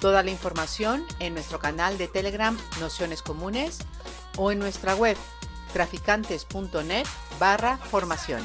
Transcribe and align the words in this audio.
Toda 0.00 0.22
la 0.22 0.30
información 0.30 1.04
en 1.18 1.34
nuestro 1.34 1.58
canal 1.58 1.98
de 1.98 2.08
Telegram 2.08 2.56
Nociones 2.80 3.20
Comunes 3.20 3.80
o 4.38 4.50
en 4.50 4.58
nuestra 4.58 4.94
web 4.94 5.16
traficantes.net 5.74 7.06
barra 7.38 7.76
formación. 7.76 8.42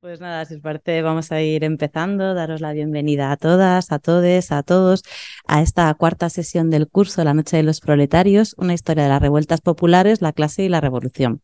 Pues 0.00 0.18
nada, 0.18 0.46
si 0.46 0.54
os 0.54 0.62
parece, 0.62 1.02
vamos 1.02 1.30
a 1.30 1.42
ir 1.42 1.62
empezando. 1.62 2.32
Daros 2.32 2.62
la 2.62 2.72
bienvenida 2.72 3.32
a 3.32 3.36
todas, 3.36 3.92
a 3.92 3.98
todos, 3.98 4.50
a 4.50 4.62
todos 4.62 5.02
a 5.46 5.60
esta 5.60 5.92
cuarta 5.92 6.30
sesión 6.30 6.70
del 6.70 6.88
curso 6.88 7.22
La 7.22 7.34
Noche 7.34 7.58
de 7.58 7.64
los 7.64 7.80
Proletarios, 7.80 8.54
una 8.56 8.72
historia 8.72 9.02
de 9.02 9.10
las 9.10 9.20
revueltas 9.20 9.60
populares, 9.60 10.22
la 10.22 10.32
clase 10.32 10.62
y 10.62 10.70
la 10.70 10.80
revolución. 10.80 11.42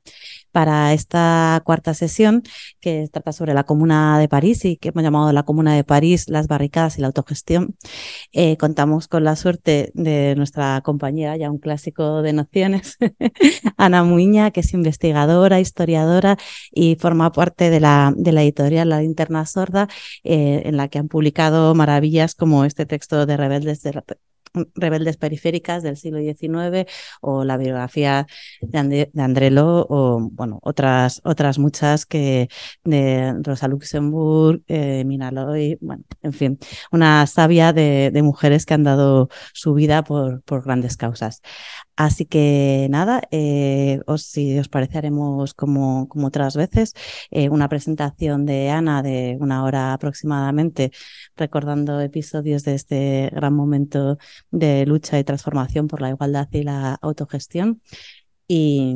Para 0.53 0.93
esta 0.93 1.61
cuarta 1.65 1.95
sesión, 1.95 2.43
que 2.81 3.09
trata 3.13 3.33
sobre 3.33 3.55
la 3.55 3.65
Comuna 3.65 4.19
de 4.19 4.29
París 4.29 4.65
y 4.65 4.77
que 4.77 4.89
hemos 4.89 5.03
llamado 5.03 5.33
la 5.33 5.43
Comuna 5.43 5.75
de 5.75 5.85
París, 5.85 6.29
las 6.29 6.49
barricadas 6.49 6.99
y 6.99 7.01
la 7.01 7.09
autogestión, 7.09 7.77
eh, 8.33 8.57
contamos 8.57 9.09
con 9.09 9.25
la 9.25 9.37
suerte 9.37 9.91
de 9.95 10.35
nuestra 10.37 10.81
compañera, 10.83 11.37
ya 11.37 11.51
un 11.51 11.59
clásico 11.59 12.23
de 12.23 12.33
nociones, 12.33 12.97
Ana 13.77 14.05
Muiña, 14.05 14.51
que 14.51 14.61
es 14.61 14.73
investigadora, 14.73 15.61
historiadora 15.61 16.37
y 16.73 16.97
forma 16.97 17.33
parte 17.33 17.71
de 17.71 17.81
la, 17.81 18.13
de 18.17 18.33
la 18.33 18.43
editorial 18.43 18.89
La 18.89 19.01
Linterna 19.01 19.47
Sorda, 19.47 19.89
eh, 20.25 20.63
en 20.65 20.77
la 20.77 20.89
que 20.89 20.99
han 20.99 21.09
publicado 21.09 21.75
maravillas 21.75 22.35
como 22.35 22.65
este 22.65 22.87
texto 22.87 23.27
de 23.27 23.37
Rebeldes 23.37 23.83
de 23.83 23.93
rebeldes 24.75 25.17
periféricas 25.17 25.83
del 25.83 25.97
siglo 25.97 26.19
XIX 26.19 26.91
o 27.21 27.45
la 27.45 27.57
biografía 27.57 28.27
de, 28.61 29.11
Andrelo 29.17 29.87
o 29.89 30.21
bueno 30.33 30.59
otras 30.63 31.21
otras 31.25 31.59
muchas 31.59 32.07
que 32.07 32.49
de 32.85 33.35
Rosa 33.43 33.69
Luxemburg, 33.69 34.63
eh, 34.69 35.05
Minaloy, 35.05 35.79
bueno, 35.81 36.05
en 36.23 36.33
fin, 36.33 36.59
una 36.93 37.27
sabia 37.27 37.73
de, 37.73 38.13
mujeres 38.23 38.67
que 38.67 38.75
han 38.75 38.83
dado 38.83 39.29
su 39.53 39.75
vida 39.75 40.03
por, 40.03 40.43
por 40.43 40.65
grandes 40.65 40.97
causas. 40.97 41.43
Así 41.97 42.27
que 42.27 42.89
nada, 42.91 43.23
eh, 43.31 44.01
os, 44.07 44.23
si 44.23 44.59
os 44.59 44.69
parece, 44.69 44.99
haremos 44.99 45.55
como, 45.55 46.09
como 46.09 46.27
otras 46.27 46.55
veces 46.55 46.93
eh, 47.31 47.49
una 47.49 47.69
presentación 47.71 48.45
de 48.45 48.71
Ana 48.71 49.03
de 49.03 49.39
una 49.41 49.65
hora 49.65 49.95
aproximadamente, 49.95 50.93
recordando 51.37 52.01
episodios 52.01 52.65
de 52.65 52.75
este 52.75 53.31
gran 53.33 53.55
momento 53.55 54.19
de 54.51 54.85
lucha 54.87 55.19
y 55.19 55.25
transformación 55.25 55.89
por 55.89 56.03
la 56.03 56.11
igualdad 56.11 56.49
y 56.53 56.63
la 56.65 56.95
autogestión. 57.01 57.81
Y, 58.49 58.95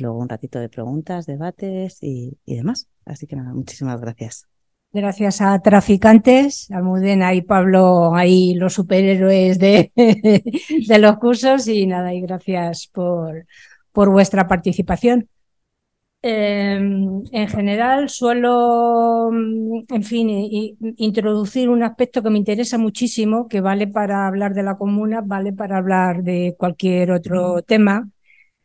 luego 0.00 0.18
un 0.18 0.28
ratito 0.28 0.60
de 0.60 0.68
preguntas, 0.68 1.26
debates 1.26 1.98
y, 2.02 2.38
y 2.44 2.56
demás. 2.56 2.88
Así 3.04 3.26
que 3.26 3.36
nada, 3.36 3.52
muchísimas 3.54 4.00
gracias. 4.00 4.57
Gracias 4.90 5.42
a 5.42 5.58
Traficantes, 5.60 6.70
Almudena 6.70 7.34
y 7.34 7.42
Pablo, 7.42 8.14
ahí 8.14 8.54
los 8.54 8.72
superhéroes 8.72 9.58
de, 9.58 9.92
los 10.98 11.18
cursos 11.18 11.68
y 11.68 11.86
nada, 11.86 12.14
y 12.14 12.22
gracias 12.22 12.86
por, 12.86 13.46
por 13.92 14.10
vuestra 14.10 14.48
participación. 14.48 15.28
Em, 16.22 17.22
en 17.30 17.48
general, 17.48 18.08
suelo, 18.08 19.30
mm, 19.30 19.82
en 19.90 20.02
fin, 20.02 20.28
introducir 20.96 21.68
un 21.68 21.82
aspecto 21.82 22.22
que 22.22 22.30
me 22.30 22.38
interesa 22.38 22.78
muchísimo, 22.78 23.46
que 23.46 23.60
vale 23.60 23.86
para 23.86 24.26
hablar 24.26 24.54
de 24.54 24.64
la 24.64 24.76
comuna, 24.78 25.20
vale 25.20 25.52
para 25.52 25.76
hablar 25.76 26.22
de 26.22 26.56
cualquier 26.58 27.12
otro 27.12 27.62
tema, 27.62 28.08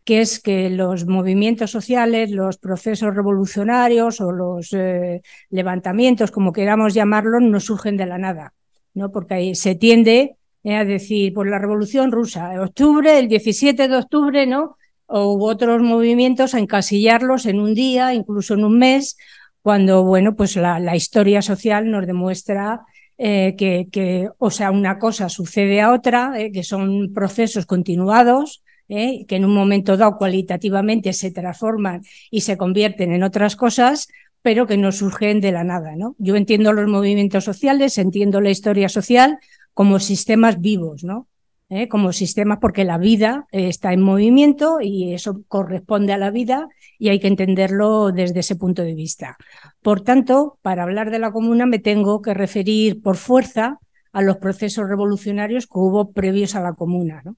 que 0.06 0.22
es 0.22 0.40
que 0.40 0.70
los 0.70 1.06
movimientos 1.06 1.72
sociales, 1.72 2.32
los 2.32 2.58
procesos 2.58 3.16
revolucionarios 3.16 4.20
o 4.20 4.32
los 4.32 4.74
eh, 4.74 5.22
levantamientos, 5.50 6.32
como 6.32 6.52
queramos 6.52 6.94
llamarlos, 6.94 7.42
no 7.42 7.60
surgen 7.60 7.96
de 7.96 8.06
la 8.06 8.18
nada, 8.18 8.54
¿no? 8.94 9.12
Porque 9.12 9.36
ahí 9.36 9.56
se 9.56 9.76
tiende 9.76 10.36
eh, 10.64 10.76
a 10.76 10.86
decir, 10.86 11.34
por 11.34 11.50
la 11.50 11.60
revolución 11.60 12.12
rusa, 12.12 12.62
octubre, 12.62 13.18
el 13.18 13.30
17 13.30 13.88
de 13.88 13.96
octubre, 13.96 14.46
¿no? 14.46 14.78
O 15.06 15.34
hubo 15.34 15.46
otros 15.46 15.82
movimientos 15.82 16.54
a 16.54 16.60
encasillarlos 16.60 17.46
en 17.46 17.60
un 17.60 17.74
día, 17.74 18.14
incluso 18.14 18.56
en 18.56 18.66
un 18.66 18.78
mes, 18.80 19.18
cuando, 19.62 20.04
bueno, 20.04 20.36
pues 20.36 20.58
la, 20.58 20.96
historia 20.96 21.42
social 21.42 21.90
nos 21.90 22.06
demuestra 22.06 22.82
eh, 23.18 23.56
que, 23.58 23.88
que, 23.90 24.30
o 24.38 24.52
sea, 24.52 24.72
una 24.72 25.00
cosa 25.00 25.30
sucede 25.30 25.80
a 25.80 25.94
otra, 25.94 26.34
que 26.54 26.64
son 26.64 27.14
procesos 27.14 27.66
continuados, 27.66 28.64
¿eh? 28.90 29.26
que 29.28 29.36
en 29.36 29.46
un 29.46 29.54
momento 29.54 29.98
dado 29.98 30.18
cualitativamente 30.18 31.14
se 31.14 31.32
transforman 31.32 32.04
y 32.32 32.42
se 32.42 32.58
convierten 32.58 33.12
en 33.14 33.24
otras 33.24 33.56
cosas, 33.56 34.08
pero 34.42 34.68
que 34.68 34.78
no 34.78 34.92
surgen 34.92 35.42
de 35.42 35.52
la 35.52 35.64
nada. 35.64 35.96
¿no? 35.96 36.16
Yo 36.20 36.36
entiendo 36.36 36.74
los 36.74 36.88
movimientos 36.88 37.44
sociales, 37.44 37.98
entiendo 37.98 38.42
la 38.42 38.52
historia 38.52 38.90
social 38.90 39.40
como 39.74 40.00
sistemas 40.00 40.62
vivos, 40.62 41.04
¿no? 41.04 41.28
¿Eh? 41.70 41.88
como 41.88 42.14
sistemas 42.14 42.60
porque 42.62 42.84
la 42.84 43.00
vida 43.00 43.48
está 43.52 43.94
en 43.94 44.02
movimiento 44.02 44.80
y 44.80 45.14
eso 45.14 45.42
corresponde 45.48 46.14
a 46.14 46.20
la 46.20 46.30
vida 46.30 46.68
y 47.00 47.10
hay 47.10 47.20
que 47.20 47.28
entenderlo 47.28 48.12
desde 48.12 48.42
ese 48.42 48.56
punto 48.56 48.84
de 48.84 48.94
vista. 48.94 49.38
Por 49.82 50.02
tanto, 50.02 50.60
para 50.62 50.84
hablar 50.84 51.10
de 51.10 51.18
la 51.18 51.32
comuna 51.32 51.66
me 51.66 51.80
tengo 51.80 52.22
que 52.22 52.36
referir 52.36 53.02
por 53.02 53.16
fuerza 53.18 53.80
a 54.12 54.22
los 54.22 54.38
procesos 54.38 54.88
revolucionarios 54.88 55.66
que 55.66 55.80
hubo 55.80 56.12
previos 56.12 56.54
a 56.54 56.62
la 56.62 56.74
comuna. 56.74 57.24
¿no? 57.26 57.38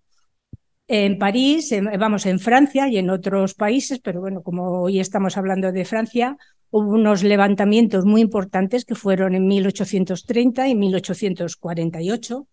En 0.88 1.18
París, 1.18 1.74
vamos, 1.98 2.28
en 2.28 2.40
Francia 2.40 2.88
y 2.88 2.98
en 2.98 3.10
otros 3.10 3.56
países, 3.56 4.00
pero 4.00 4.22
bueno, 4.22 4.44
como 4.44 4.82
hoy 4.82 5.00
estamos 5.00 5.36
hablando 5.36 5.72
de 5.72 5.84
Francia, 5.84 6.38
hubo 6.70 6.92
unos 6.92 7.24
levantamientos 7.24 8.06
muy 8.06 8.22
importantes 8.22 8.86
que 8.86 8.94
fueron 8.94 9.34
en 9.34 9.48
1830 9.48 10.68
y 10.68 10.76
1848. 10.76 12.48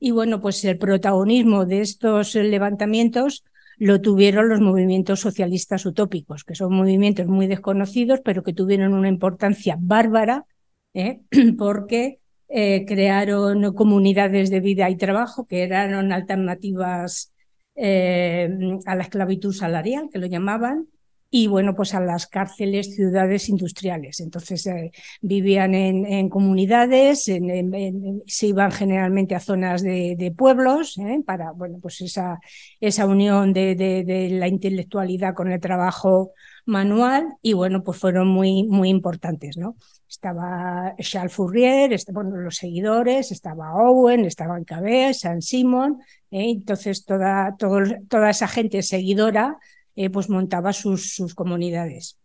Y 0.00 0.10
bueno, 0.10 0.40
pues 0.40 0.64
el 0.64 0.78
protagonismo 0.78 1.64
de 1.64 1.82
estos 1.82 2.34
levantamientos 2.34 3.44
lo 3.76 4.00
tuvieron 4.00 4.48
los 4.48 4.60
movimientos 4.60 5.20
socialistas 5.20 5.86
utópicos, 5.86 6.42
que 6.42 6.56
son 6.56 6.74
movimientos 6.74 7.26
muy 7.26 7.46
desconocidos, 7.46 8.20
pero 8.24 8.42
que 8.42 8.52
tuvieron 8.52 8.94
una 8.94 9.08
importancia 9.08 9.76
bárbara, 9.78 10.44
¿eh? 10.92 11.20
porque 11.58 12.18
eh, 12.48 12.84
crearon 12.84 13.72
comunidades 13.74 14.50
de 14.50 14.58
vida 14.58 14.90
y 14.90 14.96
trabajo 14.96 15.46
que 15.46 15.62
eran 15.62 16.12
alternativas 16.12 17.32
eh, 17.74 18.48
a 18.86 18.94
la 18.96 19.02
esclavitud 19.02 19.52
salarial, 19.52 20.08
que 20.12 20.18
lo 20.18 20.26
llamaban, 20.26 20.88
y 21.30 21.46
bueno, 21.46 21.76
pues 21.76 21.94
a 21.94 22.00
las 22.00 22.26
cárceles, 22.26 22.94
ciudades 22.94 23.48
industriales. 23.48 24.18
Entonces 24.20 24.66
eh, 24.66 24.90
vivían 25.22 25.74
en, 25.74 26.28
comunidades, 26.28 27.24
se 27.24 28.46
iban 28.46 28.72
generalmente 28.72 29.36
a 29.36 29.40
zonas 29.40 29.82
de, 29.82 30.34
pueblos 30.36 30.98
¿eh? 30.98 31.22
para, 31.24 31.52
bueno, 31.52 31.78
pues 31.80 32.00
esa, 32.00 32.40
esa 32.80 33.06
unión 33.06 33.52
de, 33.52 33.76
de, 33.76 34.28
la 34.30 34.48
intelectualidad 34.48 35.34
con 35.34 35.52
el 35.52 35.60
trabajo 35.60 36.32
manual 36.66 37.28
y 37.42 37.52
bueno, 37.52 37.84
pues 37.84 37.98
fueron 37.98 38.26
muy, 38.28 38.64
muy 38.64 38.88
importantes, 38.88 39.56
¿no? 39.56 39.76
Estaba 40.10 40.96
Charles 40.98 41.32
Fourier, 41.32 41.96
bueno, 42.12 42.36
los 42.36 42.56
seguidores, 42.56 43.30
estaba 43.30 43.74
Owen, 43.74 44.24
estaba 44.24 44.60
Cabé, 44.64 45.14
San 45.14 45.40
Simon, 45.40 46.00
¿eh? 46.32 46.50
entonces 46.50 47.04
toda, 47.04 47.54
toda 47.56 48.30
esa 48.30 48.48
gente 48.48 48.82
seguidora 48.82 49.56
eh, 49.94 50.10
pues 50.10 50.28
montaba 50.28 50.72
sus, 50.72 51.14
sus, 51.14 51.36
comunidades. 51.36 52.18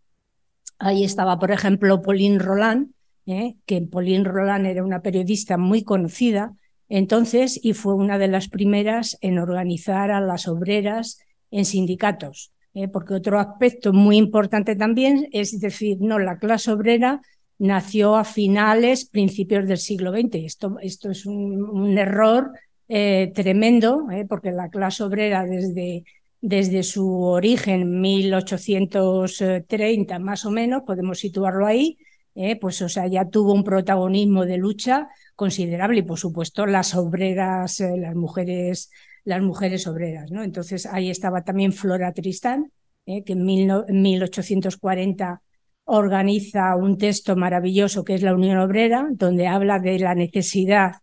Ahí 0.80 1.04
estaba, 1.04 1.38
por 1.38 1.52
ejemplo, 1.52 2.02
Pauline 2.02 2.40
Roland, 2.40 2.90
¿eh? 3.28 3.58
que 3.68 3.84
Pauline 3.84 4.24
Roland 4.24 4.66
era 4.66 4.84
una 4.84 5.04
periodista 5.04 5.60
muy 5.60 5.84
conocida 5.84 6.54
entonces 6.90 7.60
y 7.62 7.74
fue 7.74 7.94
una 7.94 8.18
de 8.18 8.30
las 8.30 8.48
primeras 8.48 9.16
en 9.22 9.38
organizar 9.38 10.10
a 10.10 10.22
las 10.22 10.48
obreras 10.48 11.20
en 11.52 11.66
sindicatos. 11.66 12.52
porque 12.92 13.14
otro 13.14 13.40
aspecto 13.40 13.94
muy 13.94 14.18
importante 14.18 14.76
también 14.76 15.28
es 15.32 15.60
decir, 15.60 15.98
no, 16.02 16.18
la 16.18 16.40
clase 16.40 16.72
obrera 16.72 17.22
nació 17.58 18.16
a 18.16 18.24
finales, 18.24 19.06
principios 19.06 19.68
del 19.68 19.78
siglo 19.78 20.12
XX. 20.12 20.36
Esto, 20.36 20.78
esto 20.82 21.12
es 21.12 21.26
un, 21.26 21.98
error 21.98 22.52
eh, 22.88 23.32
tremendo, 23.34 24.10
eh, 24.12 24.26
porque 24.28 24.52
la 24.52 24.70
clase 24.70 25.04
obrera 25.04 25.46
desde, 25.46 26.04
desde 26.42 26.84
su 26.84 27.22
origen, 27.22 28.02
1830 28.02 30.20
más 30.20 30.46
o 30.46 30.52
menos, 30.52 30.84
podemos 30.84 31.20
situarlo 31.20 31.66
ahí, 31.66 31.98
eh, 32.36 32.60
pues 32.60 32.82
o 32.82 32.90
sea, 32.90 33.08
ya 33.08 33.30
tuvo 33.30 33.54
un 33.54 33.64
protagonismo 33.64 34.46
de 34.46 34.58
lucha 34.58 35.08
considerable 35.36 36.00
y 36.00 36.04
por 36.04 36.20
supuesto 36.20 36.66
las 36.66 36.94
obreras, 36.96 37.80
las 37.80 38.16
mujeres, 38.16 38.92
las 39.24 39.42
mujeres 39.42 39.88
obreras, 39.88 40.32
¿no? 40.32 40.44
Entonces 40.44 40.86
ahí 40.86 41.10
estaba 41.10 41.44
también 41.44 41.72
Flora 41.72 42.12
Tristán, 42.12 42.72
que 43.06 43.24
en 43.28 43.46
1840 43.46 45.42
organiza 45.86 46.76
un 46.76 46.98
texto 46.98 47.36
maravilloso 47.36 48.04
que 48.04 48.16
es 48.16 48.22
la 48.22 48.34
Unión 48.34 48.58
Obrera, 48.58 49.08
donde 49.12 49.48
habla 49.48 49.80
de 49.80 50.00
la 50.00 50.16
necesidad 50.16 50.94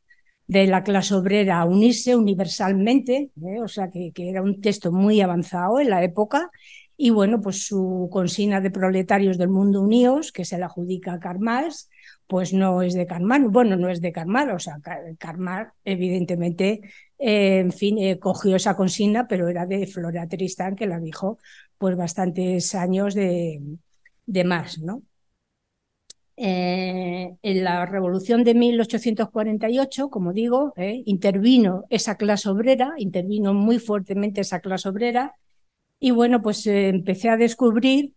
de 0.47 0.67
la 0.67 0.83
clase 0.83 1.15
obrera 1.15 1.65
unirse 1.65 2.15
universalmente, 2.17 3.31
¿eh? 3.43 3.61
o 3.63 3.69
sea 3.69 3.89
que, 3.91 4.13
que, 4.13 4.29
era 4.29 4.43
un 4.43 4.61
texto 4.61 4.93
muy 4.93 5.21
avanzado 5.21 5.81
en 5.81 5.89
la 5.89 6.03
época, 6.03 6.51
y 6.97 7.11
bueno, 7.11 7.41
pues 7.41 7.67
su 7.67 8.09
consigna 8.13 8.61
de 8.61 8.71
proletarios 8.71 9.39
del 9.39 9.49
mundo 9.49 9.81
unidos, 9.81 10.31
que 10.31 10.45
se 10.45 10.59
la 10.59 10.67
adjudica 10.67 11.15
a 11.15 11.69
pues 12.27 12.53
no 12.53 12.83
es 12.83 12.95
de 12.95 13.07
Karl 13.07 13.25
Marx, 13.25 13.51
bueno, 13.51 13.77
no 13.77 13.89
es 13.89 14.01
de 14.01 14.13
Karl 14.13 14.29
Marx, 14.29 14.55
o 14.55 14.59
sea, 14.59 14.79
Karl 15.19 15.39
Marx 15.39 15.73
evidentemente, 15.85 16.81
eh, 17.19 17.59
en 17.59 17.73
fin, 17.73 17.99
eh, 17.99 18.19
cogió 18.19 18.57
esa 18.57 18.77
consigna, 18.77 19.27
pero 19.27 19.49
era 19.49 19.67
de 19.67 19.87
Flora 19.87 20.29
Tristán, 20.29 20.77
que 20.77 20.87
la 20.87 20.99
dijo 21.01 21.39
pues 21.79 21.97
bastantes 21.97 22.75
años 22.75 23.15
de, 23.15 23.61
de 24.27 24.45
más, 24.45 24.79
¿no? 24.79 25.03
Eh, 26.37 27.37
en 27.43 27.65
la 27.65 27.87
revolución 27.87 28.43
de 28.43 28.55
1848, 28.55 30.09
como 30.11 30.33
digo, 30.33 30.73
eh, 30.77 31.03
intervino 31.07 31.85
esa 31.91 32.17
clase 32.17 32.49
obrera, 32.49 32.95
intervino 32.97 33.53
muy 33.55 33.79
fuertemente 33.79 34.41
esa 34.41 34.61
clase 34.61 34.89
obrera, 34.89 35.37
y 36.01 36.11
bueno, 36.11 36.43
pues 36.43 36.67
eh, 36.67 36.89
empecé 36.89 37.29
a 37.29 37.37
descubrir, 37.37 38.15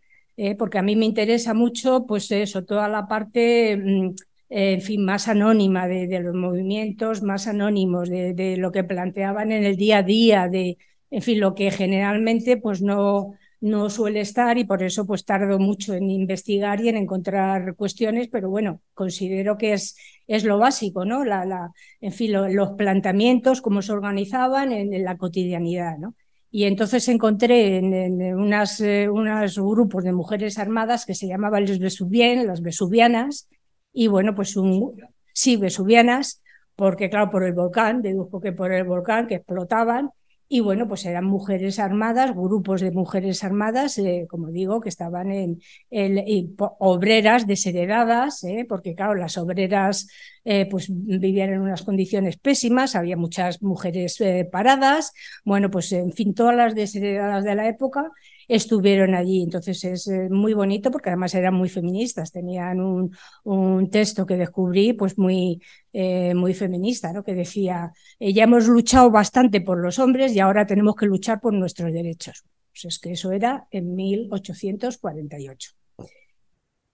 porque 0.60 0.78
a 0.80 0.81
mí 0.81 0.96
me 0.98 1.06
interesa 1.06 1.54
mucho, 1.54 2.06
pues 2.07 2.30
eso, 2.31 2.66
toda 2.66 2.90
la 2.90 3.07
parte, 3.07 3.78
mm, 3.78 4.16
en 4.50 4.81
fin, 4.81 5.06
más 5.06 5.28
anónima 5.30 5.88
de, 5.88 6.07
de, 6.07 6.19
los 6.19 6.36
movimientos, 6.36 7.24
más 7.24 7.48
anónimos 7.48 8.10
de, 8.10 8.34
de 8.34 8.57
lo 8.57 8.72
que 8.72 8.84
planteaban 8.84 9.52
en 9.52 9.63
el 9.63 9.78
día 9.78 10.00
a 10.00 10.04
día, 10.04 10.50
de, 10.50 10.78
en 11.12 11.22
fin, 11.22 11.40
lo 11.40 11.56
que 11.56 11.72
generalmente 11.72 12.57
pues 12.57 12.81
no 12.81 13.36
no 13.65 13.89
suele 13.89 14.21
estar 14.21 14.59
y 14.59 14.63
por 14.63 14.83
eso 14.83 15.07
pues 15.07 15.25
tardo 15.25 15.57
mucho 15.57 15.95
en 15.95 16.12
investigar 16.12 16.81
y 16.81 16.89
en 16.89 16.97
encontrar 16.97 17.75
cuestiones, 17.75 18.27
pero 18.31 18.47
bueno, 18.47 18.81
considero 18.94 19.57
que 19.57 19.73
es, 19.73 19.97
es 20.27 20.44
lo 20.44 20.59
básico, 20.59 21.03
¿no? 21.03 21.25
La, 21.25 21.45
la, 21.45 21.71
en 22.00 22.12
fin, 22.12 22.31
lo, 22.31 22.47
los 22.47 22.73
planteamientos, 22.73 23.62
cómo 23.63 23.81
se 23.81 23.91
organizaban 23.91 24.71
en, 24.71 24.94
en, 24.94 25.03
la 25.03 25.17
cotidianidad, 25.17 25.97
¿no? 25.97 26.13
Y 26.51 26.65
entonces 26.65 27.07
encontré 27.07 27.77
en, 27.77 27.91
en 27.95 28.35
unas, 28.35 28.79
eh, 28.81 29.09
unos 29.09 29.57
grupos 29.57 30.03
de 30.03 30.13
mujeres 30.13 30.59
armadas 30.59 31.07
que 31.07 31.15
se 31.15 31.27
llamaban 31.27 31.65
les 31.65 31.79
Vesubien, 31.79 32.45
las 32.45 32.61
Vesuvianas, 32.61 33.50
y 33.91 34.06
bueno, 34.07 34.35
pues 34.35 34.56
un, 34.57 34.94
sí, 35.33 35.57
Vesuvianas, 35.57 36.44
porque 36.75 37.09
claro, 37.09 37.31
por 37.31 37.44
el 37.44 37.53
volcán, 37.53 38.03
dedujo 38.03 38.39
que 38.39 38.51
por 38.51 38.71
el 38.71 38.83
volcán 38.83 39.25
que 39.25 39.35
explotaban, 39.35 40.11
y 40.47 40.59
bueno, 40.59 40.88
pues 40.88 41.06
eran 41.06 41.25
mujeres 41.25 41.80
armadas, 41.80 42.33
grupos 42.36 42.81
de 42.81 42.92
mujeres 42.92 43.44
armadas, 43.44 43.97
eh, 43.97 44.27
como 44.30 44.51
digo, 44.51 44.80
que 44.80 44.89
estaban 44.89 45.31
en, 45.31 45.59
obreras 46.80 47.47
desheredadas, 47.47 48.44
eh, 48.44 48.65
porque 48.68 48.94
claro, 48.94 49.15
las 49.15 49.38
obreras 49.38 50.07
eh, 50.44 50.68
pues 50.69 50.88
vivían 50.89 51.53
en 51.53 51.62
unas 51.62 51.81
condiciones 51.83 52.38
pésimas, 52.38 52.95
había 52.95 53.18
muchas 53.18 53.63
mujeres 53.63 54.19
paradas, 54.51 55.13
bueno, 55.44 55.71
pues 55.71 55.92
en 55.92 56.12
fin, 56.13 56.36
todas 56.36 56.56
las 56.56 56.75
desheredadas 56.75 57.44
de 57.44 57.56
la 57.56 57.68
época 57.68 58.12
estuvieron 58.47 59.15
allí. 59.15 59.42
Entonces 59.42 59.83
es 59.83 60.07
eh, 60.07 60.30
muy 60.30 60.53
bonito 60.53 60.92
porque 60.92 61.09
además 61.09 61.33
eran 61.36 61.53
muy 61.53 61.69
feministas, 61.69 62.31
tenían 62.31 62.80
un, 62.80 63.15
un 63.44 63.89
texto 63.89 64.25
que 64.25 64.38
descubrí 64.38 64.94
pues 64.94 65.18
muy, 65.18 65.62
eh, 65.94 66.33
muy 66.33 66.53
feminista, 66.53 67.13
¿no? 67.13 67.24
que 67.24 67.33
decía, 67.33 67.92
eh, 68.19 68.33
ya 68.33 68.44
hemos 68.44 68.68
luchado 68.68 69.09
bastante 69.12 69.62
por 69.62 69.80
los 69.80 70.00
hombres 70.00 70.36
y 70.36 70.39
ahora 70.39 70.65
tenemos 70.65 70.95
que 70.95 71.06
luchar 71.06 71.39
por 71.39 71.53
nuestros 71.53 71.92
derechos. 71.94 72.44
Pues 72.71 72.86
es 72.86 73.00
que 73.00 73.13
eso 73.13 73.31
era 73.31 73.68
en 73.71 73.95
1848. 73.95 75.71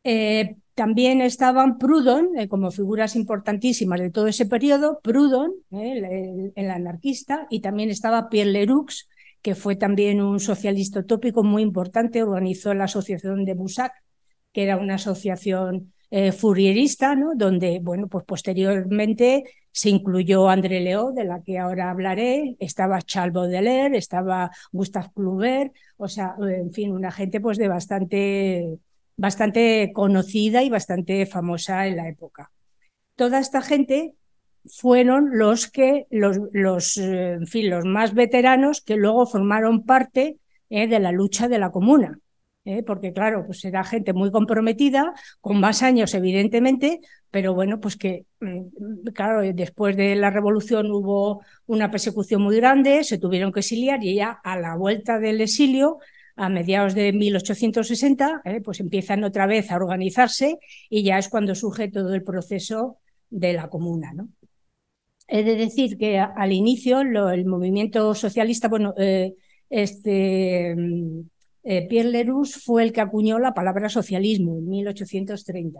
Eh, 0.03 0.56
también 0.74 1.21
estaban 1.21 1.77
Proudhon, 1.77 2.48
como 2.48 2.71
figuras 2.71 3.15
importantísimas 3.15 4.00
de 4.00 4.09
todo 4.09 4.27
ese 4.27 4.45
periodo, 4.45 5.00
Proudhon, 5.03 5.53
el, 5.71 6.53
el, 6.56 6.69
anarquista, 6.71 7.45
y 7.50 7.59
también 7.59 7.89
estaba 7.89 8.30
Pierre 8.30 8.51
Leroux, 8.51 9.07
que 9.41 9.55
fue 9.55 9.75
también 9.75 10.21
un 10.21 10.39
socialista 10.39 10.99
utópico 10.99 11.43
muy 11.43 11.61
importante, 11.63 12.23
organizó 12.23 12.73
la 12.73 12.85
asociación 12.85 13.45
de 13.45 13.53
Busac, 13.53 13.93
que 14.53 14.63
era 14.63 14.77
una 14.77 14.95
asociación 14.95 15.93
eh, 16.09 16.31
furierista, 16.31 17.15
¿no? 17.15 17.31
donde, 17.35 17.79
bueno, 17.81 18.07
pues 18.07 18.25
posteriormente 18.25 19.43
se 19.71 19.89
incluyó 19.89 20.49
André 20.49 20.81
Leo, 20.81 21.11
de 21.13 21.23
la 21.23 21.41
que 21.41 21.57
ahora 21.57 21.89
hablaré, 21.89 22.57
estaba 22.59 23.01
Charles 23.01 23.33
Baudelaire, 23.33 23.97
estaba 23.97 24.51
Gustave 24.71 25.09
Flaubert, 25.15 25.73
o 25.97 26.07
sea, 26.07 26.35
en 26.41 26.73
fin, 26.73 26.91
una 26.91 27.11
gente 27.11 27.39
pues 27.39 27.57
de 27.57 27.67
bastante 27.69 28.79
bastante 29.21 29.91
conocida 29.93 30.63
y 30.63 30.69
bastante 30.69 31.25
famosa 31.27 31.88
en 31.88 31.97
la 31.97 32.09
época. 32.09 32.51
Toda 33.15 33.39
esta 33.39 33.61
gente 33.61 34.15
fueron 34.66 35.38
los 35.38 35.69
que, 35.69 36.08
los, 36.10 36.38
los, 36.52 36.98
en 36.98 37.48
fin, 37.48 37.69
los 37.69 37.86
más 37.86 38.13
veteranos 38.13 38.81
que 38.81 38.96
luego 38.96 39.25
formaron 39.25 39.86
parte 39.86 40.38
eh, 40.69 40.88
de 40.88 41.00
la 41.00 41.12
lucha 41.12 41.48
de 41.48 41.60
la 41.60 41.72
comuna. 41.72 42.19
Eh, 42.63 42.84
porque 42.84 43.12
claro, 43.12 43.44
pues 43.46 43.66
era 43.66 43.84
gente 43.84 44.13
muy 44.13 44.30
comprometida, 44.30 45.13
con 45.40 45.60
más 45.60 45.81
años 45.81 46.13
evidentemente, 46.13 47.00
pero 47.31 47.56
bueno, 47.56 47.80
pues 47.80 47.98
que 47.98 48.28
mm, 48.40 49.08
claro, 49.16 49.42
después 49.54 49.98
de 49.98 50.16
la 50.16 50.30
revolución 50.30 50.92
hubo 50.92 51.42
una 51.66 51.90
persecución 51.90 52.44
muy 52.44 52.58
grande, 52.58 53.04
se 53.04 53.18
tuvieron 53.18 53.52
que 53.52 53.62
exiliar 53.62 54.04
y 54.04 54.16
ya 54.16 54.40
a 54.44 54.60
la 54.60 54.75
vuelta 54.75 55.18
del 55.19 55.42
exilio 55.42 55.98
a 56.36 56.50
mediados 56.50 56.94
de 56.94 57.12
1860, 57.13 58.42
eh, 58.46 58.62
pues 58.62 58.80
empiezan 58.80 59.24
otra 59.24 59.48
vez 59.48 59.72
a 59.72 59.78
organizarse 59.78 60.60
y 60.90 61.04
ya 61.04 61.18
es 61.18 61.30
cuando 61.30 61.56
surge 61.56 61.90
todo 61.90 62.13
el 62.13 62.24
proceso 62.24 63.00
de 63.30 63.54
la 63.54 63.69
comuna. 63.69 64.13
¿no? 64.13 64.30
He 65.33 65.44
de 65.44 65.56
decir 65.56 65.98
que 65.98 66.19
al 66.19 66.51
inicio 66.51 67.06
lo, 67.06 67.30
el 67.30 67.45
movimiento 67.45 68.13
socialista, 68.13 68.68
bueno, 68.68 68.94
eh, 68.98 69.33
este, 69.69 70.75
eh, 71.63 71.88
Pierre 71.88 72.10
Leroux 72.10 72.45
fue 72.66 72.83
el 72.83 72.92
que 72.92 73.00
acuñó 73.00 73.39
la 73.39 73.54
palabra 73.54 73.88
socialismo 73.88 74.57
en 74.57 74.68
1830. 74.68 75.80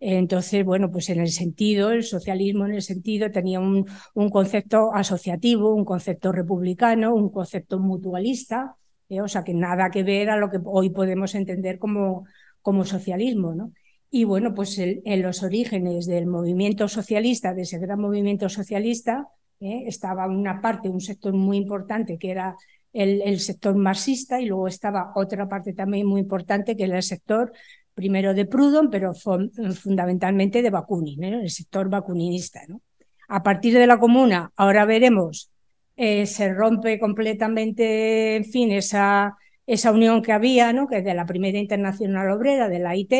Entonces, 0.00 0.64
bueno, 0.64 0.90
pues 0.90 1.08
en 1.10 1.20
el 1.20 1.30
sentido, 1.30 1.92
el 1.92 2.02
socialismo 2.02 2.66
en 2.66 2.74
el 2.74 2.82
sentido 2.82 3.30
tenía 3.30 3.60
un, 3.60 3.86
un 4.14 4.30
concepto 4.30 4.92
asociativo, 4.92 5.72
un 5.72 5.84
concepto 5.84 6.32
republicano, 6.32 7.14
un 7.14 7.30
concepto 7.30 7.78
mutualista, 7.78 8.76
¿eh? 9.08 9.20
o 9.20 9.28
sea 9.28 9.44
que 9.44 9.54
nada 9.54 9.90
que 9.90 10.02
ver 10.02 10.28
a 10.28 10.36
lo 10.38 10.50
que 10.50 10.58
hoy 10.64 10.90
podemos 10.90 11.36
entender 11.36 11.78
como, 11.78 12.26
como 12.62 12.84
socialismo, 12.84 13.54
¿no? 13.54 13.72
Y 14.10 14.24
bueno, 14.24 14.54
pues 14.54 14.78
en 14.78 15.22
los 15.22 15.42
orígenes 15.42 16.06
del 16.06 16.26
movimiento 16.26 16.88
socialista, 16.88 17.54
de 17.54 17.62
ese 17.62 17.78
gran 17.78 18.00
movimiento 18.00 18.48
socialista, 18.48 19.28
¿eh? 19.60 19.84
estaba 19.86 20.26
una 20.26 20.60
parte, 20.60 20.88
un 20.88 21.00
sector 21.00 21.32
muy 21.32 21.56
importante 21.56 22.18
que 22.18 22.30
era 22.30 22.56
el, 22.92 23.20
el, 23.22 23.40
sector 23.40 23.74
marxista 23.74 24.40
y 24.40 24.46
luego 24.46 24.68
estaba 24.68 25.12
otra 25.16 25.48
parte 25.48 25.72
también 25.74 26.06
muy 26.06 26.20
importante 26.20 26.76
que 26.76 26.84
era 26.84 26.96
el 26.96 27.02
sector 27.02 27.52
primero 27.94 28.34
de 28.34 28.44
Proudhon, 28.44 28.90
pero 28.90 29.12
fundamentalmente 29.14 30.62
de 30.62 30.70
Bakunin, 30.70 31.24
¿eh? 31.24 31.40
el 31.42 31.50
sector 31.50 31.88
bakuninista. 31.88 32.60
¿no? 32.68 32.82
A 33.28 33.42
partir 33.42 33.74
de 33.74 33.86
la 33.86 33.98
comuna, 33.98 34.52
ahora 34.56 34.84
veremos 34.84 35.50
eh, 35.96 36.26
se 36.26 36.52
rompe 36.52 36.98
completamente, 36.98 38.36
en 38.36 38.44
fin, 38.44 38.70
esa, 38.70 39.36
esa 39.66 39.92
unión 39.92 40.20
que 40.20 40.32
había, 40.32 40.74
¿no? 40.74 40.86
que 40.86 40.98
es 40.98 41.04
de 41.04 41.14
la 41.14 41.24
primera 41.24 41.58
internacional 41.58 42.30
obrera, 42.30 42.68
de 42.68 42.78
la 42.80 42.94
IT, 42.94 43.14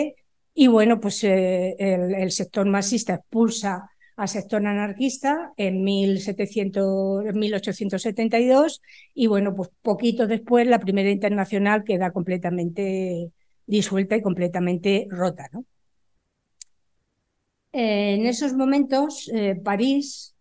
y 0.59 0.69
bueno, 0.69 1.01
pues 1.01 1.23
eh, 1.23 1.77
el, 1.79 2.33
sector 2.33 2.67
marxista 2.67 3.17
expulsa 3.17 3.91
al 4.17 4.27
sector 4.27 4.67
anarquista 4.67 5.53
en 5.59 5.85
1700, 5.85 7.35
1872, 7.35 8.81
y 9.13 9.27
bueno, 9.27 9.55
pues 9.55 9.69
poquito 9.83 10.27
después 10.27 10.67
la 10.67 10.79
primera 10.79 11.11
internacional 11.11 11.85
queda 11.85 12.11
completamente 12.11 13.31
disuelta 13.67 14.17
y 14.17 14.23
completamente 14.23 15.07
rota, 15.11 15.51
¿no? 15.53 15.67
Eh, 17.75 18.15
en 18.15 18.25
esos 18.25 18.55
momentos, 18.55 19.31
eh, 19.35 19.61
París, 19.63 20.35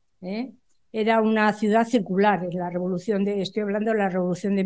era 0.93 1.22
una 1.22 1.51
ciudad 1.51 1.86
circular. 1.86 2.45
En 2.50 2.57
la 2.57 2.69
revolución 2.69 3.25
de, 3.25 3.41
estoy 3.41 3.63
hablando 3.63 3.91
de 3.91 3.98
la 3.98 4.07
revolución 4.07 4.55
de 4.55 4.63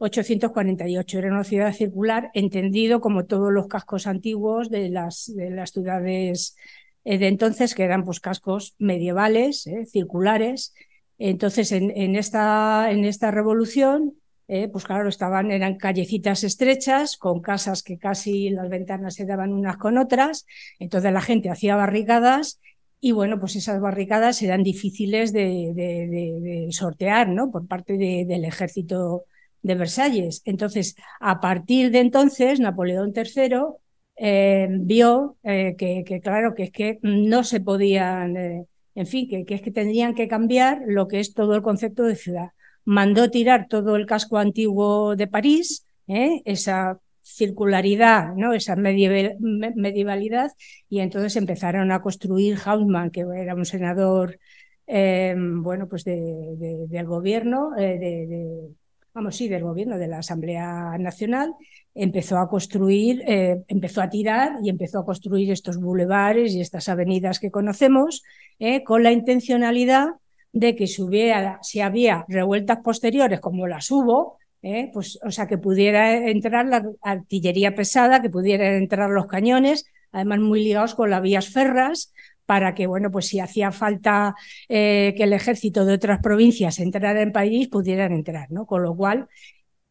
1848, 0.00 1.18
era 1.18 1.28
una 1.28 1.44
ciudad 1.44 1.72
circular, 1.72 2.30
entendido 2.34 3.00
como 3.00 3.26
todos 3.26 3.52
los 3.52 3.68
cascos 3.68 4.06
antiguos 4.06 4.70
de 4.70 4.88
las, 4.88 5.30
de 5.34 5.50
las 5.50 5.70
ciudades 5.70 6.56
eh, 7.04 7.18
de 7.18 7.28
entonces, 7.28 7.74
que 7.74 7.84
eran 7.84 8.04
pues 8.04 8.20
cascos 8.20 8.74
medievales, 8.78 9.66
eh, 9.66 9.86
circulares. 9.86 10.74
Entonces, 11.18 11.72
en, 11.72 11.90
en, 11.96 12.16
esta, 12.16 12.90
en 12.90 13.04
esta 13.04 13.30
revolución, 13.30 14.14
eh, 14.48 14.68
pues 14.68 14.84
claro, 14.84 15.08
estaban, 15.08 15.50
eran 15.50 15.76
callecitas 15.76 16.44
estrechas, 16.44 17.16
con 17.16 17.40
casas 17.40 17.82
que 17.82 17.98
casi 17.98 18.50
las 18.50 18.68
ventanas 18.68 19.14
se 19.14 19.26
daban 19.26 19.52
unas 19.52 19.76
con 19.76 19.96
otras, 19.96 20.46
entonces 20.78 21.12
la 21.12 21.20
gente 21.20 21.50
hacía 21.50 21.76
barricadas 21.76 22.60
y 23.00 23.12
bueno, 23.12 23.38
pues 23.38 23.54
esas 23.56 23.80
barricadas 23.80 24.42
eran 24.42 24.62
difíciles 24.62 25.32
de, 25.32 25.72
de, 25.74 26.66
sortear, 26.72 27.28
¿no? 27.28 27.50
Por 27.50 27.66
parte 27.66 27.96
del 27.96 28.44
ejército 28.44 29.24
de 29.62 29.74
Versalles. 29.74 30.42
Entonces, 30.44 30.96
a 31.20 31.40
partir 31.40 31.90
de 31.90 32.00
entonces, 32.00 32.60
Napoleón 32.60 33.12
III 33.14 33.80
eh, 34.16 34.68
vio 34.70 35.38
eh, 35.42 35.76
que, 35.78 36.20
claro, 36.22 36.54
que 36.54 36.64
es 36.64 36.70
que 36.70 36.98
no 37.02 37.42
se 37.44 37.60
podían, 37.60 38.36
eh, 38.36 38.66
en 38.94 39.06
fin, 39.06 39.26
que, 39.28 39.54
es 39.54 39.62
que 39.62 39.70
tendrían 39.70 40.14
que 40.14 40.28
cambiar 40.28 40.82
lo 40.86 41.08
que 41.08 41.20
es 41.20 41.32
todo 41.34 41.54
el 41.54 41.62
concepto 41.62 42.04
de 42.04 42.16
ciudad. 42.16 42.50
Mandó 42.84 43.30
tirar 43.30 43.66
todo 43.68 43.96
el 43.96 44.06
casco 44.06 44.38
antiguo 44.38 45.16
de 45.16 45.26
París, 45.26 45.86
esa 46.06 46.98
circularidad, 47.22 48.34
¿no? 48.34 48.52
esa 48.52 48.74
medievalidad, 48.74 50.50
y 50.88 50.98
entonces 50.98 51.36
empezaron 51.36 51.92
a 51.92 52.02
construir 52.02 52.58
Haussmann, 52.64 53.10
que 53.10 53.20
era 53.20 53.54
un 53.54 53.64
senador 53.64 54.38
bueno, 54.86 55.88
pues 55.88 56.02
de, 56.04 56.56
del 56.88 57.06
gobierno, 57.06 57.70
de, 57.76 58.74
vamos, 59.14 59.36
sí, 59.36 59.48
del 59.48 59.62
gobierno, 59.62 59.98
de 59.98 60.08
la 60.08 60.18
Asamblea 60.18 60.96
Nacional, 60.98 61.54
empezó 61.94 62.38
a 62.38 62.48
construir, 62.48 63.22
eh, 63.26 63.62
empezó 63.68 64.02
a 64.02 64.08
tirar 64.08 64.52
y 64.62 64.68
empezó 64.68 65.00
a 65.00 65.04
construir 65.04 65.50
estos 65.50 65.78
bulevares 65.78 66.54
y 66.54 66.60
estas 66.60 66.88
avenidas 66.88 67.40
que 67.40 67.50
conocemos, 67.50 68.22
eh, 68.58 68.84
con 68.84 69.02
la 69.02 69.12
intencionalidad 69.12 70.08
de 70.52 70.76
que 70.76 70.86
si, 70.86 71.02
hubiera, 71.02 71.58
si 71.62 71.80
había 71.80 72.24
revueltas 72.28 72.78
posteriores, 72.78 73.40
como 73.40 73.66
las 73.66 73.90
hubo, 73.90 74.38
eh, 74.62 74.90
pues, 74.92 75.18
o 75.24 75.30
sea, 75.30 75.46
que 75.46 75.58
pudiera 75.58 76.28
entrar 76.28 76.66
la 76.66 76.84
artillería 77.02 77.74
pesada, 77.74 78.20
que 78.20 78.30
pudieran 78.30 78.74
entrar 78.74 79.10
los 79.10 79.26
cañones, 79.26 79.86
además 80.12 80.40
muy 80.40 80.62
ligados 80.62 80.94
con 80.94 81.10
las 81.10 81.22
vías 81.22 81.48
ferras, 81.48 82.12
para 82.50 82.74
que, 82.74 82.88
bueno, 82.88 83.12
pues 83.12 83.28
si 83.28 83.38
hacía 83.38 83.70
falta 83.70 84.34
que 84.66 85.14
el 85.16 85.32
ejército 85.32 85.84
de 85.84 85.94
otras 85.94 86.18
provincias 86.18 86.80
entrara 86.80 87.22
en 87.22 87.30
París, 87.30 87.68
pudieran 87.68 88.10
entrar, 88.10 88.50
¿no? 88.50 88.66
Con 88.66 88.82
lo 88.82 88.96
cual, 88.96 89.28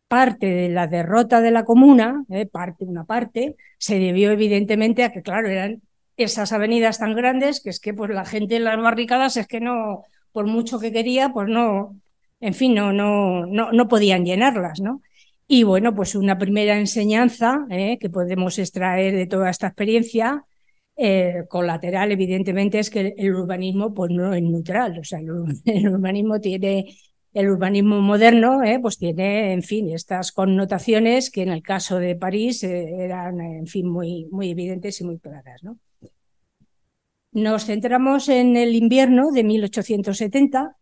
parte 0.09 0.47
de 0.47 0.69
la 0.69 0.87
derrota 0.87 1.39
de 1.39 1.51
la 1.51 1.63
comuna, 1.63 2.25
eh, 2.29 2.47
parte, 2.47 2.83
una 2.83 3.05
parte, 3.05 3.55
se 3.77 3.99
debió 3.99 4.31
evidentemente 4.31 5.03
a 5.03 5.11
que, 5.13 5.21
claro, 5.21 5.47
eran 5.47 5.81
esas 6.17 6.51
avenidas 6.51 6.97
tan 6.97 7.15
grandes 7.15 7.61
que 7.61 7.69
es 7.69 7.79
que 7.79 7.93
pues 7.93 8.09
la 8.09 8.25
gente 8.25 8.57
en 8.57 8.65
las 8.65 8.77
barricadas 8.81 9.37
es 9.37 9.47
que 9.47 9.61
no, 9.61 10.03
por 10.33 10.47
mucho 10.47 10.79
que 10.79 10.91
quería, 10.91 11.29
pues 11.29 11.47
no, 11.47 11.95
en 12.41 12.53
fin, 12.55 12.73
no, 12.73 12.91
no, 12.91 13.45
no, 13.45 13.71
no 13.71 13.87
podían 13.87 14.25
llenarlas, 14.25 14.81
¿no? 14.81 15.01
Y 15.47 15.63
bueno, 15.63 15.95
pues 15.95 16.15
una 16.15 16.37
primera 16.37 16.77
enseñanza 16.77 17.65
eh, 17.69 17.97
que 17.99 18.09
podemos 18.09 18.57
extraer 18.59 19.15
de 19.15 19.27
toda 19.27 19.49
esta 19.49 19.67
experiencia 19.67 20.43
eh, 20.99 21.45
colateral, 21.47 22.11
evidentemente, 22.11 22.79
es 22.79 22.89
que 22.89 23.13
el 23.17 23.35
urbanismo 23.35 23.93
pues 23.93 24.11
no 24.11 24.33
es 24.33 24.41
neutral. 24.41 24.99
O 24.99 25.03
sea, 25.03 25.19
el 25.65 25.89
urbanismo 25.89 26.39
tiene 26.39 26.95
el 27.33 27.49
urbanismo 27.49 28.01
moderno 28.01 28.63
eh, 28.63 28.79
pues 28.81 28.97
tiene, 28.97 29.53
en 29.53 29.61
fin, 29.61 29.89
estas 29.91 30.31
connotaciones 30.31 31.29
que 31.29 31.43
en 31.43 31.49
el 31.49 31.61
caso 31.61 31.99
de 31.99 32.15
París 32.15 32.63
eh, 32.63 33.03
eran, 33.05 33.39
en 33.39 33.67
fin, 33.67 33.87
muy, 33.87 34.27
muy 34.31 34.49
evidentes 34.49 34.99
y 35.01 35.03
muy 35.03 35.19
claras. 35.19 35.63
¿no? 35.63 35.77
Nos 37.31 37.65
centramos 37.65 38.29
en 38.29 38.57
el 38.57 38.75
invierno 38.75 39.31
de 39.31 39.43
1870. 39.43 40.75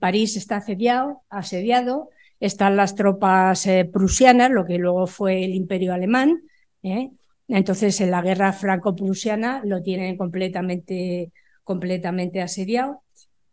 París 0.00 0.36
está 0.36 0.56
asediado, 0.56 1.22
asediado, 1.28 2.08
están 2.40 2.76
las 2.76 2.94
tropas 2.94 3.66
eh, 3.66 3.84
prusianas, 3.84 4.50
lo 4.50 4.64
que 4.64 4.78
luego 4.78 5.06
fue 5.06 5.44
el 5.44 5.54
imperio 5.54 5.92
alemán. 5.92 6.42
Entonces, 7.48 8.00
en 8.00 8.10
la 8.10 8.22
guerra 8.22 8.52
franco-prusiana 8.52 9.62
lo 9.64 9.82
tienen 9.82 10.16
completamente, 10.16 11.32
completamente 11.64 12.42
asediado. 12.42 13.02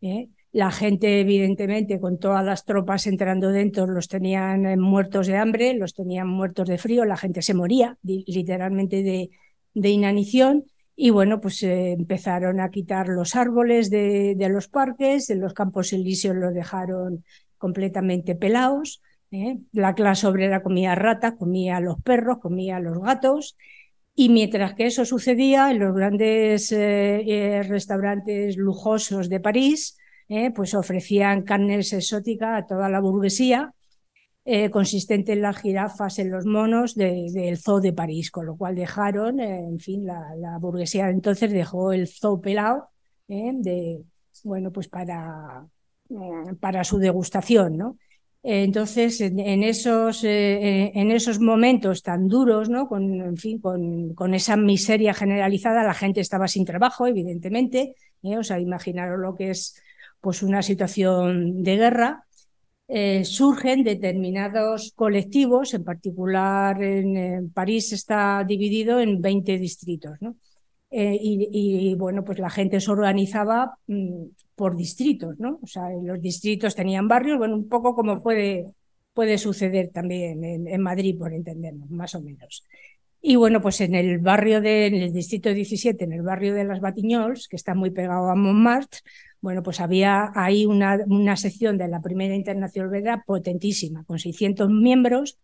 ¿eh? 0.00 0.28
La 0.52 0.72
gente, 0.72 1.20
evidentemente, 1.20 2.00
con 2.00 2.18
todas 2.18 2.44
las 2.44 2.64
tropas 2.64 3.06
entrando 3.06 3.50
dentro, 3.50 3.86
los 3.86 4.08
tenían 4.08 4.66
eh, 4.66 4.76
muertos 4.76 5.28
de 5.28 5.36
hambre, 5.36 5.74
los 5.74 5.94
tenían 5.94 6.26
muertos 6.26 6.68
de 6.68 6.78
frío, 6.78 7.04
la 7.04 7.16
gente 7.16 7.40
se 7.40 7.54
moría 7.54 7.96
literalmente 8.02 9.04
de, 9.04 9.30
de 9.74 9.88
inanición. 9.88 10.64
Y 11.02 11.08
bueno, 11.08 11.40
pues 11.40 11.62
empezaron 11.62 12.60
a 12.60 12.68
quitar 12.68 13.08
los 13.08 13.34
árboles 13.34 13.88
de, 13.88 14.36
los 14.50 14.68
parques, 14.68 15.30
en 15.30 15.40
los 15.40 15.54
campos 15.54 15.94
elíseos 15.94 16.36
los 16.36 16.52
dejaron 16.52 17.24
completamente 17.56 18.34
pelados. 18.34 19.00
¿eh? 19.30 19.60
La 19.72 19.94
clase 19.94 20.26
obrera 20.26 20.62
comía 20.62 20.94
ratas, 20.94 21.36
comía 21.38 21.80
los 21.80 22.02
perros, 22.02 22.36
comía 22.42 22.80
los 22.80 23.00
gatos. 23.00 23.56
Y 24.14 24.28
mientras 24.28 24.74
que 24.74 24.88
eso 24.88 25.06
sucedía 25.06 25.70
en 25.70 25.78
los 25.78 25.94
grandes 25.94 26.70
eh, 26.70 27.22
eh, 27.26 27.62
restaurantes 27.62 28.58
lujosos 28.58 29.30
de 29.30 29.40
París, 29.40 29.96
pues 30.54 30.74
ofrecían 30.74 31.44
carnes 31.44 31.94
exóticas 31.94 32.62
a 32.62 32.66
toda 32.66 32.90
la 32.90 33.00
burguesía, 33.00 33.72
consistente 34.70 35.32
en 35.32 35.42
las 35.42 35.58
jirafas, 35.58 36.18
en 36.18 36.30
los 36.30 36.44
monos 36.44 36.94
del 36.94 37.58
zoo 37.58 37.80
de 37.80 37.92
París, 37.92 38.30
con 38.30 38.46
lo 38.46 38.56
cual 38.56 38.74
dejaron, 38.74 39.38
en 39.38 39.78
fin, 39.78 40.04
la, 40.06 40.58
burguesía 40.58 41.08
entonces 41.08 41.52
dejó 41.52 41.92
el 41.92 42.08
zoo 42.08 42.40
pelado, 42.40 42.88
de, 43.28 44.02
bueno, 44.42 44.72
pues 44.72 44.88
para, 44.88 45.66
para 46.58 46.84
su 46.84 46.98
degustación, 46.98 47.76
¿no? 47.76 47.96
Entonces, 48.42 49.20
en, 49.20 49.62
esos, 49.62 50.24
eh, 50.24 50.92
en 50.94 51.10
esos 51.10 51.40
momentos 51.40 52.02
tan 52.02 52.26
duros, 52.26 52.70
¿no? 52.70 52.88
con, 52.88 53.20
en 53.20 53.36
fin, 53.36 53.60
con, 53.60 54.14
con, 54.14 54.32
esa 54.32 54.56
miseria 54.56 55.12
generalizada, 55.12 55.84
la 55.84 55.92
gente 55.92 56.20
estaba 56.20 56.48
sin 56.48 56.64
trabajo, 56.64 57.06
evidentemente. 57.06 57.94
¿eh? 58.22 58.38
O 58.38 58.42
sea, 58.42 58.58
imaginaros 58.58 59.20
lo 59.20 59.34
que 59.34 59.50
es 59.50 59.78
pues, 60.22 60.42
una 60.42 60.62
situación 60.62 61.62
de 61.62 61.76
guerra. 61.76 62.24
Eh, 62.92 63.24
surgen 63.24 63.84
determinados 63.84 64.92
colectivos, 64.96 65.74
en 65.74 65.84
particular 65.84 66.82
en, 66.82 67.50
París 67.50 67.92
está 67.92 68.44
dividido 68.46 68.98
en 68.98 69.20
20 69.22 69.58
distritos. 69.58 70.18
¿no? 70.20 70.34
Y, 70.90 71.48
y, 71.52 71.94
bueno, 71.94 72.24
pues 72.24 72.40
la 72.40 72.50
gente 72.50 72.80
se 72.80 72.90
organizaba 72.90 73.78
mm, 73.86 74.24
por 74.60 74.76
distritos, 74.76 75.38
¿no? 75.38 75.58
O 75.62 75.66
sea, 75.66 75.88
los 76.02 76.20
distritos 76.20 76.74
tenían 76.74 77.08
barrios, 77.08 77.38
bueno, 77.38 77.56
un 77.56 77.66
poco 77.66 77.94
como 77.94 78.22
puede, 78.22 78.66
puede 79.14 79.38
suceder 79.38 79.88
también 79.88 80.44
en, 80.44 80.82
Madrid, 80.82 81.16
por 81.18 81.32
entendernos, 81.32 81.90
más 81.90 82.14
o 82.14 82.20
menos. 82.20 82.66
Y 83.22 83.36
bueno, 83.36 83.62
pues 83.62 83.80
en 83.80 83.94
el 83.94 84.18
barrio 84.18 84.60
de, 84.60 84.86
en 84.88 84.96
el 84.96 85.12
distrito 85.14 85.52
17, 85.54 86.04
en 86.04 86.12
el 86.12 86.20
barrio 86.20 86.52
de 86.52 86.64
las 86.64 86.80
Batiñols, 86.80 87.48
que 87.48 87.56
está 87.56 87.74
muy 87.74 87.90
pegado 87.90 88.28
a 88.28 88.34
Montmartre, 88.34 89.00
bueno, 89.40 89.62
pues 89.62 89.80
había 89.80 90.32
ahí 90.34 90.66
una, 90.66 91.36
sección 91.36 91.78
de 91.78 91.88
la 91.88 92.00
Primera 92.00 92.34
Internacional 92.34 93.22
potentísima, 93.26 94.04
con 94.04 94.18
600 94.18 94.68
miembros, 94.70 95.38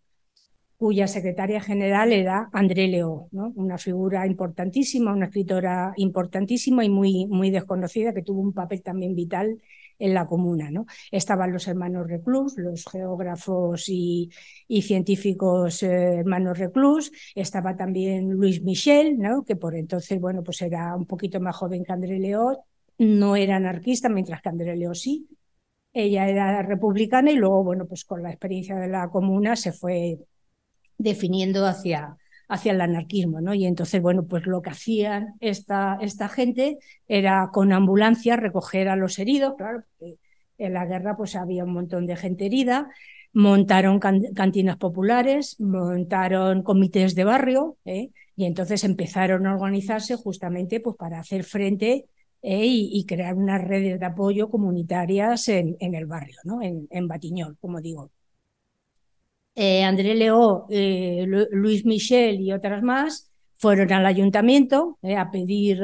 cuya 0.77 1.07
secretaria 1.07 1.59
general 1.59 2.13
era 2.13 2.49
André 2.53 2.87
Leo, 2.87 3.29
una 3.31 3.79
figura 3.79 4.27
importantísima, 4.27 5.11
una 5.11 5.25
escritora 5.25 5.93
importantísima 5.97 6.85
y 6.85 6.89
muy, 6.89 7.25
muy 7.25 7.49
desconocida 7.49 8.13
que 8.13 8.21
tuvo 8.21 8.41
un 8.41 8.53
papel 8.53 8.83
también 8.83 9.15
vital 9.15 9.59
en 9.99 10.13
la 10.13 10.27
comuna. 10.27 10.71
¿no? 10.71 10.85
Estaban 11.11 11.51
los 11.51 11.67
hermanos 11.67 12.07
Reclus, 12.07 12.57
los 12.57 12.85
geógrafos 12.85 13.89
y, 13.89 14.29
científicos 14.81 15.83
eh, 15.83 16.19
hermanos 16.19 16.57
Reclus, 16.57 17.11
estaba 17.35 17.75
también 17.75 18.29
Luis 18.29 18.61
Michel, 18.61 19.17
¿no? 19.17 19.43
que 19.43 19.55
por 19.55 19.75
entonces 19.75 20.19
bueno, 20.19 20.43
pues 20.43 20.61
era 20.61 20.95
un 20.95 21.05
poquito 21.05 21.39
más 21.39 21.55
joven 21.55 21.83
que 21.83 21.93
André 21.93 22.19
Leo, 22.19 22.65
no 22.97 23.35
era 23.35 23.57
anarquista, 23.57 24.09
mientras 24.09 24.41
que 24.41 24.49
André 24.49 24.75
Leo 24.75 24.93
sí. 24.93 25.27
Ella 25.93 26.27
era 26.27 26.61
republicana 26.61 27.31
y 27.31 27.35
luego, 27.35 27.63
bueno, 27.63 27.85
pues 27.87 28.05
con 28.05 28.21
la 28.21 28.29
experiencia 28.29 28.75
de 28.75 28.87
la 28.87 29.09
comuna 29.09 29.55
se 29.55 29.71
fue 29.71 30.19
definiendo 30.97 31.65
hacia, 31.65 32.17
hacia 32.47 32.71
el 32.71 32.81
anarquismo, 32.81 33.41
¿no? 33.41 33.53
Y 33.53 33.65
entonces, 33.65 34.01
bueno, 34.01 34.25
pues 34.25 34.45
lo 34.45 34.61
que 34.61 34.69
hacían 34.69 35.35
esta, 35.39 35.97
esta 36.01 36.29
gente 36.29 36.77
era 37.07 37.49
con 37.51 37.73
ambulancia 37.73 38.35
recoger 38.35 38.89
a 38.89 38.95
los 38.95 39.19
heridos, 39.19 39.55
claro, 39.57 39.83
porque 39.97 40.17
en 40.57 40.73
la 40.73 40.85
guerra 40.85 41.15
pues 41.15 41.35
había 41.35 41.63
un 41.63 41.73
montón 41.73 42.05
de 42.05 42.15
gente 42.15 42.45
herida, 42.45 42.89
montaron 43.33 43.99
cantinas 43.99 44.77
populares, 44.77 45.59
montaron 45.59 46.63
comités 46.63 47.15
de 47.15 47.23
barrio, 47.23 47.77
¿eh? 47.85 48.09
y 48.35 48.45
entonces 48.45 48.83
empezaron 48.83 49.45
a 49.45 49.55
organizarse 49.55 50.15
justamente 50.15 50.79
pues 50.79 50.95
para 50.95 51.19
hacer 51.19 51.43
frente 51.43 52.05
¿eh? 52.41 52.65
y, 52.65 53.05
crear 53.05 53.35
unas 53.35 53.63
redes 53.63 53.99
de 53.99 54.05
apoyo 54.05 54.49
comunitarias 54.49 55.47
en, 55.49 55.77
en 55.79 55.95
el 55.95 56.05
barrio, 56.05 56.37
¿no? 56.43 56.61
En, 56.61 56.87
en 56.91 57.07
Batiñol, 57.07 57.57
como 57.59 57.81
digo. 57.81 58.11
eh, 59.55 59.83
André 59.83 60.15
Leó, 60.15 60.67
eh, 60.69 61.25
Luis 61.51 61.85
Michel 61.85 62.39
y 62.41 62.53
otras 62.53 62.83
más 62.83 63.31
fueron 63.57 63.91
al 63.91 64.05
ayuntamiento 64.05 64.99
eh, 65.01 65.15
a 65.17 65.31
pedir 65.31 65.81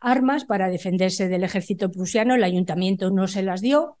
armas 0.00 0.44
para 0.44 0.68
defenderse 0.68 1.28
del 1.28 1.44
ejército 1.44 1.90
prusiano. 1.90 2.34
El 2.34 2.44
ayuntamiento 2.44 3.10
no 3.10 3.26
se 3.28 3.42
las 3.42 3.60
dio. 3.60 3.98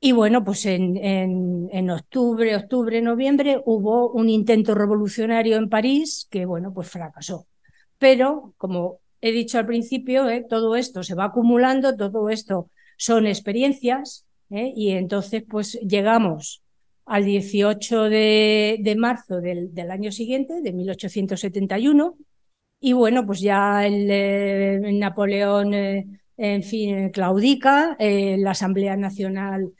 Y 0.00 0.12
bueno, 0.12 0.44
pues 0.44 0.64
en, 0.66 0.96
en, 0.98 1.90
octubre, 1.90 2.56
octubre, 2.56 3.02
noviembre 3.02 3.60
hubo 3.66 4.10
un 4.12 4.30
intento 4.30 4.74
revolucionario 4.74 5.56
en 5.58 5.68
París 5.68 6.26
que, 6.30 6.46
bueno, 6.46 6.72
pues 6.72 6.88
fracasó. 6.90 7.46
Pero, 7.98 8.54
como 8.58 9.00
he 9.20 9.32
dicho 9.32 9.58
al 9.58 9.66
principio, 9.66 10.26
todo 10.48 10.76
esto 10.76 11.02
se 11.02 11.14
va 11.14 11.24
acumulando, 11.24 11.96
todo 11.96 12.28
esto 12.30 12.70
son 12.96 13.26
experiencias, 13.26 14.26
y 14.50 14.90
entonces 14.90 15.44
pues 15.48 15.78
llegamos 15.80 16.62
al 17.06 17.24
18 17.24 18.04
de, 18.04 18.94
marzo 18.96 19.40
del, 19.40 19.90
año 19.90 20.12
siguiente, 20.12 20.60
de 20.60 20.72
1871, 20.72 22.16
y 22.80 22.92
bueno, 22.92 23.26
pues 23.26 23.40
ya 23.40 23.86
el, 23.86 24.06
eh, 24.08 24.80
Napoleón, 24.92 25.74
eh, 25.74 26.06
en 26.36 26.62
fin, 26.62 27.10
claudica, 27.10 27.96
eh, 27.98 28.36
la 28.38 28.52
Asamblea 28.52 28.96
Nacional 28.96 29.72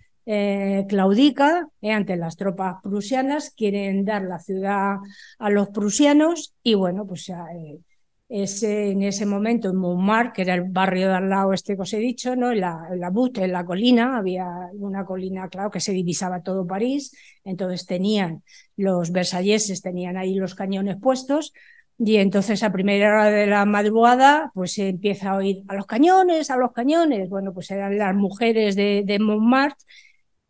claudica 0.88 1.68
ante 1.82 2.16
las 2.16 2.36
tropas 2.36 2.76
prusianas, 2.84 3.50
quieren 3.50 4.04
dar 4.04 4.22
la 4.22 4.38
ciudad 4.38 4.98
a 5.40 5.50
los 5.50 5.70
prusianos, 5.70 6.54
y 6.62 6.74
bueno, 6.74 7.04
pues 7.04 7.32
en 8.32 9.02
ese 9.02 9.26
momento 9.26 9.70
en 9.70 9.76
Montmartre, 9.76 10.32
que 10.32 10.42
era 10.42 10.54
el 10.54 10.62
barrio 10.62 11.08
de 11.08 11.14
al 11.14 11.28
lado 11.28 11.52
este 11.52 11.74
que 11.74 11.82
os 11.82 11.92
he 11.92 11.98
dicho, 11.98 12.36
¿no? 12.36 12.52
en, 12.52 12.60
la, 12.60 12.86
en 12.92 13.00
la 13.00 13.12
en 13.34 13.52
la 13.52 13.64
colina, 13.64 14.18
había 14.18 14.46
una 14.74 15.04
colina, 15.04 15.48
claro, 15.48 15.70
que 15.70 15.80
se 15.80 15.92
divisaba 15.92 16.42
todo 16.42 16.64
París, 16.64 17.12
entonces 17.44 17.86
tenían 17.86 18.44
los 18.76 19.10
versalleses, 19.10 19.82
tenían 19.82 20.16
ahí 20.16 20.36
los 20.36 20.54
cañones 20.54 20.96
puestos, 20.96 21.52
y 21.98 22.16
entonces 22.16 22.62
a 22.62 22.70
primera 22.72 23.10
hora 23.10 23.30
de 23.30 23.46
la 23.48 23.64
madrugada, 23.64 24.52
pues 24.54 24.74
se 24.74 24.88
empieza 24.88 25.32
a 25.32 25.36
oír 25.36 25.64
a 25.66 25.74
los 25.74 25.86
cañones, 25.86 26.50
a 26.50 26.56
los 26.56 26.72
cañones. 26.72 27.28
Bueno, 27.28 27.52
pues 27.52 27.70
eran 27.70 27.98
las 27.98 28.14
mujeres 28.14 28.74
de 28.74 29.18
Montmartre 29.20 29.84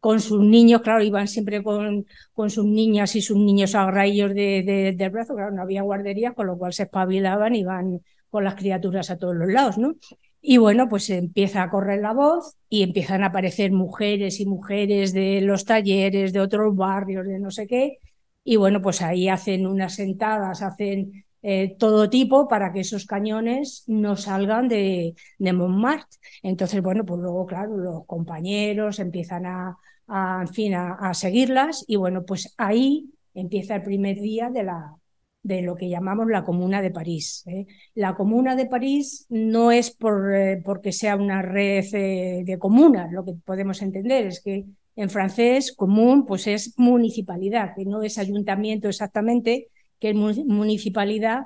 con 0.00 0.21
sus 0.21 0.40
niños, 0.40 0.80
claro, 0.83 1.02
iban 1.02 1.28
siempre 1.28 1.62
con, 1.62 2.07
con 2.33 2.50
sus 2.50 2.64
niñas 2.64 3.14
y 3.16 3.23
sus 3.23 3.37
niños 3.37 3.75
agraillos 3.75 4.35
de, 4.35 4.62
de, 4.62 4.95
del 4.97 5.11
brazo, 5.11 5.35
claro, 5.35 5.52
no 5.52 5.62
había 5.62 5.83
guardería, 5.83 6.33
con 6.33 6.47
lo 6.47 6.57
cual 6.59 6.73
se 6.73 6.85
espabilaban 6.85 7.54
y 7.54 7.61
iban 7.61 8.00
con 8.30 8.45
las 8.45 8.54
criaturas 8.54 9.11
a 9.11 9.19
todos 9.19 9.35
los 9.37 9.49
lados, 9.49 9.76
¿no? 9.78 9.95
Y 10.42 10.57
bueno, 10.57 10.88
pues 10.88 11.11
empieza 11.11 11.62
a 11.62 11.71
correr 11.71 12.00
la 12.00 12.12
voz 12.14 12.57
y 12.69 12.83
empiezan 12.83 13.23
a 13.23 13.26
aparecer 13.26 13.73
mujeres 13.73 14.40
y 14.40 14.47
mujeres 14.47 15.12
de 15.12 15.40
los 15.42 15.64
talleres, 15.66 16.33
de 16.33 16.40
otros 16.40 16.75
barrios, 16.75 17.26
de 17.26 17.38
no 17.38 17.50
sé 17.50 17.66
qué. 17.66 17.99
Y 18.42 18.57
bueno, 18.57 18.80
pues 18.80 19.02
ahí 19.02 19.28
hacen 19.28 19.66
unas 19.66 19.97
sentadas, 19.97 20.62
hacen 20.62 21.25
eh, 21.42 21.76
todo 21.78 22.09
tipo 22.09 22.49
para 22.49 22.73
que 22.73 22.80
esos 22.80 23.04
cañones 23.07 23.85
no 23.87 24.16
salgan 24.16 24.69
de, 24.69 25.14
de 25.38 25.52
Montmartre. 25.52 26.19
Entonces, 26.42 26.83
bueno, 26.83 27.04
pues 27.04 27.21
luego, 27.21 27.47
claro, 27.47 27.76
los 27.76 28.07
compañeros 28.07 28.99
empiezan 28.99 29.45
a, 29.47 29.76
a, 30.11 30.40
en 30.43 30.49
fin, 30.49 30.75
a, 30.75 31.14
seguirlas 31.14 31.85
y 31.87 31.97
bueno, 31.97 32.25
pues 32.25 32.55
ahí 32.59 33.11
empieza 33.35 33.76
el 33.76 33.83
primer 33.83 34.21
día 34.21 34.50
de, 34.50 34.64
la, 34.64 34.97
de 35.43 35.62
lo 35.62 35.76
que 35.76 35.88
llamamos 35.88 36.29
la 36.29 36.45
Comuna 36.45 36.83
de 36.83 36.90
París. 36.90 37.45
¿eh? 37.47 37.67
La 37.95 38.14
Comuna 38.14 38.57
de 38.57 38.67
París 38.67 39.26
no 39.29 39.71
es 39.71 39.90
por, 39.90 40.35
eh, 40.35 40.61
porque 40.64 40.93
sea 40.93 41.17
una 41.17 41.43
red 41.43 41.85
eh, 41.95 42.43
de 42.45 42.59
comunas, 42.59 43.12
lo 43.12 43.25
que 43.25 43.35
podemos 43.45 43.81
entender 43.83 44.26
es 44.26 44.43
que 44.43 44.64
en 44.97 45.11
francés 45.11 45.73
común 45.73 46.26
pues 46.26 46.47
es 46.47 46.75
municipalidad, 46.76 47.75
que 47.76 47.85
no 47.85 48.02
es 48.02 48.19
ayuntamiento 48.19 48.88
exactamente, 48.88 49.69
que 50.00 50.11
es 50.11 50.17
municipalidad 50.17 51.45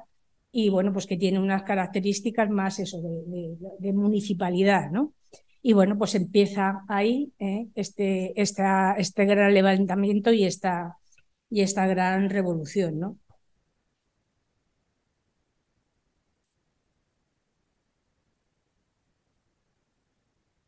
y 0.50 0.70
bueno, 0.70 0.92
pues 0.92 1.06
que 1.06 1.16
tiene 1.16 1.38
unas 1.38 1.64
características 1.64 2.48
más 2.48 2.78
eso 2.78 3.00
de, 3.02 3.56
de 3.78 3.92
municipalidad, 3.92 4.90
¿no? 4.90 5.12
Y 5.66 5.72
bueno, 5.72 5.96
pues 5.98 6.14
empieza 6.14 6.84
ahí 6.88 7.32
¿eh? 7.38 7.68
este, 7.74 8.34
este 8.40 9.24
gran 9.24 9.54
levantamiento 9.54 10.30
y 10.32 10.44
esta, 10.44 10.98
y 11.50 11.62
esta 11.62 11.86
gran 11.86 12.28
revolución, 12.30 13.00
¿no? 13.00 13.18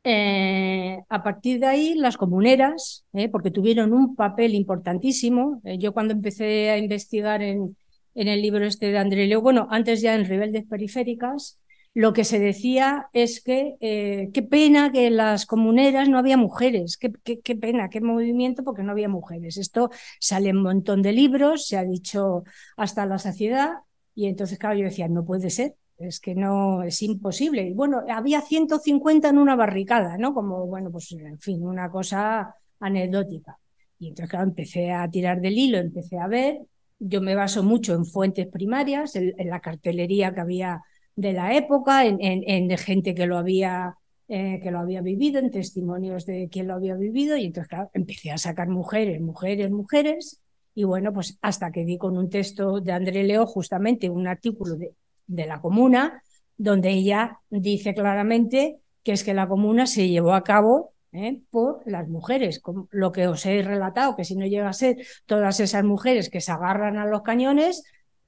Eh, 0.08 0.98
a 1.08 1.22
partir 1.24 1.58
de 1.60 1.66
ahí, 1.66 1.94
las 1.96 2.16
comuneras, 2.16 3.04
¿eh? 3.12 3.28
porque 3.28 3.50
tuvieron 3.50 3.92
un 3.92 4.14
papel 4.14 4.54
importantísimo. 4.54 5.60
yo 5.78 5.92
cuando 5.92 6.14
empecé 6.14 6.70
a 6.70 6.78
investigar 6.78 7.42
en, 7.42 7.76
en 8.14 8.28
el 8.28 8.40
libro 8.40 8.64
este 8.64 8.86
de 8.92 8.98
André 8.98 9.26
Leo, 9.26 9.40
bueno, 9.42 9.66
antes 9.70 10.00
ya 10.02 10.14
en 10.14 10.24
Rebeldes 10.26 10.64
Periféricas, 10.66 11.58
lo 11.96 12.12
que 12.12 12.24
se 12.24 12.38
decía 12.38 13.08
es 13.14 13.42
que 13.42 13.76
eh, 13.80 14.28
qué 14.34 14.42
pena 14.42 14.92
que 14.92 15.06
en 15.06 15.16
las 15.16 15.46
comuneras 15.46 16.10
no 16.10 16.18
había 16.18 16.36
mujeres, 16.36 16.98
qué, 16.98 17.10
qué, 17.10 17.56
pena, 17.56 17.88
qué 17.88 18.02
movimiento 18.02 18.62
porque 18.64 18.82
no 18.82 18.92
había 18.92 19.08
mujeres. 19.08 19.56
Esto 19.56 19.88
sale 20.20 20.50
en 20.50 20.58
un 20.58 20.64
montón 20.64 21.00
de 21.00 21.14
libros, 21.14 21.66
se 21.66 21.78
ha 21.78 21.84
dicho 21.84 22.44
hasta 22.76 23.06
la 23.06 23.18
saciedad, 23.18 23.76
y 24.14 24.26
entonces, 24.26 24.58
claro, 24.58 24.76
yo 24.78 24.84
decía, 24.84 25.08
no 25.08 25.24
puede 25.24 25.48
ser, 25.48 25.76
es 25.96 26.20
que 26.20 26.34
no, 26.34 26.82
es 26.82 27.00
imposible. 27.00 27.66
Y 27.66 27.72
bueno, 27.72 28.02
había 28.10 28.42
150 28.42 29.30
en 29.30 29.38
una 29.38 29.56
barricada, 29.56 30.18
¿no? 30.18 30.34
Como, 30.34 30.66
bueno, 30.66 30.90
pues 30.90 31.10
en 31.12 31.38
fin, 31.38 31.64
una 31.64 31.90
cosa 31.90 32.56
anecdótica. 32.78 33.56
Y 33.98 34.08
entonces, 34.08 34.28
claro, 34.28 34.48
empecé 34.48 34.92
a 34.92 35.10
tirar 35.10 35.40
del 35.40 35.56
hilo, 35.56 35.78
empecé 35.78 36.18
a 36.18 36.26
ver, 36.26 36.60
yo 36.98 37.22
me 37.22 37.34
baso 37.34 37.62
mucho 37.62 37.94
en 37.94 38.04
fuentes 38.04 38.48
primarias, 38.48 39.16
en 39.16 39.48
la 39.48 39.60
cartelería 39.60 40.34
que 40.34 40.40
había 40.42 40.82
de 41.16 41.32
la 41.32 41.56
época, 41.56 42.04
en, 42.04 42.18
en, 42.20 42.78
gente 42.78 43.14
que 43.14 43.26
lo 43.26 43.38
había 43.38 43.96
eh, 44.28 44.60
que 44.62 44.70
lo 44.70 44.80
había 44.80 45.00
vivido, 45.02 45.38
en 45.38 45.50
testimonios 45.50 46.26
de 46.26 46.48
quien 46.50 46.68
lo 46.68 46.74
había 46.74 46.94
vivido, 46.94 47.36
y 47.36 47.46
entonces, 47.46 47.68
claro, 47.68 47.90
empecé 47.94 48.30
a 48.30 48.38
sacar 48.38 48.68
mujeres, 48.68 49.20
mujeres, 49.20 49.70
mujeres, 49.70 50.42
y 50.74 50.84
bueno, 50.84 51.12
pues 51.12 51.38
hasta 51.42 51.72
que 51.72 51.84
di 51.84 51.96
con 51.96 52.18
un 52.18 52.28
texto 52.28 52.80
de 52.80 52.92
André 52.92 53.24
Leo, 53.24 53.46
justamente 53.46 54.10
un 54.10 54.26
artículo 54.26 54.76
de, 54.76 54.92
de 55.26 55.46
la 55.46 55.60
comuna, 55.60 56.22
donde 56.56 56.90
ella 56.90 57.40
dice 57.50 57.94
claramente 57.94 58.78
que 59.02 59.12
es 59.12 59.24
que 59.24 59.34
la 59.34 59.48
comuna 59.48 59.86
se 59.86 60.08
llevó 60.08 60.34
a 60.34 60.42
cabo 60.42 60.92
¿eh? 61.12 61.40
por 61.50 61.80
las 61.86 62.08
mujeres, 62.08 62.60
lo 62.90 63.12
que 63.12 63.28
os 63.28 63.46
he 63.46 63.62
relatado, 63.62 64.16
que 64.16 64.24
si 64.24 64.36
no 64.36 64.46
llega 64.46 64.68
a 64.68 64.72
ser 64.72 64.96
todas 65.26 65.60
esas 65.60 65.84
mujeres 65.84 66.28
que 66.28 66.40
se 66.40 66.52
agarran 66.52 66.98
a 66.98 67.06
los 67.06 67.22
cañones, 67.22 67.84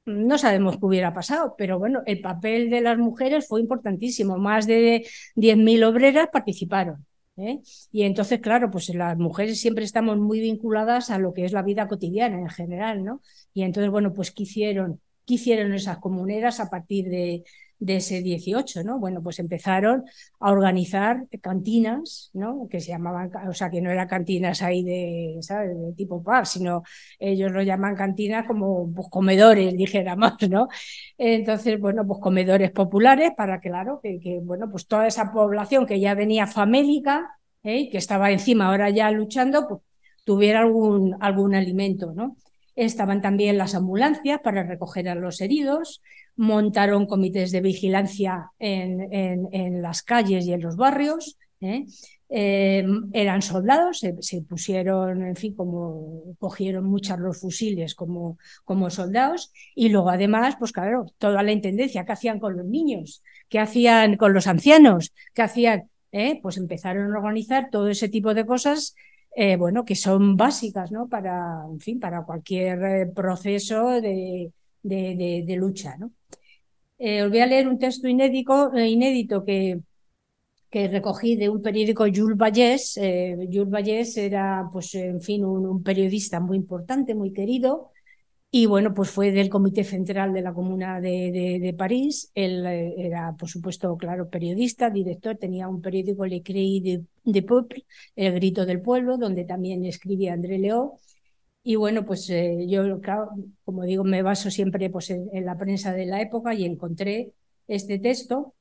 no 0.09 0.39
sabemos 0.39 0.77
qué 0.79 0.87
hubiera 0.87 1.15
pasado, 1.15 1.55
pero 1.57 1.79
bueno, 1.79 2.03
el 2.07 2.21
papel 2.21 2.71
de 2.71 2.81
las 2.81 2.99
mujeres 2.99 3.47
fue 3.47 3.61
importantísimo. 3.61 4.39
Más 4.39 4.67
de 4.67 5.07
10.000 5.37 5.85
obreras 5.85 6.29
participaron. 6.33 7.07
¿eh? 7.37 7.61
Y 7.93 8.03
entonces, 8.03 8.41
claro, 8.41 8.71
pues 8.71 8.89
las 8.95 9.17
mujeres 9.17 9.61
siempre 9.61 9.85
estamos 9.85 10.19
muy 10.19 10.41
vinculadas 10.41 11.11
a 11.11 11.19
lo 11.19 11.33
que 11.33 11.45
es 11.45 11.53
la 11.53 11.63
vida 11.63 11.89
cotidiana 11.89 12.39
en 12.39 12.49
general, 12.49 13.05
¿no? 13.05 13.23
Y 13.55 13.63
entonces, 13.63 13.91
bueno, 13.91 14.13
pues 14.13 14.33
¿qué 14.33 14.43
hicieron? 14.45 15.01
¿Qué 15.27 15.35
hicieron 15.35 15.73
esas 15.75 15.99
comuneras 15.99 16.59
a 16.61 16.71
partir 16.71 17.09
de, 17.09 17.45
de 17.79 17.97
ese 17.97 18.23
18, 18.23 18.83
¿no? 18.85 18.99
Bueno, 18.99 19.23
pues 19.23 19.39
empezaron 19.39 20.05
a 20.41 20.51
organizar 20.51 21.27
cantinas, 21.41 22.31
¿no? 22.33 22.67
Que 22.69 22.81
se 22.81 22.89
llamaban, 22.89 23.31
o 23.49 23.55
sea, 23.55 23.71
que 23.71 23.81
no 23.81 23.91
eran 23.91 24.09
cantinas 24.09 24.63
ahí 24.63 24.83
de, 24.83 25.39
¿sabes? 25.43 25.79
De 25.79 25.93
tipo 25.93 26.23
pub, 26.23 26.45
sino 26.45 26.83
ellos 27.19 27.53
lo 27.53 27.63
llaman 27.63 27.95
cantinas 27.97 28.47
como 28.47 28.93
pues, 28.93 29.09
comedores, 29.11 29.75
dijéramos, 29.77 30.33
¿no? 30.49 30.69
Entonces, 31.17 31.79
bueno, 31.81 32.07
pues 32.07 32.21
comedores 32.21 32.71
populares 32.73 33.33
para, 33.37 33.61
claro, 33.61 34.01
que, 34.03 34.41
bueno, 34.43 34.71
pues 34.71 34.87
toda 34.87 35.07
esa 35.07 35.33
población 35.33 35.87
que 35.87 36.01
ya 36.01 36.15
venía 36.15 36.47
famélica, 36.47 37.39
¿eh? 37.63 37.89
que 37.91 37.99
estaba 37.99 38.31
encima 38.31 38.69
ahora 38.69 38.91
ya 38.91 39.11
luchando, 39.11 39.69
pues 39.69 39.81
tuviera 40.25 40.61
algún, 40.61 41.17
algún 41.21 41.55
alimento, 41.55 42.13
¿no? 42.15 42.37
Estaban 42.79 43.21
también 43.21 43.59
las 43.59 43.75
ambulancias 43.75 44.39
para 44.41 44.63
recoger 44.63 45.09
a 45.09 45.17
los 45.17 45.41
heridos, 45.41 46.01
montaron 46.37 47.07
comités 47.07 47.51
de 47.51 47.61
vigilancia 47.61 48.53
en, 48.61 49.09
en, 49.11 49.83
las 49.83 50.05
calles 50.05 50.47
y 50.47 50.53
en 50.53 50.61
los 50.61 50.77
barrios. 50.77 51.37
¿eh? 51.61 51.87
Eh, 52.29 52.87
eran 53.13 53.43
soldados, 53.43 53.99
se, 53.99 54.43
pusieron, 54.43 55.27
en 55.27 55.35
fin, 55.35 55.57
como 55.57 56.23
cogieron 56.39 56.85
muchas 56.85 57.19
los 57.19 57.41
fusiles 57.41 57.97
como, 57.97 58.39
como 58.65 58.91
soldados 58.91 59.53
y 59.75 59.89
luego 59.89 60.11
además, 60.11 60.55
pues 60.57 60.71
claro, 60.71 61.07
toda 61.19 61.43
la 61.43 61.51
intendencia, 61.51 62.05
¿qué 62.05 62.13
hacían 62.13 62.39
con 62.39 62.57
los 62.57 62.67
niños? 62.67 63.25
¿Qué 63.49 63.59
hacían 63.59 64.17
con 64.17 64.35
los 64.35 64.47
ancianos? 64.47 65.13
¿Qué 65.35 65.43
hacían? 65.43 65.91
¿Eh? 66.13 66.39
Pues 66.41 66.59
empezaron 66.59 67.13
a 67.13 67.19
organizar 67.19 67.71
todo 67.73 67.89
ese 67.89 68.09
tipo 68.09 68.35
de 68.35 68.47
cosas 68.47 68.95
bueno, 69.59 69.85
que 69.85 69.95
son 69.95 70.37
básicas, 70.37 70.91
¿no? 70.91 71.09
Para, 71.09 71.65
en 71.71 71.79
fin, 71.81 72.01
para 72.01 72.25
cualquier 72.25 73.13
proceso 73.15 74.01
de, 74.01 74.53
de, 74.83 75.45
de 75.47 75.57
lucha, 75.57 75.97
¿no? 75.97 76.13
Eh, 76.99 77.23
os 77.23 77.31
voy 77.31 77.41
a 77.41 77.47
leer 77.47 77.69
un 77.69 77.79
texto 77.79 78.09
inédito, 78.09 78.75
eh, 78.75 78.89
inédito 78.89 79.45
que, 79.45 79.81
que 80.71 80.89
recogí 80.89 81.37
de 81.37 81.49
un 81.49 81.63
periódico 81.63 82.05
Jules 82.13 82.37
Vallès. 82.37 82.97
Eh, 82.97 83.37
Jules 83.53 83.71
Vallès 83.71 84.17
era, 84.17 84.69
pues, 84.73 84.95
en 84.95 85.21
fin, 85.23 85.45
un, 85.45 85.83
periodista 85.83 86.41
muy 86.41 86.57
importante, 86.57 87.15
muy 87.15 87.33
querido, 87.33 87.93
y 88.51 88.65
bueno, 88.67 88.95
pues 88.95 89.11
fue 89.11 89.31
del 89.31 89.51
Comité 89.51 89.85
Central 89.85 90.33
de 90.33 90.41
la 90.43 90.55
Comuna 90.55 91.01
de, 91.01 91.61
de, 91.61 91.75
París. 91.75 92.31
Él 92.35 92.65
eh, 92.67 92.95
era, 92.97 93.35
por 93.37 93.49
supuesto, 93.49 93.95
claro, 93.99 94.31
periodista, 94.31 94.89
director, 94.91 95.37
tenía 95.37 95.69
un 95.69 95.83
periódico 95.83 96.25
Le 96.25 96.43
Cri 96.43 96.81
de, 96.81 97.05
de 97.25 97.43
Peuple, 97.43 97.85
El 98.17 98.35
Grito 98.35 98.65
del 98.65 98.81
Pueblo, 98.81 99.19
donde 99.19 99.45
también 99.45 99.85
escribía 99.85 100.33
André 100.33 100.59
Leó. 100.59 100.99
Y 101.63 101.77
bueno, 101.77 102.05
pues 102.07 102.31
eh, 102.31 102.67
yo, 102.69 103.01
claro, 103.01 103.31
como 103.65 103.85
digo, 103.85 104.05
me 104.05 104.23
baso 104.23 104.51
siempre 104.51 104.91
pues, 104.91 105.11
en, 105.11 105.45
la 105.45 105.59
prensa 105.59 105.93
de 105.93 106.07
la 106.07 106.23
época 106.23 106.55
y 106.55 106.65
encontré 106.65 107.35
este 107.69 107.99
texto 107.99 108.55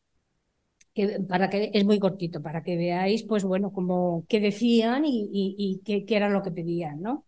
que, 0.94 1.20
para 1.22 1.50
que 1.50 1.72
es 1.74 1.86
muy 1.86 2.00
cortito, 2.00 2.42
para 2.42 2.64
que 2.64 2.78
veáis, 2.78 3.24
pues 3.24 3.44
bueno, 3.46 3.72
como 3.72 4.26
qué 4.28 4.40
decían 4.42 5.06
y, 5.06 5.30
y, 5.32 5.56
y 5.58 6.06
qué, 6.06 6.16
era 6.16 6.30
lo 6.30 6.44
que 6.44 6.52
pedían, 6.52 7.02
¿no? 7.02 7.27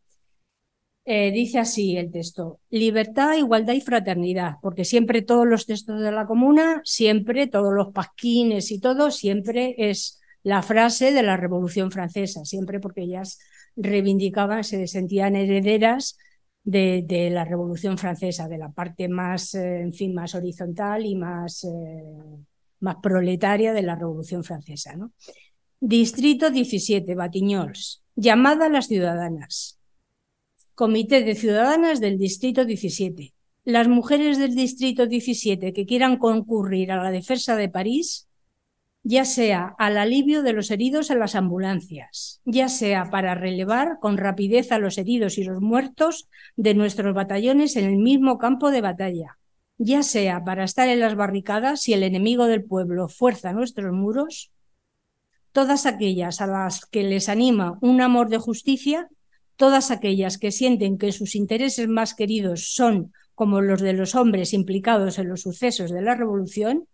Eh, 1.11 1.31
dice 1.31 1.57
así 1.57 1.97
el 1.97 2.11
texto, 2.11 2.59
libertad, 2.69 3.35
igualdad 3.35 3.73
y 3.73 3.81
fraternidad, 3.81 4.57
porque 4.61 4.85
siempre 4.85 5.23
todos 5.23 5.47
los 5.47 5.65
textos 5.65 5.99
de 6.01 6.11
la 6.11 6.27
comuna, 6.27 6.83
siempre 6.85 7.47
todos 7.47 7.73
los 7.73 7.91
pasquines 7.91 8.69
y 8.69 8.79
todo, 8.79 9.09
siempre 9.09 9.73
es 9.79 10.21
la 10.43 10.61
frase 10.61 11.11
de 11.11 11.23
la 11.23 11.35
Revolución 11.35 11.89
Francesa, 11.89 12.45
siempre 12.45 12.79
porque 12.79 13.01
ellas 13.01 13.39
reivindicaban, 13.75 14.63
se 14.63 14.85
sentían 14.85 15.35
herederas 15.35 16.15
de, 16.63 17.03
de 17.03 17.31
la 17.31 17.43
Revolución 17.43 17.97
Francesa, 17.97 18.47
de 18.47 18.59
la 18.59 18.69
parte 18.69 19.09
más, 19.09 19.55
eh, 19.55 19.81
en 19.81 19.93
fin, 19.93 20.13
más 20.13 20.35
horizontal 20.35 21.07
y 21.07 21.15
más, 21.15 21.63
eh, 21.63 22.03
más 22.81 22.97
proletaria 23.01 23.73
de 23.73 23.81
la 23.81 23.95
Revolución 23.95 24.43
Francesa. 24.43 24.95
¿no? 24.95 25.11
Distrito 25.79 26.51
17, 26.51 27.15
Batiñols, 27.15 28.03
llamada 28.15 28.67
a 28.67 28.69
las 28.69 28.85
ciudadanas. 28.85 29.78
Comité 30.79 31.23
de 31.23 31.35
Ciudadanas 31.35 31.99
del 31.99 32.17
Distrito 32.17 32.63
17. 32.63 33.33
Las 33.65 33.89
mujeres 33.89 34.37
del 34.37 34.55
Distrito 34.55 35.07
17 35.07 35.73
que 35.73 35.85
quieran 35.85 36.15
concurrir 36.15 36.93
a 36.93 37.03
la 37.03 37.11
defensa 37.11 37.57
de 37.57 37.67
París, 37.67 38.29
ya 39.03 39.25
sea 39.25 39.75
al 39.77 39.97
alivio 39.97 40.41
de 40.41 40.53
los 40.53 40.71
heridos 40.71 41.09
en 41.09 41.19
las 41.19 41.35
ambulancias, 41.35 42.39
ya 42.45 42.69
sea 42.69 43.09
para 43.11 43.35
relevar 43.35 43.97
con 43.99 44.15
rapidez 44.15 44.71
a 44.71 44.79
los 44.79 44.97
heridos 44.97 45.37
y 45.37 45.43
los 45.43 45.59
muertos 45.59 46.29
de 46.55 46.75
nuestros 46.75 47.13
batallones 47.13 47.75
en 47.75 47.83
el 47.83 47.97
mismo 47.97 48.37
campo 48.37 48.71
de 48.71 48.79
batalla, 48.79 49.37
ya 49.77 50.01
sea 50.01 50.45
para 50.45 50.63
estar 50.63 50.87
en 50.87 51.01
las 51.01 51.15
barricadas 51.15 51.81
si 51.81 51.91
el 51.91 52.03
enemigo 52.03 52.45
del 52.45 52.63
pueblo 52.63 53.09
fuerza 53.09 53.51
nuestros 53.51 53.91
muros, 53.91 54.49
todas 55.51 55.85
aquellas 55.85 56.39
a 56.39 56.47
las 56.47 56.85
que 56.85 57.03
les 57.03 57.27
anima 57.27 57.77
un 57.81 57.99
amor 57.99 58.29
de 58.29 58.37
justicia 58.37 59.09
todas 59.59 59.91
aquellas 59.91 60.37
que 60.37 60.53
sienten 60.53 60.97
que 60.97 61.11
sus 61.11 61.35
intereses 61.35 61.89
más 61.89 62.13
queridos 62.13 62.71
son 62.73 63.11
como 63.35 63.59
los 63.59 63.81
de 63.81 63.91
los 63.91 64.15
hombres 64.15 64.53
implicados 64.53 65.19
en 65.19 65.27
los 65.27 65.41
sucesos 65.41 65.91
de 65.91 66.01
la 66.01 66.15
Revolución, 66.15 66.87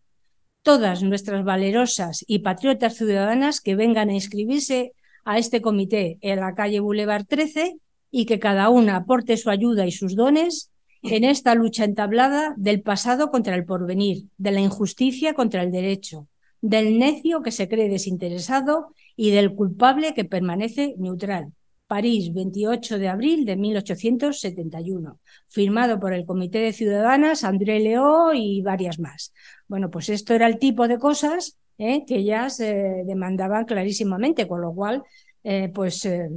todas 0.64 1.04
nuestras 1.04 1.44
valerosas 1.44 2.26
y 2.28 2.40
patriotas 2.40 2.96
ciudadanas 2.96 3.62
que 3.62 3.76
vengan 3.76 4.10
a 4.10 4.16
inscribirse 4.16 4.94
a 5.26 5.38
este 5.38 5.62
comité 5.62 6.18
en 6.22 6.40
la 6.40 6.56
calle 6.56 6.80
Boulevard 6.80 7.26
13 7.28 7.78
y 8.10 8.26
que 8.26 8.40
cada 8.40 8.70
una 8.70 8.96
aporte 8.96 9.38
su 9.38 9.52
ayuda 9.52 9.86
y 9.86 9.92
sus 9.92 10.16
dones 10.16 10.72
en 11.04 11.24
esta 11.24 11.54
lucha 11.54 11.84
entablada 11.84 12.56
del 12.58 12.82
pasado 12.82 13.30
contra 13.30 13.54
el 13.54 13.66
porvenir, 13.66 14.26
de 14.40 14.52
la 14.52 14.62
injusticia 14.62 15.36
contra 15.36 15.62
el 15.62 15.72
derecho, 15.72 16.28
del 16.62 16.98
necio 16.98 17.44
que 17.44 17.52
se 17.52 17.70
cree 17.70 17.90
desinteresado 17.90 18.88
y 19.16 19.30
del 19.30 19.54
culpable 19.54 20.16
que 20.16 20.26
permanece 20.26 20.96
neutral. 20.98 21.54
París, 21.88 22.34
28 22.34 22.98
de 22.98 23.08
abril 23.08 23.46
de 23.46 23.56
1871, 23.56 25.20
firmado 25.48 26.00
por 26.00 26.14
el 26.14 26.26
Comité 26.26 26.60
de 26.60 26.74
Ciudadanas, 26.74 27.44
André 27.44 27.80
Leó 27.80 28.34
y 28.34 28.62
varias 28.62 29.00
más. 29.00 29.34
Bueno, 29.68 29.92
pues 29.92 30.10
esto 30.10 30.34
era 30.34 30.48
el 30.48 30.58
tipo 30.58 30.88
de 30.88 30.98
cosas 30.98 31.60
¿eh? 31.78 32.04
que 32.06 32.18
ellas 32.18 32.60
eh, 32.60 33.04
demandaban 33.06 33.66
clarísimamente, 33.66 34.48
con 34.48 34.62
lo 34.62 34.74
cual, 34.74 35.04
eh, 35.44 35.70
pues, 35.74 36.06
eh, 36.06 36.30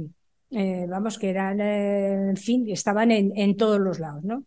vamos, 0.87 1.17
que 1.17 1.29
eran, 1.29 1.59
en 1.61 2.37
fin, 2.37 2.67
estaban 2.69 3.11
en, 3.11 3.57
todos 3.57 3.79
los 3.79 3.99
lados, 3.99 4.23
¿no? 4.23 4.43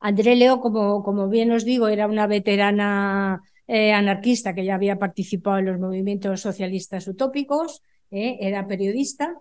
André 0.00 0.36
Leó, 0.36 0.60
como, 0.60 1.02
como 1.02 1.28
bien 1.28 1.50
os 1.50 1.64
digo, 1.64 1.88
era 1.88 2.06
una 2.06 2.26
veterana 2.26 3.40
anarquista 3.68 4.54
que 4.54 4.64
ya 4.64 4.76
había 4.76 4.98
participado 4.98 5.58
en 5.58 5.66
los 5.66 5.78
movimientos 5.78 6.40
socialistas 6.40 7.06
utópicos, 7.08 7.82
era 8.10 8.66
periodista 8.66 9.36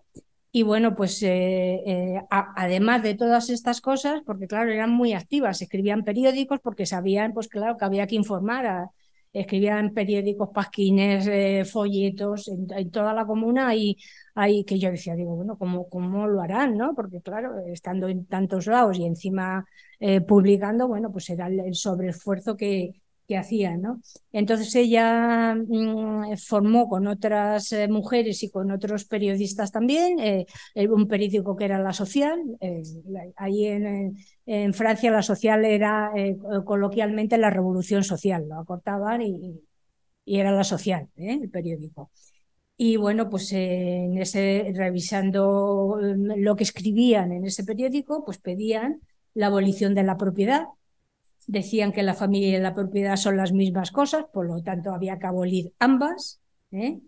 y 0.51 0.63
bueno, 0.63 0.95
pues 0.95 1.21
eh, 1.23 1.81
eh, 1.85 2.21
además 2.29 3.03
de 3.03 3.15
todas 3.15 3.49
estas 3.49 3.81
cosas, 3.81 4.21
porque 4.25 4.47
claro, 4.47 4.71
eran 4.71 4.91
muy 4.91 5.13
activas, 5.13 5.61
escribían 5.61 6.03
periódicos 6.03 6.59
porque 6.61 6.85
sabían, 6.85 7.33
pues 7.33 7.47
claro, 7.47 7.77
que 7.77 7.85
había 7.85 8.07
que 8.07 8.15
informar, 8.15 8.87
escribían 9.33 9.93
periódicos, 9.93 10.49
pasquines, 10.53 11.27
eh, 11.27 11.65
folletos, 11.65 12.47
en, 12.47 12.89
toda 12.91 13.13
la 13.13 13.25
comuna 13.25 13.75
y 13.75 13.97
hay 14.35 14.63
que 14.63 14.79
yo 14.79 14.89
decía, 14.89 15.15
digo, 15.15 15.35
bueno, 15.35 15.57
¿cómo, 15.57 15.89
cómo 15.89 16.27
lo 16.27 16.41
harán? 16.41 16.77
¿no? 16.77 16.95
Porque 16.95 17.21
claro, 17.21 17.59
estando 17.67 18.07
en 18.07 18.25
tantos 18.25 18.67
lados 18.67 18.97
y 18.97 19.05
encima 19.05 19.65
publicando, 20.27 20.87
bueno, 20.87 21.11
pues 21.11 21.29
era 21.29 21.47
el, 21.47 21.59
el 21.59 21.75
sobreesfuerzo 21.75 22.55
que, 22.55 23.01
que 23.27 23.37
hacía, 23.37 23.77
¿no? 23.77 24.01
Entonces 24.31 24.73
ella 24.75 25.55
mmm, 25.55 26.37
formó 26.37 26.87
con 26.87 27.07
otras 27.07 27.71
eh, 27.73 27.87
mujeres 27.87 28.41
y 28.43 28.49
con 28.49 28.71
otros 28.71 29.05
periodistas 29.05 29.71
también, 29.71 30.19
eh, 30.19 30.45
un 30.89 31.07
periódico 31.07 31.55
que 31.55 31.65
era 31.65 31.79
La 31.79 31.93
Social, 31.93 32.39
eh, 32.61 32.81
ahí 33.35 33.65
en, 33.65 34.15
Francia 34.73 35.11
La 35.11 35.21
Social 35.21 35.65
era 35.65 36.11
eh, 36.15 36.37
coloquialmente 36.65 37.37
la 37.37 37.49
Revolución 37.49 38.03
Social, 38.03 38.47
lo 38.47 38.59
acortaban 38.59 39.21
y, 39.21 39.61
y 40.25 40.39
era 40.39 40.51
La 40.51 40.63
Social, 40.63 41.09
¿eh? 41.17 41.39
el 41.41 41.49
periódico. 41.49 42.11
Y 42.77 42.97
bueno, 42.97 43.29
pues 43.29 43.51
en 43.53 44.17
ese, 44.19 44.71
revisando 44.75 45.97
mm, 45.99 46.39
lo 46.43 46.55
que 46.55 46.63
escribían 46.63 47.31
en 47.31 47.45
ese 47.45 47.63
periódico, 47.63 48.23
pues 48.23 48.37
pedían 48.37 49.01
la 49.33 49.47
abolición 49.47 49.95
de 49.95 50.03
la 50.03 50.17
propiedad, 50.17 50.65
decían 51.47 51.93
que 51.93 52.03
la 52.03 52.13
familia 52.13 52.57
y 52.57 52.61
la 52.61 52.75
propiedad 52.75 53.15
son 53.15 53.37
las 53.37 53.53
mismas 53.53 53.91
cosas, 53.91 54.25
por 54.31 54.45
lo 54.45 54.61
tanto 54.61 54.91
había 54.91 55.17
que 55.17 55.27
abolir 55.27 55.73
ambas. 55.79 56.41
¿eh? 56.71 56.99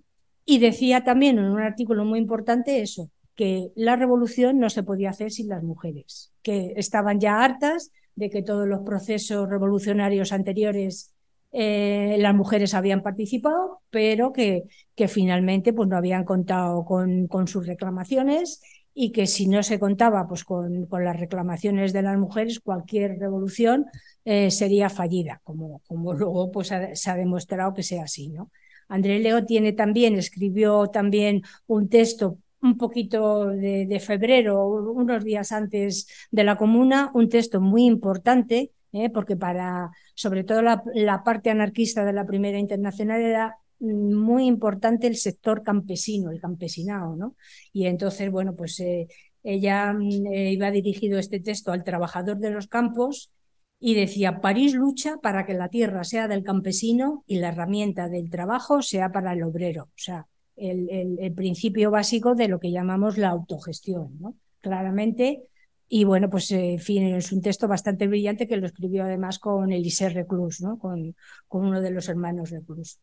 Y 0.45 0.59
decía 0.59 1.03
también 1.03 1.37
en 1.37 1.45
un 1.45 1.59
artículo 1.59 2.05
muy 2.05 2.19
importante 2.19 2.81
eso, 2.81 3.11
que 3.35 3.71
la 3.75 3.95
revolución 3.95 4.57
no 4.57 4.69
se 4.69 4.83
podía 4.83 5.11
hacer 5.11 5.31
sin 5.31 5.49
las 5.49 5.61
mujeres, 5.61 6.33
que 6.41 6.73
estaban 6.77 7.19
ya 7.19 7.43
hartas 7.43 7.91
de 8.15 8.29
que 8.29 8.41
todos 8.41 8.67
los 8.67 8.81
procesos 8.81 9.49
revolucionarios 9.49 10.31
anteriores 10.31 11.13
eh, 11.51 12.17
las 12.19 12.35
mujeres 12.35 12.73
habían 12.73 13.01
participado, 13.01 13.81
pero 13.89 14.31
que, 14.33 14.63
finalmente 15.07 15.73
pues, 15.73 15.89
no 15.89 15.97
habían 15.97 16.23
contado 16.23 16.85
con, 16.85 17.27
con 17.27 17.47
sus 17.47 17.65
reclamaciones 17.65 18.61
y 18.93 19.11
que 19.11 19.27
si 19.27 19.47
no 19.47 19.63
se 19.63 19.79
contaba 19.79 20.27
pues, 20.27 20.43
con, 20.43 20.85
con, 20.87 21.05
las 21.05 21.19
reclamaciones 21.19 21.93
de 21.93 22.01
las 22.01 22.17
mujeres, 22.17 22.59
cualquier 22.59 23.17
revolución 23.19 23.85
eh, 24.25 24.51
sería 24.51 24.89
fallida, 24.89 25.41
como, 25.43 25.81
como 25.87 26.13
luego 26.15 26.51
pues, 26.51 26.67
se 26.93 27.09
ha 27.09 27.15
demostrado 27.15 27.73
que 27.73 27.83
sea 27.83 28.03
así. 28.03 28.29
¿no? 28.29 28.51
André 28.87 29.19
Leo 29.19 29.45
tiene 29.45 29.73
también, 29.73 30.15
escribió 30.15 30.87
también 30.87 31.43
un 31.67 31.89
texto 31.89 32.37
un 32.61 32.77
poquito 32.77 33.47
de, 33.47 34.01
febrero, 34.05 34.67
unos 34.67 35.23
días 35.23 35.51
antes 35.51 36.07
de 36.29 36.43
la 36.43 36.57
comuna, 36.57 37.09
un 37.13 37.29
texto 37.29 37.61
muy 37.61 37.85
importante, 37.85 38.71
¿eh? 38.91 39.09
porque 39.09 39.37
para, 39.37 39.91
sobre 40.13 40.43
todo 40.43 40.61
la, 40.61 40.83
la 40.93 41.23
parte 41.23 41.49
anarquista 41.49 42.03
de 42.03 42.13
la 42.13 42.25
Primera 42.25 42.59
Internacional 42.59 43.21
era 43.21 43.57
muy 43.79 44.45
importante 44.45 45.07
el 45.07 45.15
sector 45.15 45.63
campesino, 45.63 46.31
el 46.31 46.41
campesinado, 46.41 47.15
¿no? 47.15 47.35
Y 47.73 47.85
entonces, 47.85 48.29
bueno, 48.31 48.55
pues 48.55 48.79
eh, 48.79 49.07
ella 49.43 49.95
eh, 50.33 50.51
iba 50.51 50.71
dirigido 50.71 51.19
este 51.19 51.39
texto 51.39 51.71
al 51.71 51.83
trabajador 51.83 52.37
de 52.37 52.51
los 52.51 52.67
campos 52.67 53.31
y 53.79 53.95
decía, 53.95 54.41
París 54.41 54.73
lucha 54.73 55.17
para 55.21 55.45
que 55.45 55.53
la 55.53 55.69
tierra 55.69 56.03
sea 56.03 56.27
del 56.27 56.43
campesino 56.43 57.23
y 57.27 57.39
la 57.39 57.49
herramienta 57.49 58.09
del 58.09 58.29
trabajo 58.29 58.81
sea 58.81 59.11
para 59.11 59.33
el 59.33 59.43
obrero. 59.43 59.83
O 59.83 59.89
sea, 59.95 60.27
el, 60.57 61.17
el, 61.19 61.33
principio 61.33 61.89
básico 61.89 62.35
de 62.35 62.49
lo 62.49 62.59
que 62.59 62.71
llamamos 62.71 63.17
la 63.17 63.29
autogestión, 63.29 64.17
¿no? 64.19 64.35
Claramente. 64.59 65.43
Y 65.87 66.03
bueno, 66.03 66.29
pues 66.29 66.51
eh, 66.51 66.73
en 66.73 66.79
fin, 66.79 67.03
es 67.15 67.31
un 67.31 67.41
texto 67.41 67.67
bastante 67.67 68.07
brillante 68.07 68.47
que 68.47 68.57
lo 68.57 68.67
escribió 68.67 69.03
además 69.03 69.39
con 69.39 69.71
Elisée 69.71 70.09
Reclus, 70.09 70.61
¿no? 70.61 70.77
Con, 70.77 71.15
con 71.47 71.65
uno 71.65 71.81
de 71.81 71.91
los 71.91 72.09
hermanos 72.09 72.49
Reclus. 72.49 72.99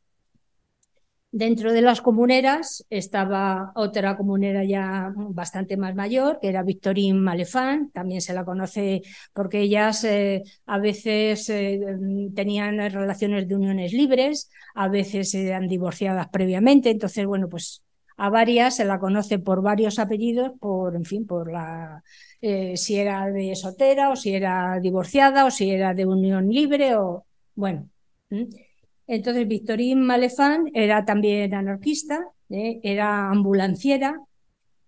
Dentro 1.39 1.75
de 1.75 1.83
las 1.83 2.01
comuneras 2.01 2.87
estaba 2.89 3.71
otra 3.75 4.17
comunera 4.17 4.65
ya 4.65 5.13
bastante 5.15 5.77
más 5.77 5.95
mayor, 5.95 6.39
que 6.41 6.49
era 6.49 6.63
Victorine 6.63 7.21
Malefant, 7.21 7.93
también 7.93 8.23
se 8.23 8.33
la 8.33 8.43
conoce 8.43 9.03
porque 9.35 9.61
ellas 9.61 10.03
eh, 10.05 10.45
a 10.65 10.79
veces 10.79 11.51
eh, 11.51 11.79
tenían 12.35 12.79
relaciones 12.91 13.47
de 13.47 13.55
uniones 13.55 13.93
libres, 13.93 14.51
a 14.75 14.89
veces 14.89 15.35
eran 15.35 15.69
divorciadas 15.69 16.29
previamente, 16.29 16.89
entonces, 16.89 17.27
bueno, 17.27 17.51
pues 17.51 17.83
a 18.17 18.31
varias 18.31 18.77
se 18.77 18.87
la 18.87 18.99
conoce 18.99 19.39
por 19.39 19.61
varios 19.61 19.99
apellidos, 19.99 20.53
por, 20.59 20.97
en 20.97 21.05
fin, 21.05 21.27
por 21.27 21.53
la, 21.53 22.03
eh, 22.41 22.79
si 22.79 22.97
era 22.97 23.27
de 23.27 23.55
soltera 23.57 24.09
o 24.09 24.17
si 24.17 24.35
era 24.35 24.81
divorciada 24.81 25.45
o 25.45 25.51
si 25.51 25.71
era 25.71 25.93
de 25.93 26.07
unión 26.07 26.49
libre 26.49 26.97
o, 26.97 27.27
bueno. 27.55 27.91
Entonces, 29.07 29.47
Victorine 29.47 30.01
Malefant 30.01 30.69
era 30.75 31.05
también 31.05 31.55
anarquista, 31.55 32.27
¿eh? 32.51 32.81
era 32.83 33.31
ambulanciera 33.31 34.21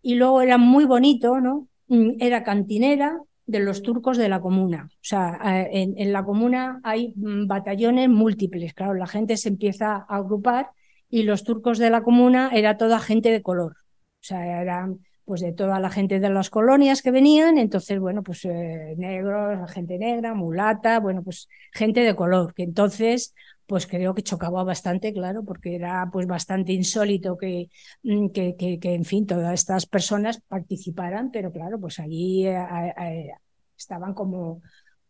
y 0.03 0.15
luego 0.17 0.43
era 0.43 0.59
muy 0.59 0.85
bonito, 0.85 1.41
¿no? 1.41 1.69
Mm, 1.89 2.13
era 2.21 2.43
cantinera 2.43 3.19
de 3.47 3.61
los 3.61 3.83
turcos 3.83 4.19
de 4.19 4.29
la 4.29 4.41
comuna. 4.41 4.91
O 4.91 4.99
sea, 5.01 5.39
en, 5.71 6.13
la 6.13 6.25
comuna 6.25 6.81
hay 6.85 7.15
mm, 7.17 7.47
batallones 7.47 8.09
múltiples, 8.09 8.75
claro, 8.75 8.95
la 8.95 9.07
gente 9.07 9.37
se 9.37 9.49
empieza 9.49 10.05
a 10.09 10.17
agrupar 10.17 10.71
y 11.09 11.23
los 11.23 11.45
turcos 11.45 11.79
de 11.79 11.91
la 11.91 12.03
comuna 12.03 12.51
era 12.53 12.77
toda 12.77 12.99
gente 12.99 13.31
de 13.31 13.43
color. 13.43 13.77
O 14.21 14.25
sea, 14.29 14.61
eran 14.61 14.99
pues 15.29 15.43
de 15.43 15.53
toda 15.53 15.79
la 15.79 15.91
gente 15.91 16.21
de 16.21 16.31
las 16.31 16.49
colonias 16.49 17.03
que 17.03 17.11
venían, 17.11 17.59
entonces, 17.59 18.01
bueno, 18.01 18.23
pues 18.23 18.47
eh, 18.47 18.95
negros, 18.97 19.71
gente 19.71 19.99
negra, 19.99 20.33
mulata, 20.33 21.01
bueno, 21.01 21.23
pues 21.23 21.51
gente 21.75 22.01
de 22.01 22.17
color, 22.17 22.55
que 22.55 22.63
entonces, 22.63 23.35
pues 23.67 23.87
creo 23.87 24.15
que 24.15 24.23
chocaba 24.23 24.65
bastante, 24.65 25.13
claro, 25.13 25.45
porque 25.45 25.75
era 25.75 26.09
pues 26.11 26.27
bastante 26.27 26.73
insólito 26.73 27.37
que, 27.37 27.69
mm, 28.05 28.29
que, 28.31 28.57
que, 28.57 28.79
que 28.81 28.95
en 28.95 29.05
fin, 29.05 29.27
todas 29.27 29.53
estas 29.53 29.85
personas 29.85 30.41
participaran, 30.49 31.31
pero 31.31 31.53
claro, 31.53 31.79
pues 31.79 32.01
allí 32.01 32.47
eh, 32.47 32.57
eh, 32.99 33.31
estaban 33.77 34.15
como 34.15 34.63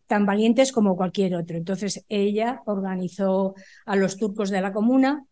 tan 0.09 0.27
valientes 0.27 0.73
como 0.73 0.97
cualquier 0.97 1.37
otro. 1.37 1.57
Entonces 1.57 2.05
ella 2.09 2.63
organizó 2.67 3.55
a 3.87 3.95
los 3.95 4.17
turcos 4.17 4.51
de 4.51 4.63
la 4.63 4.73
comuna 4.73 5.25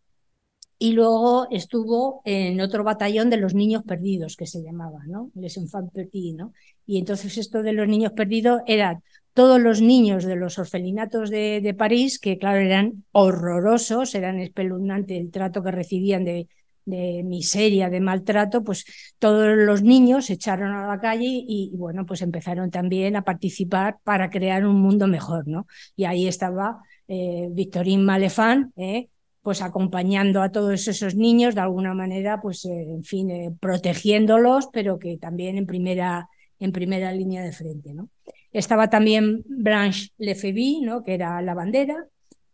y 0.78 0.92
luego 0.92 1.48
estuvo 1.50 2.20
en 2.24 2.60
otro 2.60 2.84
batallón 2.84 3.30
de 3.30 3.38
los 3.38 3.54
niños 3.54 3.82
perdidos, 3.84 4.36
que 4.36 4.46
se 4.46 4.62
llamaba, 4.62 5.00
¿no? 5.06 5.30
Les 5.34 5.56
Enfants 5.56 5.92
Petits, 5.92 6.36
¿no? 6.36 6.52
Y 6.84 6.98
entonces 6.98 7.38
esto 7.38 7.62
de 7.62 7.72
los 7.72 7.88
niños 7.88 8.12
perdidos 8.12 8.60
eran 8.66 9.02
todos 9.32 9.60
los 9.60 9.80
niños 9.80 10.24
de 10.24 10.36
los 10.36 10.58
orfelinatos 10.58 11.30
de, 11.30 11.60
de 11.60 11.74
París, 11.74 12.18
que 12.18 12.38
claro, 12.38 12.58
eran 12.58 13.04
horrorosos, 13.12 14.14
eran 14.14 14.38
espeluznante 14.38 15.18
el 15.18 15.30
trato 15.30 15.62
que 15.62 15.70
recibían 15.70 16.24
de, 16.24 16.48
de 16.86 17.22
miseria, 17.24 17.90
de 17.90 18.00
maltrato, 18.00 18.62
pues 18.62 18.84
todos 19.18 19.56
los 19.56 19.82
niños 19.82 20.26
se 20.26 20.34
echaron 20.34 20.72
a 20.72 20.86
la 20.86 21.00
calle 21.00 21.26
y, 21.26 21.70
y, 21.72 21.76
bueno, 21.76 22.06
pues 22.06 22.22
empezaron 22.22 22.70
también 22.70 23.16
a 23.16 23.22
participar 23.24 23.96
para 24.04 24.30
crear 24.30 24.64
un 24.66 24.80
mundo 24.80 25.06
mejor, 25.06 25.48
¿no? 25.48 25.66
Y 25.96 26.04
ahí 26.04 26.26
estaba 26.28 26.78
eh, 27.08 27.48
Victorine 27.50 28.02
Malefant, 28.02 28.72
¿eh? 28.76 29.08
Pues 29.46 29.62
acompañando 29.62 30.42
a 30.42 30.50
todos 30.50 30.88
esos 30.88 31.14
niños 31.14 31.54
de 31.54 31.60
alguna 31.60 31.94
manera, 31.94 32.40
pues 32.42 32.64
eh, 32.64 32.82
en 32.82 33.04
fin, 33.04 33.30
eh, 33.30 33.54
protegiéndolos, 33.60 34.70
pero 34.72 34.98
que 34.98 35.18
también 35.18 35.56
en 35.56 35.66
primera, 35.66 36.28
en 36.58 36.72
primera 36.72 37.12
línea 37.12 37.44
de 37.44 37.52
frente. 37.52 37.94
¿no? 37.94 38.08
Estaba 38.50 38.90
también 38.90 39.44
Blanche 39.46 40.08
Lefebvre, 40.18 40.80
¿no? 40.82 41.04
que 41.04 41.14
era 41.14 41.40
la 41.42 41.54
bandera, 41.54 42.08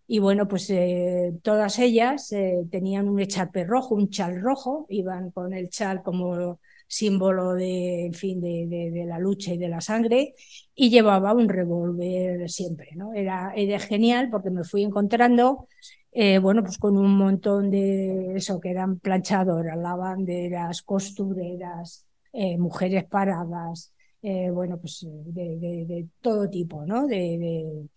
y 0.06 0.18
bueno, 0.18 0.46
pues 0.46 0.68
eh, 0.68 1.32
todas 1.42 1.78
ellas 1.78 2.30
eh, 2.32 2.66
tenían 2.70 3.08
un 3.08 3.20
echarpe 3.20 3.64
rojo, 3.64 3.94
un 3.94 4.10
chal 4.10 4.42
rojo, 4.42 4.84
iban 4.90 5.30
con 5.30 5.54
el 5.54 5.70
chal 5.70 6.02
como 6.02 6.60
símbolo 6.86 7.54
de, 7.54 8.04
en 8.04 8.12
fin, 8.12 8.38
de, 8.38 8.66
de, 8.68 8.90
de, 8.90 9.06
la 9.06 9.18
lucha 9.18 9.54
y 9.54 9.56
de 9.56 9.68
la 9.68 9.80
sangre, 9.80 10.34
y 10.74 10.90
llevaba 10.90 11.32
un 11.32 11.48
revólver 11.48 12.50
siempre, 12.50 12.90
¿no? 12.96 13.14
Era, 13.14 13.54
era 13.56 13.78
genial 13.78 14.28
porque 14.30 14.50
me 14.50 14.64
fui 14.64 14.82
encontrando 14.82 15.68
eh, 16.12 16.38
bueno, 16.38 16.62
pues 16.62 16.78
con 16.78 16.96
un 16.98 17.16
montón 17.16 17.70
de 17.70 18.36
eso, 18.36 18.60
que 18.60 18.70
eran 18.70 18.98
planchadoras, 18.98 19.78
lavanderas, 19.78 20.82
costureras, 20.82 22.06
eh, 22.32 22.58
mujeres 22.58 23.04
paradas, 23.04 23.92
eh, 24.22 24.50
bueno, 24.50 24.78
pues 24.78 25.06
de, 25.08 26.08
todo 26.20 26.48
tipo, 26.50 26.84
¿no? 26.86 27.06
De, 27.06 27.88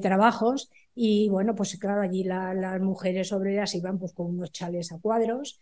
trabajos. 0.00 0.70
Y 0.94 1.28
bueno, 1.30 1.54
pues 1.54 1.76
claro, 1.78 2.02
allí 2.02 2.24
la, 2.24 2.54
las 2.54 2.80
mujeres 2.80 3.32
obreras 3.32 3.74
iban 3.74 3.98
pues 3.98 4.12
con 4.12 4.26
unos 4.26 4.52
chales 4.52 4.92
a 4.92 4.98
cuadros 4.98 5.58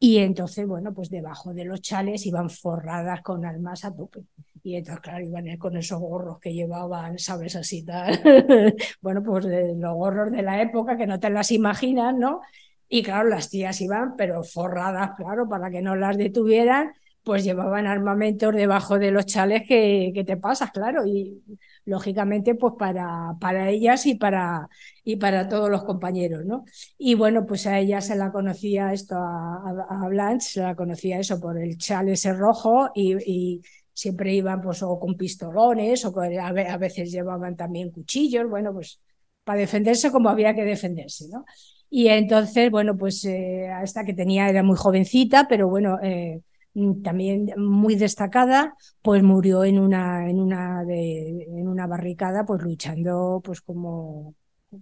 y 0.00 0.18
entonces, 0.18 0.66
bueno, 0.66 0.94
pues 0.94 1.10
debajo 1.10 1.52
de 1.54 1.64
los 1.64 1.80
chales 1.80 2.24
iban 2.26 2.50
forradas 2.50 3.20
con 3.22 3.44
almas 3.44 3.84
a 3.84 3.94
tope. 3.94 4.20
Y 4.62 4.76
entonces, 4.76 5.00
claro, 5.02 5.24
iban 5.24 5.56
con 5.58 5.76
esos 5.76 5.98
gorros 6.00 6.38
que 6.40 6.52
llevaban, 6.52 7.18
¿sabes? 7.18 7.56
Así 7.56 7.84
tal. 7.84 8.20
bueno, 9.00 9.22
pues 9.22 9.44
de 9.46 9.74
los 9.76 9.94
gorros 9.94 10.32
de 10.32 10.42
la 10.42 10.60
época 10.62 10.96
que 10.96 11.06
no 11.06 11.20
te 11.20 11.30
las 11.30 11.50
imaginas, 11.52 12.14
¿no? 12.14 12.40
Y 12.88 13.02
claro, 13.02 13.28
las 13.28 13.50
tías 13.50 13.80
iban, 13.80 14.16
pero 14.16 14.42
forradas, 14.42 15.10
claro, 15.16 15.48
para 15.48 15.70
que 15.70 15.82
no 15.82 15.94
las 15.96 16.16
detuvieran, 16.16 16.92
pues 17.22 17.44
llevaban 17.44 17.86
armamentos 17.86 18.54
debajo 18.54 18.98
de 18.98 19.10
los 19.10 19.26
chales 19.26 19.62
que, 19.68 20.10
que 20.14 20.24
te 20.24 20.38
pasas, 20.38 20.70
claro. 20.70 21.06
Y 21.06 21.42
lógicamente, 21.84 22.54
pues 22.54 22.74
para, 22.78 23.34
para 23.40 23.68
ellas 23.68 24.06
y 24.06 24.14
para, 24.14 24.68
y 25.04 25.16
para 25.16 25.48
todos 25.48 25.70
los 25.70 25.84
compañeros, 25.84 26.44
¿no? 26.46 26.64
Y 26.96 27.14
bueno, 27.14 27.44
pues 27.46 27.66
a 27.66 27.78
ella 27.78 28.00
se 28.00 28.16
la 28.16 28.32
conocía 28.32 28.92
esto, 28.92 29.16
a, 29.16 29.86
a 29.90 30.08
Blanche, 30.08 30.48
se 30.48 30.60
la 30.62 30.74
conocía 30.74 31.18
eso 31.18 31.38
por 31.40 31.58
el 31.58 31.76
chal 31.78 32.08
ese 32.08 32.32
rojo 32.32 32.90
y, 32.94 33.16
y 33.30 33.62
siempre 33.98 34.34
iban 34.34 34.60
pues 34.60 34.82
o 34.82 34.98
con 34.98 35.16
pistolones 35.16 36.04
o 36.04 36.14
a, 36.20 36.76
veces 36.78 37.10
llevaban 37.10 37.56
también 37.56 37.90
cuchillos, 37.90 38.48
bueno, 38.48 38.72
pues 38.72 39.00
para 39.44 39.60
defenderse 39.60 40.10
como 40.10 40.28
había 40.28 40.54
que 40.54 40.64
defenderse, 40.64 41.26
¿no? 41.32 41.44
Y 41.90 42.08
entonces, 42.08 42.70
bueno, 42.70 42.96
pues 42.96 43.24
eh, 43.24 43.70
esta 43.82 44.04
que 44.04 44.12
tenía 44.12 44.48
era 44.48 44.62
muy 44.62 44.76
jovencita, 44.76 45.48
pero 45.48 45.68
bueno, 45.68 45.98
eh, 46.02 46.42
Mm, 46.78 47.02
también 47.02 47.52
muy 47.56 47.96
destacada, 47.96 48.76
pues 49.02 49.22
murió 49.22 49.64
en 49.64 49.80
una, 49.80 50.30
en 50.30 50.38
una, 50.40 50.82
en 50.82 51.66
una 51.66 51.86
barricada, 51.88 52.44
pues 52.46 52.62
luchando 52.62 53.40
pues 53.44 53.60
como, 53.60 54.34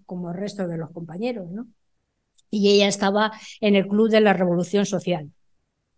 como 0.05 0.31
el 0.31 0.37
resto 0.37 0.68
de 0.68 0.76
los 0.76 0.90
compañeros, 0.90 1.50
¿no? 1.50 1.66
Y 2.50 2.70
ella 2.70 2.88
estaba 2.88 3.33
en 3.61 3.76
el 3.76 3.88
Club 3.88 4.11
de 4.11 4.20
la 4.20 4.35
Revolución 4.35 4.85
Social, 4.85 5.33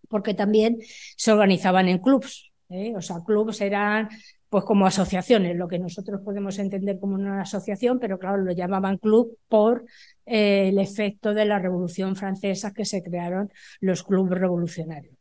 porque 0.09 0.35
también 0.35 0.79
se 1.17 1.33
organizaban 1.33 1.89
en 1.89 1.99
clubs, 1.99 2.48
¿eh? 2.71 2.95
o 2.97 3.01
sea, 3.01 3.19
clubs 3.25 3.61
eran 3.61 4.09
pues 4.49 4.65
como 4.65 4.87
asociaciones, 4.87 5.57
lo 5.57 5.69
que 5.69 5.79
nosotros 5.79 6.23
podemos 6.25 6.59
entender 6.59 6.99
como 6.99 7.15
una 7.15 7.43
asociación, 7.43 7.99
pero 7.99 8.19
claro, 8.19 8.39
lo 8.39 8.53
llamaban 8.53 8.97
club 8.97 9.37
por 9.49 9.85
eh, 10.25 10.69
el 10.69 10.79
efecto 10.79 11.35
de 11.35 11.45
la 11.45 11.59
Revolución 11.59 12.17
Francesa 12.17 12.73
que 12.73 12.87
se 12.87 13.03
crearon 13.03 13.53
los 13.81 14.05
clubes 14.05 14.39
revolucionarios. 14.39 15.15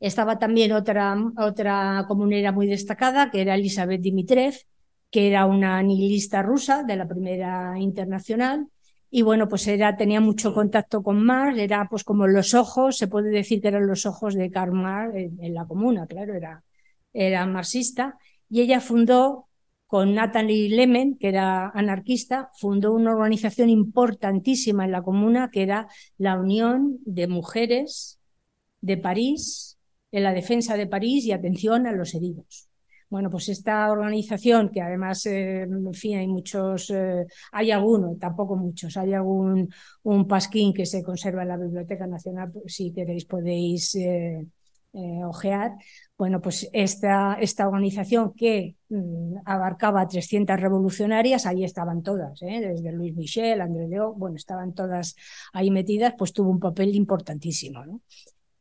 Estaba 0.00 0.38
también 0.38 0.72
otra, 0.72 1.16
otra 1.36 2.04
comunera 2.08 2.52
muy 2.52 2.66
destacada, 2.68 3.30
que 3.30 3.42
era 3.42 3.56
Elizabeth 3.56 4.00
Dimitrev, 4.00 4.54
que 5.10 5.28
era 5.28 5.44
una 5.46 5.82
nihilista 5.82 6.42
rusa 6.42 6.84
de 6.84 6.96
la 6.96 7.08
primera 7.08 7.78
internacional. 7.78 8.68
Y 9.10 9.22
bueno, 9.22 9.48
pues 9.48 9.66
era, 9.68 9.96
tenía 9.96 10.20
mucho 10.20 10.52
contacto 10.52 11.02
con 11.02 11.24
Marx, 11.24 11.58
era 11.58 11.86
pues 11.88 12.04
como 12.04 12.26
los 12.26 12.54
ojos, 12.54 12.98
se 12.98 13.08
puede 13.08 13.30
decir 13.30 13.60
que 13.62 13.68
eran 13.68 13.86
los 13.86 14.04
ojos 14.06 14.34
de 14.34 14.50
Karl 14.50 14.72
Marx 14.72 15.14
en, 15.16 15.42
en 15.42 15.54
la 15.54 15.66
comuna, 15.66 16.06
claro, 16.06 16.34
era, 16.34 16.62
era 17.12 17.46
marxista. 17.46 18.18
Y 18.50 18.60
ella 18.60 18.80
fundó 18.80 19.48
con 19.86 20.14
Natalie 20.14 20.68
Lemen, 20.68 21.16
que 21.16 21.28
era 21.28 21.70
anarquista, 21.70 22.50
fundó 22.58 22.92
una 22.92 23.12
organización 23.12 23.70
importantísima 23.70 24.84
en 24.84 24.92
la 24.92 25.02
comuna, 25.02 25.50
que 25.50 25.62
era 25.62 25.88
la 26.18 26.38
Unión 26.38 26.98
de 27.06 27.26
Mujeres 27.26 28.20
de 28.82 28.98
París, 28.98 29.78
en 30.12 30.24
la 30.24 30.34
defensa 30.34 30.76
de 30.76 30.86
París 30.86 31.24
y 31.24 31.32
atención 31.32 31.86
a 31.86 31.92
los 31.92 32.14
heridos. 32.14 32.67
Bueno, 33.10 33.30
pues 33.30 33.48
esta 33.48 33.90
organización, 33.90 34.68
que 34.68 34.82
además, 34.82 35.24
eh, 35.26 35.62
en 35.62 35.94
fin, 35.94 36.18
hay 36.18 36.26
muchos, 36.26 36.90
eh, 36.90 37.24
hay 37.52 37.70
alguno, 37.70 38.16
tampoco 38.20 38.54
muchos, 38.56 38.96
hay 38.98 39.14
algún 39.14 39.72
un 40.02 40.28
pasquín 40.28 40.74
que 40.74 40.84
se 40.84 41.02
conserva 41.02 41.42
en 41.42 41.48
la 41.48 41.56
Biblioteca 41.56 42.06
Nacional, 42.06 42.52
si 42.66 42.92
queréis 42.92 43.24
podéis 43.24 43.94
eh, 43.94 44.44
ojear. 45.24 45.72
Bueno, 46.18 46.40
pues 46.40 46.68
esta, 46.72 47.34
esta 47.40 47.66
organización 47.68 48.34
que 48.34 48.76
mm, 48.88 49.36
abarcaba 49.44 50.06
300 50.06 50.60
revolucionarias, 50.60 51.46
ahí 51.46 51.64
estaban 51.64 52.02
todas, 52.02 52.38
desde 52.40 52.92
Luis 52.92 53.14
Michel, 53.16 53.60
André 53.60 53.88
Leo, 53.88 54.12
bueno, 54.14 54.36
estaban 54.36 54.74
todas 54.74 55.14
ahí 55.52 55.70
metidas, 55.70 56.14
pues 56.18 56.32
tuvo 56.32 56.50
un 56.50 56.60
papel 56.60 56.94
importantísimo, 56.94 57.84
¿no? 57.86 58.02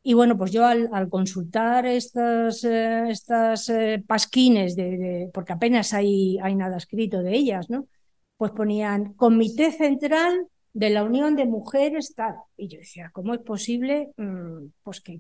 Y 0.07 0.13
bueno, 0.13 0.37
pues 0.37 0.53
yo 0.53 0.65
al, 0.65 1.09
consultar 1.09 1.85
estas, 1.85 2.63
eh, 2.63 3.09
estas 3.09 3.67
eh, 3.67 4.01
pasquines, 4.07 4.73
de, 4.77 5.29
porque 5.33 5.51
apenas 5.51 5.93
hay, 5.93 6.37
hay 6.41 6.55
nada 6.55 6.77
escrito 6.77 7.21
de 7.21 7.35
ellas, 7.35 7.69
¿no? 7.69 7.89
Pues 8.37 8.53
ponían 8.53 9.15
Comité 9.15 9.69
Central 9.69 10.47
de 10.71 10.91
la 10.91 11.03
Unión 11.03 11.35
de 11.35 11.45
Mujeres, 11.45 12.15
tal. 12.15 12.35
Y 12.55 12.69
yo 12.69 12.79
decía, 12.79 13.09
¿cómo 13.11 13.33
es 13.33 13.41
posible 13.41 14.11
mm, 14.15 14.67
pues 14.81 15.01
que, 15.01 15.19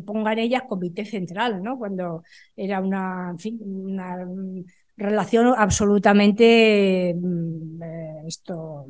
pongan 0.00 0.40
ellas 0.40 0.64
comité 0.68 1.04
central, 1.04 1.62
¿no? 1.62 1.78
Cuando 1.78 2.24
era 2.56 2.80
una, 2.80 3.32
relación 4.96 5.54
absolutamente 5.56 7.14
mm, 7.16 7.80
eh, 7.80 8.22
esto 8.26 8.88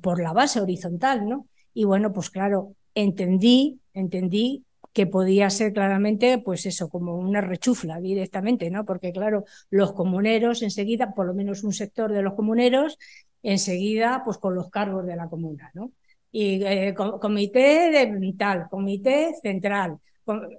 por 0.00 0.22
la 0.22 0.32
base 0.32 0.60
horizontal, 0.60 1.28
¿no? 1.28 1.48
Y 1.74 1.82
bueno, 1.82 2.12
pues 2.12 2.30
claro, 2.30 2.76
entendí, 2.94 3.80
entendí 3.94 4.64
que 4.92 5.06
podía 5.06 5.50
ser 5.50 5.72
claramente, 5.72 6.38
pues 6.38 6.66
eso, 6.66 6.88
como 6.88 7.16
una 7.16 7.40
rechufla 7.40 8.00
directamente, 8.00 8.70
¿no? 8.70 8.84
Porque 8.84 9.12
claro, 9.12 9.44
los 9.70 9.92
comuneros 9.92 10.62
enseguida, 10.62 11.14
por 11.14 11.26
lo 11.26 11.34
menos 11.34 11.62
un 11.62 11.72
sector 11.72 12.12
de 12.12 12.22
los 12.22 12.34
comuneros, 12.34 12.98
enseguida 13.42 14.22
pues 14.24 14.38
con 14.38 14.54
los 14.54 14.70
cargos 14.70 15.06
de 15.06 15.16
la 15.16 15.28
comuna, 15.28 15.70
¿no? 15.74 15.92
Y 16.32 16.62
eh, 16.64 16.94
comité 16.94 17.90
de 17.90 18.34
tal, 18.36 18.68
comité 18.68 19.34
central. 19.42 19.98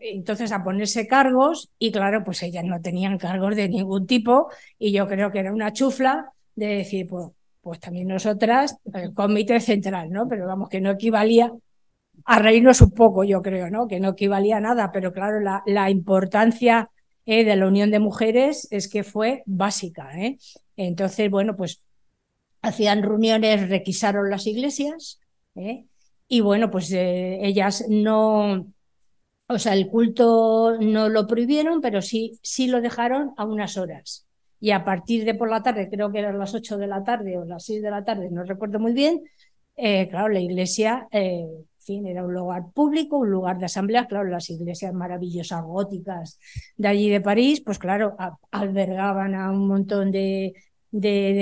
Entonces 0.02 0.52
a 0.52 0.64
ponerse 0.64 1.08
cargos 1.08 1.72
y 1.80 1.92
claro, 1.92 2.24
pues 2.26 2.44
ellas 2.44 2.66
no 2.66 2.82
tenían 2.82 3.18
cargos 3.18 3.56
de 3.56 3.70
ningún 3.70 4.06
tipo 4.06 4.50
y 4.78 4.92
yo 4.92 5.08
creo 5.08 5.32
que 5.32 5.40
era 5.40 5.54
una 5.54 5.72
chufla 5.72 6.32
de 6.56 6.68
decir, 6.68 7.08
pues, 7.08 7.28
pues 7.62 7.80
también 7.80 8.08
nosotras, 8.08 8.78
el 8.94 9.14
comité 9.14 9.60
central, 9.60 10.10
¿no? 10.12 10.28
Pero 10.28 10.46
vamos, 10.46 10.68
que 10.68 10.82
no 10.82 10.92
equivalía 10.92 11.54
a 12.26 12.40
reírnos 12.40 12.82
un 12.82 12.92
poco, 12.92 13.24
yo 13.24 13.42
creo, 13.42 13.70
¿no? 13.70 13.88
Que 13.88 14.00
no 14.00 14.10
equivalía 14.10 14.58
a 14.58 14.62
nada, 14.62 14.92
pero 14.92 15.14
claro, 15.14 15.40
la, 15.40 15.64
la 15.66 15.90
importancia 15.90 16.90
eh, 17.26 17.44
de 17.44 17.56
la 17.56 17.68
Unión 17.68 17.92
de 17.92 18.00
Mujeres 18.00 18.68
es 18.72 18.90
que 18.90 19.04
fue 19.04 19.44
básica, 19.46 20.12
¿eh? 20.20 20.38
Entonces, 20.76 21.30
bueno, 21.30 21.56
pues 21.56 21.84
hacían 22.62 23.04
reuniones, 23.04 23.70
requisaron 23.70 24.30
las 24.30 24.48
iglesias, 24.48 25.20
¿eh? 25.56 25.86
y 26.28 26.42
bueno, 26.42 26.72
pues 26.72 26.92
eh, 26.92 27.40
ellas 27.42 27.86
no, 27.90 28.68
o 29.48 29.60
sea, 29.60 29.74
el 29.74 29.88
culto 29.88 30.78
no 30.80 31.10
lo 31.10 31.28
prohibieron, 31.28 31.82
pero 31.82 32.02
sí, 32.02 32.40
sí 32.42 32.68
lo 32.68 32.82
dejaron 32.82 33.34
a 33.38 33.46
unas 33.46 33.78
horas. 33.78 34.28
Y 34.60 34.72
a 34.72 34.86
partir 34.86 35.26
de 35.26 35.34
por 35.36 35.50
la 35.50 35.64
tarde, 35.64 35.90
creo 35.90 36.12
que 36.12 36.20
eran 36.20 36.38
las 36.40 36.54
8 36.54 36.78
de 36.78 36.88
la 36.88 37.04
tarde 37.04 37.38
o 37.38 37.46
las 37.46 37.66
6 37.66 37.82
de 37.82 37.92
la 37.92 38.06
tarde, 38.06 38.30
no 38.32 38.44
recuerdo 38.44 38.80
muy 38.80 38.94
bien, 38.94 39.24
eh, 39.76 40.08
claro, 40.10 40.30
la 40.30 40.40
iglesia, 40.40 41.08
fin, 41.82 42.06
era 42.08 42.24
un 42.24 42.34
lugar 42.34 42.72
público, 42.74 43.18
un 43.18 43.32
lugar 43.32 43.58
de 43.60 43.66
asamblea, 43.66 44.08
claro, 44.08 44.30
las 44.30 44.50
iglesias 44.50 44.94
maravillosas 44.94 45.64
góticas 45.64 46.40
de 46.78 46.88
allí 46.88 47.10
de 47.10 47.22
París, 47.22 47.62
pues 47.62 47.80
claro, 47.80 48.16
albergaban 48.52 49.36
a 49.36 49.52
un 49.52 49.68
montón 49.68 50.12
de, 50.12 50.54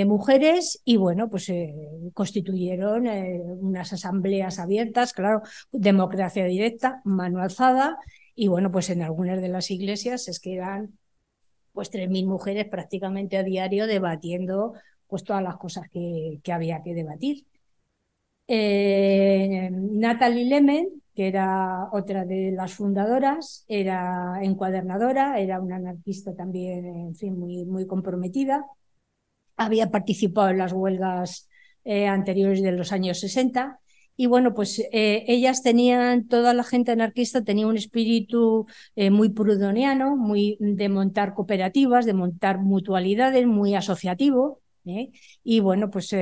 mujeres 0.06 0.80
y 0.84 0.96
bueno, 0.96 1.28
pues 1.28 1.48
eh, 1.48 1.74
constituyeron 2.14 3.06
eh, 3.06 3.40
unas 3.42 3.92
asambleas 3.92 4.58
abiertas, 4.58 5.12
claro, 5.12 5.42
democracia 5.72 6.44
directa, 6.44 7.00
mano 7.04 7.40
alzada 7.40 7.98
y 8.34 8.48
bueno, 8.48 8.70
pues 8.70 8.90
en 8.90 9.02
algunas 9.02 9.40
de 9.42 9.48
las 9.48 9.70
iglesias 9.70 10.28
es 10.28 10.40
que 10.40 10.54
eran 10.54 10.98
pues 11.72 11.90
3.000 11.90 12.26
mujeres 12.26 12.66
prácticamente 12.68 13.36
a 13.36 13.42
diario 13.42 13.86
debatiendo 13.86 14.74
pues 15.08 15.24
todas 15.24 15.42
las 15.42 15.56
cosas 15.56 15.88
que 15.90 16.52
había 16.52 16.82
que 16.82 16.94
debatir. 16.94 17.44
Eh, 18.52 19.70
Natalie 19.70 20.44
Lemen, 20.44 20.88
que 21.14 21.28
era 21.28 21.88
otra 21.92 22.24
de 22.24 22.50
las 22.50 22.74
fundadoras, 22.74 23.64
era 23.68 24.40
encuadernadora, 24.42 25.38
era 25.38 25.60
una 25.60 25.76
anarquista 25.76 26.34
también, 26.34 26.84
en 26.84 27.14
fin, 27.14 27.38
muy, 27.38 27.64
muy 27.64 27.86
comprometida 27.86 28.66
había 29.56 29.90
participado 29.90 30.48
en 30.48 30.58
las 30.58 30.72
huelgas 30.72 31.48
eh, 31.84 32.06
anteriores 32.08 32.60
de 32.62 32.72
los 32.72 32.90
años 32.92 33.20
60. 33.20 33.78
Y 34.16 34.26
bueno, 34.26 34.52
pues 34.52 34.80
eh, 34.90 35.24
ellas 35.28 35.62
tenían, 35.62 36.26
toda 36.26 36.52
la 36.52 36.64
gente 36.64 36.90
anarquista 36.90 37.44
tenía 37.44 37.66
un 37.68 37.76
espíritu 37.76 38.66
muy 38.96 39.28
prudoniano, 39.28 40.16
muy 40.16 40.56
de 40.60 40.88
montar 40.88 41.34
cooperativas, 41.34 42.04
de 42.04 42.14
montar 42.14 42.58
mutualidades, 42.58 43.46
muy 43.46 43.74
asociativo. 43.74 44.60
Y 45.44 45.60
bueno, 45.60 45.90
pues 45.90 46.12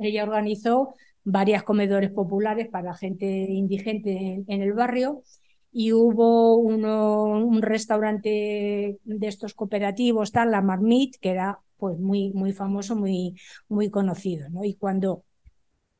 ella 0.00 0.22
organizó 0.22 0.94
varias 1.30 1.62
comedores 1.62 2.10
populares 2.10 2.68
para 2.68 2.94
gente 2.94 3.26
indigente 3.26 4.44
en, 4.46 4.62
el 4.62 4.72
barrio 4.72 5.22
y 5.70 5.92
hubo 5.92 6.56
uno, 6.56 7.24
un 7.24 7.60
restaurante 7.60 8.98
de 9.04 9.26
estos 9.26 9.52
cooperativos, 9.52 10.32
tal, 10.32 10.50
la 10.50 10.62
Marmite, 10.62 11.18
que 11.20 11.30
era 11.30 11.60
pues 11.76 11.98
muy, 11.98 12.32
muy 12.32 12.52
famoso, 12.52 12.96
muy, 12.96 13.36
muy 13.68 13.90
conocido. 13.90 14.48
¿no? 14.48 14.64
Y 14.64 14.74
cuando 14.74 15.24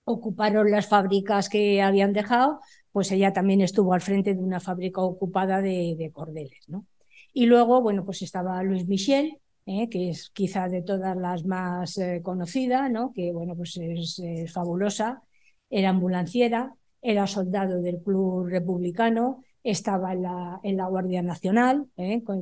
ocuparon 0.05 0.71
las 0.71 0.89
fábricas 0.89 1.51
que 1.51 1.83
habían 1.83 2.15
dejado, 2.15 2.61
pues 2.91 3.13
ella 3.13 3.35
también 3.35 3.61
estuvo 3.61 3.93
al 3.93 4.01
frente 4.01 4.35
de 4.35 4.41
una 4.41 4.61
fábrica 4.61 5.03
ocupada 5.03 5.61
de, 5.61 5.95
de 5.99 6.11
cordeles. 6.11 6.65
¿no? 6.69 6.87
Y 7.35 7.47
luego, 7.47 7.83
bueno, 7.83 8.05
pues 8.07 8.23
estaba 8.23 8.63
Luis 8.63 8.89
Michel, 8.89 9.39
¿eh? 9.69 9.89
que 9.91 10.11
es 10.11 10.31
quizá 10.31 10.69
de 10.69 10.83
todas 10.83 11.17
las 11.17 11.45
más 11.45 11.99
eh, 11.99 12.21
conocidas, 12.23 12.91
¿no? 12.91 13.13
que 13.15 13.33
bueno, 13.33 13.55
pues 13.55 13.77
es, 13.77 14.19
es, 14.19 14.53
fabulosa, 14.53 15.23
era 15.71 15.91
ambulanciera, 15.91 16.75
era 17.03 17.27
soldado 17.27 17.81
del 17.83 17.99
Club 18.03 18.47
Republicano, 18.47 19.45
estaba 19.63 20.13
en 20.15 20.23
la, 20.23 20.61
en 20.63 20.77
la 20.79 20.87
Guardia 20.87 21.21
Nacional, 21.21 21.87
¿eh? 21.97 22.23
Con, 22.25 22.41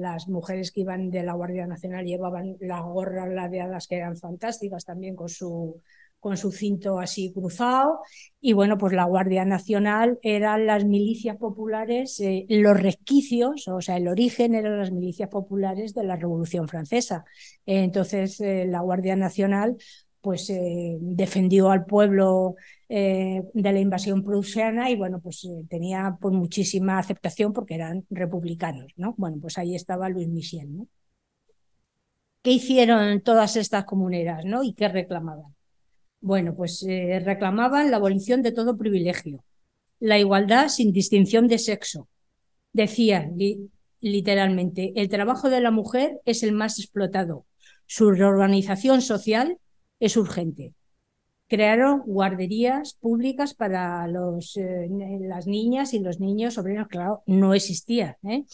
las 0.00 0.28
mujeres 0.28 0.72
que 0.72 0.80
iban 0.80 1.10
de 1.10 1.22
la 1.22 1.34
Guardia 1.34 1.66
Nacional 1.66 2.06
llevaban 2.06 2.56
las 2.60 2.82
gorras 2.82 3.28
ladeadas 3.28 3.86
que 3.86 3.96
eran 3.96 4.16
fantásticas 4.16 4.84
también 4.84 5.14
con 5.14 5.28
su, 5.28 5.82
con 6.22 6.36
su 6.36 6.52
cinto 6.52 7.00
así 7.00 7.32
cruzado. 7.32 8.00
Y 8.40 8.52
bueno, 8.52 8.78
pues 8.78 8.92
la 8.92 9.04
Guardia 9.06 9.44
Nacional 9.44 10.20
eran 10.22 10.66
las 10.66 10.84
milicias 10.84 11.36
populares, 11.36 12.20
eh, 12.20 12.46
los 12.48 12.80
resquicios, 12.80 13.66
o 13.66 13.80
sea, 13.80 13.96
el 13.96 14.06
origen 14.06 14.54
eran 14.54 14.78
las 14.78 14.92
milicias 14.92 15.28
populares 15.28 15.94
de 15.94 16.04
la 16.04 16.14
Revolución 16.14 16.68
Francesa. 16.68 17.24
entonces, 17.66 18.40
eh, 18.40 18.66
la 18.68 18.80
Guardia 18.80 19.16
Nacional 19.16 19.76
pues 20.20 20.48
eh, 20.50 20.98
defendió 21.00 21.70
al 21.70 21.84
pueblo 21.84 22.54
de 22.88 23.42
la 23.54 23.80
invasión 23.80 24.22
prusiana 24.22 24.90
y 24.90 24.96
bueno, 24.96 25.18
pues 25.20 25.48
tenía 25.70 26.18
pues, 26.20 26.34
muchísima 26.34 26.98
aceptación 26.98 27.52
porque 27.54 27.74
eran 27.74 28.04
republicanos, 28.10 28.92
¿no? 28.96 29.14
Bueno, 29.16 29.38
pues 29.40 29.56
ahí 29.58 29.74
estaba 29.74 30.10
Luis 30.10 30.28
Michel, 30.28 30.76
¿no? 30.76 30.86
¿Qué 32.42 32.50
hicieron 32.52 33.22
todas 33.22 33.56
estas 33.56 33.84
comuneras, 33.84 34.44
¿no? 34.44 34.62
¿Y 34.62 34.74
qué 34.74 34.88
reclamaban? 34.88 35.54
Bueno, 36.22 36.54
pues 36.54 36.86
reclamaban 37.24 37.90
la 37.90 37.98
abolición 37.98 38.42
de 38.42 38.52
todo 38.52 38.78
privilegio, 38.78 39.44
la 39.98 40.18
igualdad 40.18 40.68
sin 40.68 40.92
distinción 40.92 41.48
de 41.48 41.58
sexo. 41.58 42.08
Decían 42.72 43.36
literalmente, 44.00 44.92
el 44.96 45.08
trabajo 45.08 45.50
de 45.50 45.60
la 45.60 45.70
mujer 45.70 46.20
es 46.24 46.42
el 46.42 46.52
más 46.52 46.78
explotado. 46.78 47.46
Su 47.86 48.12
reorganización 48.12 49.02
social 49.02 49.58
es 50.00 50.16
urgente. 50.16 50.74
Crearon 51.48 52.02
guarderías 52.06 52.94
públicas 52.94 53.52
para 53.52 54.06
los, 54.08 54.56
eh, 54.56 54.88
las 55.20 55.46
niñas 55.46 55.92
y 55.92 55.98
los 55.98 56.18
niños 56.18 56.56
obreros, 56.56 56.88
claro, 56.88 57.22
no 57.26 57.52
existía. 57.52 58.16
¿eh? 58.22 58.44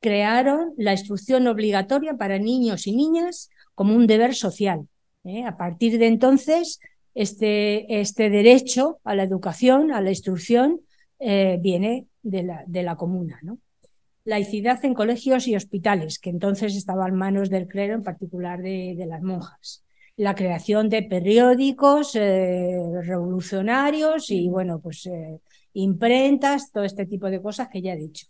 Crearon 0.00 0.74
la 0.76 0.92
instrucción 0.92 1.46
obligatoria 1.46 2.16
para 2.16 2.38
niños 2.38 2.86
y 2.86 2.96
niñas 2.96 3.50
como 3.74 3.94
un 3.94 4.06
deber 4.06 4.34
social. 4.34 4.88
¿Eh? 5.26 5.44
A 5.44 5.56
partir 5.56 5.98
de 5.98 6.06
entonces, 6.06 6.80
este, 7.14 8.00
este 8.00 8.30
derecho 8.30 8.98
a 9.04 9.14
la 9.14 9.22
educación, 9.22 9.92
a 9.92 10.00
la 10.00 10.10
instrucción, 10.10 10.80
viene 11.18 12.06
de 12.22 12.42
la, 12.42 12.62
de 12.66 12.82
la 12.82 12.96
comuna. 12.96 13.38
¿no? 13.42 13.58
laicidad 14.24 14.84
en 14.84 14.92
colegios 14.92 15.46
y 15.46 15.56
hospitales, 15.56 16.18
que 16.18 16.30
entonces 16.30 16.76
estaba 16.76 17.08
en 17.08 17.14
manos 17.14 17.48
del 17.48 17.68
clero, 17.68 17.94
en 17.94 18.02
particular 18.02 18.60
de, 18.60 18.94
de 18.96 19.06
las 19.06 19.22
monjas 19.22 19.86
la 20.16 20.34
creación 20.34 20.88
de 20.88 21.02
periódicos 21.02 22.14
eh, 22.14 22.78
revolucionarios 23.02 24.30
y, 24.30 24.48
bueno, 24.48 24.80
pues 24.80 25.06
eh, 25.06 25.40
imprentas, 25.74 26.72
todo 26.72 26.84
este 26.84 27.06
tipo 27.06 27.28
de 27.28 27.42
cosas 27.42 27.68
que 27.68 27.82
ya 27.82 27.92
he 27.92 27.96
dicho. 27.98 28.26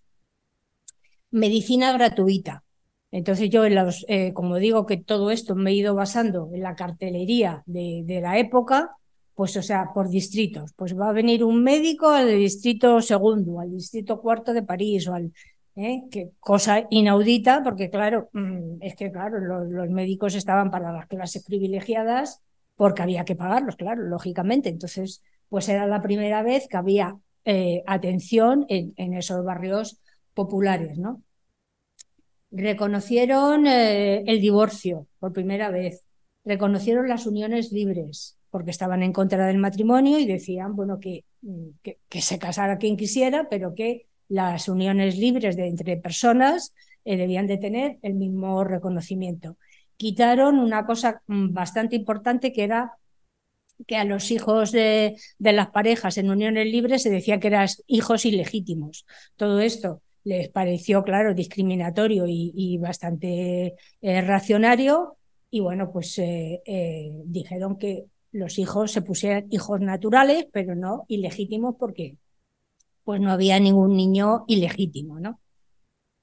Medicina 1.31 1.93
gratuita. 1.93 2.65
Entonces 3.11 3.51
yo, 3.51 3.65
en 3.65 3.75
los, 3.75 4.05
eh, 4.09 4.33
como 4.33 4.57
digo 4.57 4.85
que 4.87 4.97
todo 4.97 5.31
esto 5.31 5.55
me 5.55 5.71
he 5.71 5.75
ido 5.75 5.95
basando 5.95 6.51
en 6.53 6.63
la 6.63 6.75
cartelería 6.75 7.63
de, 7.67 8.21
la 8.21 8.39
época, 8.39 8.97
pues 9.35 9.57
o 9.57 9.63
sea, 9.63 9.93
por 9.95 10.09
distritos. 10.09 10.73
Pues 10.75 10.99
va 10.99 11.11
a 11.11 11.13
venir 11.13 11.45
un 11.45 11.63
médico 11.63 12.09
al 12.09 12.29
distrito 12.29 13.01
segundo, 13.01 13.61
al 13.61 13.71
distrito 13.73 14.21
cuarto 14.21 14.53
de 14.53 14.63
París 14.63 15.09
o 15.09 15.15
al 15.15 15.33
¿eh? 15.77 16.03
que 16.11 16.33
cosa 16.41 16.87
inaudita, 16.91 17.63
porque 17.63 17.91
claro, 17.91 18.29
mm, 18.33 18.79
es 18.81 18.97
que 18.97 19.13
claro, 19.13 19.39
los, 19.41 19.89
médicos 19.91 20.35
estaban 20.35 20.71
para 20.71 20.93
las 20.93 21.07
clases 21.07 21.45
privilegiadas 21.45 22.43
porque 22.75 23.03
había 23.03 23.25
que 23.25 23.37
pagarlos, 23.37 23.77
claro, 23.77 24.03
lógicamente. 24.03 24.69
Entonces, 24.69 25.23
pues 25.49 25.69
era 25.69 25.87
la 25.87 26.03
primera 26.03 26.43
vez 26.43 26.67
que 26.69 26.77
había 26.77 27.17
eh, 27.45 27.83
atención 27.87 28.67
en, 28.69 29.15
esos 29.15 29.45
barrios 29.45 30.01
populares, 30.35 30.99
¿no? 30.99 31.23
Reconocieron 32.57 33.67
eh, 33.67 34.23
el 34.27 34.41
divorcio 34.41 35.07
por 35.19 35.35
primera 35.35 35.69
vez, 35.71 36.05
reconocieron 36.43 37.07
las 37.07 37.27
uniones 37.27 37.71
libres 37.71 38.39
porque 38.49 38.71
estaban 38.71 39.03
en 39.03 39.13
contra 39.13 39.47
del 39.47 39.59
matrimonio 39.59 40.19
y 40.19 40.25
decían, 40.25 40.75
bueno, 40.75 40.99
que, 40.99 41.27
que, 41.83 42.23
se 42.23 42.39
casara 42.39 42.79
quien 42.79 42.97
quisiera, 42.97 43.51
pero 43.51 43.75
que 43.75 44.07
las 44.29 44.71
uniones 44.71 45.19
libres 45.19 45.55
de 45.57 45.67
entre 45.67 45.99
personas 45.99 46.73
eh, 47.05 47.19
debían 47.19 47.47
de 47.47 47.59
tener 47.59 47.99
el 48.01 48.15
mismo 48.15 48.65
reconocimiento. 48.65 49.59
Quitaron 49.99 50.59
una 50.59 50.87
cosa 50.87 51.21
mm, 51.27 51.53
bastante 51.53 51.95
importante 51.95 52.55
que 52.55 52.65
era 52.65 52.97
que 53.87 53.99
a 53.99 54.05
los 54.05 54.31
hijos 54.31 54.73
de, 54.73 55.19
de, 55.39 55.53
las 55.53 55.69
parejas 55.69 56.17
en 56.17 56.31
uniones 56.31 56.67
libres 56.69 57.03
se 57.03 57.11
decía 57.11 57.39
que 57.39 57.49
eran 57.49 57.69
hijos 57.87 58.25
ilegítimos. 58.25 59.05
Todo 59.37 59.61
esto 59.61 60.01
les 60.27 60.49
pareció, 60.49 61.05
claro, 61.05 61.35
discriminatorio 61.35 62.25
y, 62.27 62.79
bastante 62.79 63.77
eh, 64.01 64.21
racionario 64.23 65.19
y 65.51 65.61
bueno, 65.61 65.93
pues 65.93 66.19
eh, 66.19 66.63
eh, 66.67 67.13
dijeron 67.27 67.79
que 67.79 68.07
los 68.33 68.59
hijos 68.59 68.91
se 68.91 69.03
pusieran 69.03 69.47
hijos 69.51 69.81
naturales, 69.81 70.47
pero 70.53 70.75
no 70.75 71.05
ilegítimos 71.09 71.77
porque 71.79 72.19
pues 73.05 73.21
no 73.21 73.31
había 73.31 73.61
ningún 73.61 73.97
niño 73.97 74.45
ilegítimo, 74.49 75.21
¿no? 75.21 75.41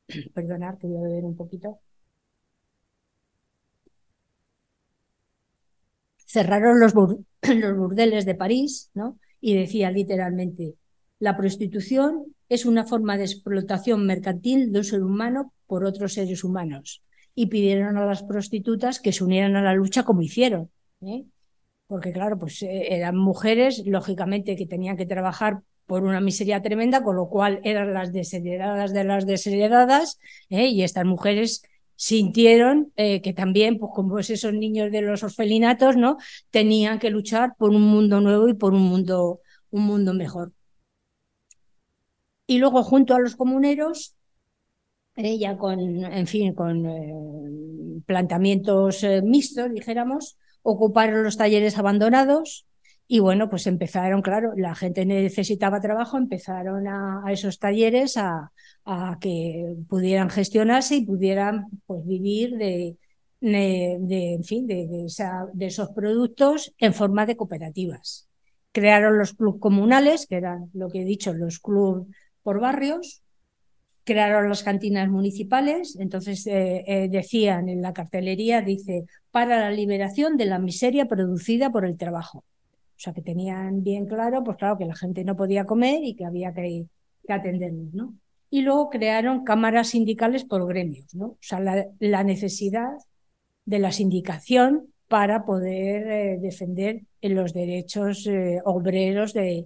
Perdonad 0.34 0.78
que 0.80 0.88
voy 0.88 0.98
a 0.98 1.08
beber 1.08 1.24
un 1.26 1.38
poquito. 1.38 1.80
Cerraron 6.26 6.80
los, 6.80 6.94
bur 6.94 7.20
los 7.42 7.78
burdeles 7.78 8.26
de 8.26 8.36
París, 8.36 8.92
¿no? 8.96 9.18
Y 9.40 9.56
decía 9.56 9.92
literalmente, 9.92 10.76
la 11.24 11.38
prostitución 11.38 12.36
es 12.50 12.66
una 12.66 12.84
forma 12.84 13.16
de 13.16 13.24
explotación 13.24 14.06
mercantil 14.06 14.74
de 14.74 14.80
un 14.80 14.84
ser 14.84 15.04
humano 15.04 15.54
por 15.68 15.86
otros 15.86 16.16
seres 16.16 16.44
humanos. 16.44 17.02
Y 17.34 17.46
pidieron 17.46 17.96
a 17.98 18.06
las 18.06 18.24
prostitutas 18.24 19.00
que 19.00 19.14
se 19.14 19.24
unieran 19.24 19.56
a 19.56 19.62
la 19.62 19.74
lucha 19.74 20.04
como 20.04 20.22
hicieron. 20.22 20.70
¿eh? 21.00 21.24
Porque 21.88 22.12
claro, 22.12 22.38
pues 22.38 22.62
eh, 22.62 22.94
eran 22.94 23.16
mujeres, 23.16 23.84
lógicamente, 23.86 24.58
que 24.58 24.66
tenían 24.66 24.98
que 24.98 25.06
trabajar 25.06 25.62
por 25.86 26.04
una 26.04 26.20
miseria 26.20 26.62
tremenda, 26.62 27.04
con 27.04 27.16
lo 27.16 27.30
cual 27.30 27.62
eran 27.64 27.94
las 27.94 28.12
desheredadas 28.12 28.92
de 28.92 29.06
las 29.06 29.26
desheredadas, 29.26 30.20
¿eh? 30.50 30.68
y 30.68 30.84
estas 30.84 31.06
mujeres 31.06 31.64
sintieron 31.96 32.92
que 32.98 33.34
también, 33.34 33.78
pues 33.78 33.94
como 33.96 34.20
esos 34.20 34.54
niños 34.54 34.92
de 34.92 35.04
los 35.04 35.24
orfelinatos, 35.24 35.96
¿no? 35.96 36.18
Tenían 36.50 37.00
que 37.00 37.10
luchar 37.10 37.54
por 37.58 37.70
un 37.70 37.84
mundo 37.84 38.20
nuevo 38.20 38.50
y 38.50 38.56
por 38.56 38.74
un 38.74 38.82
mundo, 38.82 39.40
un 39.72 39.84
mundo 39.84 40.14
mejor. 40.14 40.52
Y 42.48 42.58
luego, 42.58 42.84
junto 42.84 43.16
a 43.16 43.20
los 43.20 43.36
comuneros, 43.36 44.16
ya 45.16 45.58
con, 45.58 45.80
en 45.80 46.28
fin, 46.28 46.54
con 46.54 46.86
eh, 46.86 47.14
planteamientos 48.06 49.04
eh, 49.04 49.22
mixtos, 49.22 49.72
dijéramos, 49.72 50.38
ocuparon 50.64 51.24
los 51.24 51.38
talleres 51.38 51.78
abandonados, 51.78 52.66
y 53.08 53.20
bueno, 53.20 53.50
pues 53.50 53.68
empezaron, 53.68 54.22
claro, 54.22 54.54
la 54.56 54.76
gente 54.76 55.06
necesitaba 55.06 55.82
trabajo, 55.82 56.18
empezaron 56.18 56.88
a, 56.88 57.24
esos 57.32 57.60
talleres 57.60 58.18
a, 58.18 58.52
que 59.20 59.76
pudieran 59.88 60.30
gestionarse 60.30 60.96
y 60.96 61.06
pudieran 61.06 61.68
pues 61.86 62.06
vivir 62.06 62.56
de, 62.58 62.98
de, 63.40 64.34
en 64.34 64.44
fin, 64.44 64.66
de, 64.68 64.88
de, 64.88 65.66
esos 65.66 65.90
productos 65.90 66.74
en 66.80 66.94
forma 66.94 67.26
de 67.26 67.36
cooperativas. 67.36 68.28
Crearon 68.72 69.20
los 69.20 69.34
clubes 69.34 69.62
comunales, 69.62 70.26
que 70.26 70.38
eran 70.38 70.70
lo 70.74 70.90
que 70.90 71.02
he 71.02 71.06
dicho, 71.06 71.34
los 71.34 71.60
clubes 71.60 72.08
por 72.44 72.60
barrios, 72.60 73.24
crearon 74.04 74.50
las 74.50 74.64
cantinas 74.64 75.10
municipales, 75.10 75.96
entonces 76.00 76.46
eh, 76.48 76.84
eh, 76.88 77.08
decían 77.10 77.70
en 77.70 77.82
la 77.82 77.94
cartelería, 77.94 78.62
dice, 78.62 79.06
para 79.32 79.60
la 79.60 79.72
liberación 79.72 80.38
de 80.38 80.46
la 80.46 80.60
miseria 80.60 81.08
producida 81.08 81.72
por 81.72 81.86
el 81.86 81.98
trabajo. 81.98 82.40
O 82.40 83.00
sea, 83.04 83.14
que 83.14 83.22
tenían 83.22 83.84
bien 83.84 84.06
claro, 84.06 84.44
pues 84.44 84.58
claro, 84.58 84.78
que 84.78 84.86
la 84.86 84.96
gente 84.96 85.24
no 85.24 85.36
podía 85.36 85.66
comer 85.66 86.04
y 86.04 86.16
que 86.16 86.26
había 86.26 86.54
que, 86.54 86.86
que 87.26 87.34
atenderlos, 87.34 87.94
¿no? 87.94 88.14
Y 88.50 88.62
luego 88.62 88.90
crearon 88.90 89.44
cámaras 89.44 89.90
sindicales 89.90 90.46
por 90.46 90.68
gremios, 90.68 91.16
¿no? 91.16 91.26
O 91.26 91.38
sea, 91.40 91.60
la, 91.60 92.24
necesidad 92.24 92.92
de 93.66 93.80
la 93.80 93.92
sindicación 93.92 94.94
para 95.08 95.44
poder 95.44 96.08
eh, 96.08 96.38
defender 96.40 97.02
los 97.22 97.54
derechos 97.54 98.30
obreros 98.64 99.34
de, 99.34 99.66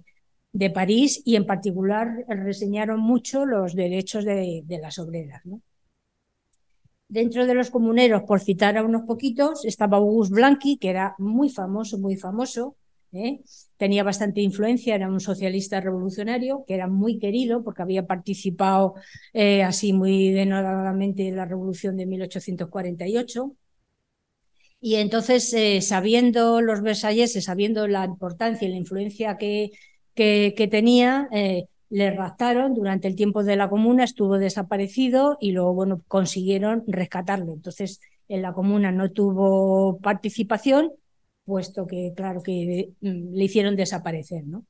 de, 0.58 0.70
París 0.70 1.22
y 1.24 1.36
en 1.36 1.46
particular 1.46 2.24
reseñaron 2.28 3.00
mucho 3.00 3.46
los 3.46 3.74
derechos 3.74 4.24
de, 4.24 4.64
las 4.80 4.98
obreras, 4.98 5.44
¿no? 5.44 5.60
Dentro 7.08 7.46
de 7.46 7.54
los 7.54 7.70
comuneros, 7.70 8.22
por 8.24 8.40
citar 8.40 8.76
a 8.76 8.82
unos 8.82 9.02
poquitos, 9.02 9.64
estaba 9.64 9.96
Auguste 9.96 10.34
Blanqui, 10.34 10.76
que 10.76 10.90
era 10.90 11.14
muy 11.18 11.48
famoso, 11.48 11.96
muy 11.98 12.16
famoso, 12.16 12.76
¿eh? 13.12 13.40
tenía 13.76 14.02
bastante 14.02 14.40
influencia, 14.40 14.94
era 14.94 15.08
un 15.08 15.20
socialista 15.20 15.80
revolucionario 15.80 16.64
que 16.66 16.74
era 16.74 16.86
muy 16.86 17.18
querido 17.18 17.64
porque 17.64 17.82
había 17.82 18.06
participado 18.06 18.94
eh, 19.32 19.62
así 19.62 19.92
muy 19.92 20.32
denodadamente 20.32 21.28
en 21.28 21.36
la 21.36 21.46
revolución 21.46 21.96
de 21.96 22.06
1848. 22.06 23.56
Y 24.80 24.94
entonces, 24.96 25.52
eh, 25.54 25.80
sabiendo 25.80 26.60
los 26.60 26.82
versalleses, 26.82 27.44
sabiendo 27.44 27.88
la 27.88 28.04
importancia 28.04 28.68
y 28.68 28.70
la 28.70 28.76
influencia 28.76 29.36
que, 29.36 29.72
que, 30.18 30.68
tenía, 30.68 31.28
eh, 31.32 31.66
le 31.90 32.10
raptaron 32.10 32.74
durante 32.74 33.06
el 33.06 33.14
tiempo 33.14 33.44
de 33.44 33.56
la 33.56 33.68
comuna, 33.70 34.04
estuvo 34.04 34.38
desaparecido 34.38 35.38
y 35.40 35.52
luego, 35.52 35.74
bueno, 35.74 36.02
consiguieron 36.08 36.82
rescatarlo. 36.88 37.52
Entonces, 37.52 38.00
en 38.28 38.42
la 38.42 38.52
comuna 38.52 38.90
no 38.90 39.10
tuvo 39.12 39.98
participación 39.98 40.92
puesto 41.44 41.86
que, 41.86 42.12
claro, 42.14 42.42
que 42.42 42.90
mm, 43.00 43.34
le 43.34 43.44
hicieron 43.44 43.76
desaparecer, 43.76 44.44
¿no? 44.44 44.66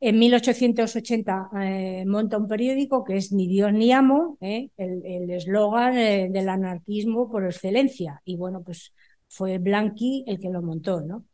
En 0.00 0.18
1880 0.18 1.50
eh, 1.62 2.04
monta 2.06 2.36
un 2.36 2.48
periódico 2.48 3.04
que 3.04 3.16
es 3.16 3.30
Ni 3.30 3.46
Dios 3.46 3.72
ni 3.72 3.92
amo, 3.92 4.36
¿eh? 4.40 4.70
el 4.76 5.30
eslogan 5.30 5.94
del 5.94 6.48
anarquismo 6.48 7.30
por 7.30 7.44
excelencia. 7.44 8.20
Y 8.24 8.36
bueno, 8.36 8.64
pues 8.64 8.92
fue 9.28 9.58
Blanqui 9.58 10.24
el 10.26 10.40
que 10.40 10.50
lo 10.50 10.60
montó, 10.60 11.02
¿no? 11.02 11.24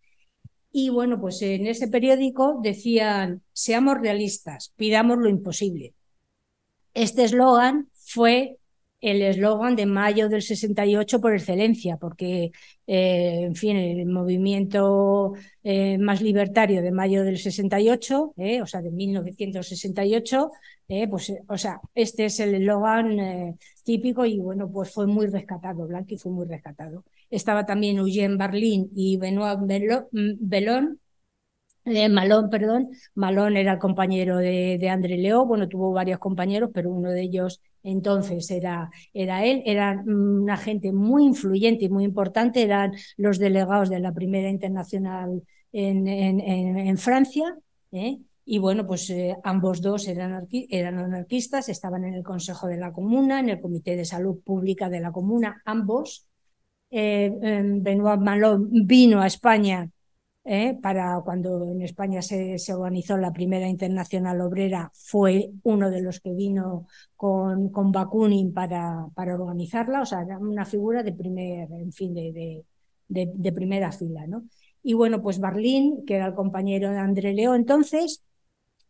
Y 0.70 0.90
bueno, 0.90 1.20
pues 1.20 1.40
en 1.42 1.66
ese 1.66 1.88
periódico 1.88 2.60
decían, 2.62 3.42
seamos 3.52 3.98
realistas, 3.98 4.72
pidamos 4.76 5.18
lo 5.18 5.28
imposible. 5.28 5.94
Este 6.94 7.24
eslogan 7.24 7.88
fue 7.94 8.58
el 9.00 9.22
eslogan 9.22 9.76
de 9.76 9.86
mayo 9.86 10.28
del 10.28 10.42
68 10.42 11.20
por 11.20 11.32
excelencia, 11.34 11.96
porque, 11.96 12.50
eh, 12.86 13.42
en 13.42 13.54
fin, 13.54 13.76
el 13.76 14.06
movimiento 14.06 15.34
eh, 15.62 15.98
más 15.98 16.20
libertario 16.20 16.82
de 16.82 16.90
mayo 16.90 17.22
del 17.24 17.38
68, 17.38 18.34
eh, 18.36 18.62
o 18.62 18.66
sea, 18.66 18.82
de 18.82 18.90
1968, 18.90 20.50
eh, 20.88 21.08
pues, 21.08 21.32
o 21.48 21.58
sea, 21.58 21.80
este 21.94 22.24
es 22.26 22.40
el 22.40 22.54
eslogan 22.56 23.56
típico 23.84 24.26
y, 24.26 24.38
bueno, 24.38 24.70
pues 24.70 24.90
fue 24.90 25.06
muy 25.06 25.26
rescatado, 25.28 25.86
Blanqui 25.86 26.16
fue 26.18 26.32
muy 26.32 26.46
rescatado. 26.46 27.04
Estaba 27.30 27.66
también 27.66 27.98
Eugene 27.98 28.36
Barlin 28.36 28.90
y 28.94 29.16
Benoit 29.18 29.58
Bellon, 30.10 30.98
eh, 31.84 32.08
Malón, 32.08 32.50
perdón. 32.50 32.90
Malón 33.14 33.56
era 33.56 33.72
el 33.72 33.78
compañero 33.78 34.36
de, 34.38 34.78
de, 34.78 34.88
André 34.90 35.16
Leo, 35.16 35.46
bueno, 35.46 35.68
tuvo 35.68 35.92
varios 35.92 36.18
compañeros, 36.18 36.70
pero 36.72 36.90
uno 36.90 37.10
de 37.10 37.22
ellos 37.22 37.60
entonces 37.82 38.50
era, 38.50 38.90
era 39.14 39.44
él, 39.44 39.62
era 39.64 40.02
una 40.06 40.56
gente 40.56 40.92
muy 40.92 41.24
influyente 41.24 41.86
y 41.86 41.88
muy 41.88 42.04
importante, 42.04 42.62
eran 42.62 42.92
los 43.16 43.38
delegados 43.38 43.88
de 43.88 44.00
la 44.00 44.12
primera 44.12 44.50
internacional 44.50 45.42
en, 45.72 46.06
en, 46.06 46.40
en, 46.40 46.98
Francia, 46.98 47.56
¿eh? 47.92 48.18
y 48.44 48.58
bueno, 48.58 48.86
pues 48.86 49.08
eh, 49.10 49.36
ambos 49.44 49.80
dos 49.80 50.08
eran 50.08 50.46
anarquistas, 50.98 51.68
estaban 51.68 52.04
en 52.04 52.14
el 52.14 52.22
Consejo 52.22 52.66
de 52.66 52.76
la 52.76 52.92
Comuna, 52.92 53.40
en 53.40 53.50
el 53.50 53.60
Comité 53.60 53.96
de 53.96 54.04
Salud 54.04 54.40
Pública 54.44 54.88
de 54.88 55.00
la 55.00 55.12
Comuna, 55.12 55.62
ambos. 55.64 56.27
Eh, 56.90 57.30
Benoit 57.80 58.20
Malón 58.20 58.68
vino 58.86 59.20
a 59.20 59.26
España 59.26 59.90
¿eh? 60.48 60.78
para 60.82 61.20
cuando 61.24 61.70
en 61.70 61.82
España 61.82 62.22
se, 62.22 62.56
organizó 62.72 63.18
la 63.18 63.32
primera 63.32 63.68
internacional 63.68 64.40
obrera, 64.40 64.90
fue 64.94 65.50
uno 65.62 65.90
de 65.90 66.00
los 66.00 66.20
que 66.20 66.32
vino 66.32 66.86
con, 67.16 67.68
con 67.70 67.92
Bakunin 67.92 68.54
para, 68.54 69.06
para 69.14 69.34
organizarla, 69.34 70.00
o 70.00 70.06
sea, 70.06 70.20
una 70.40 70.64
figura 70.64 71.02
de 71.02 71.12
primer, 71.12 71.70
en 71.70 71.92
fin, 71.92 72.14
de, 72.14 72.64
de, 73.08 73.52
primera 73.52 73.92
fila, 73.92 74.26
¿no? 74.26 74.44
Y 74.82 74.94
bueno, 74.94 75.20
pues 75.20 75.38
Barlín, 75.38 76.04
que 76.06 76.16
era 76.16 76.26
el 76.26 76.34
compañero 76.34 76.90
de 76.90 76.98
André 76.98 77.34
Leo 77.34 77.54
entonces, 77.54 78.24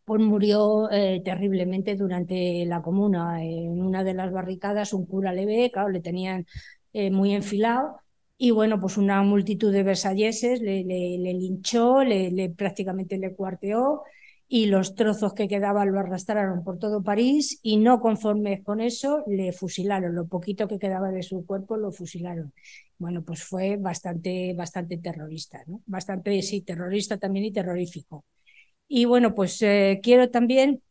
pues 0.05 0.21
murió 0.21 0.89
eh, 0.91 1.21
terriblemente 1.23 1.95
durante 1.95 2.65
la 2.65 2.81
comuna. 2.81 3.43
En 3.43 3.81
una 3.81 4.03
de 4.03 4.13
las 4.13 4.31
barricadas, 4.31 4.93
un 4.93 5.05
cura 5.05 5.33
le 5.33 5.45
ve, 5.45 5.71
claro, 5.71 5.89
le 5.89 6.01
tenían 6.01 6.45
eh, 6.93 7.11
muy 7.11 7.33
enfilado 7.33 7.97
y 8.37 8.51
bueno, 8.51 8.79
pues 8.79 8.97
una 8.97 9.21
multitud 9.23 9.71
de 9.71 9.83
versalleses 9.83 10.61
le, 10.61 10.83
le, 10.83 11.17
le 11.19 11.33
linchó, 11.33 12.03
le, 12.03 12.31
le, 12.31 12.49
prácticamente 12.49 13.17
le 13.17 13.33
cuarteó 13.35 14.03
y 14.47 14.65
los 14.67 14.95
trozos 14.95 15.33
que 15.33 15.47
quedaban 15.47 15.91
lo 15.91 15.99
arrastraron 15.99 16.63
por 16.63 16.79
todo 16.79 17.03
París 17.03 17.59
y 17.61 17.77
no 17.77 17.99
conformes 17.99 18.63
con 18.63 18.81
eso 18.81 19.23
le 19.27 19.51
fusilaron, 19.53 20.15
lo 20.15 20.27
poquito 20.27 20.67
que 20.67 20.79
quedaba 20.79 21.11
de 21.11 21.21
su 21.23 21.45
cuerpo 21.45 21.77
lo 21.77 21.91
fusilaron. 21.91 22.53
bueno, 22.97 23.23
pues 23.23 23.43
fue 23.43 23.77
bastante, 23.77 24.53
bastante 24.55 24.97
terrorista, 24.97 25.63
¿no? 25.67 25.81
Bastante, 25.85 26.41
sí, 26.41 26.61
terrorista 26.61 27.17
también 27.17 27.45
y 27.45 27.51
terrorífico. 27.51 28.25
Y 28.87 29.05
bueno, 29.05 29.35
pues 29.35 29.61
eh, 29.61 29.99
quiero 30.03 30.29
también 30.31 30.81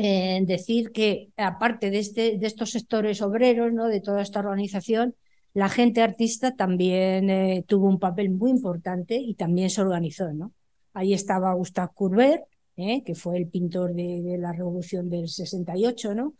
eh, 0.00 0.40
decir 0.46 0.92
que 0.92 1.30
aparte 1.36 1.90
de, 1.90 1.98
este, 1.98 2.38
de 2.38 2.46
estos 2.46 2.70
sectores 2.70 3.20
obreros, 3.20 3.72
¿no? 3.72 3.88
de 3.88 4.00
toda 4.00 4.22
esta 4.22 4.38
organización, 4.38 5.16
la 5.54 5.68
gente 5.68 6.02
artista 6.02 6.54
también 6.54 7.28
eh, 7.30 7.64
tuvo 7.66 7.88
un 7.88 7.98
papel 7.98 8.30
muy 8.30 8.52
importante 8.52 9.16
y 9.16 9.34
también 9.34 9.70
se 9.70 9.80
organizó. 9.80 10.32
¿no? 10.32 10.52
Ahí 10.94 11.14
estaba 11.14 11.52
Gustave 11.54 11.90
Courbet, 11.96 12.42
¿eh? 12.76 13.02
que 13.02 13.16
fue 13.16 13.38
el 13.38 13.48
pintor 13.48 13.92
de, 13.92 14.36
la 14.38 14.52
Revolución 14.52 15.10
del 15.10 15.28
68, 15.28 16.14
¿no? 16.14 16.34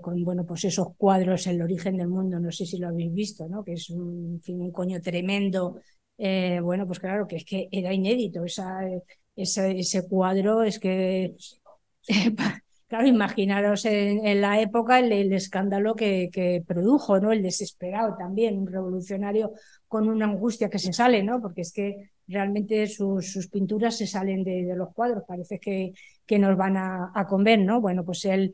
con 0.00 0.22
bueno, 0.22 0.46
pues 0.46 0.62
esos 0.62 0.94
cuadros, 0.96 1.48
El 1.48 1.62
origen 1.62 1.96
del 1.96 2.06
mundo, 2.06 2.38
no 2.38 2.52
sé 2.52 2.66
si 2.66 2.78
lo 2.78 2.86
habéis 2.86 3.12
visto, 3.12 3.48
¿no? 3.48 3.64
que 3.64 3.72
es 3.72 3.90
un, 3.90 4.40
fin, 4.40 4.60
un 4.60 4.70
coño 4.70 5.00
tremendo. 5.00 5.80
bueno, 6.16 6.86
pues 6.86 7.00
claro, 7.00 7.26
que 7.26 7.34
es 7.34 7.44
que 7.44 7.68
era 7.72 7.92
inédito 7.92 8.44
esa, 8.44 8.88
ese 9.34 10.08
cuadro, 10.08 10.62
es 10.62 10.78
que 10.78 11.34
Claro, 12.88 13.08
imaginaros 13.08 13.84
en, 13.84 14.40
la 14.40 14.60
época 14.60 15.00
el, 15.00 15.32
escándalo 15.32 15.96
que, 15.96 16.62
produjo, 16.64 17.18
¿no? 17.18 17.32
El 17.32 17.42
desesperado 17.42 18.14
también, 18.16 18.58
un 18.58 18.68
revolucionario 18.68 19.52
con 19.88 20.08
una 20.08 20.26
angustia 20.26 20.70
que 20.70 20.78
se 20.78 20.92
sale, 20.92 21.24
¿no? 21.24 21.40
Porque 21.42 21.62
es 21.62 21.72
que 21.72 22.10
realmente 22.28 22.86
sus, 22.86 23.48
pinturas 23.50 23.96
se 23.96 24.06
salen 24.06 24.44
de, 24.44 24.72
los 24.76 24.94
cuadros, 24.94 25.24
parece 25.26 25.58
que, 25.58 25.94
que 26.24 26.38
nos 26.38 26.56
van 26.56 26.76
a, 26.76 27.10
a, 27.12 27.26
comer, 27.26 27.58
¿no? 27.58 27.80
Bueno, 27.80 28.04
pues 28.04 28.24
él, 28.24 28.52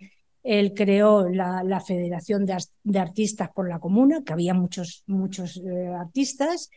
creó 0.74 1.28
la, 1.28 1.82
Federación 1.86 2.46
de, 2.46 2.56
de, 2.84 2.98
Artistas 2.98 3.50
por 3.50 3.68
la 3.68 3.80
Comuna, 3.80 4.22
que 4.24 4.32
había 4.32 4.54
muchos, 4.54 5.04
muchos 5.06 5.58
eh, 5.58 5.88
artistas, 5.88 6.70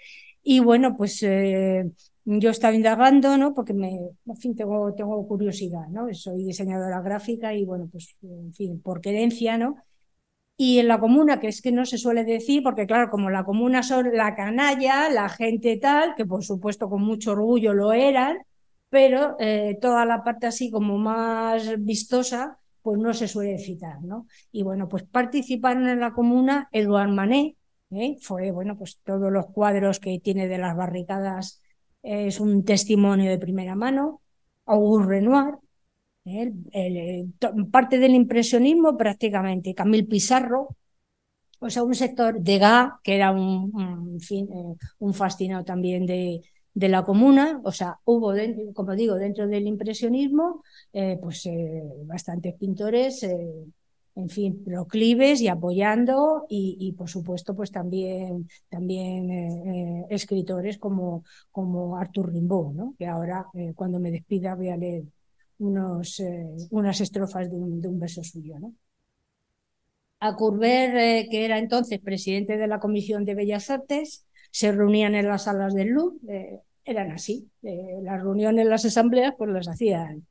y 0.43 0.59
bueno, 0.59 0.97
pues 0.97 1.23
eh, 1.23 1.89
yo 2.25 2.49
estaba 2.49 2.73
indagando, 2.73 3.37
¿no? 3.37 3.53
Porque 3.53 3.73
en 3.73 4.37
fin, 4.37 4.55
tengo, 4.55 4.93
tengo 4.95 5.27
curiosidad, 5.27 5.87
¿no? 5.89 6.11
Soy 6.13 6.43
diseñadora 6.43 7.01
gráfica 7.01 7.53
y 7.53 7.65
bueno, 7.65 7.87
pues, 7.91 8.15
en 8.23 8.53
fin, 8.53 8.81
por 8.81 8.99
querencia, 9.01 9.57
¿no? 9.57 9.77
Y 10.57 10.79
en 10.79 10.87
la 10.87 10.99
comuna, 10.99 11.39
que 11.39 11.47
es 11.49 11.61
que 11.61 11.71
no 11.71 11.85
se 11.85 11.97
suele 11.97 12.23
decir, 12.23 12.63
porque 12.63 12.87
claro, 12.87 13.09
como 13.11 13.29
la 13.29 13.43
comuna 13.43 13.83
son 13.83 14.15
la 14.15 14.35
canalla, 14.35 15.09
la 15.09 15.29
gente 15.29 15.77
tal, 15.77 16.15
que 16.15 16.25
por 16.25 16.43
supuesto 16.43 16.89
con 16.89 17.01
mucho 17.03 17.31
orgullo 17.33 17.73
lo 17.73 17.91
eran, 17.93 18.37
pero 18.89 19.35
eh, 19.39 19.77
toda 19.81 20.05
la 20.05 20.23
parte 20.23 20.47
así 20.47 20.71
como 20.71 20.97
más 20.97 21.73
vistosa, 21.83 22.57
pues 22.81 22.99
no 22.99 23.13
se 23.13 23.27
suele 23.27 23.57
citar, 23.59 24.01
¿no? 24.01 24.27
Y 24.51 24.63
bueno, 24.63 24.87
pues 24.87 25.03
participaron 25.03 25.87
en 25.89 25.99
la 25.99 26.13
comuna 26.13 26.69
Eduard 26.71 27.09
Manet, 27.09 27.57
¿eh? 27.91 28.17
fue, 28.21 28.51
bueno, 28.51 28.77
pues 28.77 28.99
todos 29.03 29.31
los 29.31 29.47
cuadros 29.47 29.99
que 29.99 30.19
tiene 30.19 30.47
de 30.47 30.57
las 30.57 30.75
barricadas 30.77 31.61
es 32.05 32.39
un 32.39 32.63
testimonio 32.63 33.29
de 33.31 33.39
primera 33.39 33.75
mano. 33.75 34.21
Auguste 34.65 35.07
Renoir, 35.09 35.55
parte 37.71 37.99
del 37.99 38.15
impresionismo 38.15 38.97
prácticamente, 38.97 39.75
Camille 39.75 40.05
Pizarro, 40.05 40.75
o 41.59 41.69
sea, 41.69 41.83
un 41.83 41.95
sector 41.95 42.39
de 42.41 42.57
Ga, 42.59 42.99
que 43.03 43.15
era 43.15 43.31
un, 43.31 44.19
fin, 44.19 44.47
eh, 44.51 44.75
un 44.99 45.13
fascinado 45.13 45.63
también 45.63 46.05
de, 46.05 46.41
de, 46.73 46.89
la 46.89 47.03
comuna, 47.03 47.61
o 47.63 47.71
sea, 47.71 47.99
hubo, 48.05 48.33
como 48.73 48.95
digo, 48.95 49.15
dentro 49.15 49.47
del 49.47 49.67
impresionismo, 49.67 50.63
eh, 50.93 51.17
pues 51.21 51.45
eh, 51.45 51.83
bastantes 52.05 52.55
pintores 52.55 53.25
en 54.15 54.29
fin, 54.29 54.63
proclives 54.63 55.41
y 55.41 55.49
apoyando 55.49 56.45
y, 56.49 56.93
por 56.97 57.09
supuesto 57.09 57.55
pues 57.55 57.71
también, 57.71 58.47
también 58.69 59.29
eh, 59.29 59.63
eh, 59.65 60.05
escritores 60.09 60.77
como, 60.77 61.23
como 61.51 61.99
Rimbaud, 62.01 62.73
¿no? 62.73 62.95
que 62.97 63.07
ahora 63.07 63.47
eh, 63.53 63.73
cuando 63.75 63.99
me 63.99 64.11
despida 64.11 64.55
voy 64.55 64.69
a 64.69 64.77
leer 64.77 65.03
unos, 65.57 66.21
unas 66.71 67.01
estrofas 67.01 67.49
de 67.49 67.57
un, 67.57 67.99
verso 67.99 68.23
suyo. 68.23 68.57
¿no? 68.59 68.73
A 70.21 70.35
Courbet, 70.35 71.29
que 71.29 71.45
era 71.45 71.59
entonces 71.59 71.99
presidente 71.99 72.57
de 72.57 72.67
la 72.67 72.79
Comisión 72.79 73.25
de 73.25 73.35
Bellas 73.35 73.69
Artes, 73.69 74.25
se 74.49 74.71
reunían 74.71 75.15
en 75.15 75.27
las 75.27 75.43
salas 75.43 75.73
del 75.73 75.89
Louvre, 75.89 76.61
eran 76.85 77.11
así, 77.11 77.49
las 77.61 78.21
reuniones, 78.21 78.65
las 78.67 78.85
asambleas 78.85 79.33
pues 79.37 79.49
las 79.51 79.67
hacían 79.67 80.25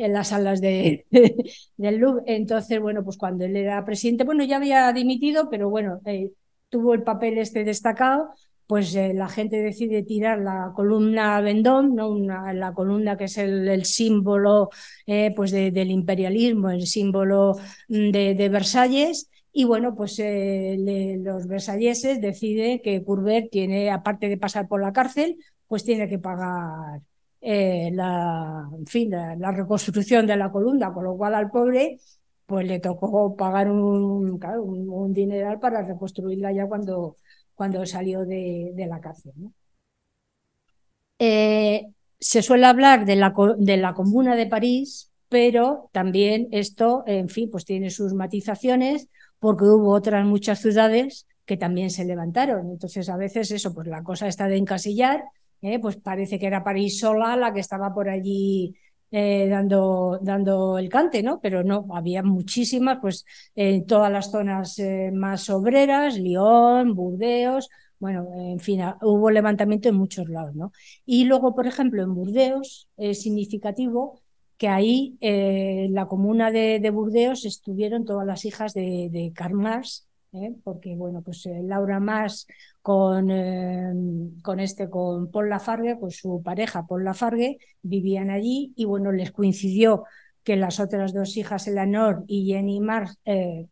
en 0.00 0.12
las 0.14 0.28
salas 0.28 0.60
de, 0.60 1.06
del 1.76 1.96
Louvre. 1.98 2.22
Entonces, 2.26 2.80
bueno, 2.80 3.04
pues 3.04 3.16
cuando 3.16 3.44
él 3.44 3.56
era 3.56 3.84
presidente, 3.84 4.24
bueno, 4.24 4.44
ya 4.44 4.56
había 4.56 4.92
dimitido, 4.92 5.48
pero 5.50 5.68
bueno, 5.70 6.00
eh, 6.06 6.32
tuvo 6.68 6.94
el 6.94 7.02
papel 7.02 7.38
este 7.38 7.64
destacado, 7.64 8.30
pues 8.66 8.94
eh, 8.94 9.12
la 9.14 9.28
gente 9.28 9.56
decide 9.56 10.02
tirar 10.02 10.38
la 10.38 10.72
columna 10.74 11.40
Vendôme, 11.40 11.94
¿no? 11.94 12.16
La 12.52 12.72
columna 12.72 13.16
que 13.16 13.24
es 13.24 13.36
el, 13.38 13.84
símbolo 13.84 14.70
eh, 15.06 15.32
pues 15.34 15.50
del 15.50 15.90
imperialismo, 15.90 16.70
el 16.70 16.86
símbolo 16.86 17.56
mm, 17.88 18.10
de, 18.10 18.48
Versalles. 18.48 19.28
Y 19.52 19.64
bueno, 19.64 19.96
pues 19.96 20.16
los 20.20 21.46
versalleses 21.48 22.20
deciden 22.20 22.80
que 22.80 23.02
Courbet 23.04 23.50
tiene, 23.50 23.90
aparte 23.90 24.28
de 24.28 24.38
pasar 24.38 24.68
por 24.68 24.80
la 24.80 24.92
cárcel, 24.92 25.36
pues 25.66 25.84
tiene 25.84 26.08
que 26.08 26.20
pagar 26.20 27.00
eh, 27.40 27.90
la, 27.92 28.68
en 28.76 28.86
fin, 28.86 29.10
la, 29.10 29.52
reconstrucción 29.52 30.26
de 30.26 30.36
la 30.36 30.50
columna, 30.50 30.92
con 30.92 31.04
lo 31.04 31.16
cual 31.16 31.34
al 31.34 31.50
pobre 31.50 31.98
pues 32.46 32.66
le 32.66 32.80
tocó 32.80 33.36
pagar 33.36 33.70
un, 33.70 34.40
un, 34.88 35.12
dineral 35.12 35.60
para 35.60 35.82
reconstruirla 35.82 36.52
ya 36.52 36.66
cuando, 36.66 37.16
cuando 37.54 37.86
salió 37.86 38.24
de, 38.26 38.72
de 38.74 38.86
la 38.86 39.00
cárcel. 39.00 39.32
Eh, 41.18 41.86
se 42.18 42.42
suele 42.42 42.66
hablar 42.66 43.04
de 43.04 43.16
la, 43.16 43.32
de 43.56 43.76
la 43.76 43.94
Comuna 43.94 44.34
de 44.34 44.46
París, 44.46 45.10
pero 45.28 45.88
también 45.92 46.48
esto, 46.50 47.04
en 47.06 47.28
fin, 47.28 47.50
pues 47.50 47.64
tiene 47.64 47.90
sus 47.90 48.14
matizaciones 48.14 49.08
porque 49.38 49.64
hubo 49.64 49.92
otras 49.92 50.26
muchas 50.26 50.60
ciudades 50.60 51.26
que 51.46 51.56
también 51.56 51.90
se 51.90 52.04
levantaron. 52.04 52.70
Entonces, 52.70 53.08
a 53.08 53.16
veces 53.16 53.50
eso, 53.52 53.72
pues 53.72 53.86
la 53.86 54.02
cosa 54.02 54.26
está 54.26 54.48
de 54.48 54.56
encasillar 54.56 55.22
¿eh? 55.62 55.78
pues 55.78 55.96
parece 55.96 56.38
que 56.38 56.46
era 56.46 56.64
París 56.64 56.98
sola 56.98 57.36
la 57.36 57.52
que 57.52 57.60
estaba 57.60 57.92
por 57.94 58.08
allí 58.08 58.74
eh, 59.10 59.48
dando, 59.48 60.18
dando 60.22 60.78
el 60.78 60.88
cante, 60.88 61.22
¿no? 61.22 61.40
Pero 61.40 61.64
no, 61.64 61.86
había 61.92 62.22
muchísimas, 62.22 62.98
pues 63.00 63.24
en 63.54 63.86
todas 63.86 64.10
las 64.12 64.30
zonas 64.30 64.78
eh, 64.78 65.10
más 65.12 65.50
obreras, 65.50 66.16
Lyon, 66.18 66.94
Burdeos, 66.94 67.68
bueno, 67.98 68.26
en 68.34 68.60
fin, 68.60 68.80
hubo 69.02 69.30
levantamiento 69.30 69.88
en 69.88 69.96
muchos 69.96 70.28
lados, 70.28 70.54
¿no? 70.54 70.72
Y 71.04 71.24
luego, 71.24 71.54
por 71.54 71.66
ejemplo, 71.66 72.02
en 72.02 72.14
Burdeos 72.14 72.88
es 72.96 73.22
significativo 73.22 74.22
que 74.56 74.68
ahí 74.68 75.16
en 75.20 75.94
la 75.94 76.06
comuna 76.06 76.50
de, 76.50 76.90
Burdeos 76.90 77.44
estuvieron 77.44 78.04
todas 78.04 78.26
las 78.26 78.44
hijas 78.44 78.74
de, 78.74 79.08
de 79.10 79.32
porque 80.62 80.94
bueno, 80.94 81.22
pues 81.22 81.48
Laura 81.62 81.98
Marx 81.98 82.46
con, 82.82 83.30
eh, 83.30 83.92
con 84.42 84.60
este, 84.60 84.88
con 84.88 85.30
Paul 85.30 85.48
Lafargue, 85.48 85.96
pues 85.96 86.18
su 86.18 86.42
pareja 86.42 86.86
Paul 86.86 87.04
Lafargue, 87.04 87.58
vivían 87.82 88.30
allí 88.30 88.72
y 88.76 88.84
bueno, 88.84 89.12
les 89.12 89.32
coincidió 89.32 90.04
que 90.44 90.56
las 90.56 90.80
otras 90.80 91.12
dos 91.12 91.36
hijas, 91.36 91.66
Eleanor 91.66 92.24
y 92.26 92.46
Jenny 92.46 92.80
Marx, 92.80 93.18
eh, 93.24 93.66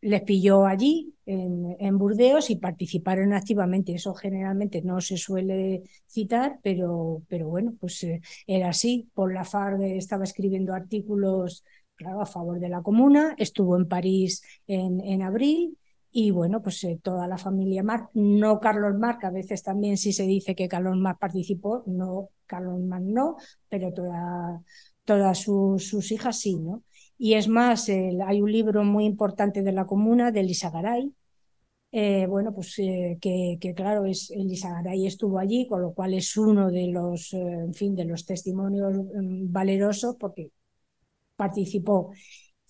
les 0.00 0.22
pilló 0.22 0.66
allí 0.66 1.14
en, 1.26 1.76
en, 1.78 1.96
Burdeos 1.96 2.50
y 2.50 2.56
participaron 2.56 3.32
activamente. 3.32 3.94
Eso 3.94 4.14
generalmente 4.14 4.82
no 4.82 5.00
se 5.00 5.16
suele 5.16 5.84
citar, 6.08 6.58
pero, 6.62 7.22
pero 7.28 7.48
bueno, 7.48 7.74
pues 7.78 8.02
eh, 8.02 8.20
era 8.46 8.70
así. 8.70 9.08
Paul 9.14 9.34
Lafargue 9.34 9.96
estaba 9.96 10.24
escribiendo 10.24 10.74
artículos 10.74 11.64
claro, 11.94 12.20
a 12.20 12.26
favor 12.26 12.58
de 12.58 12.68
la 12.68 12.82
comuna, 12.82 13.34
estuvo 13.38 13.76
en 13.76 13.86
París 13.86 14.42
en, 14.66 15.00
en 15.00 15.22
abril 15.22 15.78
y 16.12 16.30
bueno, 16.30 16.62
pues 16.62 16.84
eh, 16.84 17.00
toda 17.02 17.26
la 17.26 17.38
familia 17.38 17.82
Marc, 17.82 18.10
no 18.14 18.60
Carlos 18.60 18.94
Marc, 18.98 19.24
a 19.24 19.30
veces 19.30 19.62
también 19.62 19.96
sí 19.96 20.12
se 20.12 20.24
dice 20.24 20.54
que 20.54 20.68
Carlos 20.68 20.96
Marc 20.98 21.18
participó, 21.18 21.82
no, 21.86 22.28
Carlos 22.46 22.80
Marc 22.80 23.04
no, 23.04 23.36
pero 23.68 23.92
toda, 23.94 24.62
todas 25.04 25.38
sus, 25.38 26.12
hijas 26.12 26.38
sí, 26.38 26.58
¿no? 26.58 26.82
Y 27.18 27.34
es 27.34 27.48
más, 27.48 27.88
hay 27.88 28.42
un 28.42 28.52
libro 28.52 28.84
muy 28.84 29.04
importante 29.06 29.62
de 29.62 29.72
la 29.72 29.86
comuna 29.86 30.32
de 30.32 30.40
Elisa 30.40 30.70
Garay, 30.70 31.12
eh, 31.92 32.26
bueno, 32.26 32.54
pues 32.54 32.78
eh, 32.78 33.18
que, 33.20 33.58
que, 33.60 33.74
claro, 33.74 34.06
es, 34.06 34.30
Elisa 34.30 34.70
Garay 34.70 35.06
estuvo 35.06 35.38
allí, 35.38 35.66
con 35.68 35.82
lo 35.82 35.92
cual 35.92 36.14
es 36.14 36.36
uno 36.36 36.70
de 36.70 36.88
los, 36.88 37.34
en 37.34 37.74
fin, 37.74 37.94
de 37.94 38.04
los 38.06 38.24
testimonios 38.26 38.94
mm, 38.94 39.52
valerosos 39.52 40.16
porque 40.18 40.50
participó. 41.36 42.12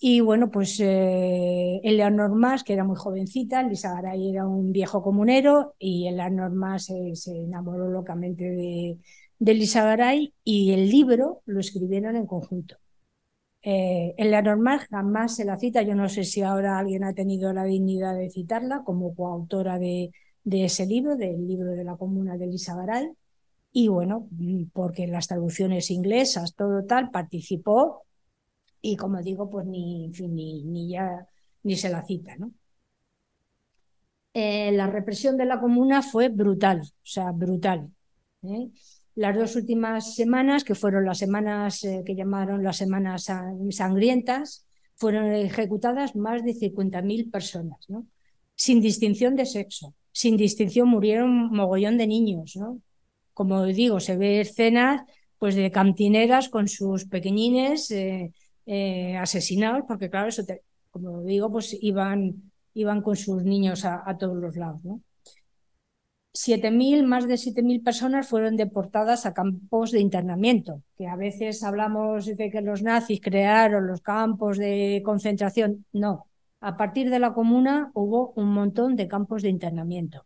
Y 0.04 0.18
bueno, 0.20 0.50
pues 0.50 0.80
eh, 0.80 1.80
Eleanor 1.84 2.34
Mas, 2.34 2.64
que 2.64 2.72
era 2.72 2.82
muy 2.82 2.96
jovencita, 2.96 3.62
Lisa 3.62 3.94
Garay 3.94 4.30
era 4.30 4.44
un 4.48 4.72
viejo 4.72 5.00
comunero 5.00 5.76
y 5.78 6.08
Eleanor 6.08 6.50
Mas 6.50 6.86
se 6.86 7.30
enamoró 7.30 7.88
locamente 7.88 8.42
de, 8.50 8.98
de 9.38 9.54
Lisa 9.54 9.84
Garay 9.84 10.34
y 10.42 10.72
el 10.72 10.90
libro 10.90 11.42
lo 11.46 11.60
escribieron 11.60 12.16
en 12.16 12.26
conjunto. 12.26 12.78
Eh, 13.62 14.12
Eleanor 14.16 14.58
Mas 14.58 14.88
jamás 14.88 15.36
se 15.36 15.44
la 15.44 15.56
cita, 15.56 15.82
yo 15.82 15.94
no 15.94 16.08
sé 16.08 16.24
si 16.24 16.42
ahora 16.42 16.78
alguien 16.78 17.04
ha 17.04 17.14
tenido 17.14 17.52
la 17.52 17.62
dignidad 17.62 18.16
de 18.16 18.28
citarla 18.28 18.82
como 18.84 19.14
coautora 19.14 19.78
de, 19.78 20.10
de 20.42 20.64
ese 20.64 20.84
libro, 20.84 21.14
del 21.14 21.46
libro 21.46 21.70
de 21.70 21.84
la 21.84 21.94
comuna 21.96 22.36
de 22.36 22.46
Elisa 22.46 22.74
Garay. 22.74 23.08
Y 23.70 23.86
bueno, 23.86 24.28
porque 24.72 25.06
las 25.06 25.28
traducciones 25.28 25.92
inglesas, 25.92 26.56
todo 26.56 26.84
tal, 26.86 27.12
participó 27.12 28.02
y 28.82 28.96
como 28.96 29.22
digo, 29.22 29.48
pues 29.48 29.64
ni, 29.66 30.08
ni, 30.08 30.64
ni 30.64 30.88
ya 30.90 31.26
ni 31.62 31.76
se 31.76 31.88
la 31.88 32.04
cita, 32.04 32.36
¿no? 32.36 32.52
Eh, 34.34 34.72
la 34.72 34.86
represión 34.86 35.36
de 35.36 35.44
la 35.44 35.60
comuna 35.60 36.02
fue 36.02 36.28
brutal, 36.28 36.80
o 36.80 37.04
sea, 37.04 37.30
brutal. 37.32 37.90
¿eh? 38.42 38.70
Las 39.14 39.36
dos 39.36 39.56
últimas 39.56 40.14
semanas, 40.14 40.64
que 40.64 40.74
fueron 40.74 41.04
las 41.04 41.18
semanas 41.18 41.84
eh, 41.84 42.02
que 42.04 42.16
llamaron 42.16 42.64
las 42.64 42.78
semanas 42.78 43.30
sangrientas, 43.70 44.66
fueron 44.96 45.32
ejecutadas 45.32 46.16
más 46.16 46.42
de 46.44 46.54
50.000 46.54 47.30
personas, 47.30 47.78
¿no? 47.88 48.06
sin 48.54 48.80
distinción 48.80 49.36
de 49.36 49.46
sexo, 49.46 49.94
sin 50.12 50.36
distinción 50.36 50.88
murieron 50.88 51.50
mogollón 51.52 51.98
de 51.98 52.06
niños. 52.06 52.56
¿no? 52.56 52.80
Como 53.34 53.64
digo, 53.64 54.00
se 54.00 54.16
ve 54.16 54.40
escenas 54.40 55.02
pues, 55.38 55.54
de 55.56 55.70
cantineras 55.70 56.48
con 56.48 56.68
sus 56.68 57.04
pequeñines 57.04 57.92
asesinados, 59.20 59.84
porque 59.86 60.10
claro, 60.10 60.28
eso 60.28 60.42
como 60.90 61.22
digo, 61.22 61.50
pues 61.50 61.76
iban 61.80 62.52
iban 62.74 63.02
con 63.02 63.16
sus 63.16 63.44
niños 63.44 63.84
a, 63.84 64.16
todos 64.18 64.36
los 64.36 64.56
lados. 64.56 64.82
¿no? 64.84 65.00
7.000, 66.34 67.04
más 67.04 67.28
de 67.28 67.36
7.000 67.36 67.82
personas 67.82 68.28
fueron 68.28 68.56
deportadas 68.56 69.26
a 69.26 69.34
campos 69.34 69.90
de 69.90 70.00
internamiento, 70.00 70.82
que 70.96 71.06
a 71.06 71.16
veces 71.16 71.62
hablamos 71.62 72.26
de 72.26 72.50
que 72.50 72.62
los 72.62 72.82
nazis 72.82 73.20
crearon 73.20 73.86
los 73.86 74.00
campos 74.00 74.56
de 74.56 75.02
concentración. 75.04 75.84
No, 75.92 76.26
a 76.60 76.76
partir 76.76 77.10
de 77.10 77.18
la 77.18 77.34
comuna 77.34 77.90
hubo 77.94 78.32
un 78.36 78.48
montón 78.54 78.96
de 78.96 79.08
campos 79.08 79.42
de 79.42 79.50
internamiento. 79.50 80.24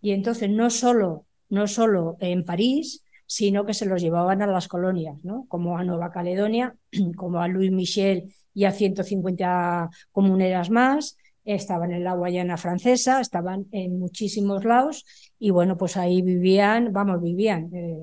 Y 0.00 0.12
entonces 0.12 0.48
no 0.48 0.70
solo, 0.70 1.26
no 1.48 1.66
solo 1.66 2.16
en 2.20 2.44
París, 2.44 3.04
sino 3.30 3.64
que 3.64 3.74
se 3.74 3.86
los 3.86 4.02
llevaban 4.02 4.42
a 4.42 4.46
las 4.48 4.66
colonias, 4.66 5.16
¿no? 5.22 5.46
como 5.46 5.78
a 5.78 5.84
Nueva 5.84 6.10
Caledonia, 6.10 6.74
como 7.16 7.40
a 7.40 7.46
Louis 7.46 7.70
Michel 7.70 8.34
y 8.52 8.64
a 8.64 8.72
150 8.72 9.88
comuneras 10.10 10.68
más, 10.68 11.16
estaban 11.44 11.92
en 11.92 12.02
la 12.02 12.14
Guayana 12.14 12.56
francesa, 12.56 13.20
estaban 13.20 13.66
en 13.70 14.00
muchísimos 14.00 14.64
lados 14.64 15.06
y 15.38 15.50
bueno, 15.50 15.76
pues 15.76 15.96
ahí 15.96 16.22
vivían, 16.22 16.92
vamos, 16.92 17.22
vivían 17.22 17.70
eh, 17.72 18.00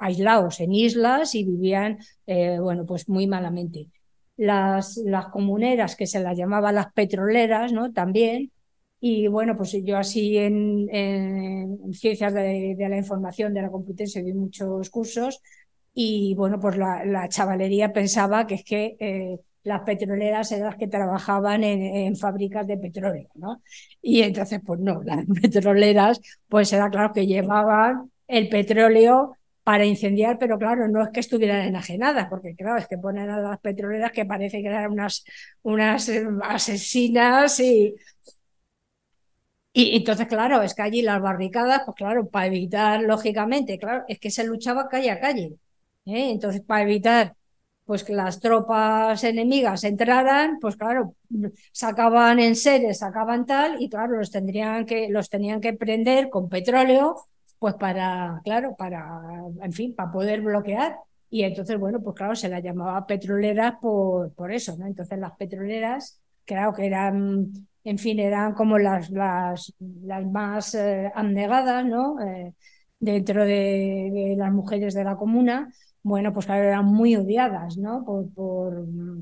aislados 0.00 0.60
en 0.60 0.72
islas 0.74 1.34
y 1.34 1.44
vivían, 1.44 1.96
eh, 2.26 2.58
bueno, 2.60 2.84
pues 2.84 3.08
muy 3.08 3.26
malamente. 3.26 3.88
Las, 4.36 4.98
las 4.98 5.28
comuneras, 5.28 5.96
que 5.96 6.06
se 6.06 6.20
las 6.20 6.36
llamaba 6.36 6.72
las 6.72 6.92
petroleras, 6.92 7.72
¿no? 7.72 7.90
También. 7.94 8.52
Y 9.00 9.28
bueno, 9.28 9.56
pues 9.56 9.76
yo 9.84 9.96
así 9.96 10.36
en, 10.36 10.88
en 10.92 11.92
ciencias 11.94 12.34
de, 12.34 12.76
la 12.78 12.96
información 12.96 13.54
de 13.54 13.62
la 13.62 13.70
Complutense 13.70 14.22
di 14.22 14.32
muchos 14.32 14.90
cursos 14.90 15.40
y 15.94 16.34
bueno, 16.34 16.58
pues 16.60 16.76
la, 16.76 17.04
la 17.04 17.28
chavalería 17.28 17.92
pensaba 17.92 18.46
que 18.46 18.54
es 18.56 18.64
que 18.64 18.96
eh, 18.98 19.38
las 19.62 19.82
petroleras 19.82 20.50
eran 20.52 20.66
las 20.66 20.76
que 20.76 20.88
trabajaban 20.88 21.62
en, 21.62 22.16
fábricas 22.16 22.66
de 22.66 22.78
petróleo, 22.78 23.28
¿no? 23.34 23.62
Y 24.02 24.22
entonces, 24.22 24.60
pues 24.64 24.80
no, 24.80 25.02
las 25.02 25.24
petroleras, 25.42 26.20
pues 26.48 26.72
era 26.72 26.90
claro 26.90 27.12
que 27.12 27.26
llevaban 27.26 28.10
el 28.26 28.48
petróleo 28.48 29.34
para 29.62 29.84
incendiar, 29.84 30.38
pero 30.38 30.58
claro, 30.58 30.88
no 30.88 31.02
es 31.02 31.10
que 31.10 31.20
estuvieran 31.20 31.66
enajenadas, 31.66 32.28
porque 32.30 32.54
claro, 32.56 32.78
es 32.78 32.86
que 32.88 32.96
ponen 32.96 33.28
a 33.28 33.38
las 33.38 33.58
petroleras 33.60 34.12
que 34.12 34.24
parece 34.24 34.62
que 34.62 34.68
eran 34.68 34.90
unas, 34.90 35.24
unas 35.62 36.08
eh, 36.08 36.26
asesinas 36.42 37.60
y, 37.60 37.94
y 39.72 39.96
entonces, 39.96 40.26
claro, 40.26 40.62
es 40.62 40.74
que 40.74 40.82
allí 40.82 41.02
las 41.02 41.20
barricadas, 41.20 41.82
pues 41.84 41.96
claro, 41.96 42.28
para 42.28 42.46
evitar, 42.46 43.02
lógicamente, 43.02 43.78
claro, 43.78 44.04
es 44.08 44.18
que 44.18 44.30
se 44.30 44.44
luchaba 44.44 44.88
calle 44.88 45.10
a 45.10 45.20
calle. 45.20 45.54
¿eh? 46.06 46.30
Entonces, 46.30 46.62
para 46.62 46.82
evitar 46.82 47.34
pues 47.84 48.04
que 48.04 48.12
las 48.12 48.38
tropas 48.40 49.24
enemigas 49.24 49.82
entraran, 49.84 50.58
pues 50.60 50.76
claro, 50.76 51.14
sacaban 51.72 52.38
en 52.38 52.54
seres, 52.54 52.98
sacaban 52.98 53.46
tal, 53.46 53.80
y 53.82 53.88
claro, 53.88 54.18
los 54.18 54.30
tendrían 54.30 54.84
que, 54.84 55.08
los 55.08 55.30
tenían 55.30 55.60
que 55.62 55.72
prender 55.72 56.28
con 56.28 56.50
petróleo, 56.50 57.16
pues 57.58 57.74
para, 57.74 58.40
claro, 58.44 58.76
para, 58.76 59.22
en 59.62 59.72
fin, 59.72 59.94
para 59.94 60.12
poder 60.12 60.42
bloquear. 60.42 60.96
Y 61.30 61.42
entonces, 61.44 61.78
bueno, 61.78 62.00
pues 62.02 62.14
claro, 62.16 62.36
se 62.36 62.48
las 62.50 62.62
llamaba 62.62 63.06
petroleras 63.06 63.76
por, 63.80 64.32
por 64.34 64.52
eso, 64.52 64.76
¿no? 64.76 64.86
Entonces 64.86 65.18
las 65.18 65.32
petroleras, 65.36 66.20
claro 66.44 66.74
que 66.74 66.86
eran, 66.86 67.52
en 67.84 67.98
fin, 67.98 68.18
eran 68.18 68.54
como 68.54 68.78
las, 68.78 69.10
las, 69.10 69.72
las 69.78 70.26
más 70.26 70.74
eh, 70.74 71.10
abnegadas, 71.14 71.84
¿no? 71.84 72.20
Eh, 72.20 72.54
dentro 73.00 73.44
de 73.44 74.34
las 74.36 74.52
mujeres 74.52 74.94
de 74.94 75.04
la 75.04 75.16
comuna, 75.16 75.72
bueno, 76.02 76.32
pues 76.32 76.46
claro, 76.46 76.64
eran 76.64 76.86
muy 76.86 77.16
odiadas, 77.16 77.76
¿no? 77.76 78.04
Por, 78.04 78.32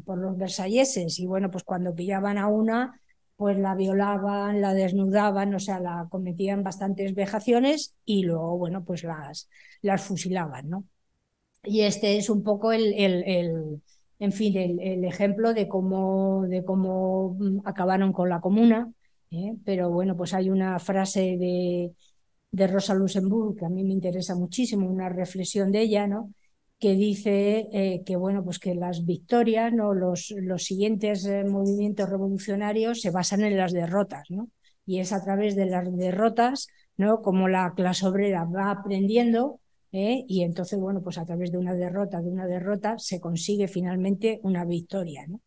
por, 0.04 0.18
los 0.18 0.36
versalleses. 0.36 1.18
Y 1.18 1.26
bueno, 1.26 1.50
pues 1.50 1.64
cuando 1.64 1.94
pillaban 1.94 2.38
a 2.38 2.48
una, 2.48 3.00
pues 3.36 3.58
la 3.58 3.74
violaban, 3.74 4.60
la 4.60 4.74
desnudaban, 4.74 5.54
o 5.54 5.58
sea, 5.58 5.80
la 5.80 6.06
cometían 6.10 6.62
bastantes 6.62 7.14
vejaciones 7.14 7.96
y 8.04 8.22
luego, 8.24 8.56
bueno, 8.58 8.84
pues 8.84 9.04
las, 9.04 9.48
las 9.82 10.02
fusilaban, 10.02 10.68
¿no? 10.70 10.84
Y 11.64 11.82
este 11.82 12.16
es 12.16 12.30
un 12.30 12.42
poco 12.44 12.72
el, 12.72 12.94
el 12.94 13.82
en 14.18 14.32
fin, 14.32 14.56
el, 14.56 15.04
ejemplo 15.04 15.52
de 15.54 15.68
cómo, 15.68 16.46
de 16.48 16.64
cómo 16.64 17.36
acabaron 17.64 18.12
con 18.12 18.28
la 18.28 18.40
comuna. 18.40 18.90
¿eh? 19.30 19.54
Pero 19.64 19.90
bueno, 19.90 20.16
pues 20.16 20.34
hay 20.34 20.50
una 20.50 20.78
frase 20.78 21.36
de, 21.38 21.92
de 22.50 22.66
Rosa 22.66 22.94
Luxemburg 22.94 23.56
que 23.56 23.66
a 23.66 23.68
mí 23.68 23.84
me 23.84 23.92
interesa 23.92 24.34
muchísimo, 24.34 24.88
una 24.88 25.08
reflexión 25.08 25.70
de 25.72 25.82
ella, 25.82 26.06
¿no? 26.06 26.32
que 26.78 26.94
dice 26.94 27.68
eh, 27.72 28.02
que 28.04 28.16
bueno 28.16 28.44
pues 28.44 28.58
que 28.58 28.74
las 28.74 29.06
victorias 29.06 29.72
no 29.72 29.94
los, 29.94 30.34
los 30.36 30.64
siguientes 30.64 31.24
eh, 31.24 31.44
movimientos 31.44 32.08
revolucionarios 32.10 33.00
se 33.00 33.10
basan 33.10 33.42
en 33.44 33.56
las 33.56 33.72
derrotas 33.72 34.30
no 34.30 34.48
y 34.84 35.00
es 35.00 35.12
a 35.12 35.24
través 35.24 35.56
de 35.56 35.66
las 35.66 35.94
derrotas 35.96 36.68
no 36.96 37.22
como 37.22 37.48
la 37.48 37.72
clase 37.74 38.06
obrera 38.06 38.44
va 38.44 38.70
aprendiendo 38.70 39.60
¿eh? 39.92 40.24
y 40.28 40.42
entonces 40.42 40.78
bueno 40.78 41.02
pues 41.02 41.18
a 41.18 41.24
través 41.24 41.52
de 41.52 41.58
una 41.58 41.74
derrota 41.74 42.20
de 42.20 42.28
una 42.28 42.46
derrota 42.46 42.98
se 42.98 43.20
consigue 43.20 43.68
finalmente 43.68 44.40
una 44.42 44.64
victoria 44.64 45.26
no 45.26 45.40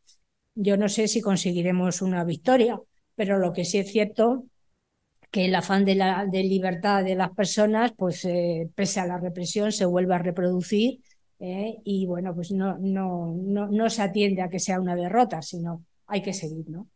yo 0.56 0.78
no 0.78 0.90
sé 0.90 1.08
si 1.08 1.22
conseguiremos 1.22 2.02
una 2.02 2.24
victoria 2.24 2.80
pero 3.16 3.38
lo 3.38 3.54
que 3.54 3.66
sí 3.66 3.78
es 3.78 3.92
cierto 3.92 4.46
que 5.32 5.46
el 5.46 5.56
afán 5.56 5.86
de 5.86 5.96
la 5.96 6.26
de 6.26 6.44
libertad 6.44 7.04
de 7.04 7.16
las 7.16 7.32
personas 7.32 7.92
pues 7.96 8.28
pese 8.76 9.00
a 9.00 9.06
la 9.06 9.20
represión 9.20 9.72
se 9.72 9.86
vuelve 9.86 10.16
a 10.16 10.20
reproducir 10.20 11.02
¿eh? 11.40 11.78
y 11.84 12.06
bueno, 12.06 12.36
pues 12.36 12.52
no, 12.52 12.78
no, 12.80 13.34
no, 13.36 13.68
no, 13.68 13.90
se 13.90 14.02
atiende 14.02 14.42
a 14.42 14.50
que 14.50 14.60
sea 14.60 14.80
una 14.80 14.96
derrota, 14.96 15.42
sino 15.42 15.86
hay 16.08 16.22
que 16.22 16.34
seguir, 16.34 16.70
¿no? 16.70 16.88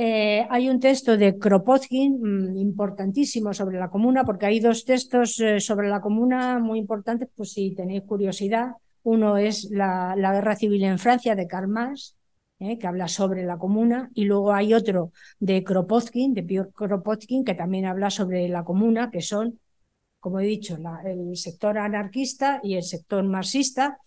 Eh, 0.00 0.46
hay 0.48 0.68
un 0.68 0.78
texto 0.78 1.16
de 1.16 1.36
Kropotkin 1.38 2.20
mm, 2.20 2.56
importantísimo 2.56 3.52
sobre 3.52 3.80
la 3.80 3.90
comuna, 3.90 4.24
porque 4.24 4.46
hay 4.46 4.60
dos 4.60 4.84
textos 4.84 5.40
eh, 5.40 5.58
sobre 5.58 5.88
la 5.88 6.00
comuna 6.00 6.60
muy 6.60 6.78
importantes, 6.78 7.28
pues 7.34 7.52
si 7.52 7.74
tenéis 7.74 8.02
curiosidad. 8.04 8.74
Uno 9.02 9.36
es 9.38 9.68
la, 9.72 10.14
Guerra 10.16 10.54
Civil 10.54 10.84
en 10.84 11.00
Francia 11.00 11.34
de 11.34 11.48
Karl 11.48 11.66
Marx, 11.66 12.16
que 12.60 12.86
habla 12.86 13.08
sobre 13.08 13.42
la 13.44 13.58
comuna, 13.58 14.08
y 14.14 14.24
luego 14.24 14.52
hay 14.52 14.72
otro 14.72 15.10
de 15.40 15.64
Kropotkin, 15.64 16.32
de 16.32 16.44
Piotr 16.44 16.72
Kropotkin, 16.74 17.44
que 17.44 17.54
también 17.54 17.86
habla 17.86 18.10
sobre 18.10 18.48
la 18.48 18.62
comuna, 18.62 19.10
que 19.10 19.20
son 19.20 19.58
como 20.20 20.40
he 20.40 20.44
dicho, 20.44 20.76
el 21.04 21.36
sector 21.36 21.78
anarquista 21.78 22.60
y 22.62 22.74
el 22.74 22.82
sector 22.82 23.24
marxista. 23.24 23.98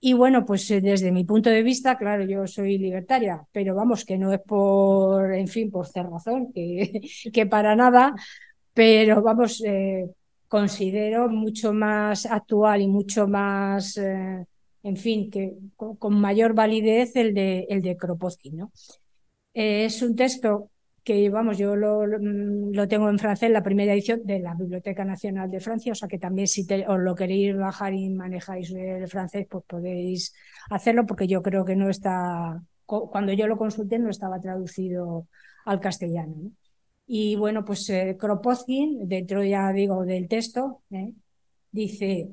Y 0.00 0.12
bueno, 0.12 0.44
pues 0.44 0.70
eh, 0.70 0.80
desde 0.80 1.10
mi 1.10 1.24
punto 1.24 1.50
de 1.50 1.62
vista, 1.62 1.98
claro, 1.98 2.24
yo 2.24 2.46
soy 2.46 2.78
libertaria, 2.78 3.44
pero 3.50 3.74
vamos, 3.74 4.04
que 4.04 4.16
no 4.16 4.32
es 4.32 4.40
por, 4.40 5.34
en 5.34 5.48
fin, 5.48 5.70
por 5.70 5.86
cerrazón, 5.88 6.52
que, 6.52 7.00
que 7.32 7.46
para 7.46 7.74
nada, 7.74 8.14
pero 8.72 9.22
vamos, 9.22 9.60
eh, 9.66 10.08
considero 10.46 11.28
mucho 11.28 11.72
más 11.72 12.26
actual 12.26 12.82
y 12.82 12.88
mucho 12.88 13.26
más, 13.26 13.96
eh, 13.96 14.46
en 14.84 14.96
fin, 14.96 15.30
que 15.30 15.54
con, 15.76 16.20
mayor 16.20 16.54
validez 16.54 17.16
el 17.16 17.34
de, 17.34 17.66
el 17.68 17.82
de 17.82 17.96
Kropotkin, 17.96 18.56
¿no? 18.56 18.72
es 19.54 20.02
un 20.02 20.14
texto 20.14 20.70
que 21.04 21.30
vamos, 21.30 21.58
yo 21.58 21.76
lo, 21.76 22.02
mm, 22.06 22.72
lo, 22.74 22.88
tengo 22.88 23.08
en 23.08 23.18
francés, 23.18 23.50
la 23.50 23.62
primera 23.62 23.92
edición 23.92 24.20
de 24.24 24.40
la 24.40 24.54
Biblioteca 24.54 25.04
Nacional 25.04 25.50
de 25.50 25.60
Francia, 25.60 25.92
o 25.92 25.94
sea 25.94 26.08
que 26.08 26.18
también 26.18 26.46
si 26.46 26.66
os 26.86 26.98
lo 27.00 27.14
queréis 27.14 27.56
bajar 27.56 27.94
y 27.94 28.10
manejáis 28.10 28.70
el 28.72 29.08
francés, 29.08 29.46
pues 29.48 29.64
podéis 29.66 30.34
hacerlo 30.70 31.06
porque 31.06 31.26
yo 31.26 31.42
creo 31.42 31.64
que 31.64 31.76
no 31.76 31.88
está, 31.88 32.62
cuando 32.86 33.32
yo 33.32 33.46
lo 33.46 33.56
consulté 33.56 33.98
no 33.98 34.10
estaba 34.10 34.40
traducido 34.40 35.26
al 35.64 35.80
castellano. 35.80 36.52
Y 37.06 37.36
bueno, 37.36 37.64
pues 37.64 37.88
eh, 37.90 38.16
Kropotkin, 38.18 39.08
dentro 39.08 39.42
ya 39.42 39.72
digo 39.72 40.04
del 40.04 40.28
texto, 40.28 40.82
¿eh? 40.90 41.12
dice, 41.72 42.30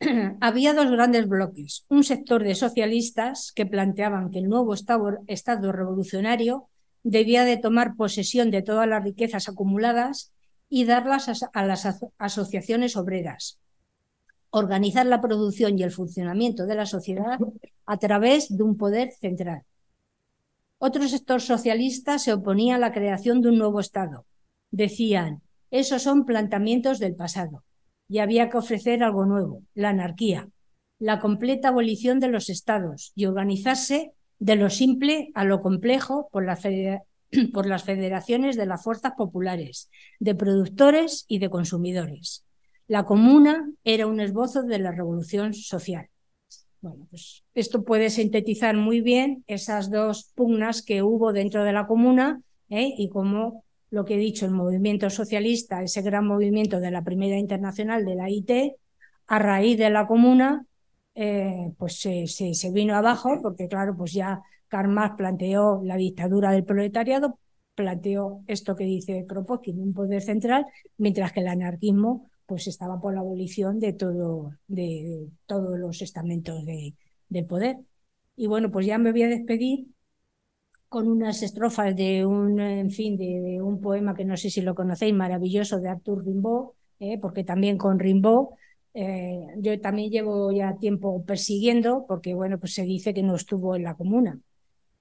había 0.40 0.74
dos 0.74 0.90
grandes 0.90 1.28
bloques, 1.28 1.84
un 1.88 2.04
sector 2.04 2.42
de 2.42 2.54
socialistas 2.54 3.52
que 3.52 3.66
planteaban 3.66 4.30
que 4.30 4.38
el 4.38 4.48
nuevo 4.48 4.74
estado, 4.74 5.18
estado 5.28 5.72
revolucionario 5.72 6.68
debía 7.04 7.44
de 7.44 7.58
tomar 7.58 7.94
posesión 7.94 8.50
de 8.50 8.62
todas 8.62 8.88
las 8.88 9.04
riquezas 9.04 9.48
acumuladas 9.48 10.32
y 10.68 10.86
darlas 10.86 11.30
a 11.52 11.64
las 11.64 11.86
asociaciones 12.18 12.96
obreras, 12.96 13.60
organizar 14.50 15.06
la 15.06 15.20
producción 15.20 15.78
y 15.78 15.82
el 15.82 15.92
funcionamiento 15.92 16.66
de 16.66 16.74
la 16.74 16.86
sociedad 16.86 17.38
a 17.86 17.96
través 17.98 18.56
de 18.56 18.62
un 18.64 18.76
poder 18.76 19.12
central. 19.12 19.62
Otro 20.78 21.06
sector 21.06 21.40
socialista 21.40 22.18
se 22.18 22.32
oponía 22.32 22.76
a 22.76 22.78
la 22.78 22.92
creación 22.92 23.40
de 23.40 23.50
un 23.50 23.58
nuevo 23.58 23.80
Estado. 23.80 24.26
Decían, 24.70 25.42
esos 25.70 26.02
son 26.02 26.24
planteamientos 26.24 26.98
del 26.98 27.14
pasado 27.14 27.64
y 28.08 28.18
había 28.18 28.48
que 28.48 28.58
ofrecer 28.58 29.02
algo 29.02 29.26
nuevo, 29.26 29.62
la 29.74 29.90
anarquía, 29.90 30.48
la 30.98 31.20
completa 31.20 31.68
abolición 31.68 32.18
de 32.18 32.28
los 32.28 32.48
estados 32.48 33.12
y 33.14 33.26
organizarse 33.26 34.12
de 34.44 34.56
lo 34.56 34.68
simple 34.68 35.30
a 35.32 35.44
lo 35.44 35.62
complejo 35.62 36.28
por, 36.30 36.44
las 36.44 37.82
federaciones 37.82 38.56
de 38.56 38.66
las 38.66 38.84
fuerzas 38.84 39.12
populares, 39.16 39.90
de 40.20 40.34
productores 40.34 41.24
y 41.28 41.38
de 41.38 41.48
consumidores. 41.48 42.44
La 42.86 43.06
comuna 43.06 43.66
era 43.84 44.06
un 44.06 44.20
esbozo 44.20 44.62
de 44.62 44.78
la 44.78 44.92
revolución 44.92 45.54
social. 45.54 46.10
Bueno, 46.82 47.06
pues 47.08 47.42
esto 47.54 47.84
puede 47.84 48.10
sintetizar 48.10 48.76
muy 48.76 49.00
bien 49.00 49.44
esas 49.46 49.90
dos 49.90 50.30
pugnas 50.34 50.82
que 50.82 51.02
hubo 51.02 51.32
dentro 51.32 51.64
de 51.64 51.72
la 51.72 51.86
comuna 51.86 52.42
¿eh? 52.68 52.92
y 52.98 53.08
cómo 53.08 53.64
lo 53.88 54.04
que 54.04 54.16
he 54.16 54.18
dicho, 54.18 54.44
el 54.44 54.52
movimiento 54.52 55.08
socialista, 55.08 55.82
ese 55.82 56.02
gran 56.02 56.26
movimiento 56.26 56.80
de 56.80 56.90
la 56.90 57.02
primera 57.02 57.38
internacional 57.38 58.04
de 58.04 58.14
la 58.14 58.28
IT, 58.28 58.50
a 59.26 59.38
raíz 59.38 59.78
de 59.78 59.88
la 59.88 60.06
comuna, 60.06 60.66
eh, 61.14 61.72
pues 61.78 62.00
se, 62.00 62.26
se, 62.26 62.70
vino 62.72 62.94
abajo, 62.96 63.40
porque 63.42 63.68
claro, 63.68 63.96
pues 63.96 64.12
ya 64.12 64.42
Karl 64.68 64.88
Marx 64.90 65.16
planteó 65.16 65.80
la 65.84 65.96
dictadura 65.96 66.52
del 66.52 66.64
proletariado, 66.64 67.38
planteó 67.74 68.42
esto 68.46 68.76
que 68.76 68.84
dice 68.84 69.26
Kropotkin, 69.26 69.80
un 69.80 69.94
poder 69.94 70.22
central, 70.22 70.66
mientras 70.96 71.32
que 71.32 71.40
el 71.40 71.48
anarquismo 71.48 72.30
pues 72.46 72.66
estaba 72.66 73.00
por 73.00 73.14
la 73.14 73.20
abolición 73.20 73.78
de 73.80 73.92
todo, 73.92 74.52
de, 74.66 75.28
todos 75.46 75.78
los 75.78 76.02
estamentos 76.02 76.64
de, 76.66 76.94
del 77.28 77.46
poder. 77.46 77.78
Y 78.36 78.46
bueno, 78.48 78.70
pues 78.70 78.86
ya 78.86 78.98
me 78.98 79.12
voy 79.12 79.22
a 79.22 79.28
despedir 79.28 79.86
con 80.88 81.08
unas 81.08 81.42
estrofas 81.42 81.96
de 81.96 82.24
un, 82.26 82.60
en 82.60 82.90
fin, 82.90 83.16
de, 83.16 83.60
un 83.62 83.80
poema 83.80 84.14
que 84.14 84.24
no 84.24 84.36
sé 84.36 84.50
si 84.50 84.60
lo 84.60 84.74
conocéis, 84.74 85.14
maravilloso 85.14 85.80
de 85.80 85.88
Arthur 85.88 86.24
Rimbaud, 86.24 86.70
eh, 87.00 87.18
porque 87.20 87.44
también 87.44 87.78
con 87.78 87.98
Rimbaud 87.98 88.50
eh, 88.94 89.46
yo 89.58 89.80
también 89.80 90.10
llevo 90.10 90.52
ya 90.52 90.76
tiempo 90.78 91.24
persiguiendo, 91.24 92.04
porque 92.06 92.34
bueno, 92.34 92.58
pues 92.58 92.74
se 92.74 92.84
dice 92.84 93.12
que 93.14 93.22
no 93.22 93.34
estuvo 93.36 93.76
en 93.76 93.84
la 93.84 93.94
comuna. 93.94 94.38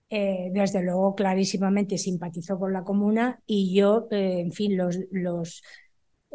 Eh, 0.10 0.50
desde 0.54 0.84
luego, 0.84 1.16
clarísimamente 1.16 1.98
simpatizó 1.98 2.60
con 2.60 2.74
la 2.74 2.84
comuna 2.84 3.40
y 3.48 3.74
yo, 3.74 4.08
en 4.12 4.52
fin, 4.52 4.78
los, 4.78 5.00
los 5.12 5.64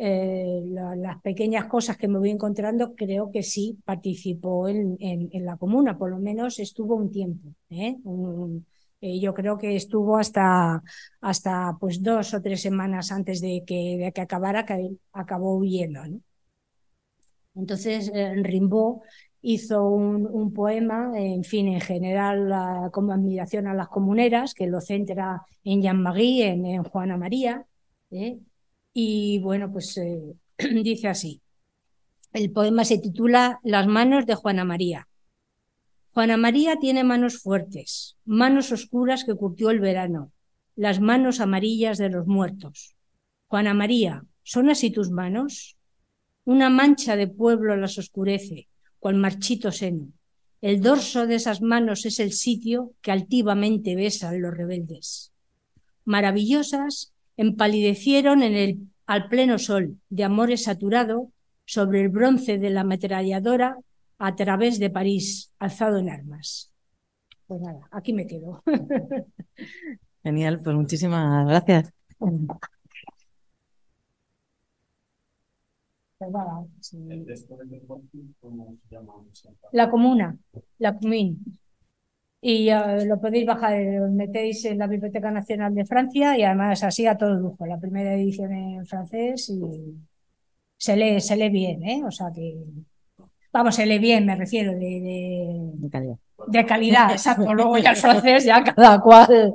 eh, 0.01 0.63
las 0.65 1.21
pequeñas 1.23 1.65
cosas 1.67 1.97
que 1.97 2.07
me 2.07 2.21
voy 2.21 2.31
encontrando, 2.31 2.95
creo 2.95 3.33
que 3.33 3.43
sí 3.43 3.81
participó 3.85 4.69
en, 4.69 4.97
en, 5.01 5.45
la 5.45 5.57
comuna, 5.57 5.99
por 5.99 6.11
lo 6.11 6.19
menos 6.21 6.61
estuvo 6.61 6.95
un 6.95 7.11
tiempo. 7.11 7.49
¿eh? 7.69 7.97
Eh, 9.01 9.19
yo 9.19 9.35
creo 9.35 9.59
que 9.59 9.75
estuvo 9.75 10.17
hasta, 10.17 10.85
hasta 11.21 11.77
pues 11.81 12.01
dos 12.01 12.33
o 12.33 12.41
tres 12.41 12.63
semanas 12.63 13.11
antes 13.11 13.41
de 13.41 13.65
que, 13.67 13.97
de 13.99 14.13
que 14.13 14.21
acabara, 14.21 14.65
que 14.65 14.91
acabó 15.13 15.57
huyendo. 15.57 16.01
Entonces, 17.59 18.11
Rimbaud 18.15 19.01
hizo 19.43 19.89
un, 19.89 20.53
poema, 20.53 21.13
en 21.15 21.45
fin, 21.45 21.69
en 21.69 21.81
general 21.81 22.91
como 22.93 23.13
admiración 23.13 23.67
a 23.67 23.75
las 23.75 23.89
comuneras, 23.89 24.55
que 24.55 24.67
lo 24.67 24.81
centra 24.81 25.43
en 25.65 25.83
Jean-Marie, 25.83 26.49
en, 26.49 26.83
Juana 26.85 27.17
María, 27.17 27.65
¿eh? 28.11 28.39
Y 28.93 29.39
bueno, 29.41 29.71
pues 29.73 29.97
eh, 29.99 30.35
dice 30.83 31.09
así. 31.09 31.41
El 32.33 32.51
poema 32.53 32.85
se 32.85 32.99
titula 32.99 33.61
Las 33.63 33.87
manos 33.87 34.27
de 34.27 34.35
Juana 34.35 34.65
María. 34.65 35.09
Juana 36.13 36.37
María 36.37 36.77
tiene 36.77 37.05
manos 37.05 37.39
fuertes, 37.39 38.17
manos 38.25 38.73
oscuras 38.73 39.25
que 39.25 39.35
curtió 39.35 39.71
el 39.71 39.79
verano, 39.81 40.33
las 40.75 41.01
manos 41.01 41.41
amarillas 41.41 41.97
de 41.97 42.11
los 42.11 42.27
muertos. 42.27 42.97
Juana 43.47 43.73
María, 43.73 44.25
¿son 44.43 44.69
así 44.69 44.91
tus 44.91 45.11
manos? 45.11 45.78
Una 46.49 46.71
mancha 46.71 47.15
de 47.15 47.27
pueblo 47.29 47.77
las 47.77 47.99
oscurece, 47.99 48.69
cual 48.99 49.17
marchito 49.17 49.71
seno. 49.71 50.09
El 50.63 50.81
dorso 50.81 51.27
de 51.27 51.35
esas 51.35 51.61
manos 51.61 52.07
es 52.07 52.21
el 52.21 52.33
sitio 52.33 52.95
que 53.03 53.13
altivamente 53.13 53.95
besan 53.95 54.41
los 54.41 54.57
rebeldes. 54.57 55.31
Maravillosas 56.07 57.13
empalidecieron 57.37 58.43
en 58.43 58.55
el, 58.55 58.79
al 59.05 59.29
pleno 59.29 59.59
sol 59.59 59.99
de 60.09 60.25
amores 60.25 60.63
saturado 60.63 61.31
sobre 61.67 62.01
el 62.01 62.09
bronce 62.09 62.57
de 62.57 62.71
la 62.71 62.81
ametralladora 62.81 63.77
a 64.19 64.35
través 64.35 64.79
de 64.79 64.89
París, 64.89 65.53
alzado 65.59 65.99
en 65.99 66.09
armas. 66.09 66.73
Pues 67.47 67.61
nada, 67.61 67.91
aquí 67.91 68.15
me 68.15 68.27
quedo. 68.27 68.63
Genial, 70.23 70.63
pues 70.65 70.75
muchísimas 70.75 71.47
gracias. 71.47 71.93
La 79.73 79.91
comuna, 79.91 80.37
la 80.79 80.97
común 80.99 81.59
y 82.41 82.71
lo 82.71 83.21
podéis 83.21 83.47
bajar, 83.47 83.81
lo 83.81 84.09
metéis 84.11 84.65
en 84.65 84.79
la 84.79 84.87
Biblioteca 84.87 85.31
Nacional 85.31 85.75
de 85.75 85.85
Francia 85.85 86.39
y 86.39 86.45
además 86.45 86.83
así 86.85 87.07
a 87.07 87.17
todo 87.17 87.35
lujo, 87.35 87.67
la 87.67 87.79
primera 87.79 88.15
edición 88.15 88.53
en 88.53 88.87
francés 88.87 89.49
y 89.51 89.61
se 90.77 90.97
lee, 90.97 91.21
se 91.21 91.37
lee 91.37 91.51
bien, 91.51 91.83
¿eh? 91.83 92.03
O 92.05 92.11
sea 92.11 92.29
que, 92.33 92.63
vamos, 93.53 93.75
se 93.75 93.87
lee 93.87 93.99
bien, 93.99 94.25
me 94.27 94.37
refiero, 94.37 94.73
de, 94.73 95.73
de, 95.75 95.91
calidad. 95.91 96.19
De 96.47 96.65
calidad, 96.65 97.11
exacto. 97.11 97.53
Luego 97.53 97.79
ya 97.79 97.91
el 97.91 97.97
francés, 98.05 98.45
ya 98.45 98.63
cada 98.63 99.01
cual, 99.01 99.53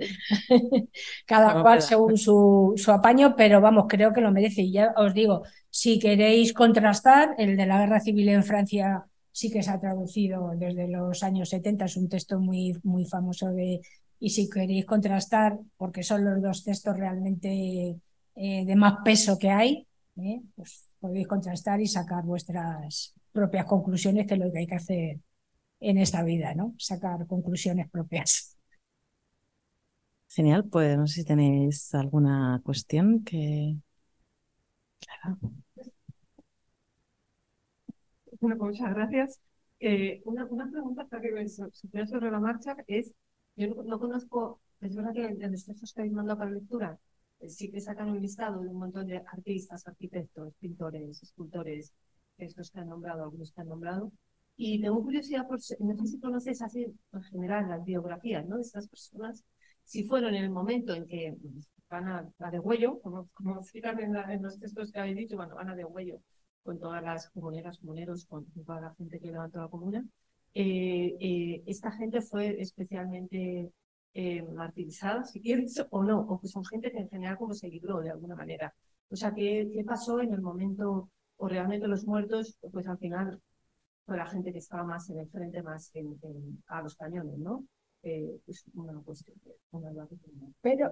cada 1.25 1.61
cual 1.61 1.81
según 1.81 2.17
su, 2.17 2.73
su 2.75 2.91
apaño, 2.91 3.35
pero 3.35 3.61
vamos, 3.61 3.85
creo 3.87 4.11
que 4.11 4.21
lo 4.21 4.31
merece. 4.31 4.63
Y 4.63 4.73
ya 4.73 4.93
os 4.97 5.13
digo, 5.13 5.43
si 5.69 5.97
queréis 5.97 6.53
contrastar, 6.53 7.35
el 7.37 7.55
de 7.55 7.65
la 7.65 7.79
guerra 7.79 7.99
civil 7.99 8.29
en 8.29 8.43
Francia 8.43 9.05
sí 9.31 9.49
que 9.49 9.63
se 9.63 9.71
ha 9.71 9.79
traducido 9.79 10.51
desde 10.55 10.87
los 10.87 11.23
años 11.23 11.49
70, 11.49 11.85
es 11.85 11.97
un 11.97 12.09
texto 12.09 12.39
muy, 12.39 12.77
muy 12.83 13.05
famoso 13.05 13.51
de, 13.51 13.81
y 14.19 14.29
si 14.29 14.49
queréis 14.49 14.85
contrastar, 14.85 15.57
porque 15.77 16.03
son 16.03 16.23
los 16.25 16.41
dos 16.41 16.63
textos 16.63 16.95
realmente 16.95 17.95
eh, 18.35 18.65
de 18.65 18.75
más 18.75 18.97
peso 19.03 19.39
que 19.39 19.49
hay, 19.49 19.87
eh, 20.17 20.41
pues 20.55 20.85
podéis 20.99 21.27
contrastar 21.27 21.81
y 21.81 21.87
sacar 21.87 22.23
vuestras 22.23 23.13
propias 23.31 23.65
conclusiones, 23.65 24.27
que 24.27 24.35
es 24.35 24.39
lo 24.39 24.51
que 24.51 24.59
hay 24.59 24.67
que 24.67 24.75
hacer 24.75 25.19
en 25.83 25.97
esta 25.97 26.23
vida, 26.23 26.55
¿no? 26.55 26.73
Sacar 26.77 27.27
conclusiones 27.27 27.89
propias. 27.89 28.57
Genial, 30.29 30.65
pues 30.69 30.97
no 30.97 31.05
sé 31.05 31.21
si 31.21 31.25
tenéis 31.25 31.93
alguna 31.93 32.61
cuestión 32.63 33.23
que... 33.23 33.75
Claro. 34.99 35.37
Bueno, 38.39 38.57
pues 38.57 38.71
muchas 38.71 38.93
gracias. 38.95 39.41
Eh, 39.79 40.21
una, 40.25 40.45
una, 40.45 40.69
pregunta 40.71 41.05
para 41.05 41.21
que 41.21 41.31
me 41.31 41.47
sobre 41.47 42.31
la 42.31 42.39
marcha 42.39 42.75
es, 42.87 43.13
yo 43.55 43.67
no, 43.83 43.99
conozco, 43.99 44.61
es 44.79 44.95
verdad 44.95 45.13
que 45.13 45.25
en 45.25 45.51
los 45.51 45.65
textos 45.65 45.93
que 45.93 46.01
habéis 46.01 46.13
mandado 46.13 46.39
para 46.39 46.51
lectura, 46.51 46.97
eh, 47.39 47.49
sí 47.49 47.69
que 47.69 47.81
sacan 47.81 48.09
un 48.09 48.21
listado 48.21 48.61
de 48.61 48.69
un 48.69 48.77
montón 48.79 49.07
de 49.07 49.17
artistas, 49.17 49.85
arquitectos, 49.87 50.53
pintores, 50.59 51.21
escultores, 51.21 51.93
estos 52.37 52.71
que 52.71 52.79
han 52.79 52.89
nombrado, 52.89 53.23
algunos 53.23 53.51
que 53.51 53.61
han 53.61 53.67
nombrado, 53.67 54.11
y 54.55 54.81
tengo 54.81 55.01
curiosidad 55.03 55.47
por, 55.47 55.59
no 55.79 55.95
sé 55.97 56.07
si 56.07 56.19
conoces 56.19 56.61
así 56.61 56.85
en 57.11 57.23
general 57.23 57.69
las 57.69 57.83
biografías 57.83 58.45
¿no? 58.45 58.57
de 58.57 58.61
estas 58.61 58.87
personas, 58.87 59.43
si 59.83 60.03
fueron 60.03 60.35
en 60.35 60.43
el 60.45 60.51
momento 60.51 60.93
en 60.93 61.07
que 61.07 61.35
van 61.89 62.07
a, 62.07 62.29
a 62.39 62.51
de 62.51 62.59
huello, 62.59 62.99
como, 63.01 63.29
como 63.33 63.55
explican 63.59 63.99
en, 63.99 64.15
en, 64.15 64.43
los 64.43 64.59
textos 64.59 64.91
que 64.91 64.99
habéis 64.99 65.17
dicho, 65.17 65.37
bueno, 65.37 65.55
van 65.55 65.69
a 65.69 65.75
de 65.75 65.85
huello, 65.85 66.19
con 66.63 66.79
todas 66.79 67.03
las 67.03 67.29
comuneras, 67.31 67.77
comuneros, 67.79 68.25
con 68.25 68.45
toda 68.65 68.81
la 68.81 68.95
gente 68.95 69.19
que 69.19 69.27
levantó 69.31 69.59
la 69.59 69.67
comuna. 69.67 70.03
Eh, 70.53 71.15
eh, 71.19 71.63
esta 71.65 71.91
gente 71.91 72.21
fue 72.21 72.61
especialmente 72.61 73.71
eh, 74.13 74.43
martirizada, 74.43 75.23
si 75.25 75.41
quieres, 75.41 75.83
o 75.89 76.03
no, 76.03 76.19
o 76.21 76.39
que 76.39 76.47
son 76.47 76.63
gente 76.65 76.91
que 76.91 76.99
en 76.99 77.09
general 77.09 77.37
como 77.37 77.53
se 77.53 77.67
libró 77.69 77.99
de 78.01 78.11
alguna 78.11 78.35
manera. 78.35 78.73
O 79.09 79.15
sea, 79.15 79.33
¿qué, 79.33 79.69
qué 79.73 79.83
pasó 79.83 80.21
en 80.21 80.33
el 80.33 80.41
momento, 80.41 81.09
o 81.37 81.47
realmente 81.47 81.87
los 81.87 82.05
muertos, 82.05 82.57
pues 82.71 82.87
al 82.87 82.97
final 82.97 83.41
fue 84.05 84.17
la 84.17 84.25
gente 84.27 84.51
que 84.51 84.59
estaba 84.59 84.83
más 84.83 85.09
en 85.09 85.19
el 85.19 85.29
frente, 85.29 85.61
más 85.63 85.91
en, 85.95 86.17
a 86.67 86.81
los 86.81 86.95
cañones, 86.95 87.37
¿no? 87.37 87.63
eh, 88.05 88.37
es 88.47 88.65
una 88.73 89.01
cuestión. 89.01 89.37
de- 89.45 89.55
una 89.71 89.89
de. 89.91 90.01
Pero, 90.61 90.91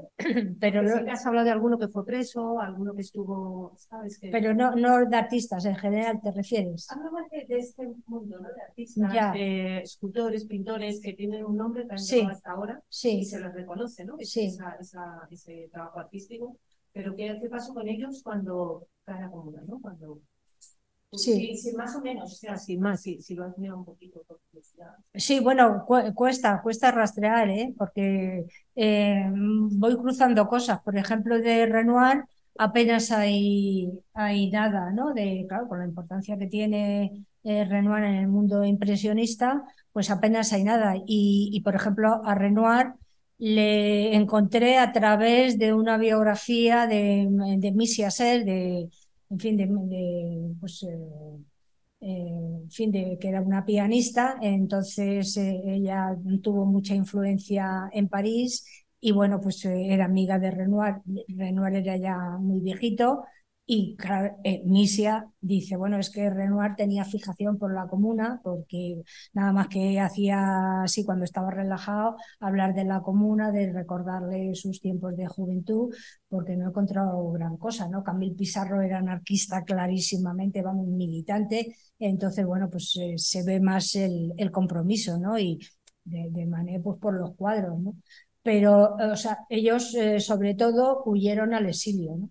pero, 0.59 0.87
sí 0.87 1.03
que 1.03 1.11
has 1.11 1.25
hablado 1.25 1.45
de 1.45 1.51
alguno 1.51 1.77
que 1.77 1.87
fue 1.89 2.05
preso, 2.05 2.59
alguno 2.59 2.93
que 2.93 3.01
estuvo, 3.01 3.73
¿sabes? 3.77 4.17
Que... 4.17 4.29
pero 4.31 4.53
no, 4.53 4.75
no 4.75 5.05
de 5.05 5.15
artistas 5.17 5.65
en 5.65 5.75
general, 5.75 6.19
¿te 6.21 6.31
refieres? 6.31 6.89
Hablaba 6.89 7.19
de, 7.31 7.45
de 7.47 7.57
este 7.59 7.85
mundo, 8.07 8.39
¿no? 8.39 8.47
De 8.47 8.61
artistas, 8.61 9.13
Ya. 9.13 9.31
de 9.33 9.79
escultores, 9.81 10.45
pintores 10.45 11.01
que 11.01 11.13
tienen 11.13 11.43
un 11.45 11.57
nombre 11.57 11.85
que 11.85 11.91
han 11.93 11.99
Sí. 11.99 12.21
hasta 12.21 12.51
ahora 12.51 12.81
y 12.81 12.85
Sí, 12.89 13.25
se 13.25 13.39
les 13.41 13.53
reconoce, 13.53 14.05
¿no? 14.05 14.15
Sí. 14.19 14.45
Esa, 14.45 14.75
esa, 14.79 15.27
ese 15.29 15.69
trabajo 15.71 15.99
artístico. 15.99 16.57
Pero 16.93 17.13
¿qué, 17.15 17.37
qué 17.41 17.49
pasó 17.49 17.73
con 17.73 17.87
ellos 17.87 18.21
cuando 18.23 18.87
cae 19.03 19.21
la 19.21 19.29
comuna, 19.29 19.61
¿no? 19.67 19.79
Cuando... 19.81 20.19
Sí. 21.13 21.57
sí, 21.57 21.73
más 21.75 21.93
o 21.95 22.01
menos, 22.01 22.31
o 22.31 22.35
sea, 22.35 22.57
sin 22.57 22.79
más, 22.79 23.01
si, 23.01 23.21
si 23.21 23.35
lo 23.35 23.43
has 23.45 23.57
mirado 23.57 23.79
un 23.79 23.85
poquito. 23.85 24.21
por 24.25 24.39
curiosidad. 24.49 24.95
sí, 25.13 25.39
bueno, 25.41 25.83
cu- 25.85 26.13
cuesta, 26.15 26.61
cuesta 26.61 26.89
rastrear, 26.91 27.49
¿eh? 27.49 27.73
Porque 27.77 28.45
eh, 28.75 29.29
voy 29.33 29.97
cruzando 29.97 30.47
cosas. 30.47 30.79
Por 30.81 30.97
ejemplo, 30.97 31.37
de 31.39 31.65
Renoir 31.65 32.23
apenas 32.57 33.11
hay, 33.11 33.89
hay 34.13 34.49
nada, 34.51 34.91
¿no? 34.91 35.13
De, 35.13 35.45
claro, 35.49 35.67
con 35.67 35.79
la 35.79 35.85
importancia 35.85 36.37
que 36.37 36.47
tiene 36.47 37.25
eh, 37.43 37.65
Renoir 37.65 38.03
en 38.05 38.15
el 38.15 38.27
mundo 38.29 38.63
impresionista, 38.63 39.63
pues 39.91 40.09
apenas 40.11 40.53
hay 40.53 40.63
nada. 40.63 40.95
Y, 41.05 41.49
y, 41.53 41.59
por 41.61 41.75
ejemplo, 41.75 42.21
a 42.23 42.35
Renoir 42.35 42.93
le 43.37 44.15
encontré 44.15 44.77
a 44.77 44.91
través 44.91 45.57
de 45.57 45.73
una 45.73 45.97
biografía 45.97 46.85
de, 46.87 47.27
de 47.57 47.71
Missy 47.71 48.03
de, 48.03 48.89
en 49.31 49.39
fin, 49.39 49.57
de, 49.57 50.55
pues, 50.59 50.83
eh, 50.83 50.89
eh, 52.01 52.05
en 52.63 52.71
fin, 52.71 52.91
de 52.91 53.17
que 53.19 53.29
era 53.29 53.41
una 53.41 53.65
pianista, 53.65 54.37
entonces 54.41 55.37
eh, 55.37 55.61
ella 55.65 56.15
tuvo 56.41 56.65
mucha 56.65 56.95
influencia 56.95 57.89
en 57.93 58.07
París 58.09 58.65
y 58.99 59.11
bueno, 59.11 59.39
pues 59.41 59.63
era 59.65 60.05
amiga 60.05 60.39
de 60.39 60.51
Renoir, 60.51 60.95
Renoir 61.29 61.75
era 61.75 61.97
ya 61.97 62.17
muy 62.39 62.59
viejito 62.61 63.23
y 63.65 63.95
eh, 64.43 64.61
Misia 64.65 65.27
dice, 65.39 65.77
bueno, 65.77 65.97
es 65.97 66.09
que 66.09 66.29
Renoir 66.29 66.75
tenía 66.75 67.05
fijación 67.05 67.57
por 67.57 67.73
la 67.73 67.87
comuna 67.87 68.41
porque 68.43 69.01
nada 69.33 69.53
más 69.53 69.67
que 69.69 69.97
hacía 69.99 70.83
así 70.83 71.05
cuando 71.05 71.23
estaba 71.23 71.51
relajado, 71.51 72.17
hablar 72.41 72.73
de 72.73 72.83
la 72.83 73.01
comuna, 73.01 73.51
de 73.51 73.71
recordarle 73.71 74.55
sus 74.55 74.81
tiempos 74.81 75.15
de 75.15 75.27
juventud, 75.27 75.93
porque 76.27 76.57
no 76.57 76.65
he 76.65 76.69
encontrado 76.69 77.31
gran 77.31 77.55
cosa, 77.57 77.87
¿no? 77.87 78.03
Camille 78.03 78.35
Pizarro 78.35 78.81
era 78.81 78.97
anarquista 78.97 79.63
clarísimamente, 79.63 80.61
vamos, 80.61 80.87
militante, 80.87 81.75
entonces, 81.99 82.45
bueno, 82.45 82.69
pues 82.69 82.97
eh, 82.99 83.13
se 83.17 83.43
ve 83.43 83.59
más 83.61 83.95
el, 83.95 84.33
el 84.37 84.51
compromiso, 84.51 85.17
¿no? 85.17 85.37
Y 85.39 85.59
de, 86.03 86.27
de 86.31 86.45
manera, 86.45 86.81
pues 86.83 86.99
por 86.99 87.13
los 87.13 87.35
cuadros, 87.35 87.79
¿no? 87.79 87.95
Pero, 88.43 88.95
o 88.95 89.15
sea, 89.15 89.39
ellos 89.49 89.93
eh, 89.95 90.19
sobre 90.19 90.55
todo 90.55 91.03
huyeron 91.05 91.53
al 91.53 91.67
exilio, 91.67 92.15
¿no? 92.17 92.29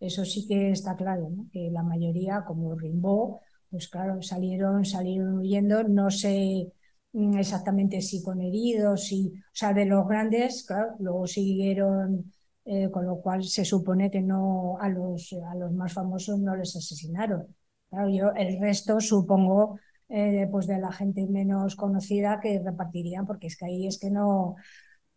Eso 0.00 0.24
sí 0.24 0.46
que 0.46 0.70
está 0.70 0.94
claro. 0.96 1.30
Que 1.52 1.70
la 1.70 1.82
mayoría, 1.82 2.44
como 2.46 2.74
Rimbaud, 2.76 3.38
pues 3.70 3.88
claro, 3.88 4.20
salieron, 4.22 4.84
salieron 4.84 5.38
huyendo, 5.38 5.82
no 5.84 6.10
sé 6.10 6.72
mm, 7.12 7.38
exactamente 7.38 8.00
si 8.02 8.22
con 8.22 8.40
heridos, 8.40 9.04
si, 9.06 9.28
o 9.34 9.40
sea, 9.52 9.72
de 9.72 9.86
los 9.86 10.06
grandes, 10.06 10.64
claro, 10.66 10.94
luego 10.98 11.26
siguieron, 11.26 12.32
eh, 12.64 12.90
con 12.90 13.06
lo 13.06 13.20
cual 13.20 13.42
se 13.44 13.64
supone 13.64 14.10
que 14.10 14.20
no 14.22 14.76
a 14.80 14.88
los, 14.88 15.32
a 15.50 15.54
los 15.56 15.72
más 15.72 15.92
famosos 15.92 16.38
no 16.38 16.54
les 16.56 16.76
asesinaron. 16.76 17.54
Claro, 17.90 18.08
yo 18.10 18.32
el 18.34 18.60
resto 18.60 19.00
supongo 19.00 19.78
eh, 20.08 20.46
pues 20.50 20.66
de 20.66 20.78
la 20.78 20.92
gente 20.92 21.26
menos 21.26 21.74
conocida 21.76 22.38
que 22.40 22.60
repartirían, 22.62 23.26
porque 23.26 23.46
es 23.48 23.56
que 23.56 23.64
ahí 23.66 23.86
es 23.86 23.98
que 23.98 24.10
no, 24.10 24.56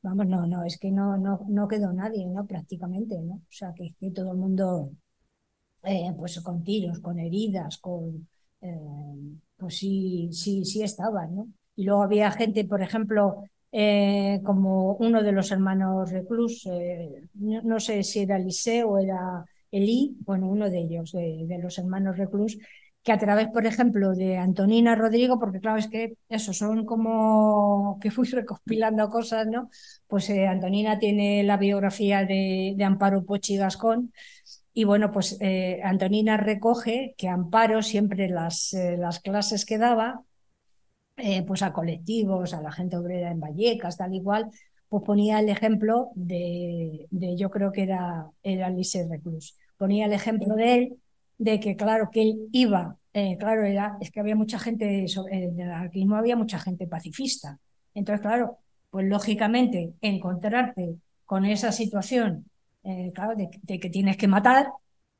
vamos, 0.01 0.27
no, 0.27 0.45
no, 0.47 0.63
es 0.63 0.77
que 0.77 0.91
no, 0.91 1.17
no, 1.17 1.45
no 1.49 1.67
quedó 1.67 1.91
nadie, 1.93 2.25
¿no? 2.27 2.45
Prácticamente, 2.45 3.19
¿no? 3.21 3.35
O 3.35 3.41
sea, 3.49 3.73
que, 3.73 3.93
todo 4.11 4.31
el 4.31 4.37
mundo, 4.37 4.91
eh, 5.83 6.13
pues 6.17 6.39
con 6.41 6.63
tiros, 6.63 6.99
con 6.99 7.19
heridas, 7.19 7.77
con, 7.79 8.27
eh, 8.61 8.79
pues 9.57 9.77
sí, 9.77 10.29
sí, 10.31 10.65
sí 10.65 10.83
estaban, 10.83 11.35
¿no? 11.35 11.47
Y 11.75 11.83
luego 11.85 12.03
había 12.03 12.31
gente, 12.31 12.65
por 12.65 12.81
ejemplo, 12.81 13.43
eh, 13.71 14.41
como 14.43 14.93
uno 14.95 15.23
de 15.23 15.31
los 15.31 15.51
hermanos 15.51 16.11
Reclus, 16.11 16.67
no, 17.35 17.61
no 17.63 17.79
sé 17.79 18.03
si 18.03 18.19
era 18.21 18.37
Eliseo 18.37 18.89
o 18.89 18.97
era 18.99 19.45
Elí, 19.71 20.17
bueno, 20.25 20.49
uno 20.49 20.69
de 20.69 20.79
ellos, 20.79 21.11
de, 21.11 21.45
de 21.47 21.57
los 21.59 21.77
hermanos 21.77 22.17
Reclus, 22.17 22.57
a 23.11 23.17
través, 23.17 23.47
por 23.47 23.65
ejemplo, 23.65 24.13
de 24.13 24.37
Antonina 24.37 24.95
Rodrigo, 24.95 25.39
porque 25.39 25.59
claro, 25.59 25.77
es 25.77 25.87
que 25.87 26.15
eso, 26.29 26.53
son 26.53 26.85
como 26.85 27.99
que 28.01 28.11
fui 28.11 28.27
recopilando 28.31 29.09
cosas, 29.09 29.47
¿no? 29.47 29.69
Pues 30.07 30.29
eh, 30.29 30.47
Antonina 30.47 30.99
tiene 30.99 31.43
la 31.43 31.57
biografía 31.57 32.25
de, 32.25 32.75
Amparo 32.83 33.25
Pochi 33.25 33.57
Gascón, 33.57 34.13
y 34.73 34.83
bueno, 34.85 35.11
pues 35.11 35.37
eh, 35.41 35.81
Antonina 35.83 36.37
recoge 36.37 37.15
que 37.17 37.27
Amparo 37.27 37.81
siempre 37.81 38.29
las, 38.29 38.73
eh, 38.73 38.97
las 38.97 39.19
clases 39.19 39.65
que 39.65 39.77
daba, 39.77 40.23
pues 41.47 41.63
a 41.63 41.73
colectivos, 41.73 42.53
a 42.53 42.61
la 42.61 42.71
gente 42.71 42.95
obrera 42.95 43.29
en 43.29 43.41
Vallecas, 43.41 43.97
tal 43.97 44.13
igual, 44.13 44.49
pues 44.87 45.03
ponía 45.03 45.39
el 45.39 45.49
ejemplo 45.49 46.11
de, 46.15 47.07
de 47.11 47.35
yo 47.35 47.49
creo 47.49 47.71
que 47.73 47.83
era, 47.83 48.27
era 48.41 48.69
Lise 48.69 49.05
Reclus. 49.09 49.57
Ponía 49.77 50.05
el 50.05 50.13
ejemplo 50.13 50.55
de 50.55 50.75
él, 50.75 50.97
de 51.37 51.59
que 51.59 51.75
claro, 51.75 52.09
que 52.11 52.21
él 52.21 52.49
iba, 52.51 52.98
eh, 53.13 53.37
claro, 53.37 53.63
era, 53.63 53.97
es 54.01 54.11
que 54.11 54.19
había 54.19 54.35
mucha 54.35 54.59
gente, 54.59 55.07
sobre, 55.07 55.45
en 55.45 55.59
el 55.59 55.71
anarquismo 55.71 56.15
había 56.15 56.35
mucha 56.35 56.59
gente 56.59 56.87
pacifista. 56.87 57.59
Entonces, 57.93 58.21
claro, 58.21 58.59
pues 58.89 59.07
lógicamente 59.07 59.93
encontrarte 60.01 60.95
con 61.25 61.45
esa 61.45 61.71
situación, 61.71 62.45
eh, 62.83 63.11
claro, 63.13 63.35
de, 63.35 63.49
de, 63.63 63.79
que 63.79 63.89
tienes 63.89 64.17
que 64.17 64.27
matar 64.27 64.67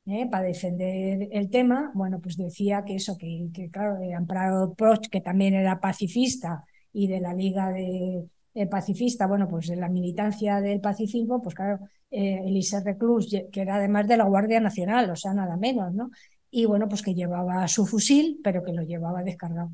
eh, 0.06 0.28
para 0.30 0.44
defender 0.44 1.28
el 1.32 1.50
tema, 1.50 1.90
bueno, 1.94 2.20
pues 2.20 2.36
decía 2.36 2.84
que 2.84 2.96
eso, 2.96 3.16
que, 3.18 3.48
que 3.52 3.70
claro, 3.70 3.98
Amparo 4.16 4.74
Proch, 4.74 5.08
que 5.08 5.20
también 5.20 5.54
era 5.54 5.80
pacifista 5.80 6.64
y 6.92 7.06
de 7.06 7.20
la 7.20 7.34
Liga 7.34 7.70
de, 7.70 8.28
de 8.54 8.66
Pacifista, 8.66 9.26
bueno, 9.26 9.48
pues 9.48 9.68
de 9.68 9.76
la 9.76 9.88
militancia 9.88 10.60
del 10.60 10.80
pacifismo, 10.80 11.42
pues 11.42 11.54
claro, 11.54 11.80
eh, 12.10 12.42
Elise 12.44 12.80
Reclus, 12.82 13.30
que 13.52 13.60
era 13.60 13.76
además 13.76 14.08
de 14.08 14.16
la 14.16 14.24
Guardia 14.24 14.60
Nacional, 14.60 15.10
o 15.10 15.16
sea, 15.16 15.32
nada 15.34 15.56
menos, 15.56 15.92
¿no? 15.94 16.10
Y 16.50 16.66
bueno, 16.66 16.88
pues 16.88 17.02
que 17.02 17.14
llevaba 17.14 17.66
su 17.68 17.86
fusil, 17.86 18.40
pero 18.42 18.62
que 18.64 18.72
lo 18.72 18.82
llevaba 18.82 19.22
descargado. 19.22 19.70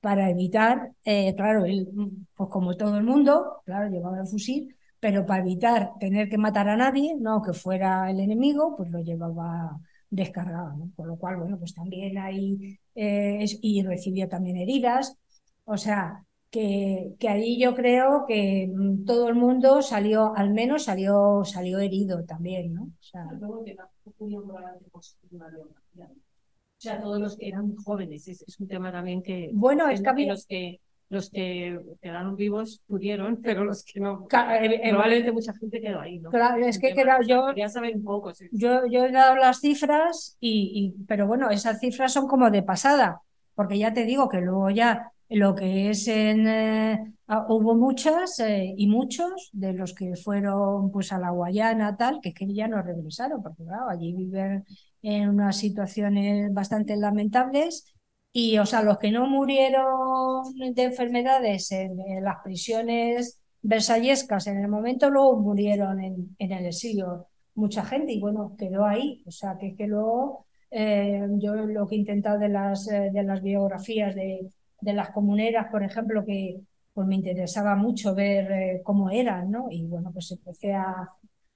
Para 0.00 0.30
evitar, 0.30 0.92
eh, 1.04 1.34
claro, 1.36 1.64
él, 1.66 1.88
pues 2.34 2.50
como 2.50 2.76
todo 2.76 2.96
el 2.98 3.04
mundo, 3.04 3.62
claro, 3.66 3.90
llevaba 3.90 4.20
el 4.20 4.26
fusil, 4.26 4.76
pero 5.00 5.26
para 5.26 5.42
evitar 5.42 5.92
tener 5.98 6.28
que 6.28 6.38
matar 6.38 6.68
a 6.68 6.76
nadie, 6.76 7.16
no 7.18 7.42
que 7.42 7.52
fuera 7.52 8.10
el 8.10 8.20
enemigo, 8.20 8.76
pues 8.76 8.90
lo 8.90 9.00
llevaba 9.00 9.80
descargado, 10.10 10.76
¿no? 10.76 10.90
Con 10.96 11.08
lo 11.08 11.16
cual, 11.16 11.36
bueno, 11.38 11.58
pues 11.58 11.74
también 11.74 12.18
hay, 12.18 12.78
eh, 12.94 13.44
y 13.62 13.82
recibió 13.82 14.28
también 14.28 14.56
heridas, 14.56 15.16
o 15.64 15.76
sea, 15.76 16.24
que, 16.50 17.14
que, 17.18 17.28
ahí 17.28 17.60
yo 17.60 17.74
creo 17.74 18.24
que 18.26 18.72
todo 19.06 19.28
el 19.28 19.36
mundo 19.36 19.82
salió, 19.82 20.34
al 20.36 20.52
menos 20.52 20.84
salió, 20.84 21.44
salió 21.44 21.78
herido 21.78 22.24
también, 22.24 22.74
¿no? 22.74 22.82
O 22.84 23.02
sea, 23.02 23.24
o 26.80 26.82
sea, 26.82 26.98
todos 26.98 27.20
los 27.20 27.36
que 27.36 27.48
eran 27.48 27.76
jóvenes, 27.76 28.26
es, 28.26 28.40
es 28.40 28.58
un 28.58 28.66
tema 28.66 28.90
también 28.90 29.22
que... 29.22 29.50
Bueno, 29.52 29.86
es 29.90 30.00
que, 30.00 30.26
los 30.26 30.46
que 30.46 30.80
los 31.10 31.28
que 31.28 31.78
quedaron 32.00 32.36
vivos 32.36 32.80
pudieron, 32.86 33.36
pero 33.42 33.64
los 33.64 33.84
que 33.84 34.00
no... 34.00 34.26
Claro, 34.26 34.66
probablemente 34.88 35.30
mucha 35.30 35.52
gente 35.52 35.78
quedó 35.78 36.00
ahí, 36.00 36.20
¿no? 36.20 36.30
Claro, 36.30 36.64
es 36.64 36.78
que 36.78 36.94
queda, 36.94 37.18
yo... 37.20 37.48
Quería 37.48 37.68
saber 37.68 37.96
un 37.96 38.04
poco. 38.04 38.32
Sí. 38.32 38.46
Yo, 38.50 38.86
yo 38.86 39.04
he 39.04 39.12
dado 39.12 39.36
las 39.36 39.60
cifras, 39.60 40.38
y, 40.40 40.94
y, 40.96 41.04
pero 41.04 41.26
bueno, 41.26 41.50
esas 41.50 41.80
cifras 41.80 42.14
son 42.14 42.26
como 42.26 42.50
de 42.50 42.62
pasada, 42.62 43.20
porque 43.54 43.76
ya 43.76 43.92
te 43.92 44.06
digo 44.06 44.30
que 44.30 44.40
luego 44.40 44.70
ya 44.70 45.12
lo 45.28 45.54
que 45.54 45.90
es 45.90 46.08
en... 46.08 46.48
Eh, 46.48 46.98
hubo 47.48 47.74
muchas 47.74 48.38
eh, 48.40 48.74
y 48.76 48.86
muchos 48.88 49.50
de 49.52 49.74
los 49.74 49.94
que 49.94 50.16
fueron 50.16 50.90
pues 50.90 51.12
a 51.12 51.18
la 51.18 51.30
Guayana, 51.30 51.96
tal, 51.96 52.20
que 52.20 52.30
es 52.30 52.34
que 52.34 52.52
ya 52.52 52.66
no 52.66 52.80
regresaron, 52.82 53.42
porque 53.42 53.64
claro, 53.64 53.88
allí 53.90 54.14
viven 54.14 54.64
en 55.02 55.28
unas 55.28 55.56
situaciones 55.58 56.52
bastante 56.52 56.96
lamentables 56.96 57.94
y, 58.32 58.58
o 58.58 58.66
sea, 58.66 58.82
los 58.82 58.98
que 58.98 59.10
no 59.10 59.26
murieron 59.26 60.54
de 60.74 60.82
enfermedades 60.82 61.72
en, 61.72 61.98
en 62.00 62.24
las 62.24 62.36
prisiones 62.44 63.42
versallescas 63.62 64.46
en 64.46 64.58
el 64.58 64.68
momento, 64.68 65.10
luego 65.10 65.36
murieron 65.40 66.00
en, 66.00 66.36
en, 66.38 66.52
el 66.52 66.66
exilio 66.66 67.26
mucha 67.54 67.84
gente 67.84 68.12
y 68.12 68.20
bueno, 68.20 68.54
quedó 68.58 68.84
ahí. 68.84 69.22
O 69.26 69.30
sea, 69.30 69.56
que 69.58 69.68
es 69.68 69.76
que 69.76 69.86
luego 69.86 70.46
eh, 70.70 71.26
yo 71.38 71.54
lo 71.54 71.86
que 71.86 71.96
he 71.96 71.98
intentado 71.98 72.38
de 72.38 72.48
las, 72.48 72.86
de 72.86 73.22
las 73.24 73.42
biografías 73.42 74.14
de, 74.14 74.48
de 74.80 74.92
las 74.92 75.10
comuneras, 75.10 75.66
por 75.70 75.82
ejemplo, 75.82 76.24
que 76.24 76.60
pues 76.92 77.06
me 77.06 77.16
interesaba 77.16 77.76
mucho 77.76 78.14
ver 78.14 78.50
eh, 78.52 78.80
cómo 78.84 79.10
eran, 79.10 79.50
¿no? 79.50 79.68
Y 79.70 79.86
bueno, 79.86 80.10
pues 80.12 80.30
empecé 80.32 80.74
a, 80.74 81.08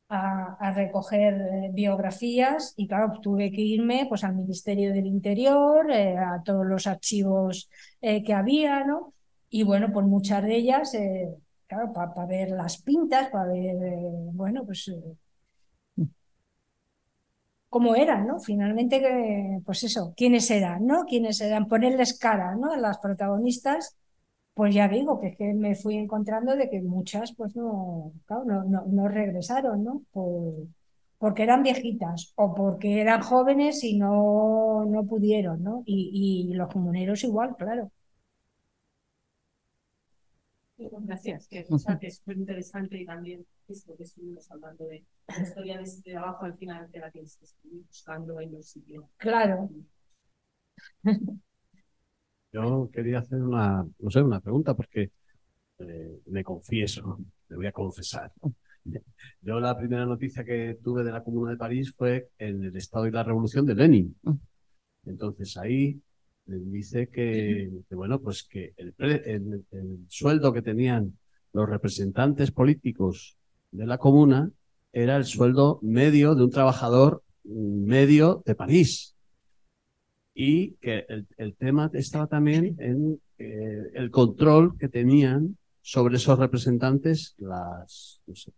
a, 0.08 0.56
a, 0.60 0.72
recoger 0.72 1.34
eh, 1.34 1.70
biografías 1.72 2.74
y 2.76 2.86
claro, 2.86 3.20
tuve 3.20 3.50
que 3.50 3.60
irme 3.60 4.06
pues 4.08 4.24
al 4.24 4.34
Ministerio 4.34 4.92
del 4.92 5.06
Interior, 5.06 5.90
eh, 5.90 6.16
a 6.16 6.42
todos 6.44 6.66
los 6.66 6.86
archivos 6.86 7.70
eh, 8.00 8.22
que 8.22 8.34
había, 8.34 8.84
¿no? 8.84 9.14
Y 9.50 9.62
bueno, 9.62 9.92
pues 9.92 10.06
muchas 10.06 10.42
de 10.42 10.56
ellas, 10.56 10.92
claro, 11.66 11.92
para 11.92 12.26
ver 12.26 12.50
las 12.50 12.82
pintas, 12.82 13.30
para 13.30 13.52
ver, 13.52 13.76
bueno, 14.32 14.64
pues 14.64 14.90
cómo 17.68 17.94
eran, 17.94 18.26
¿no? 18.26 18.40
Finalmente, 18.40 19.60
pues 19.64 19.84
eso, 19.84 20.12
quiénes 20.16 20.50
eran, 20.50 20.86
¿no? 20.86 21.04
Quiénes 21.04 21.40
eran, 21.40 21.68
ponerles 21.68 22.18
cara, 22.18 22.56
¿no? 22.56 22.72
A 22.72 22.76
las 22.76 22.98
protagonistas, 22.98 23.96
pues 24.54 24.74
ya 24.74 24.88
digo, 24.88 25.20
que 25.20 25.28
es 25.28 25.36
que 25.36 25.52
me 25.54 25.74
fui 25.74 25.96
encontrando 25.96 26.56
de 26.56 26.70
que 26.70 26.80
muchas, 26.82 27.34
pues 27.36 27.56
no, 27.56 28.12
claro, 28.26 28.44
no, 28.44 28.64
no, 28.64 28.84
no 28.86 29.08
regresaron, 29.08 29.84
¿no? 29.84 30.02
Por, 30.12 30.54
porque 31.18 31.42
eran 31.42 31.62
viejitas 31.62 32.32
o 32.36 32.54
porque 32.54 33.00
eran 33.00 33.22
jóvenes 33.22 33.82
y 33.84 33.98
no, 33.98 34.84
no 34.86 35.04
pudieron, 35.06 35.62
¿no? 35.62 35.82
Y, 35.86 36.48
y 36.50 36.54
los 36.54 36.68
comuneros 36.72 37.24
igual, 37.24 37.56
claro. 37.56 37.90
Gracias, 40.76 41.46
que, 41.48 41.64
o 41.70 41.78
sea, 41.78 41.98
que 41.98 42.08
es 42.08 42.16
súper 42.18 42.36
interesante 42.36 43.00
y 43.00 43.06
también 43.06 43.46
esto 43.68 43.96
que 43.96 44.02
estuvimos 44.02 44.50
hablando 44.50 44.84
de 44.86 45.04
la 45.28 45.42
historia 45.42 45.78
de 45.78 45.84
este 45.84 46.10
trabajo 46.12 46.44
al 46.44 46.56
final 46.58 46.90
de 46.90 46.98
la 46.98 47.10
que 47.10 47.20
estoy 47.20 47.84
buscando 47.86 48.40
en 48.40 48.52
los 48.52 48.66
sitios. 48.66 49.04
Claro. 49.16 49.70
Yo 52.54 52.88
quería 52.92 53.18
hacer 53.18 53.42
una, 53.42 53.84
no 53.98 54.10
sé, 54.10 54.22
una 54.22 54.38
pregunta 54.40 54.74
porque 54.74 55.10
eh, 55.80 56.20
me 56.26 56.44
confieso, 56.44 57.18
me 57.48 57.56
voy 57.56 57.66
a 57.66 57.72
confesar. 57.72 58.30
Yo 59.42 59.58
la 59.58 59.76
primera 59.76 60.06
noticia 60.06 60.44
que 60.44 60.78
tuve 60.80 61.02
de 61.02 61.10
la 61.10 61.24
Comuna 61.24 61.50
de 61.50 61.56
París 61.56 61.92
fue 61.96 62.28
en 62.38 62.62
el 62.62 62.76
Estado 62.76 63.08
y 63.08 63.10
la 63.10 63.24
Revolución 63.24 63.66
de 63.66 63.74
Lenin. 63.74 64.16
Entonces 65.04 65.56
ahí 65.56 66.00
dice 66.46 67.08
que, 67.08 67.70
que, 67.88 67.94
bueno, 67.96 68.20
pues 68.20 68.44
que 68.44 68.72
el, 68.76 68.94
el, 68.98 69.64
el, 69.72 70.04
sueldo 70.06 70.52
que 70.52 70.62
tenían 70.62 71.18
los 71.52 71.68
representantes 71.68 72.52
políticos 72.52 73.36
de 73.72 73.86
la 73.86 73.98
comuna 73.98 74.48
era 74.92 75.16
el 75.16 75.24
sueldo 75.24 75.80
medio 75.82 76.36
de 76.36 76.44
un 76.44 76.50
trabajador 76.50 77.24
medio 77.42 78.44
de 78.46 78.54
París. 78.54 79.13
Y 80.34 80.72
que 80.74 81.06
el, 81.08 81.26
el 81.36 81.54
tema 81.54 81.90
estaba 81.94 82.26
también 82.26 82.76
en 82.78 83.20
eh, 83.38 83.90
el 83.94 84.10
control 84.10 84.76
que 84.78 84.88
tenían 84.88 85.56
sobre 85.80 86.16
esos 86.16 86.38
representantes 86.38 87.34
las, 87.38 88.22
no 88.26 88.34
sé, 88.34 88.52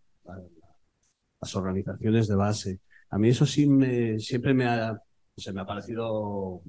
las 1.40 1.56
organizaciones 1.56 2.28
de 2.28 2.36
base. 2.36 2.80
A 3.10 3.18
mí 3.18 3.28
eso 3.28 3.46
sí 3.46 3.66
me, 3.66 4.18
siempre 4.18 4.54
me 4.54 4.64
ha, 4.66 5.00
se 5.36 5.52
me 5.52 5.60
ha 5.60 5.66
parecido 5.66 6.62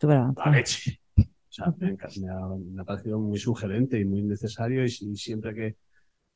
la 0.00 0.32
leche. 0.52 1.00
O 1.16 1.22
sea, 1.56 1.74
me, 1.78 1.92
me, 1.92 2.28
ha, 2.30 2.46
me, 2.48 2.82
ha, 2.82 2.84
parecido 2.84 3.18
muy 3.18 3.38
sugerente 3.38 3.98
y 3.98 4.04
muy 4.04 4.22
necesario 4.22 4.84
y, 4.84 4.88
y, 4.88 5.16
siempre 5.16 5.54
que, 5.54 5.76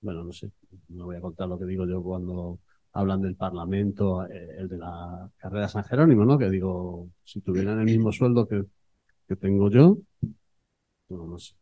bueno, 0.01 0.25
no 0.25 0.33
sé, 0.33 0.51
no 0.89 1.05
voy 1.05 1.17
a 1.17 1.21
contar 1.21 1.47
lo 1.47 1.59
que 1.59 1.67
digo 1.67 1.87
yo 1.87 2.03
cuando 2.03 2.59
hablan 2.93 3.23
del 3.23 3.37
Parlamento, 3.37 4.27
eh, 4.27 4.57
el 4.59 4.69
de 4.69 4.79
la 4.79 5.31
carrera 5.37 5.69
San 5.69 5.85
Jerónimo, 5.85 6.25
¿no? 6.25 6.39
Que 6.39 6.51
digo, 6.51 7.09
si 7.25 7.41
tuvieran 7.41 7.79
el 7.79 7.87
mismo 7.87 8.13
sueldo 8.13 8.47
que, 8.47 8.65
tengo 9.37 9.71
yo, 9.71 9.99
no, 11.09 11.39
sé. 11.39 11.55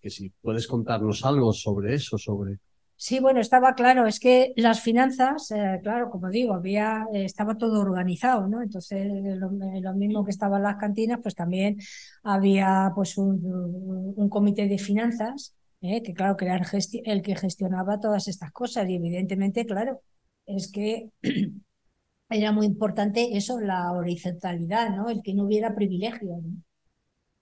Que, 0.00 0.10
si 0.10 0.30
puedes 0.30 0.66
contarnos 0.66 1.24
algo 1.24 1.52
sobre 1.52 1.94
eso, 1.94 2.18
sobre 2.18 2.58
Sí, 2.98 3.20
bueno, 3.20 3.40
estaba 3.40 3.74
claro, 3.74 4.06
es 4.06 4.18
que 4.18 4.54
las 4.56 4.80
finanzas, 4.80 5.50
eh, 5.50 5.80
claro, 5.82 6.08
como 6.08 6.30
digo, 6.30 6.54
había, 6.54 7.06
eh, 7.12 7.24
estaba 7.26 7.58
todo 7.58 7.80
organizado, 7.82 8.48
¿no? 8.48 8.62
Entonces, 8.62 9.06
lo, 9.38 9.50
lo, 9.50 9.94
mismo 9.94 10.24
que 10.24 10.30
estaban 10.30 10.62
las 10.62 10.76
cantinas, 10.76 11.20
pues 11.22 11.34
también 11.34 11.76
había 12.22 12.90
pues 12.94 13.18
un, 13.18 14.28
comité 14.30 14.66
de 14.66 14.78
finanzas, 14.78 15.54
¿eh? 15.82 16.02
que 16.02 16.14
claro, 16.14 16.38
que 16.38 16.46
era 16.46 16.56
el, 16.56 16.64
el, 17.04 17.22
que 17.22 17.36
gestionaba 17.36 18.00
todas 18.00 18.28
estas 18.28 18.50
cosas 18.52 18.88
y 18.88 18.94
evidentemente, 18.94 19.66
claro, 19.66 20.00
es 20.46 20.70
que 20.70 21.10
era 22.30 22.52
muy 22.52 22.66
importante 22.66 23.36
eso, 23.36 23.60
la 23.60 23.92
horizontalidad, 23.92 24.90
¿no? 24.90 25.10
El 25.10 25.22
que 25.22 25.34
no 25.34 25.44
hubiera 25.44 25.74
privilegios, 25.74 26.42
¿no? 26.42 26.62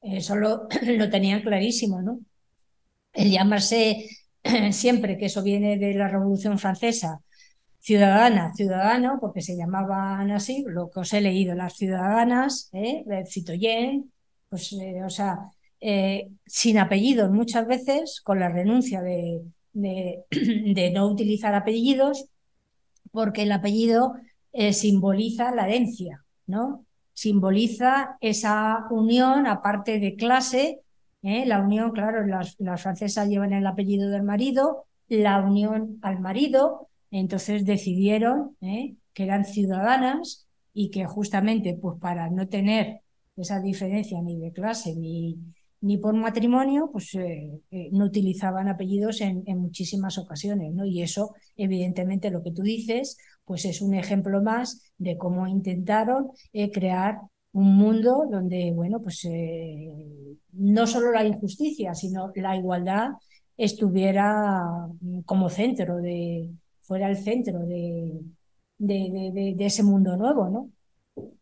Eso 0.03 0.37
lo, 0.37 0.69
lo 0.87 1.11
tenían 1.11 1.43
clarísimo, 1.43 2.03
¿no? 2.03 2.21
El 3.13 3.31
llamarse 3.31 4.09
siempre 4.73 5.17
que 5.17 5.27
eso 5.27 5.43
viene 5.43 5.79
de 5.79 5.95
la 5.95 6.09
Revolución 6.09 6.59
Francesa, 6.59 7.21
ciudadana, 7.79 8.53
ciudadano, 8.55 9.19
porque 9.21 9.43
se 9.43 9.57
llamaban 9.57 10.31
así, 10.31 10.65
lo 10.67 10.91
que 10.91 11.01
os 11.01 11.13
he 11.13 11.21
leído, 11.21 11.55
las 11.55 11.75
ciudadanas, 11.77 12.71
¿eh? 12.73 13.05
Citoyen, 13.27 14.13
pues, 14.49 14.73
eh, 14.73 15.03
o 15.05 15.11
sea, 15.11 15.39
eh, 15.81 16.31
sin 16.47 16.79
apellidos 16.79 17.31
muchas 17.31 17.67
veces, 17.67 18.21
con 18.23 18.41
la 18.41 18.49
renuncia 18.49 19.03
de, 19.03 19.43
de 19.73 20.91
no 20.95 21.07
utilizar 21.09 21.55
apellidos, 21.55 22.27
porque 23.15 23.45
el 23.45 23.53
apellido 23.53 24.17
eh, 24.53 24.73
simboliza 24.73 25.55
la 25.55 25.69
herencia, 25.69 26.25
¿no? 26.49 26.85
Simboliza 27.13 28.19
esa 28.21 28.89
unión, 28.91 29.47
aparte 29.47 30.01
de 30.01 30.17
clase, 30.17 30.81
¿eh? 31.23 31.47
La 31.47 31.61
unión, 31.61 31.93
claro, 31.93 32.27
las, 32.27 32.57
las, 32.59 32.83
francesas 32.83 33.29
llevan 33.29 33.53
el 33.53 33.69
apellido 33.69 34.11
del 34.11 34.25
marido, 34.25 34.87
la 35.07 35.39
unión 35.41 36.01
al 36.03 36.19
marido, 36.19 36.89
entonces 37.13 37.65
decidieron 37.65 38.57
¿eh? 38.61 38.97
que 39.13 39.23
eran 39.23 39.45
ciudadanas 39.45 40.49
y 40.73 40.91
que 40.91 41.07
justamente 41.07 41.79
pues 41.81 42.01
para 42.01 42.29
no 42.31 42.49
tener 42.49 43.03
esa 43.37 43.61
diferencia 43.61 44.21
ni 44.23 44.41
de 44.41 44.53
clase 44.53 44.97
ni, 44.97 45.39
ni 45.85 45.99
por 45.99 46.15
matrimonio, 46.15 46.89
pues 46.91 47.15
eh, 47.15 47.61
eh, 47.71 47.89
no 47.93 48.07
utilizaban 48.07 48.69
apellidos 48.69 49.21
en, 49.21 49.45
muchísimas 49.59 50.17
ocasiones, 50.17 50.73
¿no? 50.73 50.87
Y 50.87 51.03
eso, 51.03 51.35
evidentemente, 51.57 52.31
lo 52.31 52.43
que 52.43 52.53
tú 52.53 52.63
dices, 52.63 53.19
pues 53.45 53.67
es 53.67 53.83
un 53.83 53.93
ejemplo 53.95 54.43
más 54.43 54.81
de 54.97 55.19
cómo 55.19 55.47
intentaron 55.47 56.31
eh, 56.55 56.71
crear 56.71 57.19
un 57.53 57.77
mundo 57.77 58.25
donde, 58.31 58.73
bueno, 58.75 59.03
pues 59.03 59.29
no 60.53 60.87
solo 60.87 61.13
la 61.13 61.25
injusticia, 61.25 61.95
sino 61.95 62.33
la 62.35 62.57
igualdad 62.57 63.11
estuviera 63.57 64.63
como 65.27 65.51
centro 65.51 65.99
de, 65.99 66.51
fuera 66.81 67.11
el 67.11 67.19
centro 67.19 67.61
de, 67.61 68.23
de, 68.79 69.31
de, 69.35 69.55
de, 69.55 69.67
ese 69.67 69.83
mundo 69.83 70.17
nuevo, 70.17 70.49
¿no? 70.49 70.71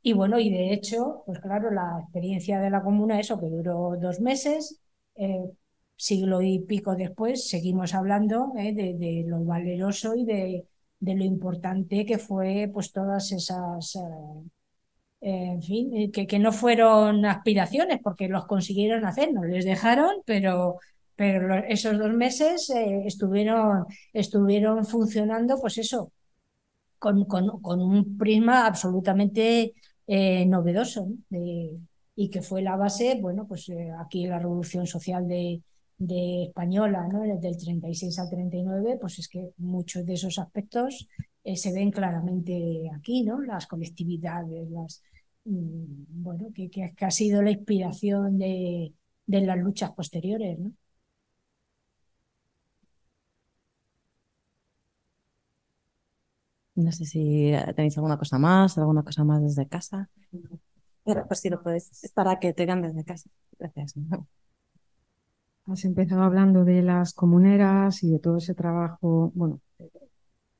Y 0.02 0.12
bueno, 0.12 0.38
y 0.38 0.50
de 0.50 0.72
hecho, 0.72 1.22
pues 1.26 1.40
claro, 1.40 1.70
la 1.70 2.00
experiencia 2.02 2.60
de 2.60 2.70
la 2.70 2.82
comuna, 2.82 3.20
eso 3.20 3.38
que 3.40 3.46
duró 3.48 3.96
dos 4.00 4.20
meses, 4.20 4.80
eh, 5.14 5.50
siglo 5.96 6.42
y 6.42 6.58
pico 6.60 6.96
después, 6.96 7.48
seguimos 7.48 7.94
hablando 7.94 8.52
eh, 8.58 8.74
de, 8.74 8.94
de, 8.94 9.24
lo 9.26 9.44
valeroso 9.44 10.14
y 10.14 10.24
de, 10.24 10.66
de, 11.00 11.14
lo 11.14 11.24
importante 11.24 12.04
que 12.04 12.18
fue 12.18 12.70
pues 12.72 12.92
todas 12.92 13.32
esas... 13.32 13.96
Eh, 15.20 15.46
en 15.52 15.62
fin, 15.62 16.10
que, 16.12 16.26
que, 16.26 16.38
no 16.40 16.50
fueron 16.52 17.24
aspiraciones 17.26 18.00
porque 18.02 18.28
los 18.28 18.46
consiguieron 18.46 19.04
hacer, 19.04 19.32
no 19.32 19.44
les 19.44 19.64
dejaron, 19.64 20.16
pero, 20.26 20.78
pero 21.14 21.54
esos 21.68 21.96
dos 21.98 22.12
meses 22.12 22.68
eh, 22.70 23.04
estuvieron, 23.06 23.84
estuvieron 24.12 24.84
funcionando, 24.84 25.60
pues 25.60 25.78
eso, 25.78 26.12
con, 27.02 27.24
con, 27.24 27.60
con 27.60 27.80
un 27.80 28.16
prisma 28.16 28.64
absolutamente 28.64 29.74
eh, 30.06 30.46
novedoso 30.46 31.08
y 32.14 32.28
que 32.30 32.42
fue 32.42 32.62
la 32.62 32.76
base, 32.76 33.18
bueno, 33.20 33.44
pues 33.48 33.68
eh, 33.70 33.90
aquí 33.98 34.24
la 34.26 34.38
revolución 34.38 34.86
social 34.86 35.26
de, 35.26 35.60
de 35.98 36.44
española, 36.44 37.08
¿no? 37.12 37.22
del 37.40 37.56
36 37.56 38.16
al 38.20 38.30
39, 38.30 38.98
pues 39.00 39.18
es 39.18 39.26
que 39.26 39.50
muchos 39.56 40.06
de 40.06 40.14
esos 40.14 40.38
aspectos 40.38 41.08
eh, 41.42 41.56
se 41.56 41.72
ven 41.72 41.90
claramente 41.90 42.88
aquí, 42.96 43.24
¿no? 43.24 43.40
Las 43.40 43.66
colectividades, 43.66 44.70
las, 44.70 45.02
mm, 45.44 46.22
bueno, 46.22 46.50
que, 46.54 46.70
que, 46.70 47.04
ha 47.04 47.10
sido 47.10 47.42
la 47.42 47.50
inspiración 47.50 48.38
de, 48.38 48.92
de 49.26 49.40
las 49.40 49.58
luchas 49.58 49.90
posteriores, 49.90 50.56
¿no? 50.60 50.72
No 56.74 56.90
sé 56.90 57.04
si 57.04 57.52
tenéis 57.76 57.96
alguna 57.98 58.18
cosa 58.18 58.38
más, 58.38 58.78
alguna 58.78 59.02
cosa 59.02 59.24
más 59.24 59.42
desde 59.42 59.68
casa. 59.68 60.08
Pero 61.04 61.26
pues 61.26 61.40
si 61.40 61.50
lo 61.50 61.62
podéis, 61.62 61.90
es 62.02 62.12
para 62.12 62.38
que 62.38 62.52
tengan 62.52 62.82
desde 62.82 63.04
casa. 63.04 63.28
Gracias. 63.58 63.94
Has 65.66 65.84
empezado 65.84 66.22
hablando 66.22 66.64
de 66.64 66.82
las 66.82 67.12
comuneras 67.14 68.02
y 68.02 68.10
de 68.10 68.18
todo 68.18 68.38
ese 68.38 68.54
trabajo, 68.54 69.30
bueno, 69.34 69.60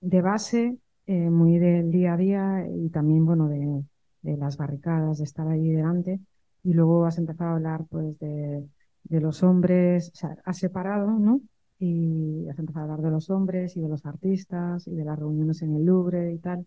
de 0.00 0.20
base, 0.22 0.78
eh, 1.06 1.30
muy 1.30 1.58
del 1.58 1.90
día 1.90 2.14
a 2.14 2.16
día 2.16 2.66
y 2.68 2.88
también, 2.90 3.24
bueno, 3.24 3.48
de, 3.48 3.84
de, 4.22 4.36
las 4.36 4.56
barricadas, 4.56 5.18
de 5.18 5.24
estar 5.24 5.48
ahí 5.48 5.70
delante. 5.70 6.20
Y 6.62 6.74
luego 6.74 7.04
has 7.06 7.18
empezado 7.18 7.50
a 7.50 7.54
hablar, 7.54 7.84
pues, 7.88 8.18
de, 8.18 8.68
de 9.04 9.20
los 9.20 9.42
hombres, 9.42 10.10
o 10.14 10.16
sea, 10.16 10.36
has 10.44 10.58
separado, 10.58 11.10
¿no? 11.10 11.40
Y 11.82 12.48
has 12.48 12.58
empezado 12.58 12.82
a 12.90 12.94
hablar 12.94 13.02
de 13.06 13.10
los 13.12 13.30
hombres 13.30 13.76
y 13.76 13.80
de 13.80 13.88
los 13.88 14.06
artistas 14.06 14.86
y 14.86 14.94
de 14.94 15.04
las 15.04 15.18
reuniones 15.18 15.62
en 15.62 15.76
el 15.76 15.84
Louvre 15.84 16.32
y 16.32 16.38
tal. 16.38 16.66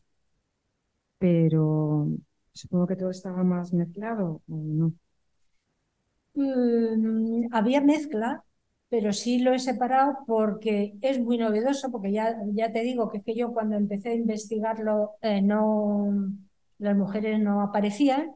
Pero 1.17 2.07
supongo 2.53 2.87
que 2.87 2.95
todo 2.95 3.09
estaba 3.11 3.43
más 3.43 3.73
mezclado 3.73 4.41
o 4.47 4.55
no. 4.79 4.93
Mm, 6.33 7.47
había 7.53 7.81
mezcla, 7.81 8.43
pero 8.89 9.13
sí 9.13 9.39
lo 9.39 9.53
he 9.53 9.59
separado 9.59 10.17
porque 10.27 10.95
es 11.01 11.19
muy 11.19 11.37
novedoso, 11.37 11.91
porque 11.91 12.11
ya, 12.11 12.35
ya 12.53 12.71
te 12.71 12.81
digo 12.81 13.09
que 13.09 13.19
es 13.19 13.23
que 13.23 13.35
yo 13.35 13.53
cuando 13.53 13.75
empecé 13.77 14.09
a 14.09 14.13
investigarlo, 14.15 15.13
eh, 15.21 15.41
no, 15.41 16.13
las 16.77 16.95
mujeres 16.97 17.39
no 17.39 17.61
aparecían. 17.61 18.33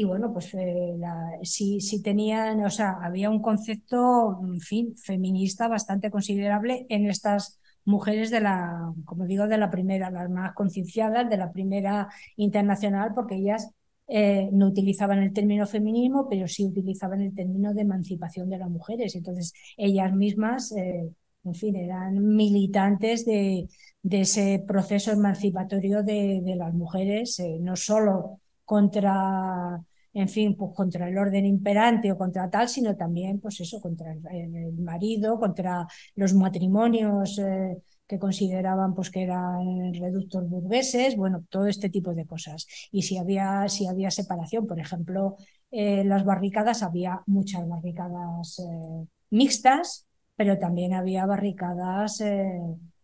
Y 0.00 0.04
bueno, 0.04 0.32
pues 0.32 0.54
eh, 0.54 0.96
sí 1.42 2.02
tenían, 2.02 2.64
o 2.64 2.70
sea, 2.70 2.96
había 3.02 3.28
un 3.28 3.42
concepto, 3.42 4.40
en 4.42 4.58
fin, 4.60 4.96
feminista 4.96 5.68
bastante 5.68 6.10
considerable 6.10 6.86
en 6.88 7.04
estas 7.06 7.60
mujeres 7.84 8.30
de 8.30 8.40
la, 8.40 8.94
como 9.04 9.26
digo, 9.26 9.46
de 9.46 9.58
la 9.58 9.70
primera, 9.70 10.10
las 10.10 10.30
más 10.30 10.54
concienciadas, 10.54 11.28
de 11.28 11.36
la 11.36 11.52
primera 11.52 12.08
internacional, 12.36 13.12
porque 13.14 13.34
ellas 13.34 13.68
eh, 14.08 14.48
no 14.52 14.68
utilizaban 14.68 15.18
el 15.18 15.34
término 15.34 15.66
feminismo, 15.66 16.26
pero 16.30 16.48
sí 16.48 16.64
utilizaban 16.64 17.20
el 17.20 17.34
término 17.34 17.74
de 17.74 17.82
emancipación 17.82 18.48
de 18.48 18.56
las 18.56 18.70
mujeres. 18.70 19.14
Entonces, 19.16 19.52
ellas 19.76 20.14
mismas, 20.14 20.72
eh, 20.72 21.10
en 21.44 21.54
fin, 21.54 21.76
eran 21.76 22.14
militantes 22.36 23.26
de, 23.26 23.68
de 24.02 24.20
ese 24.22 24.64
proceso 24.66 25.12
emancipatorio 25.12 26.02
de, 26.02 26.40
de 26.42 26.56
las 26.56 26.72
mujeres, 26.72 27.38
eh, 27.40 27.58
no 27.60 27.76
solo 27.76 28.40
contra 28.64 29.82
en 30.12 30.28
fin, 30.28 30.56
pues 30.56 30.72
contra 30.74 31.08
el 31.08 31.16
orden 31.16 31.46
imperante 31.46 32.10
o 32.10 32.18
contra 32.18 32.50
tal, 32.50 32.68
sino 32.68 32.96
también, 32.96 33.40
pues 33.40 33.60
eso, 33.60 33.80
contra 33.80 34.12
el, 34.12 34.72
marido, 34.78 35.38
contra 35.38 35.86
los 36.16 36.34
matrimonios 36.34 37.38
eh, 37.38 37.76
que 38.06 38.18
consideraban 38.18 38.94
pues 38.94 39.10
que 39.10 39.22
eran 39.22 39.94
reductos 39.94 40.48
burgueses, 40.48 41.16
bueno, 41.16 41.44
todo 41.48 41.66
este 41.66 41.90
tipo 41.90 42.12
de 42.14 42.26
cosas. 42.26 42.66
Y 42.90 43.02
si 43.02 43.18
había, 43.18 43.68
si 43.68 43.86
había 43.86 44.10
separación, 44.10 44.66
por 44.66 44.80
ejemplo, 44.80 45.36
eh, 45.70 46.02
las 46.04 46.24
barricadas, 46.24 46.82
había 46.82 47.22
muchas 47.26 47.68
barricadas 47.68 48.58
eh, 48.58 49.06
mixtas, 49.30 50.06
pero 50.34 50.58
también 50.58 50.94
había 50.94 51.26
barricadas 51.26 52.20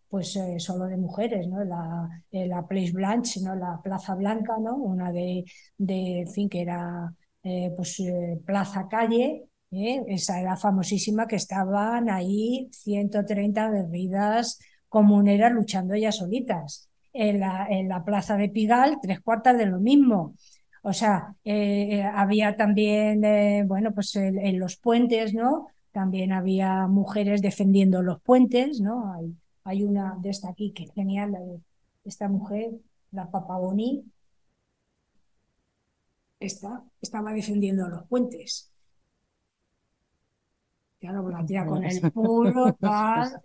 pues 0.08 0.36
eh, 0.36 0.58
solo 0.58 0.86
de 0.86 0.96
mujeres, 0.96 1.48
¿no? 1.48 1.64
La, 1.64 2.08
eh, 2.30 2.46
la 2.46 2.66
Place 2.66 2.92
Blanche, 2.92 3.40
¿no? 3.40 3.54
La 3.54 3.80
Plaza 3.82 4.14
Blanca, 4.14 4.56
¿no? 4.58 4.76
Una 4.76 5.12
de, 5.12 5.44
de 5.78 6.20
en 6.20 6.28
fin, 6.28 6.48
que 6.48 6.62
era 6.62 7.12
eh, 7.42 7.72
pues 7.76 8.02
Plaza 8.44 8.88
Calle, 8.88 9.44
esa 9.70 10.40
era 10.40 10.56
famosísima 10.56 11.26
que 11.26 11.36
estaban 11.36 12.08
ahí 12.08 12.68
130 12.72 13.70
bebidas 13.70 14.58
comuneras 14.88 15.52
luchando 15.52 15.94
ellas 15.94 16.16
solitas. 16.16 16.88
En 17.12 17.40
la, 17.40 17.66
en 17.70 17.88
la 17.88 18.04
Plaza 18.04 18.36
de 18.36 18.50
Pigal, 18.50 18.98
tres 19.00 19.20
cuartas 19.20 19.56
de 19.56 19.66
lo 19.66 19.80
mismo. 19.80 20.34
O 20.82 20.92
sea, 20.92 21.34
había 22.14 22.56
también, 22.56 23.66
bueno, 23.66 23.92
pues 23.94 24.14
en, 24.16 24.58
los 24.58 24.76
puentes, 24.76 25.34
¿no? 25.34 25.68
También 25.92 26.32
había 26.32 26.86
mujeres 26.86 27.40
defendiendo 27.42 28.02
los 28.02 28.20
puentes, 28.20 28.80
¿no? 28.80 29.14
Hay 29.66 29.82
una 29.82 30.16
de 30.20 30.30
esta 30.30 30.48
aquí 30.50 30.72
que 30.72 30.84
es 30.84 30.92
genial, 30.92 31.32
la 31.32 31.40
de 31.40 31.60
esta 32.04 32.28
mujer, 32.28 32.70
la 33.10 33.28
Papaboni, 33.28 34.04
esta, 36.38 36.84
estaba 37.00 37.32
defendiendo 37.32 37.88
los 37.88 38.06
puentes. 38.06 38.72
Claro, 41.00 41.28
la 41.28 41.44
tía 41.44 41.66
con 41.66 41.84
el 41.84 42.12
puro, 42.12 42.72
tal. 42.80 43.40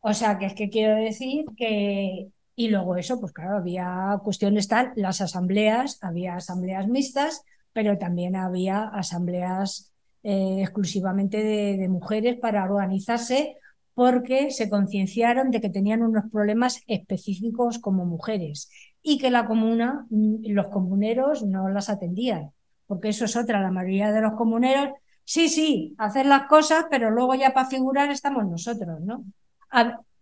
O 0.00 0.14
sea, 0.14 0.38
que 0.38 0.46
es 0.46 0.54
que 0.54 0.70
quiero 0.70 0.94
decir 0.96 1.44
que. 1.56 2.28
Y 2.56 2.68
luego 2.68 2.94
eso, 2.94 3.18
pues 3.18 3.32
claro, 3.32 3.56
había 3.56 4.20
cuestiones 4.22 4.68
tal, 4.68 4.92
las 4.94 5.20
asambleas, 5.20 5.98
había 6.02 6.36
asambleas 6.36 6.86
mixtas, 6.86 7.42
pero 7.72 7.98
también 7.98 8.36
había 8.36 8.84
asambleas 8.84 9.92
eh, 10.22 10.60
exclusivamente 10.62 11.42
de, 11.42 11.76
de, 11.78 11.88
mujeres 11.88 12.38
para 12.38 12.62
organizarse 12.62 13.58
porque 13.94 14.50
se 14.50 14.68
concienciaron 14.68 15.50
de 15.50 15.60
que 15.60 15.70
tenían 15.70 16.02
unos 16.02 16.24
problemas 16.30 16.82
específicos 16.86 17.78
como 17.78 18.04
mujeres 18.04 18.70
y 19.02 19.18
que 19.18 19.30
la 19.30 19.46
comuna, 19.46 20.06
mm, 20.10 20.46
los 20.50 20.66
comuneros 20.68 21.44
no 21.44 21.68
las 21.68 21.90
atendían, 21.90 22.50
porque 22.86 23.10
eso 23.10 23.24
es 23.24 23.36
otra, 23.36 23.60
la 23.60 23.70
mayoría 23.70 24.12
de 24.12 24.20
los 24.20 24.34
comuneros, 24.34 24.90
sí, 25.24 25.48
sí, 25.48 25.94
hacer 25.98 26.26
las 26.26 26.46
cosas, 26.46 26.86
pero 26.90 27.10
luego 27.10 27.34
ya 27.34 27.52
para 27.54 27.68
figurar 27.68 28.10
estamos 28.10 28.46
nosotros, 28.46 29.00
¿no? 29.00 29.24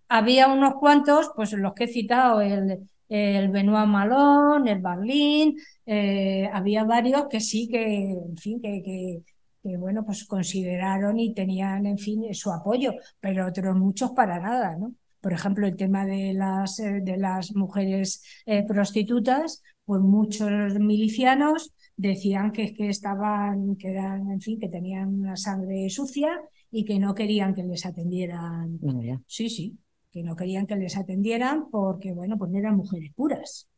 Había 0.09 0.49
unos 0.49 0.75
cuantos, 0.75 1.31
pues 1.35 1.53
los 1.55 1.73
que 1.73 1.85
he 1.85 1.89
citado, 1.89 2.41
el, 2.43 2.87
el 3.09 3.49
Benoit 3.49 3.87
Malón, 3.87 4.69
el 4.69 4.81
Berlín, 4.81 5.57
eh, 5.87 6.51
había 6.53 6.85
varios 6.85 7.29
que 7.29 7.41
sí, 7.41 7.69
que, 7.69 8.13
en 8.13 8.37
fin, 8.37 8.61
que, 8.61 8.83
que 8.83 9.23
que 9.63 9.77
bueno, 9.77 10.05
pues 10.05 10.25
consideraron 10.25 11.19
y 11.19 11.35
tenían, 11.35 11.87
en 11.87 11.99
fin, 11.99 12.33
su 12.35 12.51
apoyo, 12.51 12.95
pero 13.21 13.47
otros 13.47 13.77
muchos 13.77 14.11
para 14.13 14.41
nada, 14.41 14.77
¿no? 14.77 14.95
Por 15.21 15.33
ejemplo, 15.33 15.69
el 15.69 15.77
tema 15.77 16.05
de 16.05 16.35
las, 16.35 16.81
eh, 16.81 17.01
de 17.01 17.17
las 17.17 17.55
mujeres 17.55 18.25
eh, 18.45 18.65
prostitutas, 18.67 19.63
pues 19.85 20.01
muchos 20.03 20.51
milicianos 20.81 21.73
decían 21.97 22.51
que, 22.51 22.75
que 22.75 22.89
estaban, 22.89 23.77
que 23.77 23.91
eran, 23.91 24.33
en 24.33 24.41
fin, 24.41 24.59
que 24.59 24.69
tenían 24.69 25.09
una 25.21 25.37
sangre 25.37 25.89
sucia 25.91 26.41
y 26.73 26.85
que 26.85 26.99
no 26.99 27.15
querían 27.15 27.55
que 27.55 27.63
les 27.63 27.87
atendieran. 27.87 28.79
sí, 29.27 29.49
sí, 29.49 29.79
que 30.11 30.25
no 30.25 30.35
querían 30.35 30.67
que 30.67 30.75
les 30.75 30.97
atendieran 30.97 31.71
porque, 31.71 32.13
bueno, 32.13 32.37
pues 32.37 32.51
no 32.51 32.59
eran 32.59 32.77
mujeres 32.77 33.13
puras. 33.15 33.69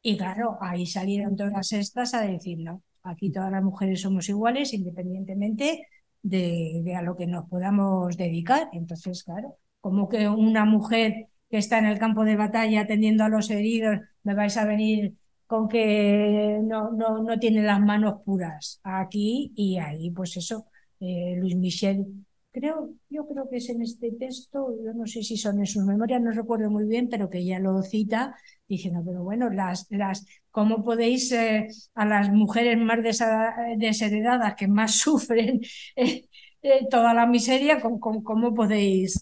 Y 0.00 0.16
claro, 0.16 0.56
ahí 0.60 0.86
salieron 0.86 1.36
todas 1.36 1.72
estas 1.72 2.14
a 2.14 2.22
decir, 2.22 2.58
no, 2.60 2.82
Aquí 3.08 3.30
todas 3.30 3.50
las 3.50 3.62
mujeres 3.62 4.00
somos 4.02 4.28
iguales 4.28 4.72
independientemente 4.74 5.86
de, 6.22 6.94
a 6.96 7.02
lo 7.02 7.16
que 7.16 7.26
nos 7.26 7.48
podamos 7.48 8.16
dedicar. 8.16 8.68
Entonces, 8.72 9.24
claro, 9.24 9.56
como 9.80 10.08
que 10.08 10.28
una 10.28 10.64
mujer 10.64 11.28
que 11.50 11.58
está 11.58 11.78
en 11.78 11.86
el 11.86 11.98
campo 11.98 12.24
de 12.24 12.36
batalla 12.36 12.82
atendiendo 12.82 13.24
a 13.24 13.28
los 13.28 13.50
heridos, 13.50 14.00
me 14.22 14.34
vais 14.34 14.56
a 14.56 14.64
venir 14.66 15.14
con 15.46 15.68
que 15.68 16.60
no, 16.62 16.92
no, 16.92 17.22
no 17.22 17.38
tiene 17.38 17.62
las 17.62 17.80
manos 17.80 18.20
puras 18.24 18.80
aquí 18.82 19.52
y 19.56 19.78
ahí, 19.78 20.10
pues 20.10 20.36
eso, 20.36 20.66
eh, 21.00 21.36
Luis 21.38 21.56
Michel 21.56 22.04
creo, 22.52 22.90
yo 23.08 23.26
creo 23.26 23.48
que 23.48 23.56
es 23.56 23.68
en 23.70 23.82
este 23.82 24.12
texto, 24.12 24.74
yo 24.84 24.92
no 24.94 25.06
sé 25.06 25.22
si 25.22 25.36
son 25.36 25.58
en 25.58 25.66
sus 25.66 25.84
memorias, 25.84 26.20
no 26.20 26.30
recuerdo 26.32 26.70
muy 26.70 26.84
bien, 26.86 27.08
pero 27.08 27.30
que 27.30 27.44
ya 27.44 27.58
lo 27.58 27.82
cita, 27.82 28.34
diciendo, 28.68 29.02
pero 29.04 29.22
bueno, 29.22 29.50
las, 29.50 29.86
las, 29.90 30.26
¿cómo 30.50 30.84
podéis 30.84 31.32
eh, 31.32 31.68
a 31.94 32.04
las 32.06 32.30
mujeres 32.30 32.78
más 32.78 32.98
desheredadas 33.76 34.54
que 34.54 34.68
más 34.68 34.92
sufren 34.98 35.60
eh, 35.96 36.28
eh, 36.62 36.86
toda 36.90 37.14
la 37.14 37.26
miseria, 37.26 37.80
¿cómo, 37.80 38.54
podéis 38.54 39.20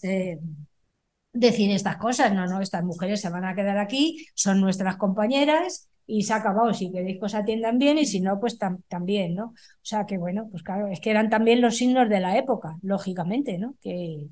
decir 1.33 1.71
estas 1.71 1.97
cosas? 1.97 2.33
No, 2.33 2.45
no, 2.47 2.61
estas 2.61 2.83
mujeres 2.83 3.21
se 3.21 3.29
van 3.29 3.45
a 3.45 3.55
quedar 3.55 3.77
aquí, 3.77 4.25
son 4.33 4.61
nuestras 4.61 4.97
compañeras 4.97 5.89
y 6.07 6.23
se 6.23 6.33
ha 6.33 6.37
acabado. 6.37 6.73
Si 6.73 6.91
queréis 6.91 7.19
que 7.19 7.25
os 7.25 7.35
atiendan 7.35 7.77
bien 7.77 7.97
y 7.97 8.05
si 8.05 8.19
no, 8.21 8.39
pues 8.39 8.57
también, 8.87 9.35
¿no? 9.35 9.47
O 9.47 9.53
sea 9.83 10.05
que 10.05 10.17
bueno, 10.17 10.47
pues 10.49 10.63
claro, 10.63 10.87
es 10.87 10.99
que 10.99 11.11
eran 11.11 11.29
también 11.29 11.61
los 11.61 11.77
signos 11.77 12.09
de 12.09 12.19
la 12.19 12.37
época, 12.37 12.77
lógicamente, 12.81 13.57
¿no? 13.59 13.75
Que, 13.81 14.27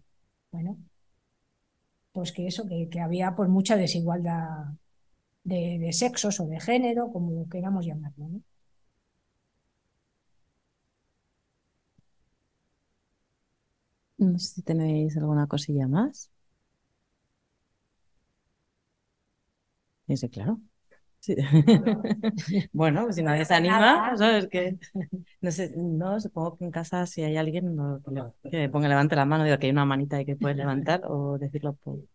bueno, 0.52 0.78
pues 2.12 2.32
que 2.32 2.48
eso, 2.48 2.66
que, 2.68 2.90
que 2.90 3.00
había 3.02 3.36
pues 3.36 3.50
mucha 3.50 3.76
desigualdad 3.76 4.76
de, 5.46 5.80
de, 5.80 5.94
sexos 5.94 6.40
o 6.42 6.46
de 6.48 6.60
género, 6.60 7.12
como 7.14 7.48
queramos 7.50 7.86
llamarlo, 7.86 8.28
¿no? 8.30 8.42
No 14.18 14.38
sé 14.40 14.56
si 14.56 14.62
tenéis 14.62 15.16
alguna 15.18 15.48
cosilla 15.48 15.88
más. 15.88 16.30
Ese, 20.08 20.30
claro. 20.30 20.62
Sí. 21.20 21.36
bueno, 22.74 23.04
pues 23.06 23.16
si 23.16 23.24
nadie 23.24 23.46
se 23.46 23.56
anima, 23.56 24.16
¿sabes? 24.18 24.48
Que, 24.48 24.78
no 25.42 25.52
sé, 25.52 25.74
no, 25.78 26.20
supongo 26.20 26.58
que 26.58 26.66
en 26.66 26.72
casa 26.72 27.06
si 27.08 27.24
hay 27.24 27.38
alguien 27.38 27.76
no, 27.76 28.02
que, 28.52 28.70
ponga, 28.70 28.88
levante 28.90 29.16
la 29.16 29.26
mano, 29.26 29.44
digo 29.44 29.58
que 29.60 29.68
hay 29.68 29.72
una 29.72 29.86
manita 29.86 30.22
y 30.22 30.26
que 30.26 30.36
puede 30.36 30.56
levantar 30.56 31.02
o 31.08 31.38
decirlo 31.40 31.74
por... 31.76 31.96
O 31.96 32.08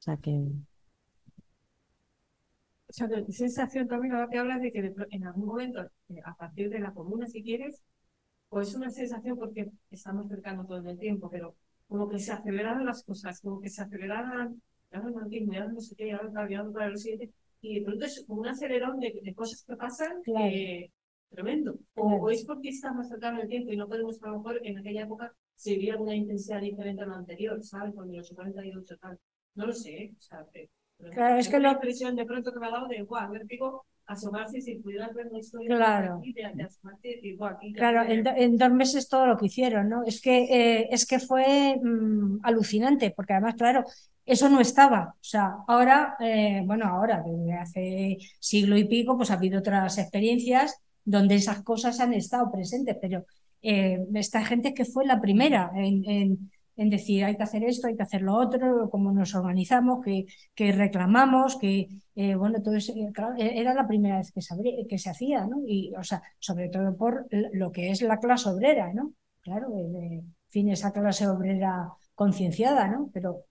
sea 0.00 0.16
que... 0.18 0.42
O 2.94 2.96
sea, 2.96 3.08
la 3.08 3.24
sensación 3.26 3.88
también 3.88 4.14
ahora 4.14 4.28
que 4.30 4.38
hablas 4.38 4.62
de 4.62 4.70
que 4.70 4.94
en 5.10 5.26
algún 5.26 5.46
momento, 5.46 5.80
eh, 6.10 6.20
a 6.24 6.32
partir 6.36 6.70
de 6.70 6.78
la 6.78 6.92
comuna, 6.92 7.26
si 7.26 7.42
quieres, 7.42 7.82
o 8.50 8.60
es 8.60 8.72
una 8.76 8.88
sensación 8.88 9.36
porque 9.36 9.68
estamos 9.90 10.28
cercanos 10.28 10.68
todo 10.68 10.88
el 10.88 10.96
tiempo, 10.96 11.28
pero 11.28 11.56
como 11.88 12.08
que 12.08 12.20
se 12.20 12.30
aceleraron 12.30 12.86
las 12.86 13.02
cosas, 13.02 13.40
como 13.40 13.60
que 13.60 13.68
se 13.68 13.82
aceleraron, 13.82 14.62
ya 14.92 15.00
no, 15.00 15.10
ya 15.28 15.66
no 15.66 15.80
sé 15.80 15.96
qué, 15.96 16.06
ya 16.06 16.62
no, 16.62 16.72
para 16.72 16.88
los 16.90 17.02
siguientes, 17.02 17.30
y 17.60 17.80
de 17.80 17.84
pronto 17.84 18.04
es 18.04 18.24
como 18.28 18.42
un 18.42 18.46
acelerón 18.46 19.00
de, 19.00 19.20
de 19.20 19.34
cosas 19.34 19.64
que 19.64 19.74
pasan 19.74 20.22
claro. 20.22 20.46
eh, 20.46 20.92
tremendo. 21.30 21.76
O, 21.96 22.06
claro. 22.06 22.22
o, 22.22 22.30
es 22.30 22.44
porque 22.44 22.68
está 22.68 22.92
más 22.92 23.08
cercano 23.08 23.42
el 23.42 23.48
tiempo 23.48 23.72
y 23.72 23.76
no 23.76 23.88
podemos, 23.88 24.22
a 24.22 24.28
lo 24.28 24.36
mejor, 24.36 24.60
en 24.62 24.78
aquella 24.78 25.02
época 25.02 25.34
se 25.56 25.72
vivía 25.72 25.96
una 25.96 26.14
intensidad 26.14 26.60
diferente 26.60 27.02
a 27.02 27.06
la 27.06 27.16
anterior, 27.16 27.60
¿sabes? 27.64 27.92
Cuando 27.92 28.16
los 28.16 28.30
48 28.30 28.96
tal. 28.98 29.18
No 29.56 29.66
lo 29.66 29.72
sé, 29.72 29.96
¿eh? 29.96 30.14
o 30.16 30.20
sea, 30.20 30.46
Claro, 31.12 31.36
es 31.38 31.48
que 31.48 31.58
la 31.60 31.72
impresión 31.72 32.16
de 32.16 32.24
pronto 32.24 32.52
que 32.52 32.58
me 32.60 32.66
ha 32.66 32.70
dado 32.70 32.88
de, 32.88 33.02
guau, 33.02 33.30
ver, 33.30 33.46
digo, 33.46 33.84
asomarse 34.06 34.60
si 34.60 34.76
pudieras 34.76 35.12
ver 35.14 35.26
la 35.30 35.38
historia 35.38 35.76
Claro. 35.76 36.20
de, 36.22 36.32
de, 36.54 36.62
asomarte 36.62 37.08
y 37.08 37.14
decir, 37.14 37.38
aquí 37.42 37.72
Claro, 37.72 38.02
en, 38.02 38.26
en 38.26 38.56
dos 38.58 38.70
meses 38.72 39.08
todo 39.08 39.26
lo 39.26 39.36
que 39.36 39.46
hicieron, 39.46 39.88
¿no? 39.88 40.04
Es 40.04 40.20
que, 40.20 40.44
eh, 40.44 40.88
es 40.90 41.06
que 41.06 41.18
fue 41.18 41.76
mm, 41.82 42.38
alucinante, 42.42 43.10
porque 43.10 43.32
además, 43.34 43.54
claro, 43.56 43.84
eso 44.24 44.48
no 44.48 44.60
estaba. 44.60 45.14
O 45.14 45.24
sea, 45.24 45.56
ahora, 45.68 46.16
eh, 46.20 46.62
bueno, 46.64 46.86
ahora, 46.86 47.22
desde 47.24 47.52
hace 47.54 48.18
siglo 48.40 48.76
y 48.76 48.84
pico, 48.86 49.16
pues 49.16 49.30
ha 49.30 49.34
habido 49.34 49.58
otras 49.58 49.98
experiencias 49.98 50.80
donde 51.04 51.34
esas 51.34 51.62
cosas 51.62 52.00
han 52.00 52.14
estado 52.14 52.50
presentes, 52.50 52.96
pero 53.00 53.24
eh, 53.62 53.98
esta 54.14 54.44
gente 54.44 54.74
que 54.74 54.84
fue 54.84 55.06
la 55.06 55.20
primera 55.20 55.70
en, 55.74 56.04
en- 56.08 56.50
en 56.76 56.90
decir 56.90 57.24
hay 57.24 57.36
que 57.36 57.42
hacer 57.44 57.64
esto, 57.64 57.86
hay 57.86 57.96
que 57.96 58.02
hacer 58.02 58.22
lo 58.22 58.34
otro, 58.36 58.88
cómo 58.90 59.12
nos 59.12 59.34
organizamos, 59.34 60.04
que 60.54 60.72
reclamamos, 60.72 61.56
que, 61.58 61.88
eh, 62.14 62.34
bueno, 62.34 62.62
todo 62.62 62.74
eso, 62.76 62.92
eh, 62.96 63.10
claro, 63.12 63.34
e- 63.38 63.58
era 63.60 63.74
la 63.74 63.86
primera 63.86 64.18
vez 64.18 64.32
que 64.32 64.40
se, 64.42 64.54
que 64.88 64.98
se 64.98 65.10
hacía, 65.10 65.46
¿no? 65.46 65.62
Y, 65.66 65.92
o 65.96 66.02
sea, 66.04 66.22
sobre 66.38 66.68
todo 66.68 66.96
por 66.96 67.26
lo 67.30 67.72
que 67.72 67.90
es 67.90 68.02
la 68.02 68.18
clase 68.18 68.48
obrera, 68.50 68.92
¿no? 68.92 69.12
Claro, 69.40 69.68
eh, 69.78 70.18
en 70.20 70.34
fin, 70.50 70.68
esa 70.70 70.92
clase 70.92 71.26
obrera 71.28 71.90
concienciada, 72.14 72.88
¿no? 72.88 73.10
Pero 73.12 73.44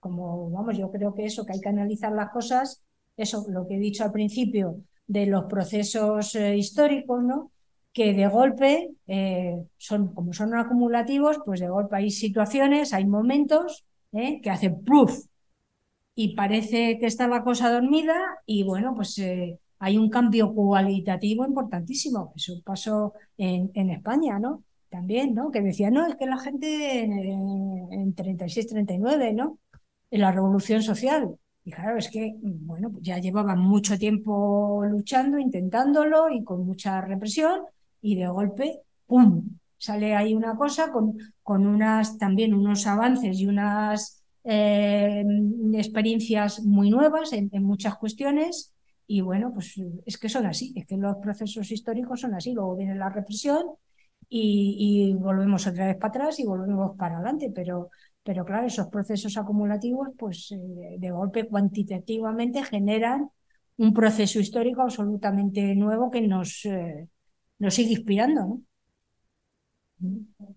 como, 0.00 0.50
vamos, 0.50 0.76
yo 0.78 0.90
creo 0.90 1.14
que 1.14 1.26
eso, 1.26 1.44
que 1.46 1.52
hay 1.54 1.60
que 1.60 1.68
analizar 1.68 2.12
las 2.12 2.30
cosas, 2.30 2.84
eso, 3.16 3.44
lo 3.48 3.66
que 3.66 3.76
he 3.76 3.78
dicho 3.78 4.04
al 4.04 4.12
principio 4.12 4.82
de 5.06 5.26
los 5.26 5.44
procesos 5.44 6.34
históricos, 6.36 7.22
¿no? 7.24 7.52
Que 7.92 8.14
de 8.14 8.26
golpe, 8.26 8.90
eh, 9.06 9.56
son, 9.76 10.14
como 10.14 10.32
son 10.32 10.54
acumulativos, 10.54 11.40
pues 11.44 11.60
de 11.60 11.68
golpe 11.68 11.96
hay 11.96 12.10
situaciones, 12.10 12.92
hay 12.94 13.04
momentos 13.06 13.84
¿eh? 14.12 14.40
que 14.42 14.50
hacen 14.50 14.82
¡pluf! 14.82 15.26
y 16.14 16.34
parece 16.34 16.98
que 16.98 17.06
está 17.06 17.26
la 17.28 17.42
cosa 17.42 17.70
dormida 17.72 18.14
y 18.46 18.64
bueno, 18.64 18.94
pues 18.94 19.18
eh, 19.18 19.58
hay 19.78 19.96
un 19.96 20.10
cambio 20.10 20.54
cualitativo 20.54 21.44
importantísimo. 21.44 22.32
Eso 22.36 22.54
pasó 22.64 23.14
en, 23.36 23.70
en 23.74 23.90
España, 23.90 24.38
¿no? 24.38 24.62
También, 24.90 25.34
¿no? 25.34 25.50
Que 25.50 25.62
decía, 25.62 25.90
no, 25.90 26.06
es 26.06 26.16
que 26.16 26.26
la 26.26 26.38
gente 26.38 27.02
en, 27.02 27.92
en 27.92 28.14
36, 28.14 28.68
39, 28.68 29.32
¿no? 29.32 29.58
En 30.10 30.20
la 30.20 30.32
revolución 30.32 30.82
social. 30.82 31.34
Y 31.64 31.70
claro, 31.70 31.96
es 31.96 32.10
que, 32.10 32.34
bueno, 32.42 32.90
pues 32.90 33.02
ya 33.04 33.18
llevaban 33.18 33.58
mucho 33.60 33.98
tiempo 33.98 34.82
luchando, 34.84 35.38
intentándolo 35.38 36.28
y 36.30 36.44
con 36.44 36.66
mucha 36.66 37.00
represión 37.00 37.62
y 38.02 38.16
de 38.16 38.28
golpe, 38.28 38.80
¡pum! 39.06 39.58
Sale 39.78 40.14
ahí 40.14 40.34
una 40.34 40.56
cosa 40.56 40.92
con, 40.92 41.16
con 41.42 41.66
unas, 41.66 42.18
también 42.18 42.54
unos 42.54 42.86
avances 42.86 43.38
y 43.40 43.46
unas 43.46 44.22
eh, 44.44 45.24
experiencias 45.74 46.62
muy 46.62 46.90
nuevas 46.90 47.32
en, 47.32 47.50
muchas 47.62 47.96
cuestiones. 47.96 48.74
Y 49.06 49.20
bueno, 49.20 49.52
pues 49.52 49.74
es 50.06 50.18
que 50.18 50.28
son 50.28 50.46
así, 50.46 50.72
es 50.76 50.86
que 50.86 50.96
los 50.96 51.16
procesos 51.16 51.70
históricos 51.70 52.20
son 52.20 52.34
así, 52.34 52.52
luego 52.52 52.76
viene 52.76 52.94
la 52.94 53.10
represión 53.10 53.62
y, 54.28 54.76
y 55.10 55.14
volvemos 55.14 55.66
otra 55.66 55.86
vez 55.86 55.96
para 55.96 56.08
atrás 56.08 56.40
y 56.40 56.46
volvemos 56.46 56.96
para 56.96 57.16
adelante, 57.16 57.50
pero, 57.54 57.90
pero 58.22 58.44
claro, 58.44 58.66
esos 58.66 58.88
procesos 58.88 59.36
acumulativos, 59.36 60.08
pues 60.16 60.52
eh, 60.52 60.96
de 60.98 61.10
golpe 61.10 61.46
cuantitativamente 61.48 62.64
generan 62.64 63.30
un 63.76 63.92
proceso 63.92 64.38
histórico 64.40 64.82
absolutamente 64.82 65.74
nuevo 65.74 66.10
que 66.10 66.20
nos, 66.22 66.64
eh, 66.66 67.08
nos 67.62 67.74
sigue 67.74 67.92
inspirando, 67.92 68.40
¿no? 68.40 68.62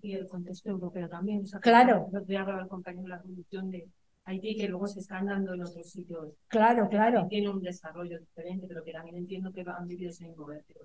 Y 0.02 0.14
el 0.14 0.28
contexto 0.28 0.72
europeo 0.72 1.08
también. 1.08 1.44
O 1.44 1.46
sea, 1.46 1.60
Claro. 1.60 2.10
Lo 2.12 2.26
que 2.26 2.36
hablaba 2.36 2.64
el 2.64 2.68
compañero 2.68 3.04
de 3.04 3.10
la 3.10 3.20
revolución 3.20 3.70
de 3.70 3.88
Haití, 4.24 4.56
que 4.56 4.68
luego 4.68 4.88
se 4.88 5.02
están 5.02 5.28
dando 5.28 5.54
en 5.54 5.62
otros 5.62 5.88
sitios. 5.88 6.34
Claro, 6.48 6.90
claro. 6.90 7.28
Tiene 7.30 7.50
un 7.50 7.62
desarrollo 7.62 8.20
diferente, 8.20 8.66
pero 8.68 8.84
que 8.84 8.92
también 8.92 9.18
entiendo 9.18 9.54
que 9.54 9.62
han 9.62 9.88
vivido 9.88 10.12
mismo 10.20 10.48
vértigo. 10.48 10.80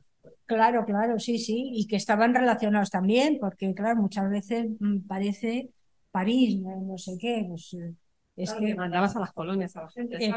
Claro, 0.45 0.85
claro, 0.85 1.19
sí, 1.19 1.39
sí, 1.39 1.71
y 1.73 1.87
que 1.87 1.97
estaban 1.97 2.35
relacionados 2.35 2.91
también, 2.91 3.39
porque 3.41 3.73
claro, 3.73 4.03
muchas 4.03 4.29
veces 4.29 4.67
mm, 4.79 5.07
parece 5.09 5.71
París, 6.11 6.61
no, 6.61 6.83
no 6.83 6.99
sé 6.99 7.17
qué, 7.19 7.47
pues 7.49 7.73
eh, 7.73 7.95
es 8.43 8.51
Claro, 8.51 8.61
que 8.61 8.67
que 8.73 8.75
mandabas 8.77 9.17
a 9.17 9.21
las 9.21 9.33
colonias 9.33 9.77
a 9.77 9.83
la 9.83 9.91
gente. 9.91 10.17
Eh, 10.17 10.31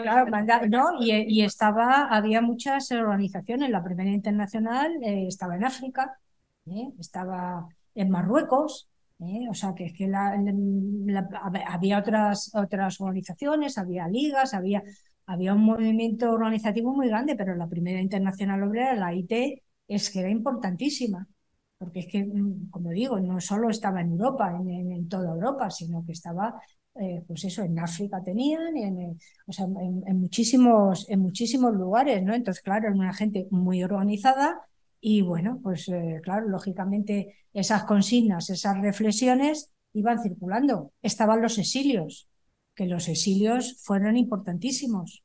no, 0.70 0.84
y, 1.02 1.12
y 1.40 1.42
estaba, 1.44 2.08
había 2.08 2.42
muchas 2.42 2.92
organizaciones. 2.92 3.70
La 3.70 3.84
primera 3.84 4.10
internacional 4.12 4.92
eh, 5.04 5.28
estaba 5.28 5.56
en 5.56 5.66
África, 5.66 6.18
¿eh? 6.68 6.92
estaba 7.00 7.68
en 7.96 8.10
Marruecos, 8.10 8.90
¿eh? 9.20 9.48
o 9.50 9.54
sea 9.54 9.74
que 9.76 9.86
es 9.86 9.94
que 9.94 10.08
la- 10.08 10.36
la- 10.38 11.30
hab- 11.30 11.64
había 11.68 12.00
otras, 12.00 12.52
otras 12.56 13.00
organizaciones, 13.02 13.78
había 13.78 14.08
ligas, 14.08 14.54
había, 14.54 14.84
había 15.26 15.54
un 15.54 15.64
movimiento 15.66 16.32
organizativo 16.32 16.94
muy 16.94 17.08
grande, 17.08 17.36
pero 17.36 17.56
la 17.56 17.68
primera 17.68 18.02
internacional 18.02 18.64
obrera, 18.64 18.96
la 18.96 19.14
IT, 19.14 19.64
es 19.88 20.10
que 20.10 20.20
era 20.22 20.30
importantísima. 20.30 21.28
Porque 21.78 22.00
es 22.02 22.08
que, 22.08 22.24
mm, 22.26 22.70
como 22.70 22.92
digo, 22.92 23.20
no 23.20 23.40
solo 23.42 23.70
estaba 23.70 24.02
en 24.02 24.12
Europa, 24.12 24.52
en, 24.60 24.70
en- 24.70 24.92
en 24.94 25.10
toda 25.10 25.32
Europa, 25.34 25.70
sino 25.70 26.06
que 26.06 26.14
estaba 26.14 26.62
eh, 26.96 27.24
pues 27.28 27.44
eso, 27.46 27.64
en 27.64 27.80
África 27.80 28.22
tenían, 28.24 28.78
en, 28.78 29.00
eh, 29.00 29.18
o 29.48 29.52
sea, 29.52 29.66
en, 29.66 30.20
muchísimos, 30.20 31.10
en 31.10 31.20
muchísimos 31.22 31.74
lugares, 31.74 32.22
¿no? 32.24 32.34
Entonces, 32.34 32.64
claro, 32.64 32.88
era 32.88 32.96
una 32.96 33.14
gente 33.14 33.48
muy 33.50 33.84
organizada 33.84 34.62
y 35.02 35.22
bueno, 35.22 35.60
pues 35.64 35.90
eh, 35.90 36.22
claro, 36.24 36.48
lógicamente 36.48 37.36
esas 37.54 37.84
consignas, 37.86 38.50
esas 38.50 38.80
reflexiones 38.80 39.72
iban 39.94 40.22
circulando. 40.22 40.94
Estaban 41.02 41.42
los 41.42 41.58
exilios, 41.58 42.30
que 42.76 42.86
los 42.86 43.08
exilios 43.08 43.82
fueron 43.84 44.18
importantísimos. 44.18 45.24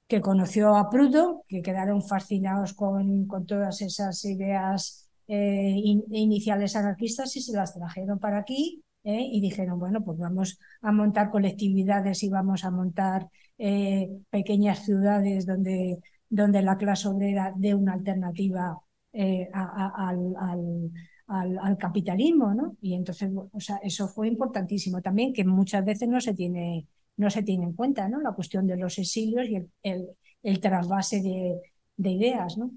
que 0.08 0.20
conoció 0.20 0.76
a 0.76 0.90
Proudhon, 0.90 1.42
que 1.48 1.62
quedaron 1.62 2.02
fascinados 2.02 2.74
con, 2.74 3.26
con 3.26 3.46
todas 3.46 3.80
esas 3.82 4.24
ideas 4.24 5.08
eh, 5.28 5.72
in- 5.76 6.04
iniciales 6.10 6.74
anarquistas 6.76 7.36
y 7.36 7.42
se 7.42 7.52
las 7.56 7.74
trajeron 7.74 8.18
para 8.18 8.38
aquí 8.38 8.82
¿eh? 9.04 9.22
y 9.32 9.40
dijeron, 9.40 9.78
bueno, 9.78 10.02
pues 10.04 10.18
vamos 10.18 10.58
a 10.82 10.90
montar 10.92 11.30
colectividades 11.30 12.22
y 12.24 12.28
vamos 12.28 12.64
a 12.64 12.70
montar 12.72 13.28
eh, 13.58 14.10
pequeñas 14.30 14.84
ciudades 14.84 15.46
donde, 15.46 15.98
donde 16.28 16.62
la 16.62 16.76
clase 16.76 17.08
obrera 17.08 17.52
dé 17.56 17.74
una 17.74 17.92
alternativa 17.94 18.80
al- 19.12 20.90
al, 21.30 21.58
al 21.58 21.78
capitalismo, 21.78 22.54
¿no? 22.54 22.76
Y 22.82 22.94
entonces, 22.94 23.30
o 23.52 23.60
sea, 23.60 23.76
eso 23.82 24.08
fue 24.08 24.28
importantísimo 24.28 25.00
también, 25.02 25.32
que 25.32 25.44
muchas 25.44 25.84
veces 25.84 26.08
no 26.08 26.20
se 26.20 26.34
tiene, 26.34 26.86
no 27.16 27.30
se 27.30 27.42
tiene 27.42 27.64
en 27.64 27.72
cuenta, 27.74 28.08
¿no? 28.08 28.20
La 28.20 28.32
cuestión 28.32 28.66
de 28.66 28.76
los 28.76 28.98
exilios 28.98 29.48
y 29.48 29.56
el, 29.82 30.08
el, 30.42 30.60
trasvase 30.60 31.22
de, 31.22 31.60
de 31.96 32.10
ideas, 32.10 32.58
¿no? 32.58 32.72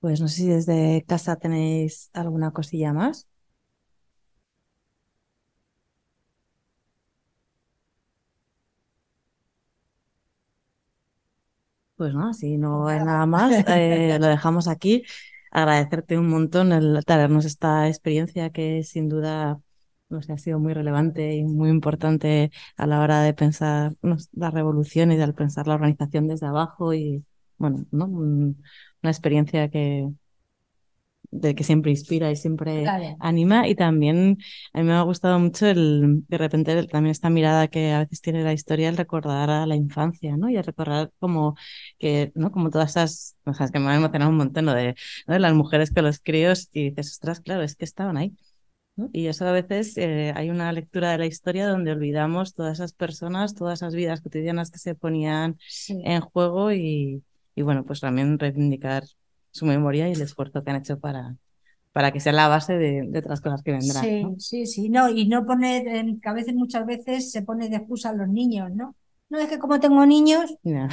Pues 0.00 0.20
no 0.20 0.28
sé 0.28 0.36
si 0.36 0.46
desde 0.48 1.04
casa 1.06 1.36
tenéis 1.36 2.10
alguna 2.14 2.52
cosilla 2.52 2.92
más. 2.92 3.28
Pues 11.96 12.12
no, 12.14 12.34
si 12.34 12.58
no 12.58 12.88
hay 12.88 13.00
nada 13.00 13.24
más, 13.26 13.62
eh, 13.66 14.18
lo 14.20 14.26
dejamos 14.26 14.68
aquí. 14.68 15.02
Agradecerte 15.50 16.18
un 16.18 16.28
montón 16.28 16.72
el 16.72 17.02
traernos 17.06 17.46
esta 17.46 17.88
experiencia 17.88 18.50
que 18.50 18.82
sin 18.84 19.08
duda 19.08 19.60
no 20.10 20.20
sé, 20.22 20.32
ha 20.34 20.38
sido 20.38 20.58
muy 20.60 20.74
relevante 20.74 21.34
y 21.34 21.42
muy 21.44 21.70
importante 21.70 22.50
a 22.76 22.86
la 22.86 23.00
hora 23.00 23.22
de 23.22 23.32
pensar 23.34 23.94
no 24.02 24.16
la 24.32 24.50
revolución 24.50 25.10
y 25.10 25.16
de 25.16 25.32
pensar 25.32 25.66
la 25.66 25.74
organización 25.74 26.28
desde 26.28 26.46
abajo 26.46 26.92
y 26.94 27.24
bueno, 27.58 27.86
¿no? 27.90 28.04
Un- 28.06 28.62
una 29.02 29.10
experiencia 29.10 29.70
que 29.70 30.08
de 31.40 31.54
que 31.54 31.64
siempre 31.64 31.90
inspira 31.90 32.30
y 32.30 32.36
siempre 32.36 32.82
Claro. 32.82 33.16
anima. 33.20 33.68
Y 33.68 33.74
también 33.74 34.38
a 34.72 34.78
mí 34.80 34.84
me 34.84 34.92
ha 34.94 35.02
gustado 35.02 35.38
mucho 35.38 35.66
el, 35.66 36.24
de 36.28 36.38
repente, 36.38 36.86
también 36.86 37.10
esta 37.12 37.30
mirada 37.30 37.68
que 37.68 37.92
a 37.92 38.00
veces 38.00 38.20
tiene 38.20 38.42
la 38.44 38.52
historia, 38.52 38.88
el 38.88 38.96
recordar 38.96 39.50
a 39.50 39.66
la 39.66 39.76
infancia, 39.76 40.36
¿no? 40.36 40.48
Y 40.50 40.56
el 40.56 40.64
recordar 40.64 41.10
como 41.18 41.56
que, 41.98 42.32
¿no? 42.34 42.50
Como 42.52 42.70
todas 42.70 42.90
esas 42.90 43.36
cosas 43.44 43.70
que 43.70 43.78
me 43.78 43.88
han 43.90 43.96
emocionado 43.98 44.30
un 44.30 44.36
montón, 44.38 44.66
lo 44.66 44.74
de, 44.74 44.94
¿no? 45.26 45.34
de 45.34 45.40
las 45.40 45.54
mujeres 45.54 45.90
con 45.92 46.04
los 46.04 46.20
críos, 46.20 46.68
y 46.72 46.90
dices, 46.90 47.12
ostras, 47.12 47.40
claro, 47.40 47.62
es 47.62 47.76
que 47.76 47.84
estaban 47.84 48.16
ahí. 48.16 48.34
¿no? 48.96 49.10
Y 49.12 49.26
eso 49.26 49.46
a 49.46 49.52
veces 49.52 49.96
eh, 49.98 50.32
hay 50.34 50.50
una 50.50 50.72
lectura 50.72 51.12
de 51.12 51.18
la 51.18 51.26
historia 51.26 51.68
donde 51.68 51.92
olvidamos 51.92 52.54
todas 52.54 52.74
esas 52.78 52.92
personas, 52.92 53.54
todas 53.54 53.80
esas 53.80 53.94
vidas 53.94 54.20
cotidianas 54.22 54.70
que 54.70 54.78
se 54.78 54.94
ponían 54.94 55.58
Sí. 55.68 56.00
en 56.04 56.20
juego 56.22 56.72
y, 56.72 57.22
y 57.54 57.62
bueno, 57.62 57.84
pues 57.84 58.00
también 58.00 58.38
reivindicar 58.38 59.04
su 59.56 59.66
memoria 59.66 60.08
y 60.08 60.12
el 60.12 60.20
esfuerzo 60.20 60.62
que 60.62 60.70
han 60.70 60.76
hecho 60.76 60.98
para, 60.98 61.34
para 61.92 62.12
que 62.12 62.20
sea 62.20 62.32
la 62.32 62.48
base 62.48 62.76
de, 62.76 63.04
de 63.08 63.18
otras 63.18 63.40
cosas 63.40 63.62
que 63.62 63.72
vendrán. 63.72 64.04
Sí, 64.04 64.22
¿no? 64.22 64.34
sí, 64.38 64.66
sí, 64.66 64.88
no, 64.88 65.08
y 65.08 65.26
no 65.26 65.46
poner, 65.46 65.88
en, 65.88 66.20
que 66.20 66.28
a 66.28 66.32
veces, 66.32 66.54
muchas 66.54 66.86
veces 66.86 67.32
se 67.32 67.42
pone 67.42 67.68
de 67.68 67.76
excusa 67.76 68.10
a 68.10 68.14
los 68.14 68.28
niños, 68.28 68.70
¿no? 68.72 68.94
No 69.28 69.38
es 69.38 69.48
que 69.48 69.58
como 69.58 69.80
tengo 69.80 70.06
niños, 70.06 70.54
Ya. 70.62 70.88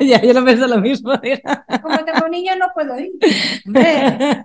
ya, 0.00 0.20
yo 0.22 0.34
no 0.34 0.44
pienso 0.44 0.66
lo 0.66 0.80
mismo. 0.80 1.12
como 1.82 1.98
tengo 2.04 2.28
niños 2.28 2.56
no 2.58 2.66
puedo 2.74 2.98
ir. 2.98 3.12
Hombre, 3.66 4.44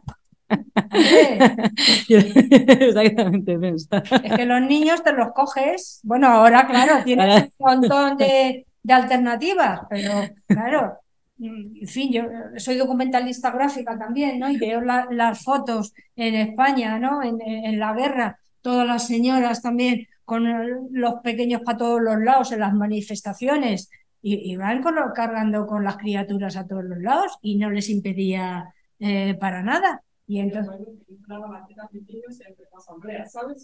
Exactamente, 2.10 3.58
es 3.72 3.88
que 4.36 4.46
los 4.46 4.62
niños 4.62 5.04
te 5.04 5.14
los 5.14 5.32
coges. 5.34 6.00
Bueno, 6.04 6.28
ahora, 6.28 6.68
claro, 6.68 7.04
tienes 7.04 7.50
un 7.58 7.80
montón 7.82 8.18
de, 8.18 8.66
de 8.84 8.94
alternativas, 8.94 9.82
pero 9.90 10.12
claro, 10.48 10.98
en 11.42 11.88
fin, 11.88 12.12
yo 12.12 12.24
soy 12.58 12.78
documentalista 12.78 13.52
gráfica 13.52 13.98
también, 13.98 14.40
¿no? 14.40 14.50
Y 14.50 14.58
veo 14.58 14.82
la- 14.82 15.08
las 15.10 15.44
fotos 15.44 15.94
en 16.16 16.36
España, 16.36 17.00
¿no? 17.00 17.24
En, 17.24 17.80
la 17.80 17.94
guerra, 17.94 18.40
todas 18.62 18.86
las 18.86 19.08
señoras 19.08 19.62
también 19.62 20.08
con 20.24 20.44
los 20.92 21.16
pequeños 21.24 21.62
para 21.62 21.78
todos 21.78 22.02
los 22.02 22.20
lados 22.20 22.52
en 22.52 22.60
las 22.60 22.74
manifestaciones 22.74 23.90
y, 24.22 24.52
y 24.52 24.56
van 24.56 24.84
con 24.84 24.96
cargando 25.16 25.66
con 25.66 25.84
las 25.84 25.98
criaturas 25.98 26.56
a 26.56 26.68
todos 26.68 26.84
los 26.84 27.00
lados 27.00 27.38
y 27.42 27.58
no 27.58 27.72
les 27.72 27.90
impedía 27.90 28.74
eh, 29.00 29.36
para 29.40 29.64
nada. 29.64 30.04
Y 30.28 30.40
entonces, 30.40 30.72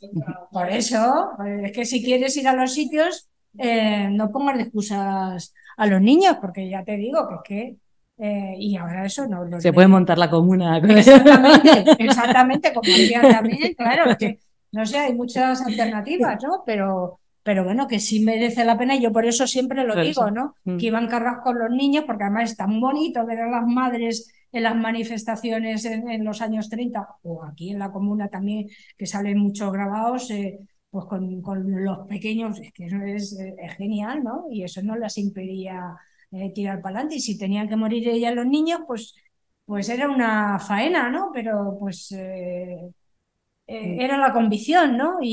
por 0.52 0.70
eso, 0.70 1.30
es 1.64 1.72
que 1.72 1.86
si 1.86 2.04
quieres 2.04 2.36
ir 2.38 2.48
a 2.48 2.54
los 2.54 2.74
sitios, 2.74 3.30
eh, 3.58 4.10
no 4.12 4.32
pongas 4.32 4.58
de 4.58 4.64
excusas 4.64 5.54
a 5.78 5.86
los 5.86 6.02
niños, 6.02 6.38
porque 6.42 6.70
ya 6.70 6.84
te 6.84 6.98
digo 6.98 7.28
que 7.28 7.36
es 7.36 7.42
que, 7.44 7.76
eh, 8.20 8.56
y 8.58 8.76
ahora 8.76 9.06
eso 9.06 9.28
no 9.28 9.46
lo 9.46 9.62
Se 9.62 9.72
puede 9.72 9.88
montar 9.88 10.18
la 10.18 10.30
comuna. 10.30 10.78
Exactamente, 10.78 11.96
exactamente, 12.00 12.74
como 12.74 12.90
decía 12.90 13.22
también, 13.22 13.74
claro, 13.76 14.12
es 14.12 14.18
que 14.18 14.40
no 14.72 14.86
sé, 14.86 14.98
hay 14.98 15.14
muchas 15.14 15.62
alternativas, 15.66 16.42
¿no? 16.44 16.64
Pero, 16.66 17.20
pero 17.44 17.64
bueno, 17.64 17.88
que 17.88 18.00
sí 18.00 18.20
merece 18.20 18.66
la 18.66 18.78
pena 18.78 18.96
y 18.96 19.02
yo 19.02 19.12
por 19.12 19.26
eso 19.26 19.48
siempre 19.48 19.84
lo 19.84 19.96
digo. 19.96 20.30
¿no? 20.30 20.56
Mm. 20.66 20.78
Que 20.78 20.88
iban 20.88 21.08
cargados 21.08 21.44
con 21.44 21.58
los 21.58 21.72
niños, 21.72 22.04
porque 22.06 22.24
además 22.24 22.52
es 22.52 22.58
tan 22.58 22.80
bonito 22.80 23.26
ver 23.26 23.42
a 23.42 23.50
las 23.50 23.66
madres 23.66 24.32
en 24.52 24.64
las 24.64 24.76
manifestaciones 24.76 25.86
en, 25.86 26.10
en 26.10 26.24
los 26.24 26.42
años 26.42 26.70
30, 26.70 27.08
o 27.24 27.44
aquí 27.44 27.72
en 27.72 27.80
la 27.80 27.92
comuna 27.92 28.28
también, 28.28 28.68
que 28.98 29.06
salen 29.06 29.38
muchos 29.38 29.72
grabados, 29.72 30.30
eh, 30.32 30.60
pues 30.90 31.06
con, 31.06 31.42
con 31.42 31.84
los 31.86 32.08
pequeños, 32.08 32.60
es 32.60 32.72
que 32.74 32.86
eso 32.88 32.98
es, 33.04 33.40
eh, 33.40 33.56
es 33.62 33.76
genial, 33.76 34.24
¿no? 34.24 34.46
Y 34.52 34.64
eso 34.64 34.82
no 34.84 34.96
les 34.98 35.18
impedía 35.18 35.96
eh, 36.32 36.52
tirar 36.54 36.82
para 36.82 36.96
adelante. 36.98 37.16
Y 37.18 37.20
si 37.22 37.38
tenían 37.38 37.68
que 37.70 37.76
morir 37.76 38.08
ellas 38.10 38.34
los 38.36 38.46
niños, 38.48 38.82
pues 38.88 39.16
pues 39.66 39.90
era 39.90 40.10
una 40.10 40.60
faena, 40.60 41.10
¿no? 41.10 41.30
Pero 41.34 41.76
pues 41.80 42.10
eh, 42.14 42.90
eh, 43.68 43.98
era 44.00 44.18
la 44.18 44.34
convicción, 44.34 44.98
¿no? 44.98 45.18
Y, 45.22 45.28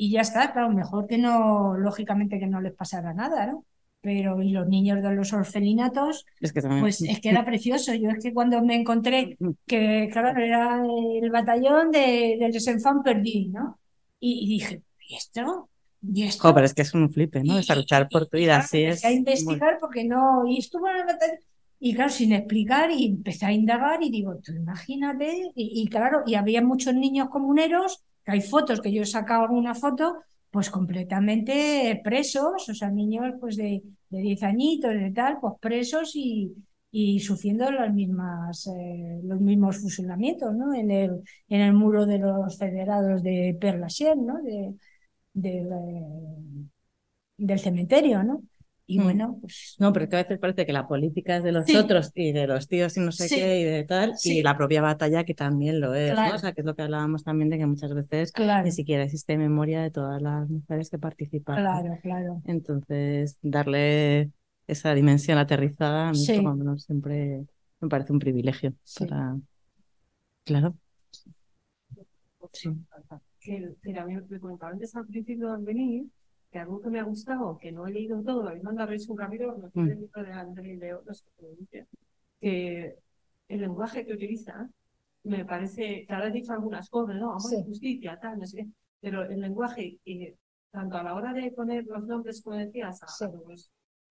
y- 0.00 0.06
y 0.06 0.10
ya 0.12 0.20
está, 0.22 0.52
claro, 0.52 0.70
mejor 0.70 1.06
que 1.06 1.18
no, 1.18 1.76
lógicamente 1.76 2.38
que 2.38 2.46
no 2.46 2.60
les 2.60 2.74
pasara 2.74 3.14
nada, 3.14 3.46
¿no? 3.46 3.64
Pero 4.00 4.40
y 4.42 4.50
los 4.52 4.68
niños 4.68 5.02
de 5.02 5.12
los 5.14 5.32
orfelinatos, 5.32 6.26
Es 6.40 6.52
que 6.52 6.62
también. 6.62 6.82
pues 6.82 7.02
es 7.02 7.20
que 7.20 7.30
era 7.30 7.44
precioso. 7.44 7.94
Yo 7.94 8.10
es 8.10 8.22
que 8.22 8.32
cuando 8.34 8.62
me 8.62 8.74
encontré 8.76 9.38
que, 9.66 10.08
claro, 10.12 10.38
era 10.40 10.82
el 10.84 11.30
batallón 11.30 11.90
de, 11.90 12.36
del 12.40 12.52
Desenfant 12.52 13.02
Perdí, 13.04 13.48
¿no? 13.48 13.78
Y, 14.20 14.44
y 14.46 14.48
dije, 14.48 14.82
¿y 15.08 15.16
esto? 15.16 15.68
¿Y 16.02 16.22
esto? 16.24 16.48
Jo, 16.48 16.54
pero 16.54 16.66
es 16.66 16.74
que 16.74 16.82
es 16.82 16.94
un 16.94 17.10
flipe, 17.12 17.42
¿no? 17.42 17.56
Y- 17.56 17.58
Es 17.58 17.70
a 17.70 17.74
luchar 17.76 18.08
por 18.08 18.26
tu 18.26 18.36
vida, 18.38 18.58
así 18.58 18.82
es. 18.84 19.04
a 19.04 19.10
investigar 19.12 19.78
porque 19.80 20.04
no, 20.04 20.46
y 20.46 20.58
estuvo 20.58 20.88
en 20.88 21.06
batallón, 21.06 21.38
y 21.80 21.94
claro, 21.94 22.10
sin 22.10 22.32
explicar, 22.32 22.90
y 22.90 23.06
empecé 23.06 23.46
a 23.46 23.52
indagar, 23.52 24.02
y 24.02 24.10
digo, 24.10 24.36
tú 24.44 24.52
imagínate, 24.52 25.52
y, 25.54 25.82
y 25.82 25.88
claro, 25.88 26.22
y 26.26 26.34
había 26.34 26.62
muchos 26.62 26.94
niños 26.94 27.28
comuneros, 27.30 28.02
que 28.24 28.32
hay 28.32 28.40
fotos, 28.42 28.80
que 28.80 28.92
yo 28.92 29.02
he 29.02 29.06
sacado 29.06 29.42
alguna 29.44 29.74
foto, 29.74 30.16
pues 30.50 30.70
completamente 30.70 32.00
presos, 32.02 32.68
o 32.68 32.74
sea, 32.74 32.90
niños 32.90 33.34
pues 33.40 33.56
de, 33.56 33.82
de 34.10 34.20
10 34.20 34.42
añitos, 34.42 34.92
de 34.92 35.10
tal, 35.12 35.38
pues 35.40 35.54
presos 35.60 36.12
y, 36.16 36.52
y 36.90 37.20
sufriendo 37.20 37.70
las 37.70 37.92
mismas, 37.94 38.66
eh, 38.68 39.20
los 39.24 39.40
mismos 39.40 39.76
fusilamientos, 39.78 40.54
¿no? 40.56 40.74
En 40.74 40.90
el, 40.90 41.22
en 41.48 41.60
el 41.60 41.74
muro 41.74 42.06
de 42.06 42.18
los 42.18 42.56
federados 42.58 43.22
de 43.22 43.56
Lachaise, 43.60 44.16
¿no? 44.16 44.42
De, 44.42 44.74
del, 45.40 45.68
eh, 45.72 46.66
del 47.36 47.58
cementerio, 47.58 48.22
¿no? 48.22 48.42
Y 48.90 48.98
Mm. 48.98 49.02
bueno, 49.04 49.38
pues 49.42 49.76
No, 49.78 49.92
pero 49.92 50.04
es 50.04 50.10
que 50.10 50.16
a 50.16 50.22
veces 50.22 50.38
parece 50.38 50.64
que 50.64 50.72
la 50.72 50.88
política 50.88 51.36
es 51.36 51.44
de 51.44 51.52
los 51.52 51.66
Sí. 51.66 51.76
otros 51.76 52.10
y 52.14 52.32
de 52.32 52.46
los 52.46 52.68
tíos 52.68 52.96
y 52.96 53.00
no 53.00 53.12
sé 53.12 53.28
Sí. 53.28 53.34
qué 53.36 53.60
y 53.60 53.64
de 53.64 53.84
tal, 53.84 54.16
Sí. 54.16 54.38
y 54.38 54.42
la 54.42 54.56
propia 54.56 54.80
batalla 54.80 55.24
que 55.24 55.34
también 55.34 55.78
lo 55.80 55.94
es, 55.94 56.14
¿no? 56.14 56.34
O 56.34 56.38
sea, 56.38 56.52
que 56.52 56.62
es 56.62 56.66
lo 56.66 56.74
que 56.74 56.82
hablábamos 56.82 57.22
también 57.22 57.50
de 57.50 57.58
que 57.58 57.66
muchas 57.66 57.92
veces 57.92 58.32
claro, 58.32 58.64
ni 58.64 58.72
siquiera 58.72 59.04
existe 59.04 59.36
memoria 59.36 59.82
de 59.82 59.90
todas 59.90 60.22
las 60.22 60.48
mujeres 60.48 60.88
que 60.88 60.98
participan. 60.98 61.56
claro, 61.56 61.98
claro. 62.02 62.42
Entonces, 62.46 63.36
darle 63.42 64.32
esa 64.66 64.94
dimensión 64.94 65.36
aterrizada, 65.36 66.08
a 66.08 66.12
mí 66.12 66.26
lo 66.42 66.54
menos 66.54 66.84
siempre 66.84 67.44
me 67.80 67.88
parece 67.88 68.12
un 68.14 68.18
privilegio 68.20 68.72
para... 68.98 69.36
Claro. 70.44 70.74
Sí. 72.52 72.70
Que, 73.48 73.74
que 73.82 74.04
mí 74.04 74.14
me 74.28 74.40
comentaba 74.40 74.72
antes 74.72 74.94
al 74.94 75.06
principio 75.06 75.50
al 75.50 75.64
venir, 75.64 76.06
que 76.50 76.58
algo 76.58 76.82
que 76.82 76.90
me 76.90 77.00
ha 77.00 77.04
gustado, 77.04 77.56
que 77.56 77.72
no 77.72 77.86
he 77.86 77.92
leído 77.92 78.22
todo, 78.22 78.42
lo 78.42 78.48
habéis 78.50 78.62
mandado 78.62 78.90
un 79.08 79.16
capítulo, 79.16 79.56
no 79.56 79.70
tiene 79.70 79.92
el 79.92 80.00
libro 80.00 80.22
de 80.22 80.32
André 80.32 80.76
Leo, 80.76 81.02
no 81.06 81.14
sé 81.14 81.24
que 82.40 82.96
el 83.48 83.60
lenguaje 83.60 84.04
que 84.04 84.12
utiliza 84.12 84.68
me 85.24 85.46
parece, 85.46 86.04
ahora 86.10 86.28
he 86.28 86.32
dicho 86.32 86.52
algunas 86.52 86.90
cosas, 86.90 87.16
¿no? 87.16 87.30
Amor 87.30 87.40
Sí. 87.40 87.62
justicia, 87.64 88.18
tal, 88.20 88.38
no 88.38 88.46
sé 88.46 88.58
qué, 88.58 88.66
pero 89.00 89.22
el 89.22 89.40
lenguaje, 89.40 89.98
eh, 90.04 90.36
tanto 90.70 90.98
a 90.98 91.02
la 91.02 91.14
hora 91.14 91.32
de 91.32 91.50
poner 91.52 91.86
los 91.86 92.06
nombres, 92.06 92.42
como 92.42 92.56
decías, 92.56 93.02
a, 93.02 93.08
Sí. 93.08 93.24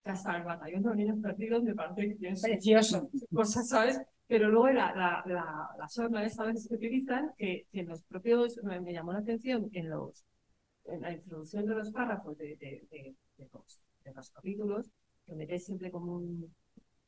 que 0.04 0.10
hasta 0.10 0.38
el 0.38 0.44
batallón 0.46 0.82
de 0.82 0.88
los 0.90 0.98
niños 0.98 1.20
perdidos, 1.22 1.62
me 1.64 1.76
parece 1.76 2.18
que 2.18 2.30
es 2.30 2.42
Precioso. 2.42 3.08
cosas, 3.32 3.70
¿sabes? 3.70 4.02
Pero 4.28 4.50
luego 4.50 4.68
la, 4.70 4.94
la, 4.96 5.24
la, 5.26 5.70
la 5.78 5.88
forma 5.90 6.24
esta 6.26 6.44
vez 6.46 6.68
que 6.68 6.76
utilizan, 6.76 7.32
que, 7.38 7.66
que 7.72 7.80
en 7.82 7.88
los 7.88 8.04
propios, 8.04 8.60
me, 8.64 8.80
me 8.82 8.94
llamó 8.94 9.14
la 9.14 9.20
atención 9.20 9.70
en 9.74 9.90
los 9.90 10.24
en 10.86 11.02
la 11.02 11.14
introducción 11.14 11.66
de 11.66 11.76
los 11.76 11.92
párrafos 11.92 12.38
de, 12.38 12.58
de, 12.58 12.84
de, 12.92 13.16
de 13.38 13.50
los, 13.54 13.82
los 14.16 14.30
capítulos, 14.32 14.90
que 15.26 15.36
metes 15.36 15.66
siempre 15.66 15.92
como 15.92 16.16
un 16.18 16.54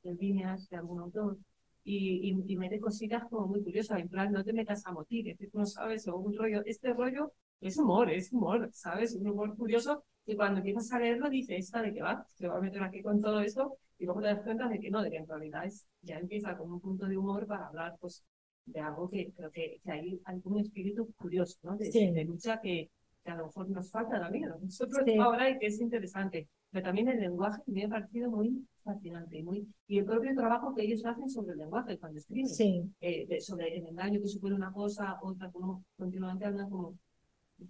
en 0.04 0.18
líneas 0.18 0.70
de 0.70 0.78
algún 0.78 1.00
autor, 1.02 1.38
y, 1.84 2.30
y, 2.32 2.54
y 2.54 2.58
mete 2.58 2.80
cositas 2.80 3.24
como 3.30 3.48
muy 3.48 3.64
curiosas, 3.64 4.00
en 4.00 4.10
plan, 4.10 4.32
no 4.32 4.44
te 4.44 4.54
metas 4.54 4.86
a 4.86 4.91
motir, 4.91 5.30
es 5.30 5.38
que 5.38 5.48
tú 5.48 5.60
no 5.60 5.66
sabes, 5.66 6.08
o 6.08 6.18
un 6.18 6.36
rollo, 6.38 6.62
este 6.66 6.94
rollo 6.94 7.34
es 7.62 7.78
humor, 7.78 8.10
es 8.12 8.32
humor, 8.32 8.70
¿sabes? 8.74 9.16
Un 9.16 9.28
humor 9.30 9.56
curioso, 9.58 10.04
y 10.26 10.36
cuando 10.36 10.60
empiezas 10.60 10.91
a 10.94 11.00
leerlo 11.00 11.30
dices, 11.30 11.58
¿esta 11.60 11.82
de 11.82 11.94
qué 11.94 12.02
va? 12.02 12.26
Se 12.36 12.48
va 12.48 12.58
a 12.58 12.62
meter 12.62 12.84
aquí 12.84 13.02
con 13.02 13.22
todo 13.22 13.40
esto, 13.41 13.78
y 14.00 14.06
luego 14.06 14.22
te 14.22 14.28
das 14.28 14.42
cuenta 14.44 14.68
de 14.68 14.80
que 14.80 14.90
no, 14.90 15.04
de 15.04 15.12
que 15.12 15.18
en 15.18 15.28
realidad 15.28 15.66
es, 15.66 15.86
ya 16.02 16.18
empieza 16.18 16.58
con 16.58 16.72
un 16.72 16.80
punto 16.80 17.06
de 17.06 17.18
humor 17.18 17.46
para 17.46 17.68
hablar, 17.68 17.96
pues, 18.00 18.24
de 18.66 18.80
algo 18.80 19.10
que 19.10 19.32
creo 19.36 19.52
que, 19.52 19.78
que 19.84 19.92
hay 19.92 20.22
algún 20.26 20.60
espíritu 20.60 21.12
curioso, 21.18 21.58
¿no? 21.64 21.76
De, 21.76 21.92
Sí. 21.92 22.12
de 22.12 22.24
lucha 22.24 22.60
que, 22.62 22.90
que 23.24 23.32
a 23.32 23.36
lo 23.36 23.48
mejor 23.48 23.70
nos 23.70 23.92
falta 23.92 24.20
también 24.20 24.46
a 24.46 24.58
nosotros 24.58 25.02
Sí. 25.06 25.16
ahora 25.18 25.50
y 25.50 25.60
que 25.60 25.68
es 25.68 25.80
interesante. 25.82 26.48
Pero 26.72 26.86
también 26.86 27.08
el 27.10 27.20
lenguaje 27.20 27.62
me 27.66 27.84
ha 27.86 27.90
parecido 27.90 28.30
muy 28.30 28.66
fascinante 28.84 29.40
y 29.40 29.44
muy 29.44 29.68
y 29.88 29.98
el 29.98 30.06
propio 30.06 30.34
trabajo 30.36 30.74
que 30.76 30.84
ellos 30.84 31.04
hacen 31.04 31.28
sobre 31.28 31.54
el 31.54 31.58
lenguaje 31.58 31.98
cuando 31.98 32.20
escriben, 32.20 32.48
Sí, 32.48 32.84
eh, 33.02 33.26
de- 33.28 33.42
sobre 33.42 33.76
el 33.76 33.88
engaño 33.88 34.22
que 34.22 34.28
supone 34.28 34.54
una 34.56 34.72
cosa, 34.72 35.18
otra, 35.24 35.50
como 35.52 35.84
continuamente 35.98 36.46
hablan 36.46 36.70
como, 36.70 36.96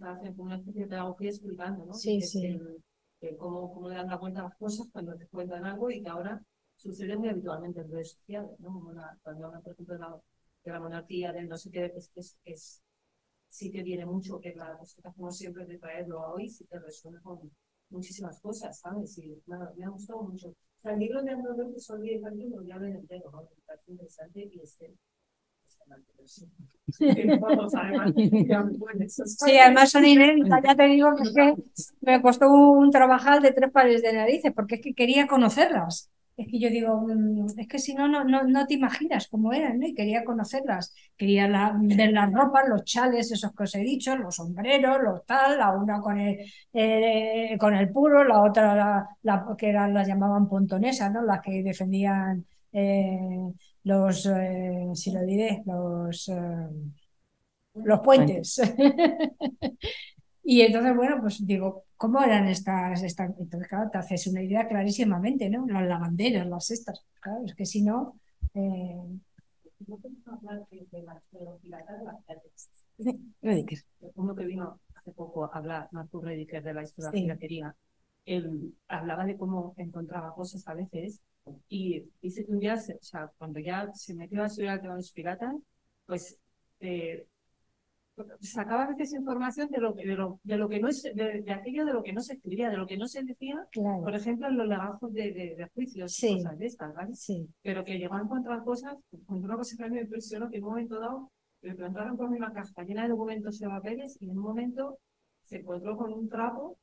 hacen 0.02 0.34
como 0.34 0.48
una 0.48 0.58
especie 0.58 0.82
de 0.82 0.88
pedagogía 0.88 1.30
explicando, 1.30 1.86
¿no? 1.86 1.94
Sí, 1.94 2.22
sí. 2.22 2.46
el- 2.46 2.84
el 3.22 3.38
cómo, 3.38 3.74
cómo 3.74 3.90
le 3.90 3.96
dan 3.96 4.08
la 4.08 4.18
vuelta 4.18 4.42
a 4.42 4.44
las 4.46 4.56
cosas 4.58 4.88
cuando 4.92 5.16
te 5.16 5.28
cuentan 5.28 5.66
algo 5.66 5.90
y 5.92 6.02
que 6.04 6.10
ahora 6.10 6.42
sucede 6.76 7.18
muy 7.18 7.30
habitualmente 7.30 7.82
en 7.82 7.92
redes 7.92 8.14
sociales, 8.14 8.52
¿no? 8.60 8.70
Como 8.74 8.92
la- 8.94 9.18
cuando 9.24 9.46
hablan, 9.48 9.62
por 9.64 9.74
ejemplo, 9.74 9.96
de 9.96 10.00
la, 10.02 10.18
de 10.64 10.72
la 10.72 10.80
monarquía, 10.80 11.34
del 11.34 11.50
no 11.50 11.58
sé 11.58 11.70
qué, 11.72 11.86
es, 11.96 12.12
es, 12.16 12.38
es 12.46 12.82
sí 13.50 13.72
que 13.72 13.84
viene 13.84 14.06
mucho 14.06 14.40
que 14.40 14.54
la 14.56 14.78
cosa 14.78 15.02
como 15.16 15.32
siempre 15.32 15.66
de 15.66 15.78
traerlo 15.78 16.20
a 16.22 16.34
hoy, 16.34 16.50
sí 16.50 16.66
que 16.66 16.80
resuena 16.80 17.22
con 17.22 17.52
muchísimas 17.90 18.40
cosas, 18.42 18.80
¿sabes? 18.80 19.18
Y 19.18 19.42
nada, 19.48 19.74
me 19.78 19.86
ha 19.86 19.90
gustado 19.90 20.22
mucho. 20.24 20.50
O 20.50 20.56
sea, 20.82 20.94
el 20.94 21.00
libro 21.00 21.22
de 21.24 21.32
Andrés 21.32 21.56
que 21.74 21.80
son 21.80 22.02
10 22.02 22.22
capítulos, 22.24 22.66
ya 22.68 22.78
lo 22.78 22.86
entero, 22.88 23.32
¿no? 23.32 23.42
Me 23.44 23.50
parece 23.66 23.92
interesante 23.92 24.50
y 24.54 24.60
este, 24.62 24.94
Sí, 29.36 29.58
además 29.58 29.92
son 29.92 30.06
inéditas, 30.06 30.62
ya 30.64 30.76
te 30.76 30.84
digo 30.88 31.16
que, 31.16 31.24
es 31.24 31.32
que 31.34 31.56
me 32.02 32.22
costó 32.22 32.50
un 32.52 32.92
trabajal 32.92 33.42
de 33.42 33.52
tres 33.54 33.72
pares 33.72 34.02
de 34.02 34.14
narices, 34.14 34.52
porque 34.54 34.76
es 34.76 34.82
que 34.82 34.94
quería 34.94 35.28
conocerlas. 35.28 36.10
Es 36.38 36.48
que 36.50 36.60
yo 36.60 36.70
digo, 36.70 37.02
mm, 37.02 37.48
es 37.60 37.68
que 37.68 37.80
si 37.80 37.94
no, 37.94 38.08
no, 38.08 38.24
no, 38.24 38.44
no 38.44 38.66
te 38.66 38.74
imaginas 38.76 39.28
cómo 39.28 39.52
eran, 39.54 39.78
¿no? 39.80 39.88
Y 39.88 39.94
quería 39.94 40.24
conocerlas. 40.24 40.94
Quería 41.18 41.48
la- 41.50 41.74
ver 41.78 42.12
las 42.14 42.32
ropas, 42.32 42.64
los 42.70 42.84
chales, 42.86 43.30
esos 43.32 43.54
que 43.54 43.64
os 43.64 43.76
he 43.76 43.80
dicho, 43.80 44.16
los 44.16 44.36
sombreros, 44.36 45.00
los 45.04 45.26
tal, 45.26 45.58
la 45.58 45.72
una 45.78 46.00
con 46.00 46.18
el, 46.20 46.38
eh, 46.74 47.58
con 47.60 47.76
el 47.76 47.90
puro, 47.92 48.24
la 48.24 48.42
otra, 48.42 48.74
la, 48.76 49.08
la- 49.24 49.46
que 49.58 49.70
eran, 49.70 49.94
las 49.94 50.08
llamaban 50.08 50.48
pontonesas, 50.48 51.12
¿no? 51.12 51.22
Las 51.24 51.42
que 51.42 51.62
defendían 51.64 52.46
eh, 52.72 53.20
los, 53.84 54.26
eh, 54.26 54.90
si 54.94 55.12
lo 55.12 55.22
diré, 55.24 55.62
los, 55.66 56.30
eh, 56.30 56.36
los 57.76 58.00
puentes. 58.02 58.62
Y 60.44 60.62
entonces, 60.62 60.96
bueno, 60.96 61.18
pues 61.22 61.46
digo, 61.46 61.84
¿cómo 61.96 62.24
eran 62.24 62.48
estas, 62.48 63.04
estas? 63.04 63.30
Entonces, 63.40 63.68
claro, 63.70 63.90
te 63.92 64.00
haces 64.00 64.26
una 64.28 64.42
idea 64.42 64.68
clarísimamente, 64.68 65.48
¿no? 65.48 65.68
Las 65.68 65.88
lavanderas, 65.88 66.48
las 66.48 66.72
estas. 66.72 67.06
Claro, 67.22 67.44
es 67.46 67.54
que 67.54 67.68
si 67.68 67.84
no. 67.84 68.20
eh, 68.56 68.98
Rediker. 73.42 73.80
Uno 74.16 74.36
que 74.36 74.46
vino 74.46 74.80
hace 74.96 75.12
poco 75.12 75.46
a 75.46 75.58
hablar, 75.58 75.88
Marco 75.92 76.22
Rediker, 76.22 76.64
de 76.64 76.74
la 76.74 76.84
historia 76.84 77.12
de 77.12 77.18
Sí. 77.18 77.26
la 77.26 77.34
piratería, 77.36 77.76
él 78.26 78.76
hablaba 78.88 79.26
de 79.26 79.38
cómo 79.38 79.74
encontraba 79.78 80.34
cosas 80.34 80.68
a 80.68 80.74
veces 80.74 81.22
y 81.70 82.04
dice 82.22 82.46
que 82.46 82.52
un 82.52 82.60
día, 82.60 82.78
se- 82.78 82.96
o 82.96 83.02
sea, 83.02 83.32
cuando 83.38 83.60
ya 83.60 83.92
se 83.94 84.14
metió 84.16 84.42
a 84.44 84.48
estudiar 84.48 84.76
el 84.76 84.82
tema 84.82 84.94
de 84.96 85.00
los 85.00 85.12
piratas, 85.12 85.56
pues 86.06 86.38
eh, 86.80 87.26
sacaba 88.42 88.84
a 88.84 88.88
veces 88.90 89.14
información 89.14 89.70
de 89.70 89.78
lo, 89.80 89.94
de 89.94 90.06
lo, 90.06 90.40
de 90.44 90.58
lo 90.58 90.68
que 90.68 90.80
no 90.80 90.90
es, 90.90 91.04
de, 91.04 91.42
de 91.42 91.52
aquello 91.54 91.86
de 91.86 91.94
lo 91.94 92.04
que 92.04 92.12
no 92.14 92.22
se 92.22 92.34
escribía, 92.34 92.70
de 92.70 92.78
lo 92.78 92.86
que 92.86 92.98
no 92.98 93.08
se 93.08 93.24
decía, 93.24 93.66
claro. 93.72 94.02
por 94.04 94.14
ejemplo, 94.16 94.48
en 94.48 94.58
los 94.58 94.68
legajos 94.68 95.14
de, 95.14 95.32
de, 95.32 95.56
de 95.56 95.70
juicios, 95.74 96.14
Sí. 96.14 96.36
cosas 96.36 96.58
de 96.60 96.66
estas, 96.66 96.94
¿vale? 96.94 97.16
Sí, 97.16 97.48
pero 97.62 97.84
que 97.86 97.98
llegó 97.98 98.16
a 98.16 98.22
encontrar 98.22 98.64
cosas, 98.64 98.96
encontró 99.12 99.48
una 99.48 99.58
cosa 99.58 99.78
que 99.78 99.84
a 99.84 99.88
mí 99.88 99.96
me 99.96 100.02
impresionó, 100.02 100.50
que 100.50 100.58
en 100.58 100.64
un 100.64 100.70
momento 100.72 101.00
dado 101.00 101.32
le 101.62 101.76
plantaron 101.76 102.18
con 102.18 102.34
una 102.34 102.52
caja 102.52 102.84
llena 102.84 103.04
de 103.04 103.10
documentos 103.10 103.60
y 103.60 103.64
de 103.64 103.70
papeles 103.70 104.18
y 104.22 104.26
en 104.26 104.32
un 104.38 104.44
momento 104.44 104.98
se 105.44 105.58
encontró 105.58 105.96
con 105.98 106.12
un 106.14 106.28
trapo, 106.30 106.62
con 106.70 106.78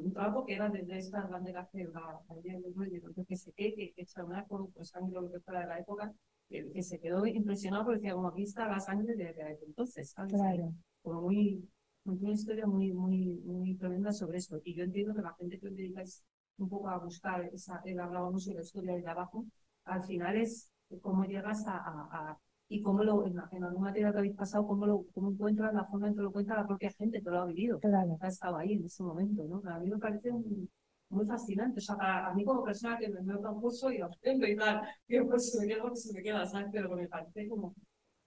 un 0.00 0.12
trapo 0.12 0.44
que 0.44 0.54
era 0.54 0.68
desde 0.68 0.98
estas 0.98 1.28
banderas 1.30 1.68
que 1.70 1.84
la 1.84 2.20
ayer 2.30 2.60
del 2.60 2.74
rollo, 2.74 2.94
entonces 2.96 3.26
que 3.26 3.36
se 3.36 3.52
que, 3.52 3.74
que, 3.74 3.92
que 3.92 4.02
echa 4.02 4.24
una 4.24 4.44
con 4.46 4.72
sangre 4.84 5.18
o 5.18 5.22
lo 5.22 5.30
que 5.32 5.40
fuera 5.40 5.60
de 5.60 5.66
la 5.66 5.78
época, 5.78 6.12
que, 6.48 6.70
que 6.72 6.82
se 6.82 6.98
quedó 7.00 7.26
impresionado 7.26 7.84
porque 7.84 7.98
decía, 8.00 8.14
como 8.14 8.28
aquí 8.28 8.42
está 8.44 8.66
la 8.68 8.80
sangre 8.80 9.14
de, 9.16 9.32
de 9.34 9.58
entonces, 9.66 10.10
¿sabes? 10.10 10.32
claro. 10.32 10.74
Como 11.02 11.22
muy, 11.22 11.68
muy- 12.04 12.18
una 12.22 12.32
historia 12.32 12.66
muy, 12.66 12.92
muy, 12.92 13.36
muy 13.44 13.74
tremenda 13.76 14.12
sobre 14.12 14.38
esto. 14.38 14.60
Y 14.64 14.74
yo 14.74 14.84
entiendo 14.84 15.14
que 15.14 15.22
la 15.22 15.34
gente 15.34 15.58
que 15.58 15.68
os 15.68 15.76
dedicáis 15.76 16.24
un 16.58 16.68
poco 16.68 16.88
a 16.88 16.98
buscar, 16.98 17.44
esa, 17.52 17.80
él 17.84 18.00
hablaba 18.00 18.30
mucho 18.30 18.50
de 18.50 18.56
la 18.56 18.62
historia 18.62 18.94
de 18.96 19.06
abajo, 19.08 19.46
al 19.84 20.02
final 20.04 20.36
es 20.36 20.70
cómo 21.02 21.24
llegas 21.24 21.66
a, 21.66 21.76
a- 21.76 22.08
a- 22.30 22.38
y 22.68 22.82
cómo 22.82 23.02
lo, 23.04 23.26
en, 23.26 23.36
en 23.52 23.64
algún 23.64 23.82
material 23.82 24.12
que 24.12 24.18
habéis 24.18 24.36
pasado, 24.36 24.66
cómo 24.66 24.86
lo 24.86 25.04
cómo 25.14 25.30
encuentras 25.30 25.72
la 25.74 25.84
forma 25.84 26.08
en 26.08 26.14
que 26.16 26.22
lo 26.22 26.32
cuenta 26.32 26.56
la 26.56 26.66
propia 26.66 26.90
gente 26.92 27.22
que 27.22 27.30
lo 27.30 27.40
ha 27.42 27.46
vivido, 27.46 27.78
Claro. 27.80 28.16
que 28.20 28.26
ha 28.26 28.28
estado 28.28 28.56
ahí 28.56 28.72
en 28.74 28.84
ese 28.84 29.02
momento, 29.02 29.44
¿no? 29.44 29.62
A 29.70 29.78
mí 29.78 29.90
me 29.90 29.98
parece 29.98 30.30
un- 30.30 30.68
muy 31.10 31.24
fascinante, 31.26 31.78
o 31.78 31.82
sea, 31.82 31.96
para 31.96 32.26
a 32.28 32.34
mí 32.34 32.44
como 32.44 32.62
persona 32.64 32.98
que 32.98 33.08
me 33.08 33.20
veo 33.22 33.38
tan 33.40 33.58
curso 33.60 33.90
y 33.90 34.00
aprendo 34.00 34.46
y 34.46 34.56
tal, 34.56 34.82
que 35.08 35.22
pues 35.22 35.50
se 35.52 35.60
me 35.60 35.66
queda 35.68 35.94
se 35.96 36.12
me 36.12 36.22
queda, 36.22 36.46
¿sabes? 36.46 36.68
Pero 36.72 36.94
me 36.96 37.08
parece 37.08 37.48
como 37.48 37.74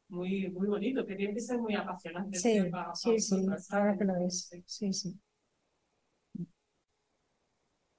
muy, 0.09 0.49
muy 0.51 0.67
bonito, 0.67 1.05
que 1.05 1.15
tiene 1.15 1.33
que 1.33 1.39
ser 1.41 1.59
muy 1.59 1.75
apasionante. 1.75 2.37
Sí, 2.39 2.49
tío, 2.51 2.69
para- 2.71 2.93
sí, 2.93 3.19
para 3.19 3.19
sí, 3.19 3.45
lo 4.05 4.15
es. 4.27 4.51
Sí, 4.65 4.93
sí. 4.93 5.19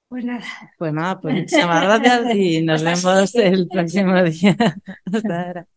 Pues 0.07 0.23
nada, 0.25 0.45
Pues 0.77 0.93
nada, 0.93 1.19
pues 1.19 1.35
muchísimas 1.35 1.81
gracias 1.83 2.27
y 2.35 2.61
nos 2.63 2.83
vemos 2.83 3.35
el 3.35 3.69
próximo 3.69 4.21
día. 4.23 4.55
Hasta 5.13 5.41
ahora. 5.47 5.67